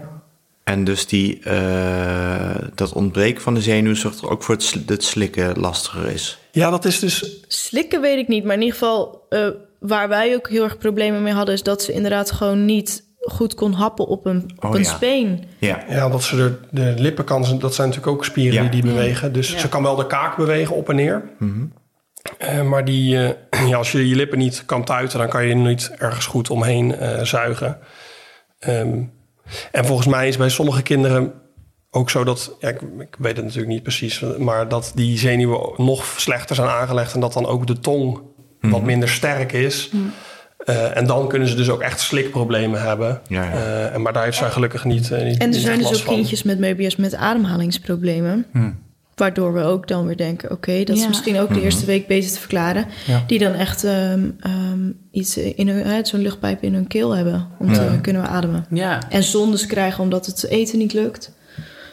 En 0.64 0.84
dus 0.84 1.08
die, 1.08 1.40
eh, 1.44 2.56
dat 2.76 2.94
ontbreken 2.94 3.42
van 3.42 3.54
de 3.54 3.62
zenuw 3.62 3.96
zorgt 3.96 4.22
er 4.22 4.30
ook 4.30 4.44
voor 4.44 4.56
het, 4.56 4.64
sl- 4.64 4.78
dat 4.80 4.90
het 4.90 5.04
slikken 5.04 5.60
lastiger 5.60 6.06
is. 6.12 6.38
Ja, 6.52 6.70
dat 6.70 6.86
is 6.86 7.00
dus 7.00 7.44
slikken 7.48 8.02
weet 8.02 8.18
ik 8.18 8.28
niet, 8.28 8.44
maar 8.44 8.56
in 8.56 8.62
ieder 8.62 8.78
geval 8.78 9.26
eh, 9.30 9.48
waar 9.80 10.08
wij 10.10 10.36
ook 10.36 10.50
heel 10.50 10.64
erg 10.64 10.78
problemen 10.78 11.24
mee 11.24 11.34
hadden, 11.34 11.54
is 11.54 11.64
dat 11.64 11.82
ze 11.84 11.92
inderdaad 11.94 12.32
gewoon 12.32 12.66
niet 12.66 13.04
goed 13.32 13.54
kon 13.56 13.72
happen 13.74 14.06
op 14.08 14.26
een, 14.26 14.52
op 14.58 14.64
Oh, 14.64 14.76
een 14.76 14.82
ja. 14.84 14.90
speen. 14.90 15.44
Ja. 15.58 15.84
Ja, 15.90 16.10
dat 16.10 16.24
ze 16.24 16.36
de, 16.36 16.60
de 16.72 17.02
lippen 17.02 17.26
kan, 17.26 17.46
ze- 17.46 17.58
dat 17.58 17.76
zijn 17.76 17.88
natuurlijk 17.88 18.16
ook 18.18 18.26
spieren 18.26 18.54
Ja. 18.54 18.62
die 18.70 18.82
die 18.82 18.92
bewegen. 18.92 19.34
Dus 19.34 19.58
ze 19.58 19.70
kan 19.70 19.84
wel 19.84 19.96
de 19.96 20.08
kaak 20.08 20.36
bewegen 20.38 20.76
op 20.76 20.90
en 20.90 20.96
neer. 20.96 21.24
Eh, 22.38 22.62
maar 22.62 22.86
die, 22.86 23.18
eh, 23.50 23.68
ja, 23.70 23.78
als 23.78 23.92
je 23.92 24.08
je 24.10 24.16
lippen 24.16 24.38
niet 24.38 24.64
kan 24.66 24.84
tuiten, 24.84 25.20
dan 25.20 25.30
kan 25.30 25.44
je 25.46 25.50
er 25.50 25.56
niet 25.60 25.92
ergens 25.98 26.26
goed 26.26 26.50
omheen 26.50 26.96
eh, 26.96 27.24
zuigen. 27.24 27.78
Ehm, 28.60 29.02
en 29.72 29.86
volgens 29.86 30.08
mij 30.08 30.28
is 30.28 30.38
bij 30.38 30.50
sommige 30.50 30.82
kinderen 30.82 31.34
ook 31.92 32.10
zo 32.10 32.24
dat, 32.24 32.56
ja, 32.60 32.70
ik, 32.70 32.82
ik 33.00 33.16
weet 33.20 33.36
het 33.36 33.46
natuurlijk 33.46 33.72
niet 33.74 33.84
precies, 33.84 34.24
maar 34.38 34.68
dat 34.68 34.92
die 34.96 35.18
zenuwen 35.18 35.74
nog 35.78 36.06
slechter 36.18 36.56
zijn 36.56 36.68
aangelegd 36.70 37.14
en 37.14 37.20
dat 37.20 37.34
dan 37.34 37.46
ook 37.46 37.68
de 37.68 37.80
tong 37.80 38.20
wat 38.62 38.82
minder 38.84 39.10
sterk 39.10 39.52
is. 39.52 39.90
Eh, 40.68 40.98
en 40.98 41.06
dan 41.06 41.28
kunnen 41.28 41.48
ze 41.48 41.56
dus 41.56 41.70
ook 41.70 41.82
echt 41.82 42.00
slikproblemen 42.00 42.82
hebben. 42.82 43.22
Ja, 43.28 43.44
ja. 43.44 43.52
Eh, 43.52 43.94
en 43.94 44.02
maar 44.02 44.14
daar 44.14 44.24
heeft 44.24 44.38
zij 44.38 44.50
gelukkig 44.50 44.86
niet. 44.86 45.12
eh, 45.12 45.24
niet 45.24 45.38
En 45.38 45.48
er 45.48 45.48
niet 45.48 45.62
zijn 45.62 45.78
dus 45.78 45.88
ook 45.88 45.96
van. 45.96 46.14
kindjes 46.14 46.44
met 46.44 46.60
Möbius 46.60 46.96
met 46.98 47.16
ademhalingsproblemen. 47.16 48.46
Waardoor 49.16 49.54
we 49.54 49.64
ook 49.64 49.88
dan 49.88 50.06
weer 50.06 50.18
denken, 50.18 50.52
oké, 50.52 50.84
dat 50.84 50.98
is 50.98 51.08
misschien 51.08 51.40
ook 51.40 51.54
de 51.54 51.62
eerste 51.62 51.86
week 51.86 52.08
beter 52.08 52.32
te 52.32 52.40
verklaren. 52.40 52.86
Ja. 53.06 53.24
Die 53.28 53.40
dan 53.40 53.54
echt 53.54 53.84
ehm, 53.84 54.30
ehm, 54.40 54.92
iets 55.12 55.38
in 55.38 55.68
hun, 55.68 56.06
zo'n 56.06 56.20
luchtpijp 56.20 56.64
in 56.64 56.74
hun 56.74 56.88
keel 56.88 57.16
hebben. 57.16 57.48
Om 57.60 57.74
te 57.74 58.00
kunnen 58.02 58.22
we 58.22 58.28
ademen. 58.28 58.66
Ja. 58.70 59.10
En 59.10 59.24
zondes 59.24 59.66
krijgen 59.66 60.04
omdat 60.04 60.26
het 60.26 60.48
eten 60.48 60.78
niet 60.78 60.94
lukt. 60.94 61.32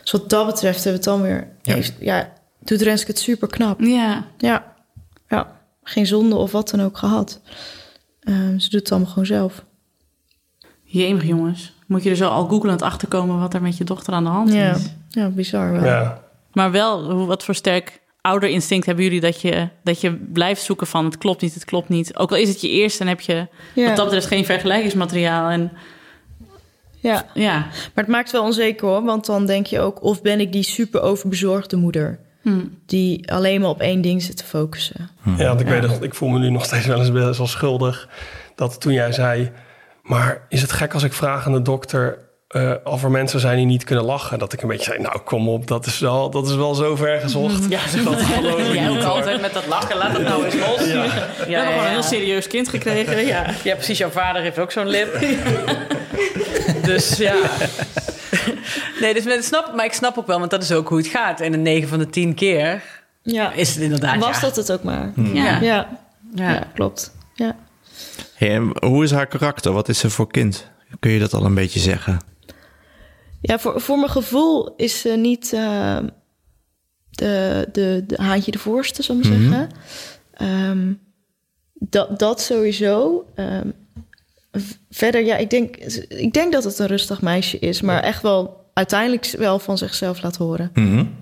Dus 0.02 0.12
wat 0.12 0.30
dat 0.30 0.46
betreft 0.46 0.84
hebben 0.84 1.02
we 1.02 1.10
het 1.10 1.18
dan 1.18 1.28
weer... 1.28 1.48
Ja. 1.62 1.74
Heeft, 1.74 1.92
ja, 2.00 2.32
doet 2.64 2.82
Renske 2.82 3.10
het 3.10 3.20
super 3.20 3.48
knap. 3.48 3.80
Ja, 3.80 4.24
Ja, 4.38 4.64
ja. 5.28 5.52
Geen 5.82 6.06
zonde 6.06 6.36
of 6.36 6.52
wat 6.52 6.70
dan 6.70 6.82
ook 6.82 6.98
gehad. 6.98 7.40
Ehm, 8.24 8.58
ze 8.58 8.70
doet 8.70 8.80
het 8.80 8.90
allemaal 8.90 9.08
gewoon 9.08 9.26
zelf. 9.26 9.64
jemig 10.82 11.24
jongens. 11.26 11.72
Moet 11.86 12.02
je 12.02 12.10
er 12.10 12.16
zo 12.16 12.28
al 12.28 12.46
googelend 12.48 12.82
achterkomen 12.82 13.38
wat 13.38 13.54
er 13.54 13.62
met 13.62 13.76
je 13.76 13.84
dochter 13.84 14.12
aan 14.12 14.24
de 14.24 14.30
hand 14.30 14.52
Ja, 14.52 14.74
is. 14.74 14.92
ja 15.08 15.28
bizar 15.28 15.72
wel. 15.72 15.84
Ja. 15.84 16.22
Maar 16.52 16.70
wel, 16.70 17.12
hoe- 17.12 17.26
wat 17.26 17.44
voor 17.44 17.54
sterk 17.54 18.00
ouderinstinct 18.20 18.86
hebben 18.86 19.04
jullie 19.04 19.20
dat 19.20 19.40
je, 19.40 19.68
dat 19.84 20.00
je 20.00 20.12
blijft 20.12 20.62
zoeken 20.62 20.86
van 20.86 21.04
het 21.04 21.18
klopt 21.18 21.42
niet, 21.42 21.54
het 21.54 21.64
klopt 21.64 21.88
niet. 21.88 22.16
Ook 22.16 22.30
al 22.30 22.36
is 22.36 22.48
het 22.48 22.60
je 22.60 22.68
eerste, 22.68 22.98
dan 22.98 23.06
heb 23.08 23.20
je 23.20 23.46
Ja. 23.74 23.86
wat 23.86 23.96
dat 23.96 24.04
betreft 24.04 24.26
geen 24.26 24.44
vergelijkingsmateriaal. 24.44 25.50
En 25.50 25.72
ja. 27.00 27.26
ja, 27.34 27.58
Maar 27.58 28.04
het 28.04 28.06
maakt 28.06 28.30
wel 28.30 28.42
onzeker 28.44 28.86
hoor, 28.88 29.04
want 29.04 29.26
dan 29.26 29.46
denk 29.46 29.66
je 29.66 29.80
ook... 29.80 30.02
of 30.02 30.22
ben 30.22 30.40
ik 30.40 30.52
die 30.52 30.62
super 30.62 31.00
overbezorgde 31.02 31.76
moeder... 31.76 32.18
die 32.86 33.32
alleen 33.32 33.60
maar 33.60 33.70
op 33.70 33.80
één 33.80 34.00
ding 34.00 34.22
zit 34.22 34.36
te 34.36 34.44
focussen. 34.44 35.10
Ja, 35.36 35.46
want 35.46 35.60
ik 35.60 35.66
weet 35.66 35.82
dat 35.82 36.02
ik 36.02 36.14
voel 36.14 36.28
me 36.28 36.38
nu 36.38 36.50
nog 36.50 36.64
steeds 36.64 36.86
wel 36.86 36.98
eens 36.98 37.12
best 37.12 37.38
wel 37.38 37.46
schuldig. 37.46 38.08
Dat 38.54 38.80
toen 38.80 38.92
jij 38.92 39.12
zei, 39.12 39.50
maar 40.02 40.46
is 40.48 40.62
het 40.62 40.72
gek 40.72 40.94
als 40.94 41.02
ik 41.02 41.12
vraag 41.12 41.46
aan 41.46 41.52
de 41.52 41.62
dokter 41.62 42.18
eh, 42.48 42.72
of 42.84 43.02
er 43.02 43.10
mensen 43.10 43.40
zijn 43.40 43.56
die 43.56 43.66
niet 43.66 43.84
kunnen 43.84 44.04
lachen? 44.04 44.38
Dat 44.38 44.52
ik 44.52 44.62
een 44.62 44.68
beetje 44.68 44.84
zei, 44.84 44.98
nou 44.98 45.18
kom 45.18 45.48
op, 45.48 45.66
dat 45.66 45.86
is 45.86 45.98
wel, 45.98 46.30
dat 46.30 46.48
is 46.48 46.54
wel 46.54 46.74
zo 46.74 46.96
ver 46.96 47.20
gezocht. 47.20 47.64
Ja, 47.68 47.80
dat 48.04 48.22
geloof 48.32 48.58
ik 48.58 48.74
Jij 48.74 48.88
niet, 48.88 48.98
ook 48.98 49.04
altijd 49.04 49.40
met 49.40 49.52
dat 49.52 49.66
lachen, 49.66 49.96
laat 49.96 50.12
het 50.12 50.22
nou 50.22 50.44
eens 50.44 50.54
los. 50.54 50.86
Ja, 50.86 51.02
we 51.46 51.52
hebben 51.52 51.72
gewoon 51.72 51.84
een 51.84 51.90
heel 51.90 52.02
serieus 52.02 52.46
kind 52.46 52.68
gekregen. 52.68 53.26
Ja. 53.26 53.46
Ja, 53.64 53.74
precies. 53.74 53.98
Jouw 53.98 54.10
vader 54.10 54.42
heeft 54.42 54.58
ook 54.58 54.72
zo'n 54.72 54.88
lip. 54.88 55.18
dus 56.82 57.16
ja. 57.16 57.36
Nee, 59.00 59.14
dus 59.14 59.24
met, 59.24 59.44
snap, 59.44 59.72
maar 59.76 59.84
ik 59.84 59.92
snap 59.92 60.18
ook 60.18 60.26
wel, 60.26 60.38
want 60.38 60.50
dat 60.50 60.62
is 60.62 60.72
ook 60.72 60.88
hoe 60.88 60.98
het 60.98 61.06
gaat. 61.06 61.40
En 61.40 61.52
een 61.52 61.62
9 61.62 61.88
van 61.88 61.98
de 61.98 62.10
10 62.10 62.34
keer 62.34 62.82
Ja, 63.22 63.52
is 63.52 63.74
het 63.74 63.82
inderdaad. 63.82 64.20
was 64.20 64.34
ja. 64.34 64.40
dat 64.40 64.56
het 64.56 64.72
ook 64.72 64.82
maar. 64.82 65.12
Ja. 65.16 65.32
Ja, 65.32 65.60
Ja. 65.60 65.88
ja. 66.34 66.70
klopt. 66.74 67.14
Ja. 67.34 67.56
Hey, 68.34 68.54
en 68.54 68.72
hoe 68.88 69.04
is 69.04 69.10
haar 69.10 69.26
karakter? 69.26 69.72
Wat 69.72 69.88
is 69.88 69.98
ze 69.98 70.10
voor 70.10 70.30
kind? 70.30 70.70
Kun 71.00 71.10
je 71.10 71.18
dat 71.18 71.34
al 71.34 71.44
een 71.44 71.54
beetje 71.54 71.80
zeggen? 71.80 72.18
Ja, 73.40 73.58
voor, 73.58 73.80
voor 73.80 73.98
mijn 73.98 74.10
gevoel 74.10 74.74
is 74.76 75.00
ze 75.00 75.08
niet 75.08 75.52
eh, 75.52 75.98
de, 77.10 77.68
de, 77.72 78.04
de 78.06 78.16
haantje 78.22 78.50
de 78.50 78.58
voorste, 78.58 79.02
zal 79.02 79.16
ik 79.18 79.24
maar 79.24 79.32
zeggen. 79.38 79.68
Ehm, 80.32 80.92
dat, 81.74 82.18
dat 82.18 82.40
sowieso. 82.40 83.24
Ehm, 83.34 83.68
verder, 84.90 85.24
ja, 85.24 85.36
ik 85.36 85.50
denk, 85.50 85.76
ik 86.08 86.32
denk 86.32 86.52
dat 86.52 86.64
het 86.64 86.78
een 86.78 86.86
rustig 86.86 87.22
meisje 87.22 87.58
is, 87.58 87.80
maar 87.80 88.02
echt 88.02 88.22
wel 88.22 88.70
uiteindelijk 88.74 89.34
wel 89.38 89.58
van 89.58 89.78
zichzelf 89.78 90.22
laat 90.22 90.36
horen. 90.36 90.70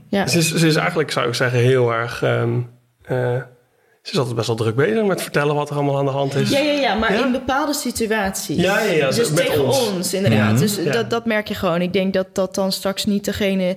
Ja. 0.08 0.26
Ze 0.26 0.38
is, 0.38 0.54
ze 0.54 0.66
is 0.66 0.76
eigenlijk, 0.76 1.10
zou 1.10 1.28
ik 1.28 1.34
zeggen, 1.34 1.58
heel 1.58 1.92
erg... 1.92 2.22
ehm, 2.22 2.60
eh, 3.02 3.42
ze 4.02 4.12
is 4.12 4.18
altijd 4.18 4.36
best 4.36 4.46
wel 4.46 4.56
druk 4.56 4.74
bezig 4.74 5.04
met 5.04 5.22
vertellen 5.22 5.54
wat 5.54 5.70
er 5.70 5.76
allemaal 5.76 5.98
aan 5.98 6.04
de 6.04 6.10
hand 6.10 6.34
is. 6.34 6.50
Ja, 6.50 6.58
ja, 6.58 6.72
ja, 6.72 6.94
maar 6.94 7.12
Ja? 7.12 7.24
in 7.26 7.32
bepaalde 7.32 7.74
situaties. 7.74 8.56
Ja, 8.56 8.80
ja, 8.80 8.92
ja, 8.92 9.06
Dus 9.10 9.30
met 9.30 9.36
tegen 9.36 9.64
ons. 9.64 9.88
ons, 9.88 10.14
inderdaad. 10.14 10.58
Dus 10.58 10.76
Ja. 10.76 10.92
dat, 10.92 11.10
dat 11.10 11.26
merk 11.26 11.48
je 11.48 11.54
gewoon. 11.54 11.80
Ik 11.82 11.92
denk 11.92 12.12
dat 12.12 12.26
dat 12.32 12.54
dan 12.54 12.72
straks 12.72 13.04
niet 13.04 13.24
degene... 13.24 13.76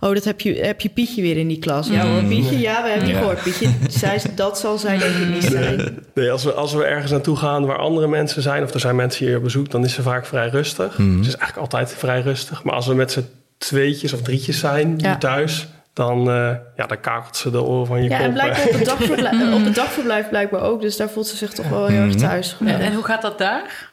Oh, 0.00 0.14
dat 0.14 0.24
heb 0.24 0.40
je, 0.40 0.54
heb 0.54 0.80
je 0.80 0.88
Pietje 0.88 1.22
weer 1.22 1.36
in 1.36 1.48
die 1.48 1.58
klas. 1.58 1.88
Ja 1.88 2.06
hoor, 2.06 2.22
Pietje, 2.24 2.58
ja, 2.58 2.82
we 2.82 2.88
hebben 2.88 3.08
je 3.08 3.14
gehoord. 3.14 3.42
Pietje, 3.42 3.68
zij, 3.88 4.20
dat 4.34 4.58
zal 4.58 4.78
zij 4.78 4.98
denk 4.98 5.14
ik 5.14 5.28
niet 5.28 5.44
zijn. 5.44 5.98
Nee, 6.14 6.30
als 6.30 6.44
we, 6.44 6.52
als 6.52 6.72
we 6.72 6.84
ergens 6.84 7.10
naartoe 7.10 7.36
gaan 7.36 7.66
waar 7.66 7.78
andere 7.78 8.08
mensen 8.08 8.42
zijn... 8.42 8.62
of 8.62 8.74
er 8.74 8.80
zijn 8.80 8.96
mensen 8.96 9.26
hier 9.26 9.36
op 9.36 9.42
bezoek, 9.42 9.70
dan 9.70 9.84
is 9.84 9.94
ze 9.94 10.02
vaak 10.02 10.26
vrij 10.26 10.48
rustig. 10.48 10.94
Ze 10.94 11.02
is 11.20 11.26
eigenlijk 11.36 11.56
altijd 11.56 11.94
vrij 11.98 12.20
rustig. 12.20 12.62
Maar 12.62 12.74
als 12.74 12.86
we 12.86 12.94
met 12.94 13.12
z'n 13.12 13.28
tweetjes 13.58 14.12
of 14.12 14.22
drietjes 14.22 14.58
zijn 14.58 14.94
hier 15.02 15.18
thuis... 15.18 15.66
Dan, 15.96 16.18
eh, 16.30 16.50
ja, 16.76 16.86
dan 16.86 17.00
kakelt 17.00 17.36
ze 17.36 17.50
de 17.50 17.62
oren 17.62 17.86
van 17.86 18.02
je 18.02 18.08
Ja, 18.08 18.16
kop. 18.16 18.26
en 18.26 18.32
blijkbaar 18.32 18.64
op 18.66 18.72
het, 18.72 18.84
dagverblijf, 18.98 19.54
op 19.54 19.64
het 19.64 19.74
dagverblijf 19.74 20.28
blijkbaar 20.28 20.60
ook. 20.62 20.80
Dus 20.80 20.96
daar 20.96 21.08
voelt 21.08 21.26
ze 21.26 21.36
zich 21.36 21.52
toch 21.52 21.68
wel 21.68 21.86
heel 21.86 22.02
erg 22.02 22.14
thuis. 22.14 22.56
En, 22.60 22.80
en 22.80 22.94
hoe 22.94 23.04
gaat 23.04 23.22
dat 23.22 23.38
daar? 23.38 23.92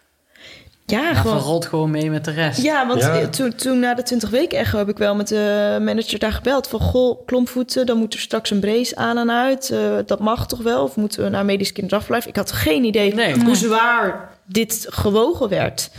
Ja, 0.85 0.99
Ja, 1.01 1.13
gewoon... 1.13 1.37
rolt 1.37 1.65
gewoon 1.65 1.91
mee 1.91 2.09
met 2.09 2.25
de 2.25 2.31
rest. 2.31 2.61
Ja, 2.61 2.87
want 2.87 3.01
Ja. 3.01 3.19
eh, 3.19 3.27
toen, 3.27 3.55
toen 3.55 3.79
na 3.79 3.93
de 3.93 4.03
20 4.03 4.29
weken 4.29 4.57
echo 4.57 4.77
heb 4.77 4.89
ik 4.89 4.97
wel 4.97 5.15
met 5.15 5.27
de 5.27 5.77
manager 5.81 6.19
daar 6.19 6.31
gebeld. 6.31 6.67
Van, 6.67 6.79
goh, 6.79 7.25
klompvoeten, 7.25 7.85
dan 7.85 7.97
moet 7.97 8.13
er 8.13 8.19
straks 8.19 8.49
een 8.49 8.59
brace 8.59 8.95
aan 8.95 9.17
en 9.17 9.31
uit. 9.31 9.69
Eh, 9.69 9.79
dat 10.05 10.19
mag 10.19 10.47
toch 10.47 10.59
wel? 10.61 10.83
Of 10.83 10.95
moeten 10.95 11.23
we 11.23 11.29
naar 11.29 11.45
medisch 11.45 11.71
kinderdagverblijf? 11.71 12.25
Ik 12.25 12.35
had 12.35 12.51
geen 12.51 12.83
idee 12.83 13.13
Nee. 13.13 13.35
hoe 13.43 13.55
zwaar 13.55 14.29
dit 14.45 14.85
gewogen 14.89 15.49
werd. 15.49 15.89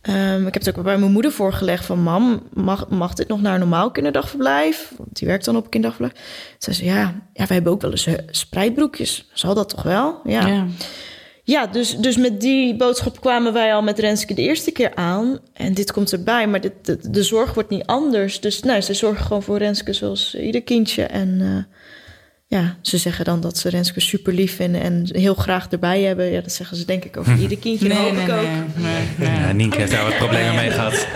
Ehm, 0.00 0.46
ik 0.46 0.54
heb 0.54 0.64
het 0.64 0.78
ook 0.78 0.84
bij 0.84 0.98
mijn 0.98 1.12
moeder 1.12 1.32
voorgelegd 1.32 1.86
van... 1.86 1.98
mam, 1.98 2.42
mag, 2.52 2.88
mag 2.88 3.14
dit 3.14 3.28
nog 3.28 3.40
naar 3.40 3.54
een 3.54 3.60
normaal 3.60 3.90
kinderdagverblijf? 3.90 4.92
Want 4.96 5.18
die 5.18 5.28
werkt 5.28 5.44
dan 5.44 5.56
op 5.56 5.64
een 5.64 5.70
kinderdagverblijf. 5.70 6.54
Zei 6.58 6.76
ze, 6.76 6.84
ja, 6.84 7.14
ja, 7.32 7.46
we 7.46 7.52
hebben 7.52 7.72
ook 7.72 7.80
wel 7.80 7.90
eens 7.90 8.06
eh, 8.06 8.14
spreidbroekjes. 8.30 9.28
Zal 9.32 9.54
dat 9.54 9.68
toch 9.68 9.82
wel? 9.82 10.20
Ja. 10.24 10.46
Ja. 10.46 10.66
Ja, 11.50 11.66
dus, 11.66 11.96
dus 11.96 12.16
met 12.16 12.40
die 12.40 12.76
boodschap 12.76 13.20
kwamen 13.20 13.52
wij 13.52 13.74
al 13.74 13.82
met 13.82 13.98
Renske 13.98 14.34
de 14.34 14.42
eerste 14.42 14.70
keer 14.70 14.94
aan. 14.94 15.38
En 15.52 15.74
dit 15.74 15.92
komt 15.92 16.12
erbij, 16.12 16.46
maar 16.46 16.60
dit, 16.60 16.72
de, 16.82 17.10
de 17.10 17.22
zorg 17.22 17.54
wordt 17.54 17.70
niet 17.70 17.86
anders. 17.86 18.40
Dus 18.40 18.62
nou, 18.62 18.80
ze 18.80 18.94
zorgen 18.94 19.24
gewoon 19.24 19.42
voor 19.42 19.58
Renske 19.58 19.92
zoals 19.92 20.34
ieder 20.34 20.62
kindje. 20.62 21.02
En 21.02 21.40
eh, 21.40 21.76
ja, 22.50 22.76
ze 22.82 22.98
zeggen 22.98 23.24
dan 23.24 23.40
dat 23.40 23.58
ze 23.58 23.68
Renske 23.68 24.00
super 24.00 24.32
lief 24.32 24.56
vinden 24.56 24.80
en 24.80 25.08
heel 25.12 25.34
graag 25.34 25.68
erbij 25.68 26.02
hebben. 26.02 26.30
Ja, 26.32 26.40
dat 26.40 26.52
zeggen 26.52 26.76
ze 26.76 26.84
denk 26.84 27.04
ik 27.04 27.16
over 27.16 27.36
ieder 27.44 27.58
kindje. 27.58 27.88
dat 27.88 27.96
hoop 27.98 28.12
ik 28.16 28.30
ook. 28.30 28.46
nee, 28.76 29.04
nee. 29.16 29.40
Ja, 29.40 29.52
Nienke 29.52 29.78
heeft 29.78 29.90
daar 29.90 30.04
wat 30.04 30.16
problemen 30.16 30.54
mee 30.54 30.70
gehad. 30.70 31.06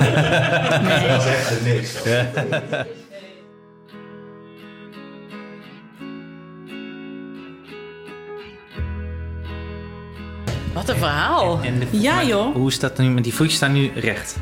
Wat 10.74 10.88
een 10.88 10.96
verhaal. 10.96 11.58
En 11.62 11.78
de- 11.78 11.86
Ja, 11.90 12.14
maar 12.14 12.26
joh. 12.26 12.54
Hoe 12.54 12.68
is 12.68 12.78
dat 12.78 12.98
nu? 12.98 13.12
Want 13.12 13.24
die 13.24 13.34
voetjes 13.34 13.56
staan 13.56 13.72
nu 13.72 13.90
recht. 13.94 14.36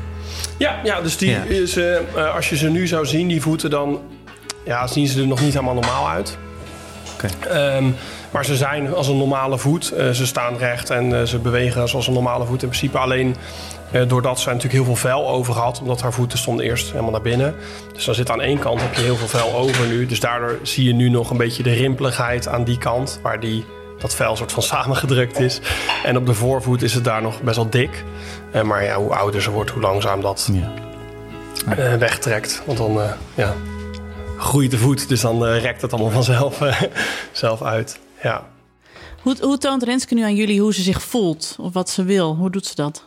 Ja, 0.57 0.79
ja 0.83 1.01
dus 1.01 1.17
die 1.17 1.29
Ja. 1.29 1.43
Is, 1.43 1.77
eh, 1.77 1.95
eh, 1.97 2.35
als 2.35 2.49
je 2.49 2.57
ze 2.57 2.69
nu 2.69 2.87
zou 2.87 3.05
zien, 3.05 3.27
die 3.27 3.41
voeten, 3.41 3.69
dan 3.69 3.99
ja, 4.65 4.87
zien 4.87 5.07
ze 5.07 5.19
er 5.21 5.27
nog 5.27 5.41
niet 5.41 5.53
helemaal 5.53 5.73
normaal 5.73 6.09
uit. 6.09 6.37
Ehm, 7.49 7.89
maar 8.31 8.45
ze 8.45 8.55
zijn 8.55 8.93
als 8.93 9.07
een 9.07 9.17
normale 9.17 9.57
voet. 9.57 9.91
Eh, 9.91 10.09
ze 10.09 10.25
staan 10.25 10.57
recht 10.57 10.89
en 10.89 11.19
eh, 11.19 11.23
ze 11.25 11.39
bewegen 11.39 11.89
zoals 11.89 12.07
een 12.07 12.13
normale 12.13 12.45
voet 12.45 12.61
in 12.63 12.67
principe. 12.67 12.97
Alleen 12.97 13.35
eh, 13.91 14.01
doordat 14.07 14.39
ze 14.39 14.45
natuurlijk 14.47 14.73
heel 14.73 14.83
veel 14.83 14.95
vel 14.95 15.29
over 15.29 15.53
had, 15.53 15.79
omdat 15.79 16.01
haar 16.01 16.13
voeten 16.13 16.37
stonden 16.37 16.65
eerst 16.65 16.91
helemaal 16.91 17.11
naar 17.11 17.21
binnen. 17.21 17.55
Dus 17.93 18.05
dan 18.05 18.15
zit 18.15 18.29
aan 18.29 18.41
één 18.41 18.59
kant 18.59 18.81
heb 18.81 18.93
je 18.93 19.01
heel 19.01 19.15
veel 19.15 19.27
vel 19.27 19.53
over 19.53 19.87
nu. 19.87 20.05
Dus 20.05 20.19
daardoor 20.19 20.59
zie 20.63 20.83
je 20.85 20.93
nu 20.93 21.09
nog 21.09 21.29
een 21.29 21.37
beetje 21.37 21.63
de 21.63 21.73
rimpeligheid 21.73 22.47
aan 22.47 22.63
die 22.63 22.77
kant, 22.77 23.19
waar 23.21 23.39
die, 23.39 23.65
dat 23.99 24.15
vel 24.15 24.35
soort 24.35 24.51
van 24.51 24.63
samengedrukt 24.73 25.39
is. 25.39 25.61
En 26.03 26.17
op 26.17 26.25
de 26.25 26.33
voorvoet 26.33 26.81
is 26.81 26.93
het 26.93 27.03
daar 27.03 27.21
nog 27.21 27.41
best 27.41 27.55
wel 27.55 27.69
dik. 27.69 28.03
Maar 28.63 28.83
ja, 28.83 28.95
hoe 28.95 29.15
ouder 29.15 29.41
ze 29.41 29.51
wordt, 29.51 29.69
hoe 29.69 29.81
langzaam 29.81 30.21
dat 30.21 30.49
Ja. 30.51 31.97
wegtrekt. 31.97 32.61
Want 32.65 32.77
dan 32.77 32.99
ja, 33.33 33.53
groeit 34.37 34.71
de 34.71 34.77
voet, 34.77 35.09
dus 35.09 35.21
dan 35.21 35.45
eh, 35.45 35.61
rekt 35.61 35.81
het 35.81 35.93
allemaal 35.93 36.11
vanzelf 36.11 36.61
eh, 36.61 36.81
zelf 37.31 37.61
uit. 37.61 37.99
Ja. 38.23 38.47
Hoe, 39.21 39.35
hoe 39.41 39.57
toont 39.57 39.83
Renske 39.83 40.13
nu 40.13 40.21
aan 40.21 40.35
jullie 40.35 40.61
hoe 40.61 40.73
ze 40.73 40.81
zich 40.81 41.01
voelt? 41.01 41.55
Of 41.59 41.73
wat 41.73 41.89
ze 41.89 42.03
wil? 42.03 42.35
Hoe 42.35 42.49
doet 42.49 42.65
ze 42.65 42.75
dat? 42.75 43.03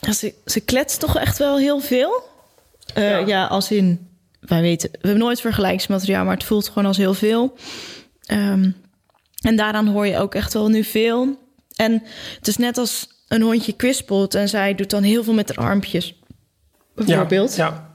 Ja, 0.00 0.12
ze, 0.12 0.34
ze 0.44 0.60
kletst 0.60 1.00
toch 1.00 1.16
echt 1.16 1.38
wel 1.38 1.58
heel 1.58 1.80
veel. 1.80 2.22
Eh, 2.94 3.26
ja. 3.26 3.46
als 3.46 3.70
in, 3.70 4.08
wij 4.40 4.60
weten, 4.60 4.90
we 4.90 4.98
hebben 5.00 5.18
nooit 5.18 5.40
vergelijksmateriaal, 5.40 6.24
maar 6.24 6.34
het 6.34 6.44
voelt 6.44 6.68
gewoon 6.68 6.86
als 6.86 6.96
heel 6.96 7.14
veel. 7.14 7.56
Ehm, 8.22 8.70
en 9.40 9.56
daaraan 9.56 9.88
hoor 9.88 10.06
je 10.06 10.18
ook 10.18 10.34
echt 10.34 10.52
wel 10.52 10.68
nu 10.68 10.84
veel. 10.84 11.38
En 11.76 12.02
het 12.38 12.48
is 12.48 12.56
net 12.56 12.78
als 12.78 13.08
een 13.28 13.42
hondje 13.42 13.72
kwispelt 13.72 14.34
en 14.34 14.48
zij 14.48 14.74
doet 14.74 14.90
dan 14.90 15.02
heel 15.02 15.24
veel 15.24 15.34
met 15.34 15.56
haar 15.56 15.66
armpjes. 15.66 16.14
Bijvoorbeeld. 16.94 17.56
Ja, 17.56 17.66
Ja, 17.66 17.87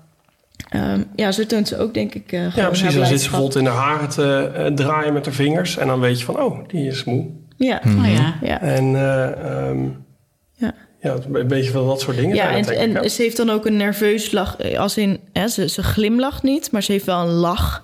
Ehm, 0.69 1.03
ja 1.15 1.31
zo 1.31 1.45
toont 1.45 1.67
ze 1.67 1.77
ook, 1.77 1.93
denk 1.93 2.13
ik. 2.13 2.31
eh, 2.31 2.55
ja, 2.55 2.67
precies. 2.67 2.95
Dan 2.95 3.05
zit 3.05 3.21
ze 3.21 3.29
bijvoorbeeld 3.29 3.55
in 3.55 3.65
haar 3.65 3.75
haren 3.75 4.09
te 4.09 4.51
eh, 4.55 4.65
draaien 4.65 5.13
met 5.13 5.25
haar 5.25 5.33
vingers. 5.33 5.77
En 5.77 5.87
dan 5.87 5.99
weet 5.99 6.19
je 6.19 6.25
van, 6.25 6.39
oh, 6.41 6.67
die 6.67 6.87
is 6.87 7.03
moe. 7.03 7.25
Ja, 7.57 7.81
Oh 7.85 8.13
ja. 8.13 8.35
ja. 8.41 8.61
En 8.61 8.95
eh, 8.95 9.67
ehm, 9.67 9.83
ja. 10.53 10.73
ja, 11.01 11.15
een 11.31 11.47
beetje 11.47 11.71
van 11.71 11.87
dat 11.87 12.01
soort 12.01 12.17
dingen. 12.17 12.35
Ja, 12.35 12.51
en, 12.51 13.03
ik, 13.03 13.09
ze 13.09 13.21
heeft 13.21 13.37
dan 13.37 13.49
ook 13.49 13.65
een 13.65 13.77
nerveus 13.77 14.31
lach. 14.31 14.57
Als 14.77 14.97
in, 14.97 15.19
hè, 15.33 15.47
ze, 15.47 15.69
ze 15.69 15.83
glimlacht 15.83 16.43
niet, 16.43 16.71
maar 16.71 16.83
ze 16.83 16.91
heeft 16.91 17.05
wel 17.05 17.19
een 17.21 17.33
lach 17.33 17.83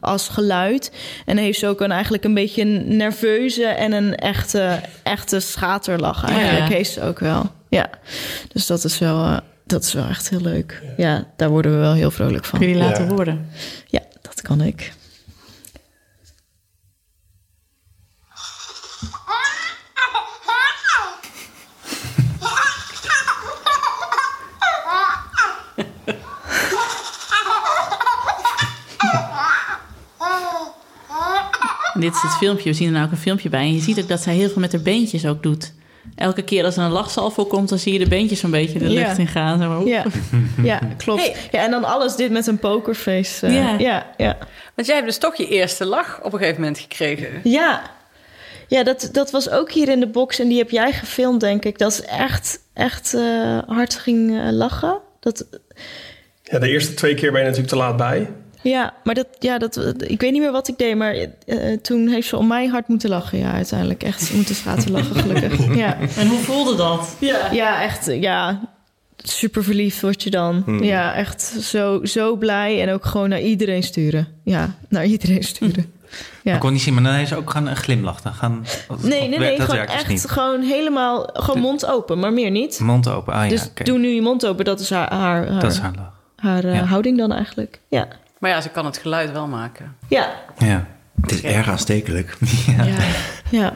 als 0.00 0.28
geluid. 0.28 0.92
En 1.26 1.34
dan 1.34 1.44
heeft 1.44 1.58
ze 1.58 1.66
ook 1.66 1.80
een, 1.80 1.92
eigenlijk 1.92 2.24
een 2.24 2.34
beetje 2.34 2.62
een 2.62 2.96
nerveuze 2.96 3.64
en 3.64 3.92
een 3.92 4.14
echte, 4.14 4.80
echte 5.02 5.40
schaterlach. 5.40 6.28
Eigenlijk 6.28 6.68
ja. 6.68 6.76
heeft 6.76 6.90
ze 6.90 7.02
ook 7.02 7.18
wel. 7.18 7.42
Ja, 7.68 7.90
dus 8.52 8.66
dat 8.66 8.84
is 8.84 8.98
wel, 8.98 9.24
eh, 9.24 9.36
dat 9.70 9.84
is 9.84 9.92
wel 9.92 10.06
echt 10.06 10.28
heel 10.30 10.40
leuk. 10.40 10.82
Ja, 10.96 11.26
daar 11.36 11.48
worden 11.48 11.72
we 11.72 11.78
wel 11.78 11.92
heel 11.92 12.10
vrolijk 12.10 12.44
van. 12.44 12.58
Kun 12.58 12.68
je 12.68 12.74
die 12.74 12.82
laten 12.82 13.04
Ja. 13.04 13.10
horen? 13.10 13.48
Ja, 13.86 14.00
dat 14.20 14.40
kan 14.42 14.60
ik. 14.60 14.92
Dit 31.94 32.14
is 32.14 32.22
het 32.22 32.32
filmpje. 32.32 32.70
We 32.70 32.74
zien 32.76 32.86
er 32.86 32.92
nou 32.92 33.04
ook 33.06 33.10
een 33.10 33.16
filmpje 33.18 33.48
bij. 33.48 33.60
En 33.60 33.72
je 33.74 33.80
ziet 33.80 33.98
ook 34.00 34.08
dat 34.08 34.20
zij 34.20 34.34
heel 34.34 34.48
veel 34.48 34.60
met 34.60 34.72
haar 34.72 34.82
beentjes 34.82 35.26
ook 35.26 35.42
doet. 35.42 35.72
Elke 36.16 36.42
keer 36.42 36.64
als 36.64 36.76
er 36.76 36.82
een 36.82 36.90
lachsalvo 36.90 37.44
komt, 37.44 37.68
dan 37.68 37.78
zie 37.78 37.92
je 37.92 37.98
de 37.98 38.08
beentjes 38.08 38.40
zo'n 38.40 38.50
beetje 38.50 38.78
de 38.78 38.88
Ja. 38.90 39.00
lucht 39.00 39.18
in 39.18 39.26
gaan. 39.26 39.62
Zo, 39.62 39.88
Ja, 39.88 40.04
ja 40.62 40.80
klopt. 40.96 41.32
Ja, 41.50 41.64
en 41.64 41.70
dan 41.70 41.84
alles 41.84 42.16
dit 42.16 42.30
met 42.30 42.46
een 42.46 42.58
pokerface. 42.58 43.46
eh, 43.46 43.54
Ja. 43.54 43.74
ja, 43.78 44.06
ja. 44.16 44.36
Want 44.74 44.86
jij 44.88 44.96
hebt 44.96 45.08
dus 45.08 45.18
toch 45.18 45.36
je 45.36 45.48
eerste 45.48 45.84
lach 45.84 46.18
op 46.22 46.32
een 46.32 46.38
gegeven 46.38 46.60
moment 46.60 46.78
gekregen. 46.78 47.28
Ja, 47.44 47.82
ja 48.68 48.82
dat, 48.84 49.08
dat 49.12 49.30
was 49.30 49.50
ook 49.50 49.72
hier 49.72 49.88
in 49.88 50.00
de 50.00 50.06
box 50.08 50.38
en 50.38 50.48
die 50.48 50.58
heb 50.58 50.70
jij 50.70 50.92
gefilmd, 50.92 51.40
denk 51.40 51.64
ik. 51.64 51.78
Dat 51.78 51.92
is 51.92 52.02
echt, 52.02 52.58
echt 52.74 53.14
eh, 53.14 53.58
hard 53.66 53.94
ging 53.94 54.38
eh, 54.40 54.50
lachen. 54.52 54.98
Dat, 55.20 55.46
Ja, 56.42 56.58
de 56.58 56.68
eerste 56.68 56.94
twee 56.94 57.14
keer 57.14 57.30
ben 57.30 57.40
je 57.40 57.46
natuurlijk 57.46 57.72
te 57.72 57.78
laat 57.78 57.96
bij. 57.96 58.28
Ja, 58.62 58.94
maar 59.04 59.14
dat, 59.14 59.26
ja, 59.38 59.58
dat, 59.58 59.76
ik 60.10 60.20
weet 60.20 60.32
niet 60.32 60.40
meer 60.40 60.52
wat 60.52 60.68
ik 60.68 60.78
deed, 60.78 60.96
maar 60.96 61.14
eh, 61.46 61.78
toen 61.82 62.08
heeft 62.08 62.28
ze 62.28 62.36
om 62.36 62.46
mij 62.46 62.66
hard 62.66 62.88
moeten 62.88 63.08
lachen. 63.08 63.38
Ja, 63.38 63.52
uiteindelijk 63.52 64.02
echt 64.02 64.32
moeten 64.34 64.54
schaten 64.54 64.90
lachen, 64.92 65.16
gelukkig. 65.16 65.74
Ja, 65.76 65.96
En 66.16 66.26
hoe 66.28 66.38
voelde 66.38 66.76
dat? 66.76 67.16
ja. 67.18 67.52
ja 67.52 67.82
echt, 67.82 68.08
eh, 68.08 68.20
ja, 68.22 68.60
super 69.16 69.64
verliefd 69.64 70.00
word 70.00 70.22
je 70.22 70.30
dan. 70.30 70.78
Ja, 70.82 71.14
echt 71.14 71.42
zo, 71.42 72.04
zo 72.04 72.36
blij 72.36 72.82
en 72.82 72.90
ook 72.92 73.04
gewoon 73.04 73.28
naar 73.28 73.40
iedereen 73.40 73.82
sturen. 73.82 74.28
Ja, 74.44 74.74
naar 74.88 75.04
iedereen 75.04 75.42
sturen. 75.42 75.92
Ja. 76.42 76.54
Ik 76.54 76.60
kon 76.60 76.72
niet 76.72 76.80
zien, 76.82 76.94
maar 76.94 77.02
dan 77.02 77.12
heeft 77.12 77.28
ze 77.28 77.36
ook 77.36 77.50
gaan 77.50 77.66
een 77.66 77.76
glimlach. 77.76 78.20
Dan 78.22 78.34
gaan, 78.34 78.64
of- 78.88 79.02
Nee, 79.02 79.28
nee, 79.28 79.38
nee, 79.38 79.56
dat 79.58 79.68
gewoon 79.70 79.86
dus 79.86 79.94
echt 79.94 80.08
niet. 80.08 80.24
gewoon 80.28 80.62
helemaal, 80.62 81.30
gewoon 81.32 81.60
mond 81.60 81.86
open, 81.86 82.18
maar 82.18 82.32
meer 82.32 82.50
niet. 82.50 82.78
Mond 82.80 83.08
open, 83.08 83.32
ah 83.32 83.42
ja, 83.44 83.48
dus 83.48 83.70
doe 83.84 83.98
nu 83.98 84.08
je 84.08 84.22
mond 84.22 84.46
open, 84.46 84.64
dat 84.64 84.80
is 84.80 84.90
haar, 84.90 85.12
haar, 85.14 85.48
haar, 85.50 85.60
Dat 85.60 85.72
is 85.72 85.78
haar 86.36 86.64
eh, 86.64 86.74
Ja. 86.74 86.84
houding 86.84 87.18
dan 87.18 87.32
eigenlijk. 87.32 87.80
Ja, 87.88 88.08
Maar 88.40 88.50
ja, 88.50 88.60
ze 88.60 88.68
kan 88.68 88.84
het 88.84 88.98
geluid 88.98 89.32
wel 89.32 89.46
maken. 89.46 89.96
ja, 90.08 90.34
Ja. 90.58 90.86
Het 91.20 91.32
is 91.32 91.42
erg 91.42 91.68
aanstekelijk. 91.68 92.36
ja. 92.76 92.84
ja. 93.50 93.72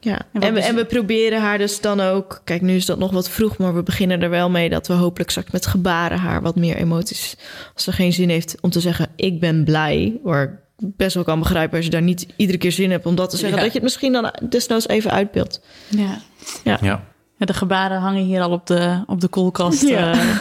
ja. 0.00 0.20
En, 0.32 0.54
we, 0.54 0.60
en 0.60 0.74
we 0.74 0.84
proberen 0.84 1.40
haar 1.40 1.58
dus 1.58 1.80
dan 1.80 2.00
ook... 2.00 2.40
Kijk, 2.44 2.60
nu 2.60 2.76
is 2.76 2.86
dat 2.86 2.98
nog 2.98 3.10
wat 3.10 3.30
vroeg, 3.30 3.56
maar 3.56 3.74
we 3.74 3.82
beginnen 3.82 4.22
er 4.22 4.30
wel 4.30 4.50
mee... 4.50 4.68
dat 4.68 4.86
we 4.86 4.92
hopelijk 4.92 5.30
straks 5.30 5.50
met 5.50 5.66
gebaren 5.66 6.18
haar 6.18 6.42
wat 6.42 6.56
meer 6.56 6.76
emoties... 6.76 7.36
als 7.74 7.84
ze 7.84 7.92
geen 7.92 8.12
zin 8.12 8.28
heeft 8.28 8.60
om 8.60 8.70
te 8.70 8.80
zeggen, 8.80 9.08
ik 9.16 9.40
ben 9.40 9.64
blij... 9.64 10.20
waar 10.22 10.44
ik 10.44 10.50
best 10.96 11.14
wel 11.14 11.24
kan 11.24 11.38
begrijpen 11.38 11.76
als 11.76 11.84
je 11.84 11.90
daar 11.90 12.02
niet 12.02 12.26
iedere 12.36 12.58
keer 12.58 12.72
zin 12.72 12.90
hebt... 12.90 13.06
om 13.06 13.14
dat 13.14 13.30
te 13.30 13.36
zeggen, 13.36 13.56
Ja. 13.56 13.62
dat 13.64 13.72
je 13.72 13.78
het 13.78 13.88
misschien 13.88 14.12
dan 14.12 14.32
desnoods 14.48 14.88
even 14.88 15.10
uitbeeldt. 15.10 15.60
Ja. 15.88 16.18
Ja. 16.64 16.78
ja. 16.82 17.04
De 17.38 17.54
gebaren 17.54 18.00
hangen 18.00 18.24
hier 18.24 18.40
al 18.42 18.50
op 18.50 18.66
de, 18.66 19.02
op 19.06 19.20
de 19.20 19.28
koelkast. 19.28 19.88
Ja. 19.88 20.12
eh. 20.12 20.36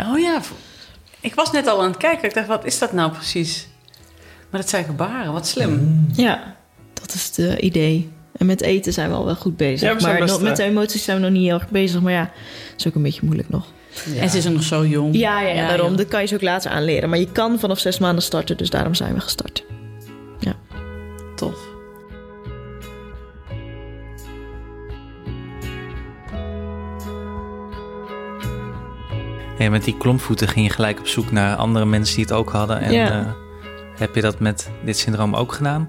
Oh 0.12 0.18
ja, 0.18 0.40
ik 1.20 1.34
was 1.34 1.52
net 1.52 1.66
al 1.66 1.82
aan 1.82 1.88
het 1.88 1.96
kijken. 1.96 2.28
Ik 2.28 2.34
dacht, 2.34 2.46
wat 2.46 2.64
is 2.64 2.78
dat 2.78 2.92
nou 2.92 3.10
precies? 3.10 3.68
Maar 4.50 4.60
dat 4.60 4.70
zijn 4.70 4.84
gebaren, 4.84 5.32
wat 5.32 5.46
slim. 5.46 6.06
Ja, 6.12 6.56
dat 6.92 7.14
is 7.14 7.36
het 7.36 7.58
idee. 7.60 8.12
En 8.36 8.46
met 8.46 8.60
eten 8.60 8.92
zijn 8.92 9.08
we 9.08 9.14
al 9.14 9.24
wel 9.24 9.34
goed 9.34 9.56
bezig. 9.56 9.88
Ja, 9.88 9.96
we 9.96 10.02
maar 10.02 10.18
best, 10.18 10.40
met 10.40 10.56
de 10.56 10.62
eh, 10.62 10.68
emoties 10.68 11.04
zijn 11.04 11.16
we 11.16 11.22
nog 11.22 11.32
niet 11.32 11.42
heel 11.42 11.54
erg 11.54 11.68
bezig. 11.68 12.00
Maar 12.00 12.12
ja, 12.12 12.22
dat 12.70 12.78
is 12.78 12.86
ook 12.86 12.94
een 12.94 13.02
beetje 13.02 13.24
moeilijk 13.24 13.48
nog. 13.48 13.66
En 14.20 14.30
ze 14.30 14.38
is 14.38 14.44
nog 14.44 14.62
zo 14.62 14.86
jong. 14.86 15.16
Ja, 15.16 15.40
ja, 15.40 15.48
ja, 15.48 15.68
daarom. 15.68 15.96
Dat 15.96 16.08
kan 16.08 16.20
je 16.20 16.26
ze 16.26 16.34
ook 16.34 16.42
later 16.42 16.70
aanleren. 16.70 17.08
Maar 17.08 17.18
je 17.18 17.32
kan 17.32 17.58
vanaf 17.58 17.78
zes 17.78 17.98
maanden 17.98 18.22
starten, 18.22 18.56
dus 18.56 18.70
daarom 18.70 18.94
zijn 18.94 19.14
we 19.14 19.20
gestart. 19.20 19.64
Tof. 21.38 21.67
Ja, 29.58 29.70
met 29.70 29.84
die 29.84 29.96
klompvoeten 29.96 30.48
ging 30.48 30.66
je 30.66 30.72
gelijk 30.72 30.98
op 30.98 31.06
zoek 31.06 31.30
naar 31.32 31.56
andere 31.56 31.84
mensen 31.84 32.16
die 32.16 32.24
het 32.24 32.34
ook 32.34 32.50
hadden. 32.50 32.80
En 32.80 32.92
Ja. 32.92 33.10
eh, 33.20 33.26
heb 33.98 34.14
je 34.14 34.20
dat 34.20 34.40
met 34.40 34.70
dit 34.84 34.98
syndroom 34.98 35.34
ook 35.36 35.52
gedaan? 35.52 35.88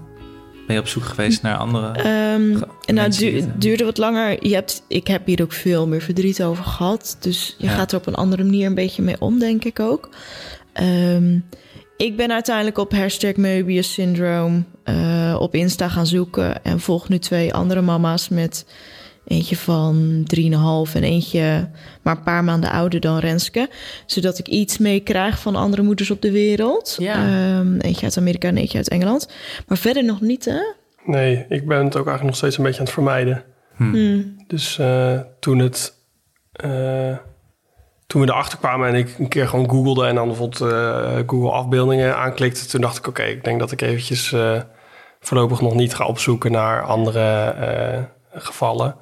Ben 0.66 0.74
je 0.76 0.82
op 0.82 0.88
zoek 0.88 1.04
geweest 1.04 1.42
naar 1.42 1.56
andere... 1.56 1.86
En 1.90 2.94
nou, 2.94 3.08
het 3.08 3.18
du- 3.18 3.52
duurde 3.56 3.84
wat 3.84 3.98
langer. 3.98 4.46
Je 4.46 4.54
hebt, 4.54 4.82
ik 4.88 5.06
heb 5.06 5.26
hier 5.26 5.42
ook 5.42 5.52
veel 5.52 5.86
meer 5.88 6.00
verdriet 6.02 6.42
over 6.42 6.64
gehad. 6.64 7.16
Dus 7.20 7.54
je 7.58 7.66
Ja. 7.66 7.72
gaat 7.72 7.92
er 7.92 7.98
op 7.98 8.06
een 8.06 8.14
andere 8.14 8.44
manier 8.44 8.66
een 8.66 8.74
beetje 8.74 9.02
mee 9.02 9.16
om, 9.20 9.38
denk 9.38 9.64
ik 9.64 9.80
ook. 9.80 10.08
Ehm, 10.72 11.38
ik 11.96 12.16
ben 12.16 12.32
uiteindelijk 12.32 12.78
op 12.78 12.92
hashtag 12.92 13.32
Möbius 13.36 13.92
syndroom 13.92 14.66
eh, 14.84 15.36
op 15.40 15.54
Insta 15.54 15.88
gaan 15.88 16.06
zoeken. 16.06 16.64
En 16.64 16.80
volg 16.80 17.08
nu 17.08 17.18
twee 17.18 17.54
andere 17.54 17.80
mama's 17.80 18.28
met 18.28 18.66
eentje 19.30 19.56
van 19.56 20.26
3,5 20.36 20.92
en 20.94 21.02
eentje 21.02 21.68
maar 22.02 22.16
een 22.16 22.22
paar 22.22 22.44
maanden 22.44 22.70
ouder 22.70 23.00
dan 23.00 23.18
Renske. 23.18 23.68
Zodat 24.06 24.38
ik 24.38 24.48
iets 24.48 24.78
meekrijg 24.78 25.38
van 25.38 25.56
andere 25.56 25.82
moeders 25.82 26.10
op 26.10 26.22
de 26.22 26.30
wereld. 26.30 26.96
Ja. 26.98 27.14
Ehm, 27.14 27.78
eentje 27.78 28.04
uit 28.04 28.16
Amerika 28.16 28.48
en 28.48 28.56
eentje 28.56 28.78
uit 28.78 28.88
Engeland. 28.88 29.28
Maar 29.66 29.78
verder 29.78 30.04
nog 30.04 30.20
niet, 30.20 30.44
hè? 30.44 30.60
Nee, 31.04 31.44
ik 31.48 31.66
ben 31.66 31.84
het 31.84 31.96
ook 31.96 32.06
eigenlijk 32.06 32.22
nog 32.22 32.36
steeds 32.36 32.58
een 32.58 32.64
beetje 32.64 32.78
aan 32.78 32.84
het 32.84 32.94
vermijden. 32.94 33.42
Hmm. 33.76 34.36
Dus 34.46 34.78
eh, 34.78 35.20
toen 35.40 35.58
het... 35.58 35.94
eh, 36.52 37.16
toen 38.06 38.20
we 38.20 38.28
erachter 38.28 38.58
kwamen 38.58 38.88
en 38.88 38.94
ik 38.94 39.18
een 39.18 39.28
keer 39.28 39.48
gewoon 39.48 39.70
googelde... 39.70 40.06
en 40.06 40.14
dan 40.14 40.26
bijvoorbeeld 40.26 40.72
eh, 40.72 41.16
Google 41.26 41.50
afbeeldingen 41.50 42.16
aanklikte... 42.16 42.66
toen 42.66 42.80
dacht 42.80 42.98
ik, 42.98 43.06
oké, 43.06 43.22
ik 43.22 43.44
denk 43.44 43.58
dat 43.60 43.72
ik 43.72 43.80
eventjes 43.80 44.32
eh, 44.32 44.60
voorlopig 45.20 45.60
nog 45.60 45.74
niet 45.74 45.94
ga 45.94 46.06
opzoeken... 46.06 46.52
naar 46.52 46.82
andere 46.82 47.44
eh, 47.44 48.02
gevallen. 48.42 48.96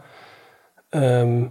Ehm, 0.88 1.42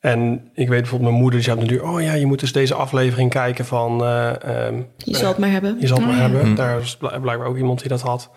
en 0.00 0.50
ik 0.54 0.68
weet 0.68 0.80
bijvoorbeeld, 0.80 1.10
mijn 1.10 1.22
moeder 1.22 1.40
die 1.40 1.48
zei 1.48 1.56
op 1.60 1.68
de 1.68 1.68
duur... 1.74 1.84
oh 1.88 2.02
ja, 2.02 2.12
je 2.12 2.26
moet 2.26 2.40
dus 2.40 2.52
deze 2.52 2.74
aflevering 2.74 3.30
kijken 3.30 3.64
van... 3.64 4.04
eh, 4.04 4.66
ehm, 4.66 4.80
Je 4.96 5.16
zal 5.16 5.28
het 5.28 5.38
maar 5.38 5.50
hebben. 5.50 5.76
je 5.80 5.86
zal 5.86 5.96
het 5.96 6.06
maar 6.06 6.16
ja. 6.16 6.22
hebben. 6.22 6.54
Daar 6.54 6.80
is 6.80 6.96
bl- 6.96 7.06
blijkbaar 7.20 7.46
ook 7.48 7.56
iemand 7.56 7.80
die 7.80 7.88
dat 7.88 8.00
had. 8.00 8.30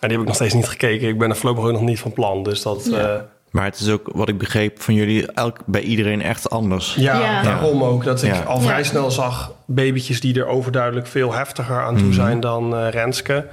En 0.00 0.08
die 0.08 0.10
heb 0.10 0.20
ik 0.20 0.26
nog 0.26 0.34
steeds 0.34 0.54
niet 0.54 0.68
gekeken. 0.68 1.08
Ik 1.08 1.18
ben 1.18 1.30
er 1.30 1.36
voorlopig 1.36 1.64
ook 1.64 1.72
nog 1.72 1.80
niet 1.82 1.98
van 2.00 2.12
plan. 2.12 2.42
Dus 2.42 2.62
dat... 2.62 2.86
Ja. 2.90 2.98
eh, 2.98 3.20
Maar 3.50 3.64
het 3.64 3.78
is 3.78 3.88
ook, 3.90 4.08
wat 4.12 4.28
ik 4.28 4.38
begreep 4.38 4.82
van 4.82 4.94
jullie, 4.94 5.32
elk, 5.32 5.58
bij 5.66 5.80
iedereen 5.80 6.22
echt 6.22 6.50
anders. 6.50 6.94
Ja, 6.94 7.20
Ja. 7.20 7.42
daarom 7.42 7.82
ook. 7.82 8.04
Dat 8.04 8.22
ik 8.22 8.32
Ja. 8.34 8.40
al 8.40 8.60
vrij 8.60 8.78
Ja. 8.78 8.84
snel 8.84 9.10
zag 9.10 9.52
babytjes 9.66 10.20
die 10.20 10.38
er 10.40 10.46
overduidelijk 10.46 11.06
veel 11.06 11.32
heftiger 11.32 11.80
aan 11.82 11.96
toe 11.96 12.06
Mhm. 12.06 12.14
zijn 12.14 12.40
dan 12.40 12.76
eh, 12.76 12.88
Renske. 12.90 13.46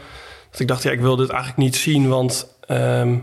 Dat 0.51 0.59
ik 0.59 0.67
dacht, 0.67 0.83
ja, 0.83 0.91
ik 0.91 0.99
wil 1.01 1.15
dit 1.15 1.29
eigenlijk 1.29 1.59
niet 1.59 1.75
zien, 1.75 2.07
want 2.09 2.55
ehm, 2.67 3.15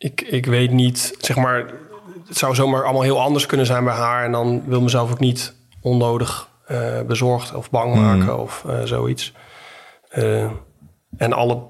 ik, 0.00 0.20
ik 0.20 0.46
weet 0.46 0.70
niet, 0.70 1.14
zeg 1.18 1.36
maar, 1.36 1.66
het 2.28 2.36
zou 2.38 2.54
zomaar 2.54 2.84
allemaal 2.84 3.02
heel 3.02 3.20
anders 3.20 3.46
kunnen 3.46 3.66
zijn 3.66 3.84
bij 3.84 3.94
haar. 3.94 4.24
En 4.24 4.32
dan 4.32 4.62
wil 4.66 4.80
mezelf 4.80 5.10
ook 5.10 5.18
niet 5.18 5.54
onnodig 5.80 6.48
eh, 6.66 7.00
bezorgd 7.06 7.54
of 7.54 7.70
bang 7.70 7.94
Mhm. 7.94 8.02
maken 8.04 8.38
of 8.38 8.64
eh, 8.68 8.80
zoiets. 8.84 9.32
Eh, 10.08 10.50
en 11.16 11.32
alle 11.32 11.62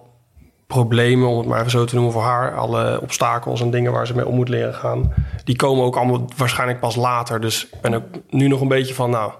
problemen, 0.67 1.29
om 1.29 1.39
het 1.39 1.47
maar 1.47 1.59
even 1.59 1.71
zo 1.71 1.85
te 1.85 1.95
noemen 1.95 2.13
voor 2.13 2.23
haar, 2.23 2.57
alle 2.57 3.01
obstakels 3.03 3.61
en 3.61 3.71
dingen 3.71 3.93
waar 3.93 4.07
ze 4.07 4.15
mee 4.15 4.27
om 4.27 4.35
moet 4.35 4.49
leren 4.49 4.75
gaan, 4.75 5.15
die 5.45 5.57
komen 5.57 5.85
ook 5.85 5.97
allemaal 5.97 6.25
waarschijnlijk 6.37 6.81
pas 6.81 6.97
later. 6.97 7.41
Dus 7.41 7.65
ik 7.73 7.81
ben 7.81 7.95
ook 7.95 8.05
nu 8.29 8.49
nog 8.49 8.61
een 8.61 8.69
beetje 8.69 8.95
van, 8.95 9.11
nou, 9.11 9.33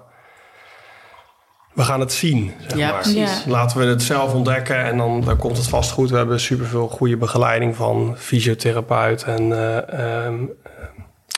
we 1.73 1.81
gaan 1.83 1.99
het 1.99 2.13
zien. 2.13 2.51
Zeg 2.67 2.77
Ja, 2.77 2.91
maar. 2.91 3.01
precies. 3.01 3.43
Ja. 3.45 3.51
Laten 3.51 3.77
we 3.79 3.85
het 3.85 4.01
zelf 4.03 4.33
ontdekken 4.33 4.83
en 4.85 4.97
dan, 4.97 5.21
dan 5.21 5.37
komt 5.37 5.57
het 5.57 5.67
vast 5.67 5.91
goed. 5.91 6.09
We 6.09 6.17
hebben 6.17 6.39
superveel 6.39 6.87
goede 6.87 7.17
begeleiding 7.17 7.75
van 7.75 8.15
fysiotherapeut 8.17 9.23
en 9.23 9.51
eh, 9.51 10.25
ehm, 10.25 10.43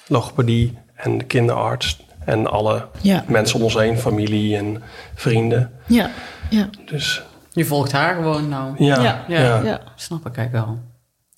logopedie 0.07 0.77
en 0.95 1.17
de 1.17 1.23
kinderarts 1.23 2.05
en 2.25 2.47
alle 2.47 2.87
Ja, 3.01 3.23
mensen 3.27 3.55
om 3.57 3.63
ons 3.63 3.73
heen, 3.73 3.97
familie 3.97 4.57
en 4.57 4.81
vrienden. 5.15 5.71
ja, 5.87 6.09
ja. 6.49 6.69
Dus 6.85 7.21
Je 7.51 7.65
volgt 7.65 7.91
haar 7.91 8.15
gewoon 8.15 8.49
nou. 8.49 8.83
ja, 8.83 9.01
Ja. 9.03 9.23
ja. 9.27 9.39
Ja. 9.39 9.61
ja. 9.63 9.81
Snap 9.95 10.25
ik 10.27 10.37
eigenlijk 10.37 10.65
wel. 10.65 10.79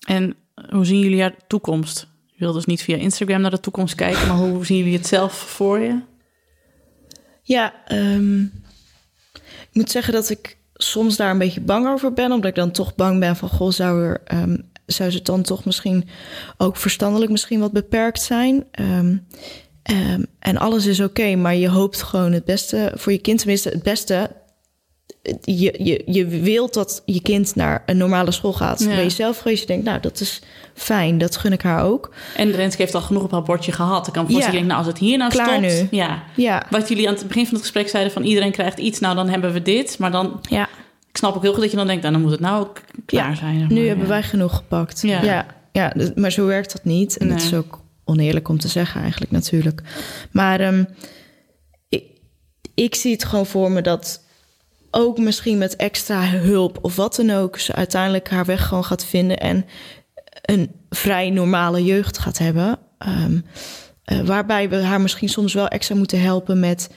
En 0.06 0.34
hoe 0.70 0.84
zien 0.86 0.98
jullie 1.00 1.20
haar 1.20 1.34
toekomst? 1.46 2.06
Je 2.26 2.36
wilt 2.44 2.54
dus 2.54 2.64
niet 2.64 2.82
via 2.82 2.96
Instagram 2.96 3.40
naar 3.40 3.50
de 3.50 3.60
toekomst 3.60 3.94
kijken, 3.94 4.26
maar 4.28 4.36
hoe 4.36 4.66
zien 4.66 4.76
jullie 4.78 4.96
het 4.96 5.06
zelf 5.06 5.32
voor 5.32 5.78
je? 5.78 6.00
Ja, 7.42 7.72
ehm, 7.86 8.44
moet 9.76 9.90
zeggen 9.90 10.12
dat 10.12 10.30
ik 10.30 10.58
soms 10.74 11.16
daar 11.16 11.30
een 11.30 11.38
beetje 11.38 11.60
bang 11.60 11.88
over 11.88 12.12
ben. 12.12 12.32
Omdat 12.32 12.50
ik 12.50 12.54
dan 12.54 12.70
toch 12.70 12.94
bang 12.94 13.20
ben 13.20 13.36
van... 13.36 13.48
Goh, 13.48 13.70
zou, 13.70 14.04
er, 14.04 14.20
ehm, 14.24 14.56
zou 14.86 15.10
ze 15.10 15.22
dan 15.22 15.42
toch 15.42 15.64
misschien 15.64 16.08
ook 16.56 16.76
verstandelijk 16.76 17.30
misschien 17.30 17.60
wat 17.60 17.72
beperkt 17.72 18.22
zijn? 18.22 18.64
Ehm, 18.70 19.16
ehm, 19.82 20.22
en 20.38 20.56
alles 20.56 20.86
is 20.86 21.00
oké, 21.00 21.36
maar 21.36 21.54
je 21.54 21.68
hoopt 21.68 22.02
gewoon 22.02 22.32
het 22.32 22.44
beste 22.44 22.92
voor 22.94 23.12
je 23.12 23.18
kind. 23.18 23.38
Tenminste, 23.38 23.68
het 23.68 23.82
beste... 23.82 24.30
Je, 25.42 25.74
je, 25.84 26.02
je 26.06 26.26
wilt 26.26 26.74
dat 26.74 27.02
je 27.04 27.22
kind 27.22 27.54
naar 27.54 27.82
een 27.86 27.96
normale 27.96 28.30
school 28.30 28.52
gaat. 28.52 28.80
Ja. 28.82 28.98
Je 28.98 29.10
zelf 29.10 29.38
geweest, 29.38 29.60
je 29.60 29.66
denkt, 29.66 29.84
nou, 29.84 30.00
dat 30.00 30.20
is 30.20 30.40
fijn. 30.74 31.18
Dat 31.18 31.36
gun 31.36 31.52
ik 31.52 31.62
haar 31.62 31.84
ook. 31.84 32.14
En 32.36 32.50
Renske 32.52 32.82
heeft 32.82 32.94
al 32.94 33.00
genoeg 33.00 33.22
op 33.22 33.30
haar 33.30 33.42
bordje 33.42 33.72
gehad. 33.72 34.06
Ik 34.06 34.12
kan 34.12 34.30
voorstellen, 34.30 34.60
Ja. 34.60 34.66
nou, 34.66 34.78
als 34.78 34.86
het 34.86 34.98
hier 34.98 35.18
nou 35.18 35.30
Klaar 35.30 35.46
stopt... 35.64 35.90
nu. 35.90 35.98
Ja. 35.98 36.22
Ja, 36.36 36.66
Wat 36.70 36.88
jullie 36.88 37.08
aan 37.08 37.14
het 37.14 37.26
begin 37.26 37.44
van 37.44 37.52
het 37.54 37.62
gesprek 37.62 37.88
zeiden 37.88 38.12
van 38.12 38.22
iedereen 38.22 38.52
krijgt 38.52 38.78
iets, 38.78 39.00
nou 39.00 39.14
dan 39.14 39.28
hebben 39.28 39.52
we 39.52 39.62
dit. 39.62 39.98
Maar 39.98 40.10
dan, 40.10 40.40
ja. 40.48 40.68
ik 41.10 41.16
snap 41.16 41.36
ook 41.36 41.42
heel 41.42 41.52
goed 41.52 41.62
dat 41.62 41.70
je 41.70 41.76
dan 41.76 41.86
denkt, 41.86 42.02
nou, 42.02 42.14
dan 42.14 42.22
moet 42.22 42.32
het 42.32 42.40
nou 42.40 42.60
ook 42.60 42.80
klaar 43.06 43.30
Ja, 43.30 43.34
zijn. 43.36 43.66
Nu 43.68 43.86
hebben 43.88 44.08
wij 44.08 44.22
genoeg 44.22 44.56
gepakt. 44.56 45.00
Ja. 45.02 45.46
Ja, 45.72 45.88
dus- 45.96 46.10
maar 46.14 46.32
zo 46.32 46.46
werkt 46.46 46.72
dat 46.72 46.84
niet. 46.84 47.16
En 47.16 47.28
dat 47.28 47.36
Nee. 47.36 47.46
is 47.46 47.54
ook 47.54 47.80
oneerlijk 48.04 48.48
om 48.48 48.58
te 48.58 48.68
zeggen 48.68 49.00
eigenlijk 49.00 49.30
natuurlijk. 49.30 49.82
Maar 50.30 50.60
ehm, 50.60 50.84
ik, 51.88 52.04
ik 52.74 52.94
zie 52.94 53.12
het 53.12 53.24
gewoon 53.24 53.46
voor 53.46 53.70
me 53.70 53.82
dat 53.82 54.24
ook 54.96 55.18
misschien 55.18 55.58
met 55.58 55.76
extra 55.76 56.28
hulp 56.28 56.78
of 56.82 56.96
wat 56.96 57.16
dan 57.16 57.30
ook... 57.30 57.58
ze 57.58 57.72
uiteindelijk 57.72 58.30
haar 58.30 58.44
weg 58.44 58.66
gewoon 58.66 58.84
gaat 58.84 59.04
vinden... 59.04 59.38
en 59.38 59.64
een 60.42 60.70
vrij 60.90 61.30
normale 61.30 61.84
jeugd 61.84 62.18
gaat 62.18 62.38
hebben... 62.38 62.78
Ehm, 62.98 63.40
eh, 64.04 64.20
waarbij 64.20 64.68
we 64.68 64.76
haar 64.76 65.00
misschien 65.00 65.28
soms 65.28 65.54
wel 65.54 65.68
extra 65.68 65.94
moeten 65.94 66.20
helpen 66.20 66.60
met... 66.60 66.90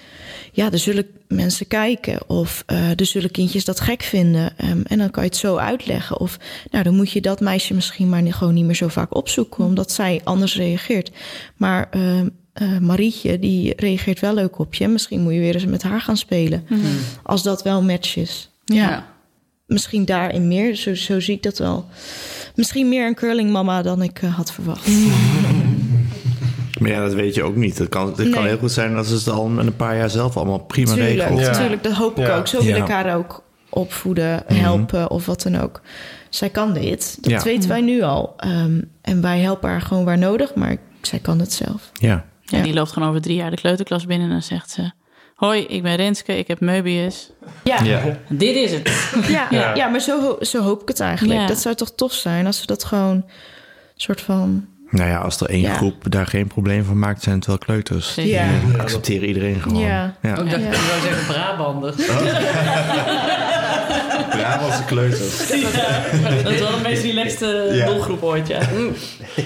ja, 0.52 0.72
er 0.72 0.80
zullen 0.80 1.08
mensen 1.28 1.68
kijken 1.68 2.30
of 2.30 2.64
eh, 2.66 3.00
er 3.00 3.06
zullen 3.06 3.32
kindjes 3.32 3.66
dat 3.66 3.80
gek 3.80 4.04
vinden. 4.04 4.58
Ehm, 4.58 4.82
en 4.84 4.97
dan 4.97 5.12
kan 5.12 5.24
je 5.24 5.30
het 5.30 5.38
zo 5.38 5.56
uitleggen. 5.56 6.20
Of 6.20 6.39
nou, 6.72 6.84
dan 6.84 6.95
moet 6.95 7.12
je 7.12 7.22
dat 7.22 7.39
meisje 7.39 7.74
misschien 7.74 8.10
maar 8.10 8.22
niet, 8.22 8.34
gewoon 8.34 8.54
niet 8.54 8.66
meer 8.66 8.76
zo 8.76 8.88
vaak 8.88 9.16
opzoeken... 9.16 9.66
omdat 9.66 9.91
zij 9.91 10.22
anders 10.24 10.56
reageert. 10.56 11.12
Maar 11.58 11.88
ehm, 11.89 12.28
eh, 12.60 12.78
Marietje, 12.78 13.39
die 13.39 13.74
reageert 13.76 14.20
wel 14.20 14.34
leuk 14.34 14.60
op 14.60 14.74
je. 14.74 14.88
Misschien 14.88 15.22
moet 15.22 15.34
je 15.34 15.39
weer 15.39 15.53
eens 15.53 15.66
met 15.66 15.84
haar 15.84 16.01
gaan 16.01 16.18
spelen. 16.18 16.66
Als 17.24 17.43
dat 17.43 17.64
wel 17.64 17.78
een 17.78 17.86
match 17.86 18.16
is. 18.16 18.49
Ja, 18.66 18.76
Ja. 18.89 19.05
misschien 19.66 20.05
daarin 20.05 20.47
meer. 20.47 20.76
Zo, 20.76 20.95
zo 20.95 21.20
zie 21.20 21.36
ik 21.36 21.43
dat 21.43 21.57
wel. 21.57 21.86
Misschien 22.55 22.89
meer 22.89 23.07
een 23.07 23.16
curlingmama 23.16 23.82
dan 23.82 24.01
ik 24.01 24.22
eh, 24.22 24.36
had 24.36 24.51
verwacht. 24.51 24.88
Maar 26.80 26.89
ja, 26.89 27.01
dat 27.03 27.14
weet 27.14 27.36
je 27.36 27.43
ook 27.43 27.55
niet. 27.55 27.78
Het 27.78 27.89
kan, 27.89 28.14
het 28.16 28.30
kan 28.30 28.45
heel 28.45 28.57
goed 28.57 28.72
zijn 28.72 28.93
dat 28.93 29.07
ze 29.07 29.14
het 29.16 29.28
al 29.30 29.47
met 29.47 29.66
een 29.66 29.76
paar 29.76 29.97
jaar 29.97 30.10
zelf 30.10 30.38
allemaal 30.38 30.60
prima 30.60 30.93
Tuurlijk, 30.93 31.14
regelt. 31.20 31.39
Ja. 31.39 31.51
tuurlijk, 31.60 31.84
dat 31.84 31.93
hoop 31.93 32.18
ik 32.20 32.26
Ja. 32.28 32.38
ook. 32.38 32.47
Zo 32.47 32.57
wil 32.64 32.76
Ja. 32.76 32.84
ik 32.84 32.89
haar 32.89 33.16
ook 33.16 33.43
opvoeden, 33.70 34.43
Mhm. 34.47 34.60
helpen 34.60 35.10
of 35.12 35.26
wat 35.26 35.41
dan 35.41 35.55
ook. 35.57 35.82
Zij 36.30 36.49
kan 36.49 36.74
dit, 36.74 37.18
dat 37.22 37.32
Ja. 37.32 37.43
weten 37.43 37.70
wij 37.70 37.82
nu 37.82 38.01
al. 38.01 38.34
Ehm, 38.38 38.82
en 39.01 39.22
wij 39.22 39.39
helpen 39.39 39.70
haar 39.70 39.82
gewoon 39.82 40.05
waar 40.05 40.18
nodig, 40.18 40.55
maar 40.55 40.78
zij 41.01 41.20
kan 41.20 41.39
het 41.39 41.53
zelf. 41.53 41.91
Ja. 41.93 42.26
Ja, 42.50 42.58
Ja. 42.58 42.64
die 42.64 42.74
loopt 42.74 42.91
gewoon 42.91 43.10
over 43.10 43.22
drie 43.22 43.36
jaar 43.36 43.50
de 43.52 43.58
kleuterklas 43.58 44.06
binnen 44.06 44.28
en 44.28 44.34
dan 44.34 44.41
zegt 44.43 44.70
ze... 44.72 44.91
Hoi, 45.36 45.62
ik 45.66 45.84
ben 45.84 45.95
Renske, 45.95 46.38
ik 46.38 46.47
heb 46.47 46.60
Möbius. 46.60 47.32
Ja. 47.64 48.02
Dit 48.30 48.56
is 48.56 48.72
het. 48.72 49.12
ja, 49.50 49.74
ja. 49.76 49.88
maar 49.88 50.00
zo, 50.00 50.38
zo 50.41 50.62
hoop 50.62 50.82
ik 50.82 50.88
het 50.88 51.00
eigenlijk. 51.00 51.39
Ja. 51.39 51.47
Dat 51.47 51.58
zou 51.58 51.76
toch 51.76 51.91
tof 51.95 52.14
zijn 52.14 52.45
als 52.45 52.60
ze 52.60 52.66
dat 52.66 52.84
gewoon 52.84 53.26
soort 53.95 54.22
van... 54.22 54.66
Nou 54.89 55.10
ja, 55.10 55.18
als 55.18 55.39
er 55.41 55.50
één 55.50 55.62
Ja. 55.62 55.74
groep 55.74 56.12
daar 56.12 56.28
geen 56.28 56.47
probleem 56.47 56.84
van 56.84 57.00
maakt, 57.00 57.22
zijn 57.24 57.36
het 57.36 57.45
wel 57.45 57.58
kleuters. 57.58 58.16
Ja. 58.16 58.47
Die 58.66 58.78
accepteren 58.78 59.28
iedereen 59.28 59.62
gewoon. 59.62 59.82
Ja. 59.82 60.16
ja. 60.22 60.36
Ook 60.36 60.50
dacht 60.50 60.62
Ja. 60.62 60.68
ik 60.70 60.74
zou 60.76 61.02
zeggen 61.02 61.26
Brabanders. 61.34 61.95
Brabantse 64.30 64.86
kleuters. 64.86 65.38
Dat 66.44 66.52
is 66.52 66.60
wel 66.60 66.72
de 66.72 66.80
meest 66.84 67.04
relaxte 67.04 67.70
Ja. 67.72 67.86
doelgroep 67.86 68.24
ooit, 68.24 68.48
ja. 68.48 68.60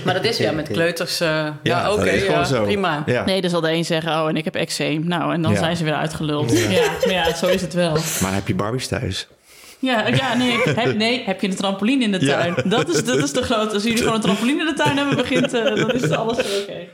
Maar 0.05 0.13
dat 0.13 0.23
is 0.23 0.37
ja 0.37 0.51
met 0.51 0.67
kleuters. 0.67 1.19
eh, 1.19 1.47
ja, 1.63 1.93
oké, 1.93 2.09
ja, 2.11 2.61
prima. 2.61 3.03
Ja. 3.05 3.25
Nee, 3.25 3.41
dan 3.41 3.49
zal 3.49 3.61
de 3.61 3.71
een 3.71 3.85
zeggen, 3.85 4.11
oh, 4.11 4.27
en 4.29 4.35
ik 4.35 4.43
heb 4.43 4.55
eczeem. 4.55 5.07
Nou, 5.07 5.33
en 5.33 5.41
dan 5.41 5.51
Ja. 5.51 5.57
zijn 5.57 5.77
ze 5.77 5.83
weer 5.83 5.93
uitgeluld. 5.95 6.51
Ja. 6.51 6.69
maar 7.05 7.13
ja, 7.13 7.35
zo 7.35 7.47
is 7.47 7.61
het 7.61 7.73
wel. 7.73 7.97
Maar 8.21 8.33
heb 8.33 8.47
je 8.47 8.55
Barbies 8.55 8.87
thuis? 8.87 9.27
Ja, 9.79 10.07
ja 10.07 10.33
nee, 10.33 10.57
heb, 10.63 10.95
nee, 10.95 11.23
heb 11.25 11.41
je 11.41 11.47
een 11.47 11.55
trampoline 11.55 12.03
in 12.03 12.11
de 12.11 12.25
Ja. 12.25 12.37
tuin? 12.39 12.55
Dat, 12.65 12.89
is, 12.89 13.03
dat 13.05 13.17
is 13.17 13.31
de 13.33 13.41
grote. 13.43 13.73
Als 13.73 13.83
jullie 13.83 13.97
gewoon 13.97 14.13
een 14.15 14.21
trampoline 14.21 14.59
in 14.59 14.65
de 14.65 14.73
tuin 14.73 14.97
hebben, 14.97 15.15
begint, 15.15 15.53
eh, 15.53 15.63
dan 15.75 15.91
is 15.91 16.09
alles 16.11 16.37
weer 16.37 16.61
oké. 16.61 16.87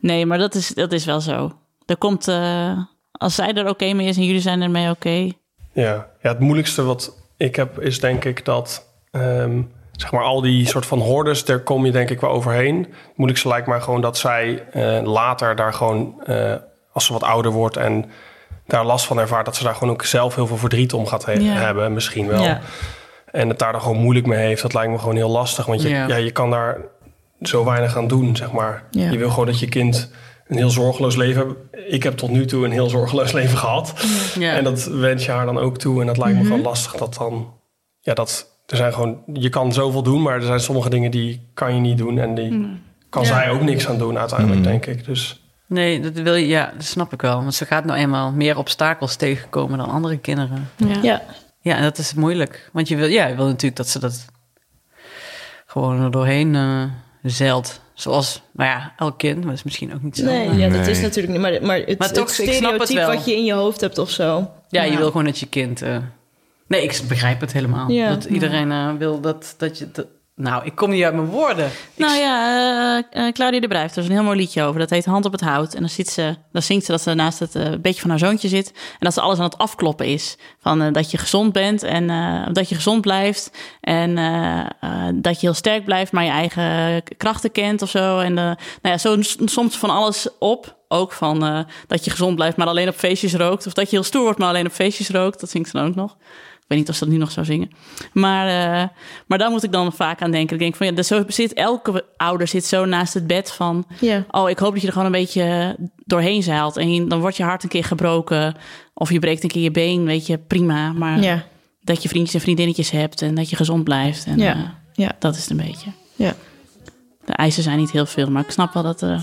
Nee, 0.00 0.26
maar 0.26 0.38
dat 0.38 0.54
is, 0.54 0.68
dat 0.68 0.92
is 0.92 1.04
wel 1.04 1.20
zo. 1.20 1.58
Er 1.86 1.96
komt, 1.96 2.28
eh, 2.28 2.78
als 3.12 3.34
zij 3.34 3.52
er 3.54 3.68
oké 3.68 3.92
mee 3.92 4.06
is 4.08 4.16
en 4.16 4.24
jullie 4.24 4.40
zijn 4.40 4.62
ermee 4.62 4.90
oké. 4.90 5.30
Ja. 5.82 6.06
ja, 6.22 6.28
het 6.30 6.38
moeilijkste 6.38 6.82
wat 6.82 7.16
ik 7.36 7.56
heb 7.56 7.80
is 7.80 8.00
denk 8.00 8.24
ik 8.24 8.44
dat... 8.44 8.86
ehm, 9.10 9.62
zeg 9.92 10.12
maar 10.12 10.22
al 10.22 10.40
die 10.40 10.66
soort 10.66 10.86
van 10.86 10.98
hordes, 10.98 11.44
daar 11.44 11.58
kom 11.60 11.84
je 11.86 11.92
denk 11.92 12.10
ik 12.10 12.20
wel 12.20 12.30
overheen. 12.30 12.76
Het 12.78 13.16
moeilijkste 13.16 13.48
lijkt 13.48 13.66
mij 13.66 13.80
gewoon 13.80 14.00
dat 14.00 14.18
zij 14.18 14.64
eh, 14.72 15.02
later 15.02 15.56
daar 15.56 15.72
gewoon... 15.72 16.22
eh, 16.24 16.54
als 16.92 17.04
ze 17.06 17.12
wat 17.12 17.22
ouder 17.22 17.50
wordt 17.52 17.76
en 17.76 18.04
daar 18.66 18.84
last 18.84 19.06
van 19.06 19.18
ervaart, 19.18 19.44
dat 19.44 19.56
ze 19.56 19.64
daar 19.64 19.74
gewoon 19.74 19.90
ook 19.94 20.04
zelf 20.04 20.34
heel 20.34 20.46
veel 20.46 20.56
verdriet 20.56 20.92
om 20.92 21.06
gaat 21.06 21.24
he- 21.24 21.32
Ja. 21.32 21.52
hebben, 21.52 21.92
misschien 21.92 22.26
wel. 22.26 22.42
Ja. 22.42 22.60
En 23.30 23.48
het 23.48 23.58
daar 23.58 23.72
dan 23.72 23.80
gewoon 23.80 23.96
moeilijk 24.02 24.26
mee 24.26 24.46
heeft, 24.46 24.62
dat 24.62 24.74
lijkt 24.74 24.90
me 24.92 24.98
gewoon 24.98 25.16
heel 25.16 25.30
lastig. 25.30 25.66
Want 25.66 25.82
je, 25.82 25.88
Ja. 25.88 26.06
ja. 26.06 26.16
je 26.16 26.30
kan 26.30 26.50
daar 26.50 26.78
zo 27.42 27.64
weinig 27.64 27.96
aan 27.96 28.08
doen, 28.08 28.36
zeg 28.36 28.52
maar. 28.52 28.82
Je 28.90 29.18
wil 29.18 29.30
gewoon 29.30 29.46
dat 29.46 29.58
je 29.60 29.68
kind 29.68 30.10
een 30.48 30.56
heel 30.56 30.70
zorgeloos 30.70 31.16
leven. 31.16 31.56
Ik 31.88 32.02
heb 32.02 32.16
tot 32.16 32.30
nu 32.30 32.46
toe 32.46 32.64
een 32.64 32.70
heel 32.72 32.88
zorgeloos 32.88 33.32
leven 33.40 33.58
gehad. 33.58 33.92
Ja. 34.38 34.52
En 34.56 34.64
dat 34.64 34.84
wens 34.84 35.24
je 35.24 35.30
haar 35.30 35.46
dan 35.46 35.58
ook 35.58 35.78
toe. 35.78 36.00
En 36.00 36.06
dat 36.06 36.16
lijkt 36.18 36.34
me 36.34 36.38
Mhm. 36.40 36.48
gewoon 36.48 36.64
lastig 36.64 36.92
dat 36.92 37.14
dan... 37.14 37.52
Ja, 38.00 38.14
dat... 38.14 38.56
Er 38.66 38.76
zijn 38.76 38.92
gewoon... 38.92 39.22
Je 39.32 39.48
kan 39.48 39.72
zoveel 39.72 40.02
doen, 40.02 40.22
maar 40.22 40.34
er 40.34 40.42
zijn 40.42 40.60
sommige 40.60 40.90
dingen 40.90 41.10
die 41.10 41.48
kan 41.54 41.74
je 41.74 41.80
niet 41.80 41.98
doen. 41.98 42.18
En 42.18 42.34
die 42.34 42.80
kan 43.08 43.22
Ja. 43.22 43.28
zij 43.28 43.50
ook 43.50 43.62
niks 43.62 43.88
aan 43.88 43.98
doen 43.98 44.18
uiteindelijk, 44.18 44.60
Mhm. 44.60 44.68
denk 44.68 44.86
ik. 44.86 45.04
Dus 45.04 45.42
Nee, 45.66 46.00
dat 46.00 46.12
wil 46.12 46.34
je, 46.34 46.46
ja, 46.46 46.72
dat 46.76 46.84
snap 46.84 47.12
ik 47.12 47.20
wel. 47.22 47.36
Want 47.40 47.54
ze 47.54 47.64
gaat 47.64 47.84
nou 47.84 47.98
eenmaal 47.98 48.32
meer 48.32 48.58
obstakels 48.58 49.16
tegenkomen 49.16 49.78
dan 49.78 49.88
andere 49.88 50.18
kinderen. 50.18 50.68
Ja. 50.76 50.98
Ja. 51.02 51.22
Ja, 51.60 51.76
en 51.76 51.82
dat 51.82 51.98
is 51.98 52.14
moeilijk. 52.14 52.70
Want 52.72 52.88
je 52.88 52.96
wil, 52.96 53.06
ja, 53.06 53.26
je 53.26 53.34
wil 53.34 53.44
natuurlijk 53.46 53.76
dat 53.76 53.88
ze 53.88 53.98
dat 53.98 54.24
gewoon 55.66 56.02
er 56.02 56.10
doorheen 56.10 56.54
eh, 56.54 56.82
zeilt. 57.22 57.80
Zoals, 57.98 58.42
nou 58.52 58.70
ja, 58.70 58.92
elk 58.96 59.18
kind, 59.18 59.36
maar 59.36 59.46
dat 59.46 59.54
is 59.54 59.62
misschien 59.62 59.94
ook 59.94 60.02
niet 60.02 60.16
zo. 60.16 60.24
Nee, 60.24 60.56
ja, 60.56 60.68
dat 60.68 60.80
Nee. 60.80 60.90
is 60.90 61.00
natuurlijk 61.00 61.32
niet. 61.32 61.40
Maar, 61.42 61.62
maar 61.62 61.78
het, 61.78 61.98
Maar 61.98 62.12
toch, 62.12 62.36
het 62.36 62.46
ik 62.46 62.52
snap 62.52 62.72
het 62.78 62.82
stereotype 62.88 63.16
wat 63.16 63.26
je 63.26 63.36
in 63.36 63.44
je 63.44 63.52
hoofd 63.52 63.80
hebt 63.80 63.98
of 63.98 64.10
zo. 64.10 64.50
Ja, 64.68 64.82
je 64.82 64.96
wil 64.96 65.06
gewoon 65.06 65.24
dat 65.24 65.38
je 65.38 65.46
kind. 65.46 65.82
eh, 65.82 65.96
Nee, 66.66 66.82
ik 66.82 67.00
begrijp 67.08 67.40
het 67.40 67.52
helemaal. 67.52 67.90
Ja. 67.90 68.08
Dat 68.08 68.24
iedereen 68.24 68.72
eh, 68.72 68.90
wil 68.98 69.20
dat, 69.20 69.54
dat 69.58 69.78
je. 69.78 69.90
dat- 69.92 70.06
Nou, 70.40 70.64
ik 70.64 70.74
kom 70.74 70.90
niet 70.90 71.04
uit 71.04 71.14
mijn 71.14 71.26
woorden. 71.26 71.66
Ik- 71.66 71.72
Nou 71.96 72.16
ja, 72.18 72.56
eh, 73.12 73.26
eh, 73.26 73.32
Claudia 73.32 73.60
de 73.60 73.68
Bruijf, 73.68 73.92
er 73.92 73.98
is 74.02 74.04
een 74.08 74.12
heel 74.14 74.22
mooi 74.22 74.36
liedje 74.38 74.62
over. 74.62 74.80
Dat 74.80 74.90
heet 74.90 75.04
Hand 75.04 75.24
op 75.24 75.32
het 75.32 75.40
Hout. 75.40 75.74
En 75.74 75.80
dan, 75.80 75.88
zit 75.88 76.08
ze, 76.08 76.36
dan 76.52 76.62
zingt 76.62 76.84
ze 76.84 76.90
dat 76.92 77.00
ze 77.00 77.14
naast 77.14 77.38
het 77.38 77.54
eh, 77.54 77.64
beetje 77.80 78.00
van 78.00 78.10
haar 78.10 78.18
zoontje 78.18 78.48
zit. 78.48 78.68
En 78.70 78.76
dat 78.98 79.14
ze 79.14 79.20
alles 79.20 79.38
aan 79.38 79.44
het 79.44 79.58
afkloppen 79.58 80.06
is. 80.06 80.36
Van 80.60 80.92
dat 80.92 81.10
je 81.10 81.18
gezond 81.18 81.52
bent 81.52 81.82
en 81.82 82.06
dat 82.52 82.68
je 82.68 82.74
gezond 82.74 83.00
blijft. 83.00 83.50
En 83.80 84.14
dat 85.14 85.34
je 85.40 85.46
heel 85.46 85.54
sterk 85.54 85.84
blijft, 85.84 86.12
maar 86.12 86.24
je 86.24 86.30
eigen 86.30 87.02
krachten 87.16 87.52
kent 87.52 87.82
of 87.82 87.90
zo. 87.90 88.18
En 88.18 88.34
nou 88.34 88.56
ja, 88.82 88.98
zo 88.98 89.16
soms 89.44 89.76
van 89.78 89.90
alles 89.90 90.28
op. 90.38 90.76
Ook 90.88 91.12
van 91.12 91.66
dat 91.86 92.04
je 92.04 92.10
gezond 92.10 92.34
blijft, 92.34 92.56
maar 92.56 92.66
alleen 92.66 92.88
op 92.88 92.94
feestjes 92.94 93.34
rookt. 93.34 93.66
Of 93.66 93.72
dat 93.72 93.90
je 93.90 93.96
heel 93.96 94.04
stoer 94.04 94.22
wordt, 94.22 94.38
maar 94.38 94.48
alleen 94.48 94.66
op 94.66 94.72
feestjes 94.72 95.08
rookt. 95.10 95.40
Dat 95.40 95.50
zingt 95.50 95.70
ze 95.70 95.76
dan 95.76 95.86
ook 95.88 95.94
nog. 95.94 96.16
Ik 96.68 96.74
weet 96.74 96.78
niet 96.78 96.88
of 96.88 96.98
ze 96.98 97.04
dat 97.04 97.12
nu 97.12 97.18
nog 97.20 97.30
zou 97.30 97.46
zingen. 97.46 97.70
Maar, 98.12 98.46
eh, 98.82 98.88
maar 99.26 99.38
daar 99.38 99.50
moet 99.50 99.62
ik 99.62 99.72
dan 99.72 99.92
vaak 99.92 100.22
aan 100.22 100.30
denken. 100.30 100.54
Ik 100.54 100.62
denk 100.62 100.76
van 100.76 100.86
ja, 100.86 100.92
dus 100.92 101.06
zo 101.06 101.24
zit, 101.26 101.52
elke 101.52 102.04
ouder 102.16 102.48
zit 102.48 102.64
zo 102.64 102.84
naast 102.84 103.14
het 103.14 103.26
bed 103.26 103.52
van... 103.52 103.86
Oh, 104.30 104.50
ik 104.50 104.58
hoop 104.58 104.72
dat 104.72 104.80
je 104.80 104.86
er 104.86 104.92
gewoon 104.92 105.06
een 105.06 105.20
beetje 105.20 105.76
doorheen 106.04 106.42
zeilt. 106.42 106.76
En 106.76 107.08
dan 107.08 107.20
wordt 107.20 107.36
je 107.36 107.42
hart 107.42 107.62
een 107.62 107.68
keer 107.68 107.84
gebroken. 107.84 108.54
Of 108.94 109.10
je 109.12 109.18
breekt 109.18 109.42
een 109.42 109.48
keer 109.48 109.62
je 109.62 109.70
been, 109.70 110.04
weet 110.04 110.26
je, 110.26 110.38
prima. 110.38 110.92
Maar 110.92 111.22
dat 111.82 112.02
je 112.02 112.08
vriendjes 112.08 112.34
en 112.34 112.40
vriendinnetjes 112.40 112.90
hebt 112.90 113.22
en 113.22 113.34
dat 113.34 113.50
je 113.50 113.56
gezond 113.56 113.84
blijft. 113.84 114.24
En, 114.26 114.38
Ja. 114.38 114.54
eh. 114.94 115.08
Dat 115.18 115.34
is 115.34 115.40
het 115.40 115.50
een 115.50 115.66
beetje. 115.66 115.90
Ja. 116.16 116.34
De 117.24 117.32
eisen 117.32 117.62
zijn 117.62 117.78
niet 117.78 117.90
heel 117.90 118.06
veel, 118.06 118.30
maar 118.30 118.42
ik 118.44 118.50
snap 118.50 118.72
wel 118.74 118.82
dat... 118.82 119.02
eh, 119.02 119.22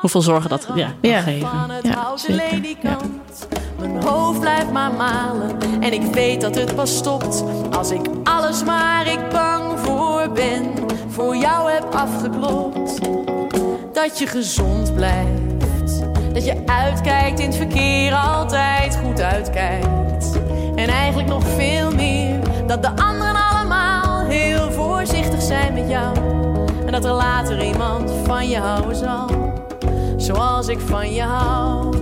hoeveel 0.00 0.22
zorgen 0.22 0.50
dat 0.50 0.66
ja, 0.74 0.86
kan 1.00 1.10
Ja. 1.10 1.20
geven. 1.20 1.48
Van 1.48 1.70
het 1.70 1.86
Ja, 1.86 2.16
zeker. 2.16 2.76
kant. 2.82 3.48
Mijn 3.78 4.02
hoofd 4.02 4.40
blijft 4.40 4.70
maar 4.72 4.92
malen. 4.92 5.56
En 5.80 5.92
ik 5.92 6.02
weet 6.02 6.40
dat 6.40 6.54
het 6.54 6.74
pas 6.74 6.96
stopt. 6.96 7.44
Als 7.76 7.90
ik 7.90 8.00
alles 8.24 8.62
waar 8.62 9.06
ik 9.06 9.28
bang 9.30 9.78
voor 9.78 10.30
ben. 10.34 10.74
Voor 11.08 11.36
jou 11.36 11.70
heb 11.70 11.94
afgeklopt. 11.94 12.98
Dat 13.92 14.18
je 14.18 14.26
gezond 14.26 14.94
blijft. 14.94 16.02
Dat 16.32 16.44
je 16.44 16.62
uitkijkt 16.66 17.38
in 17.40 17.46
het 17.46 17.56
verkeer. 17.56 18.14
Altijd 18.14 18.98
goed 19.04 19.20
uitkijkt. 19.20 20.38
En 20.74 20.88
eigenlijk 20.88 21.28
nog 21.28 21.42
veel 21.56 21.90
meer. 21.94 22.38
Dat 22.66 22.82
de 22.82 22.96
anderen 22.96 23.36
allemaal 23.52 24.20
heel 24.24 24.70
voorzichtig 24.72 25.42
zijn 25.42 25.74
met 25.74 25.88
jou. 25.88 26.16
En 26.86 26.92
dat 26.92 27.04
er 27.04 27.12
later 27.12 27.64
iemand 27.64 28.12
van 28.24 28.48
je 28.48 28.58
houden 28.58 28.96
zal 28.96 29.54
zoals 30.26 30.68
ik 30.68 30.78
van 30.80 31.12
je 31.12 31.22
hou. 31.22 31.96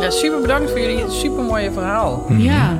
Ja, 0.00 0.10
super 0.10 0.40
bedankt 0.40 0.70
voor 0.70 0.80
jullie 0.80 1.04
super 1.10 1.42
mooie 1.42 1.72
verhaal. 1.72 2.24
Ja, 2.36 2.78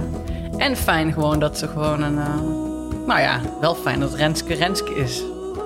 En 0.57 0.77
fijn 0.77 1.13
gewoon 1.13 1.39
dat 1.39 1.59
ze 1.59 1.69
gewoon 1.69 2.03
een. 2.03 2.19
eh, 2.19 2.35
nou 3.07 3.21
ja, 3.21 3.41
wel 3.61 3.75
fijn 3.75 4.01
dat 4.01 4.15
Renske 4.15 4.55
Renske 4.55 4.95
is. 4.95 5.23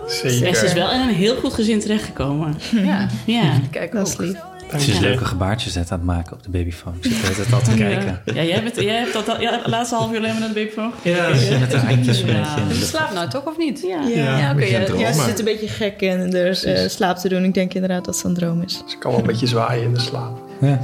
zeker. 0.07 0.55
ze 0.57 0.65
is 0.65 0.73
wel 0.73 0.91
in 0.91 1.01
een 1.01 1.09
heel 1.15 1.37
goed 1.37 1.53
gezin 1.55 1.81
terechtgekomen. 1.81 2.55
Ja, 2.73 3.07
Ja. 3.27 3.53
kijk 3.71 3.93
Dat 3.93 4.09
is 4.09 4.17
lief. 4.17 4.39
Ze 4.81 4.91
is 4.91 4.99
leuke 4.99 5.25
gebaartjes 5.25 5.75
net 5.75 5.91
aan 5.91 5.99
het 5.99 6.07
maken 6.07 6.33
op 6.33 6.43
de 6.43 6.51
babyfoon. 6.51 6.95
Ik 7.01 7.05
zit 7.05 7.13
de 7.13 7.19
hele 7.19 7.35
tijd 7.35 7.53
al 7.53 7.61
te 7.61 7.75
kijken. 7.85 8.23
Ja, 8.25 8.43
jij, 8.43 8.63
bent, 8.63 8.77
jij 8.81 8.97
hebt 8.97 9.13
dat 9.13 9.29
al, 9.29 9.41
ja, 9.41 9.63
de 9.63 9.71
laatste 9.71 9.95
half 9.95 10.11
uur 10.11 10.17
alleen 10.19 10.31
maar 10.31 10.41
naar 10.41 10.49
de 10.49 10.55
babyfoon. 10.55 10.93
Ja, 11.03 11.35
ze 11.35 11.45
zit 11.45 11.61
met 11.61 11.73
haar 11.75 11.87
handjes 11.87 12.21
een 12.21 12.27
beetje 12.27 12.61
in 12.69 12.75
Ze 12.75 12.87
slaapt 12.87 13.15
nou 13.15 13.29
toch 13.29 13.45
of 13.45 13.57
niet? 13.59 13.81
Ja. 13.87 14.01
Ja. 14.07 14.39
Ja, 14.39 14.53
oké. 14.53 14.65
ja, 14.65 15.13
ze 15.13 15.23
zit 15.23 15.39
een 15.39 15.45
beetje 15.45 15.69
gek 15.69 16.01
in 16.01 16.35
er 16.35 16.65
eh, 16.65 16.89
slaap 16.89 17.17
te 17.17 17.29
doen. 17.29 17.45
Ik 17.45 17.55
denk 17.55 17.75
inderdaad 17.75 18.05
dat 18.05 18.15
het 18.15 18.25
een 18.25 18.35
droom 18.35 18.63
is. 18.63 18.83
Ze 18.87 18.99
kan 18.99 19.11
wel 19.11 19.21
een 19.21 19.27
beetje 19.27 19.47
zwaaien 19.47 19.85
in 19.85 19.95
de 19.95 20.01
slaap. 20.01 20.39
Ja. 20.61 20.81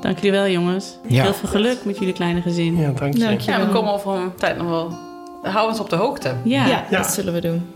Dank 0.00 0.18
jullie 0.18 0.30
wel, 0.30 0.48
jongens. 0.48 0.98
Ja. 1.08 1.22
Heel 1.22 1.34
veel 1.34 1.48
geluk 1.48 1.84
met 1.84 1.98
jullie 1.98 2.14
kleine 2.14 2.42
gezin. 2.42 2.76
Ja, 2.76 2.90
dank 2.90 3.12
je. 3.14 3.18
Dank 3.18 3.40
je. 3.40 3.50
Ja, 3.50 3.66
we 3.66 3.72
komen 3.72 3.92
over 3.92 4.14
een 4.14 4.34
tijd 4.34 4.56
nog 4.56 4.68
wel. 4.68 5.05
Hou 5.52 5.68
ons 5.68 5.80
op 5.80 5.90
de 5.90 5.96
hoogte. 5.96 6.34
Ja. 6.44 6.66
Ja, 6.66 6.84
dat 6.90 7.06
zullen 7.06 7.32
we 7.32 7.40
doen. 7.40 7.66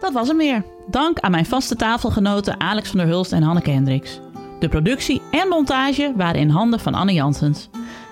Dat 0.00 0.12
was 0.12 0.28
hem 0.28 0.36
weer. 0.36 0.64
Dank 0.90 1.18
aan 1.18 1.30
mijn 1.30 1.46
vaste 1.46 1.76
tafelgenoten 1.76 2.60
Alex 2.60 2.88
van 2.88 2.98
der 2.98 3.08
Hulst 3.08 3.32
en 3.32 3.42
Hanneke 3.42 3.70
Hendricks. 3.70 4.20
De 4.58 4.68
productie 4.68 5.22
en 5.30 5.48
montage 5.48 6.12
waren 6.16 6.40
in 6.40 6.48
handen 6.48 6.80
van 6.80 6.94
Anne 6.94 7.12
Janssens. 7.12 7.68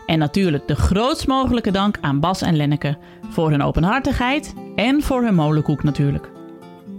En 0.07 0.19
natuurlijk 0.19 0.69
de 0.69 0.77
grootst 0.77 1.27
mogelijke 1.27 1.71
dank 1.71 1.99
aan 2.01 2.21
Bas 2.21 2.43
en 2.43 2.57
Lenneke 2.57 2.97
voor 3.31 3.51
hun 3.51 3.63
openhartigheid 3.63 4.55
en 4.77 5.03
voor 5.03 5.23
hun 5.23 5.35
molenkoek 5.35 5.83
natuurlijk. 5.83 6.34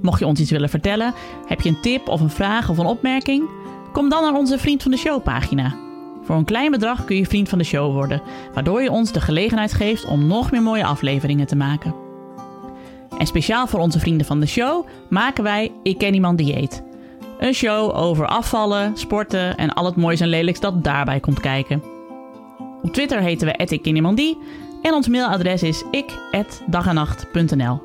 Mocht 0.01 0.19
je 0.19 0.25
ons 0.25 0.39
iets 0.39 0.51
willen 0.51 0.69
vertellen, 0.69 1.13
heb 1.45 1.61
je 1.61 1.69
een 1.69 1.81
tip 1.81 2.07
of 2.07 2.21
een 2.21 2.29
vraag 2.29 2.69
of 2.69 2.77
een 2.77 2.85
opmerking? 2.85 3.49
Kom 3.91 4.09
dan 4.09 4.21
naar 4.21 4.33
onze 4.33 4.57
Vriend 4.57 4.81
van 4.81 4.91
de 4.91 4.97
Show 4.97 5.23
pagina. 5.23 5.83
Voor 6.25 6.35
een 6.35 6.45
klein 6.45 6.71
bedrag 6.71 7.05
kun 7.05 7.15
je 7.15 7.25
vriend 7.25 7.49
van 7.49 7.57
de 7.57 7.63
show 7.63 7.93
worden, 7.93 8.21
waardoor 8.53 8.81
je 8.81 8.91
ons 8.91 9.11
de 9.11 9.21
gelegenheid 9.21 9.73
geeft 9.73 10.05
om 10.05 10.27
nog 10.27 10.51
meer 10.51 10.61
mooie 10.61 10.85
afleveringen 10.85 11.47
te 11.47 11.55
maken. 11.55 11.95
En 13.17 13.27
speciaal 13.27 13.67
voor 13.67 13.79
onze 13.79 13.99
vrienden 13.99 14.25
van 14.25 14.39
de 14.39 14.45
show 14.45 14.87
maken 15.09 15.43
wij 15.43 15.71
Ik 15.83 15.97
Ken 15.97 16.13
Iemand 16.13 16.37
Dieet. 16.37 16.83
Een 17.39 17.53
show 17.53 17.95
over 17.95 18.27
afvallen, 18.27 18.97
sporten 18.97 19.57
en 19.57 19.73
al 19.73 19.85
het 19.85 19.95
moois 19.95 20.19
en 20.19 20.27
lelijks 20.27 20.59
dat 20.59 20.83
daarbij 20.83 21.19
komt 21.19 21.39
kijken. 21.39 21.83
Op 22.81 22.93
Twitter 22.93 23.19
heten 23.19 23.47
we 23.47 23.65
@ikkenniemandie 23.65 24.37
en 24.81 24.93
ons 24.93 25.07
mailadres 25.07 25.63
is 25.63 25.83
ik@dagenacht.nl. 25.91 27.84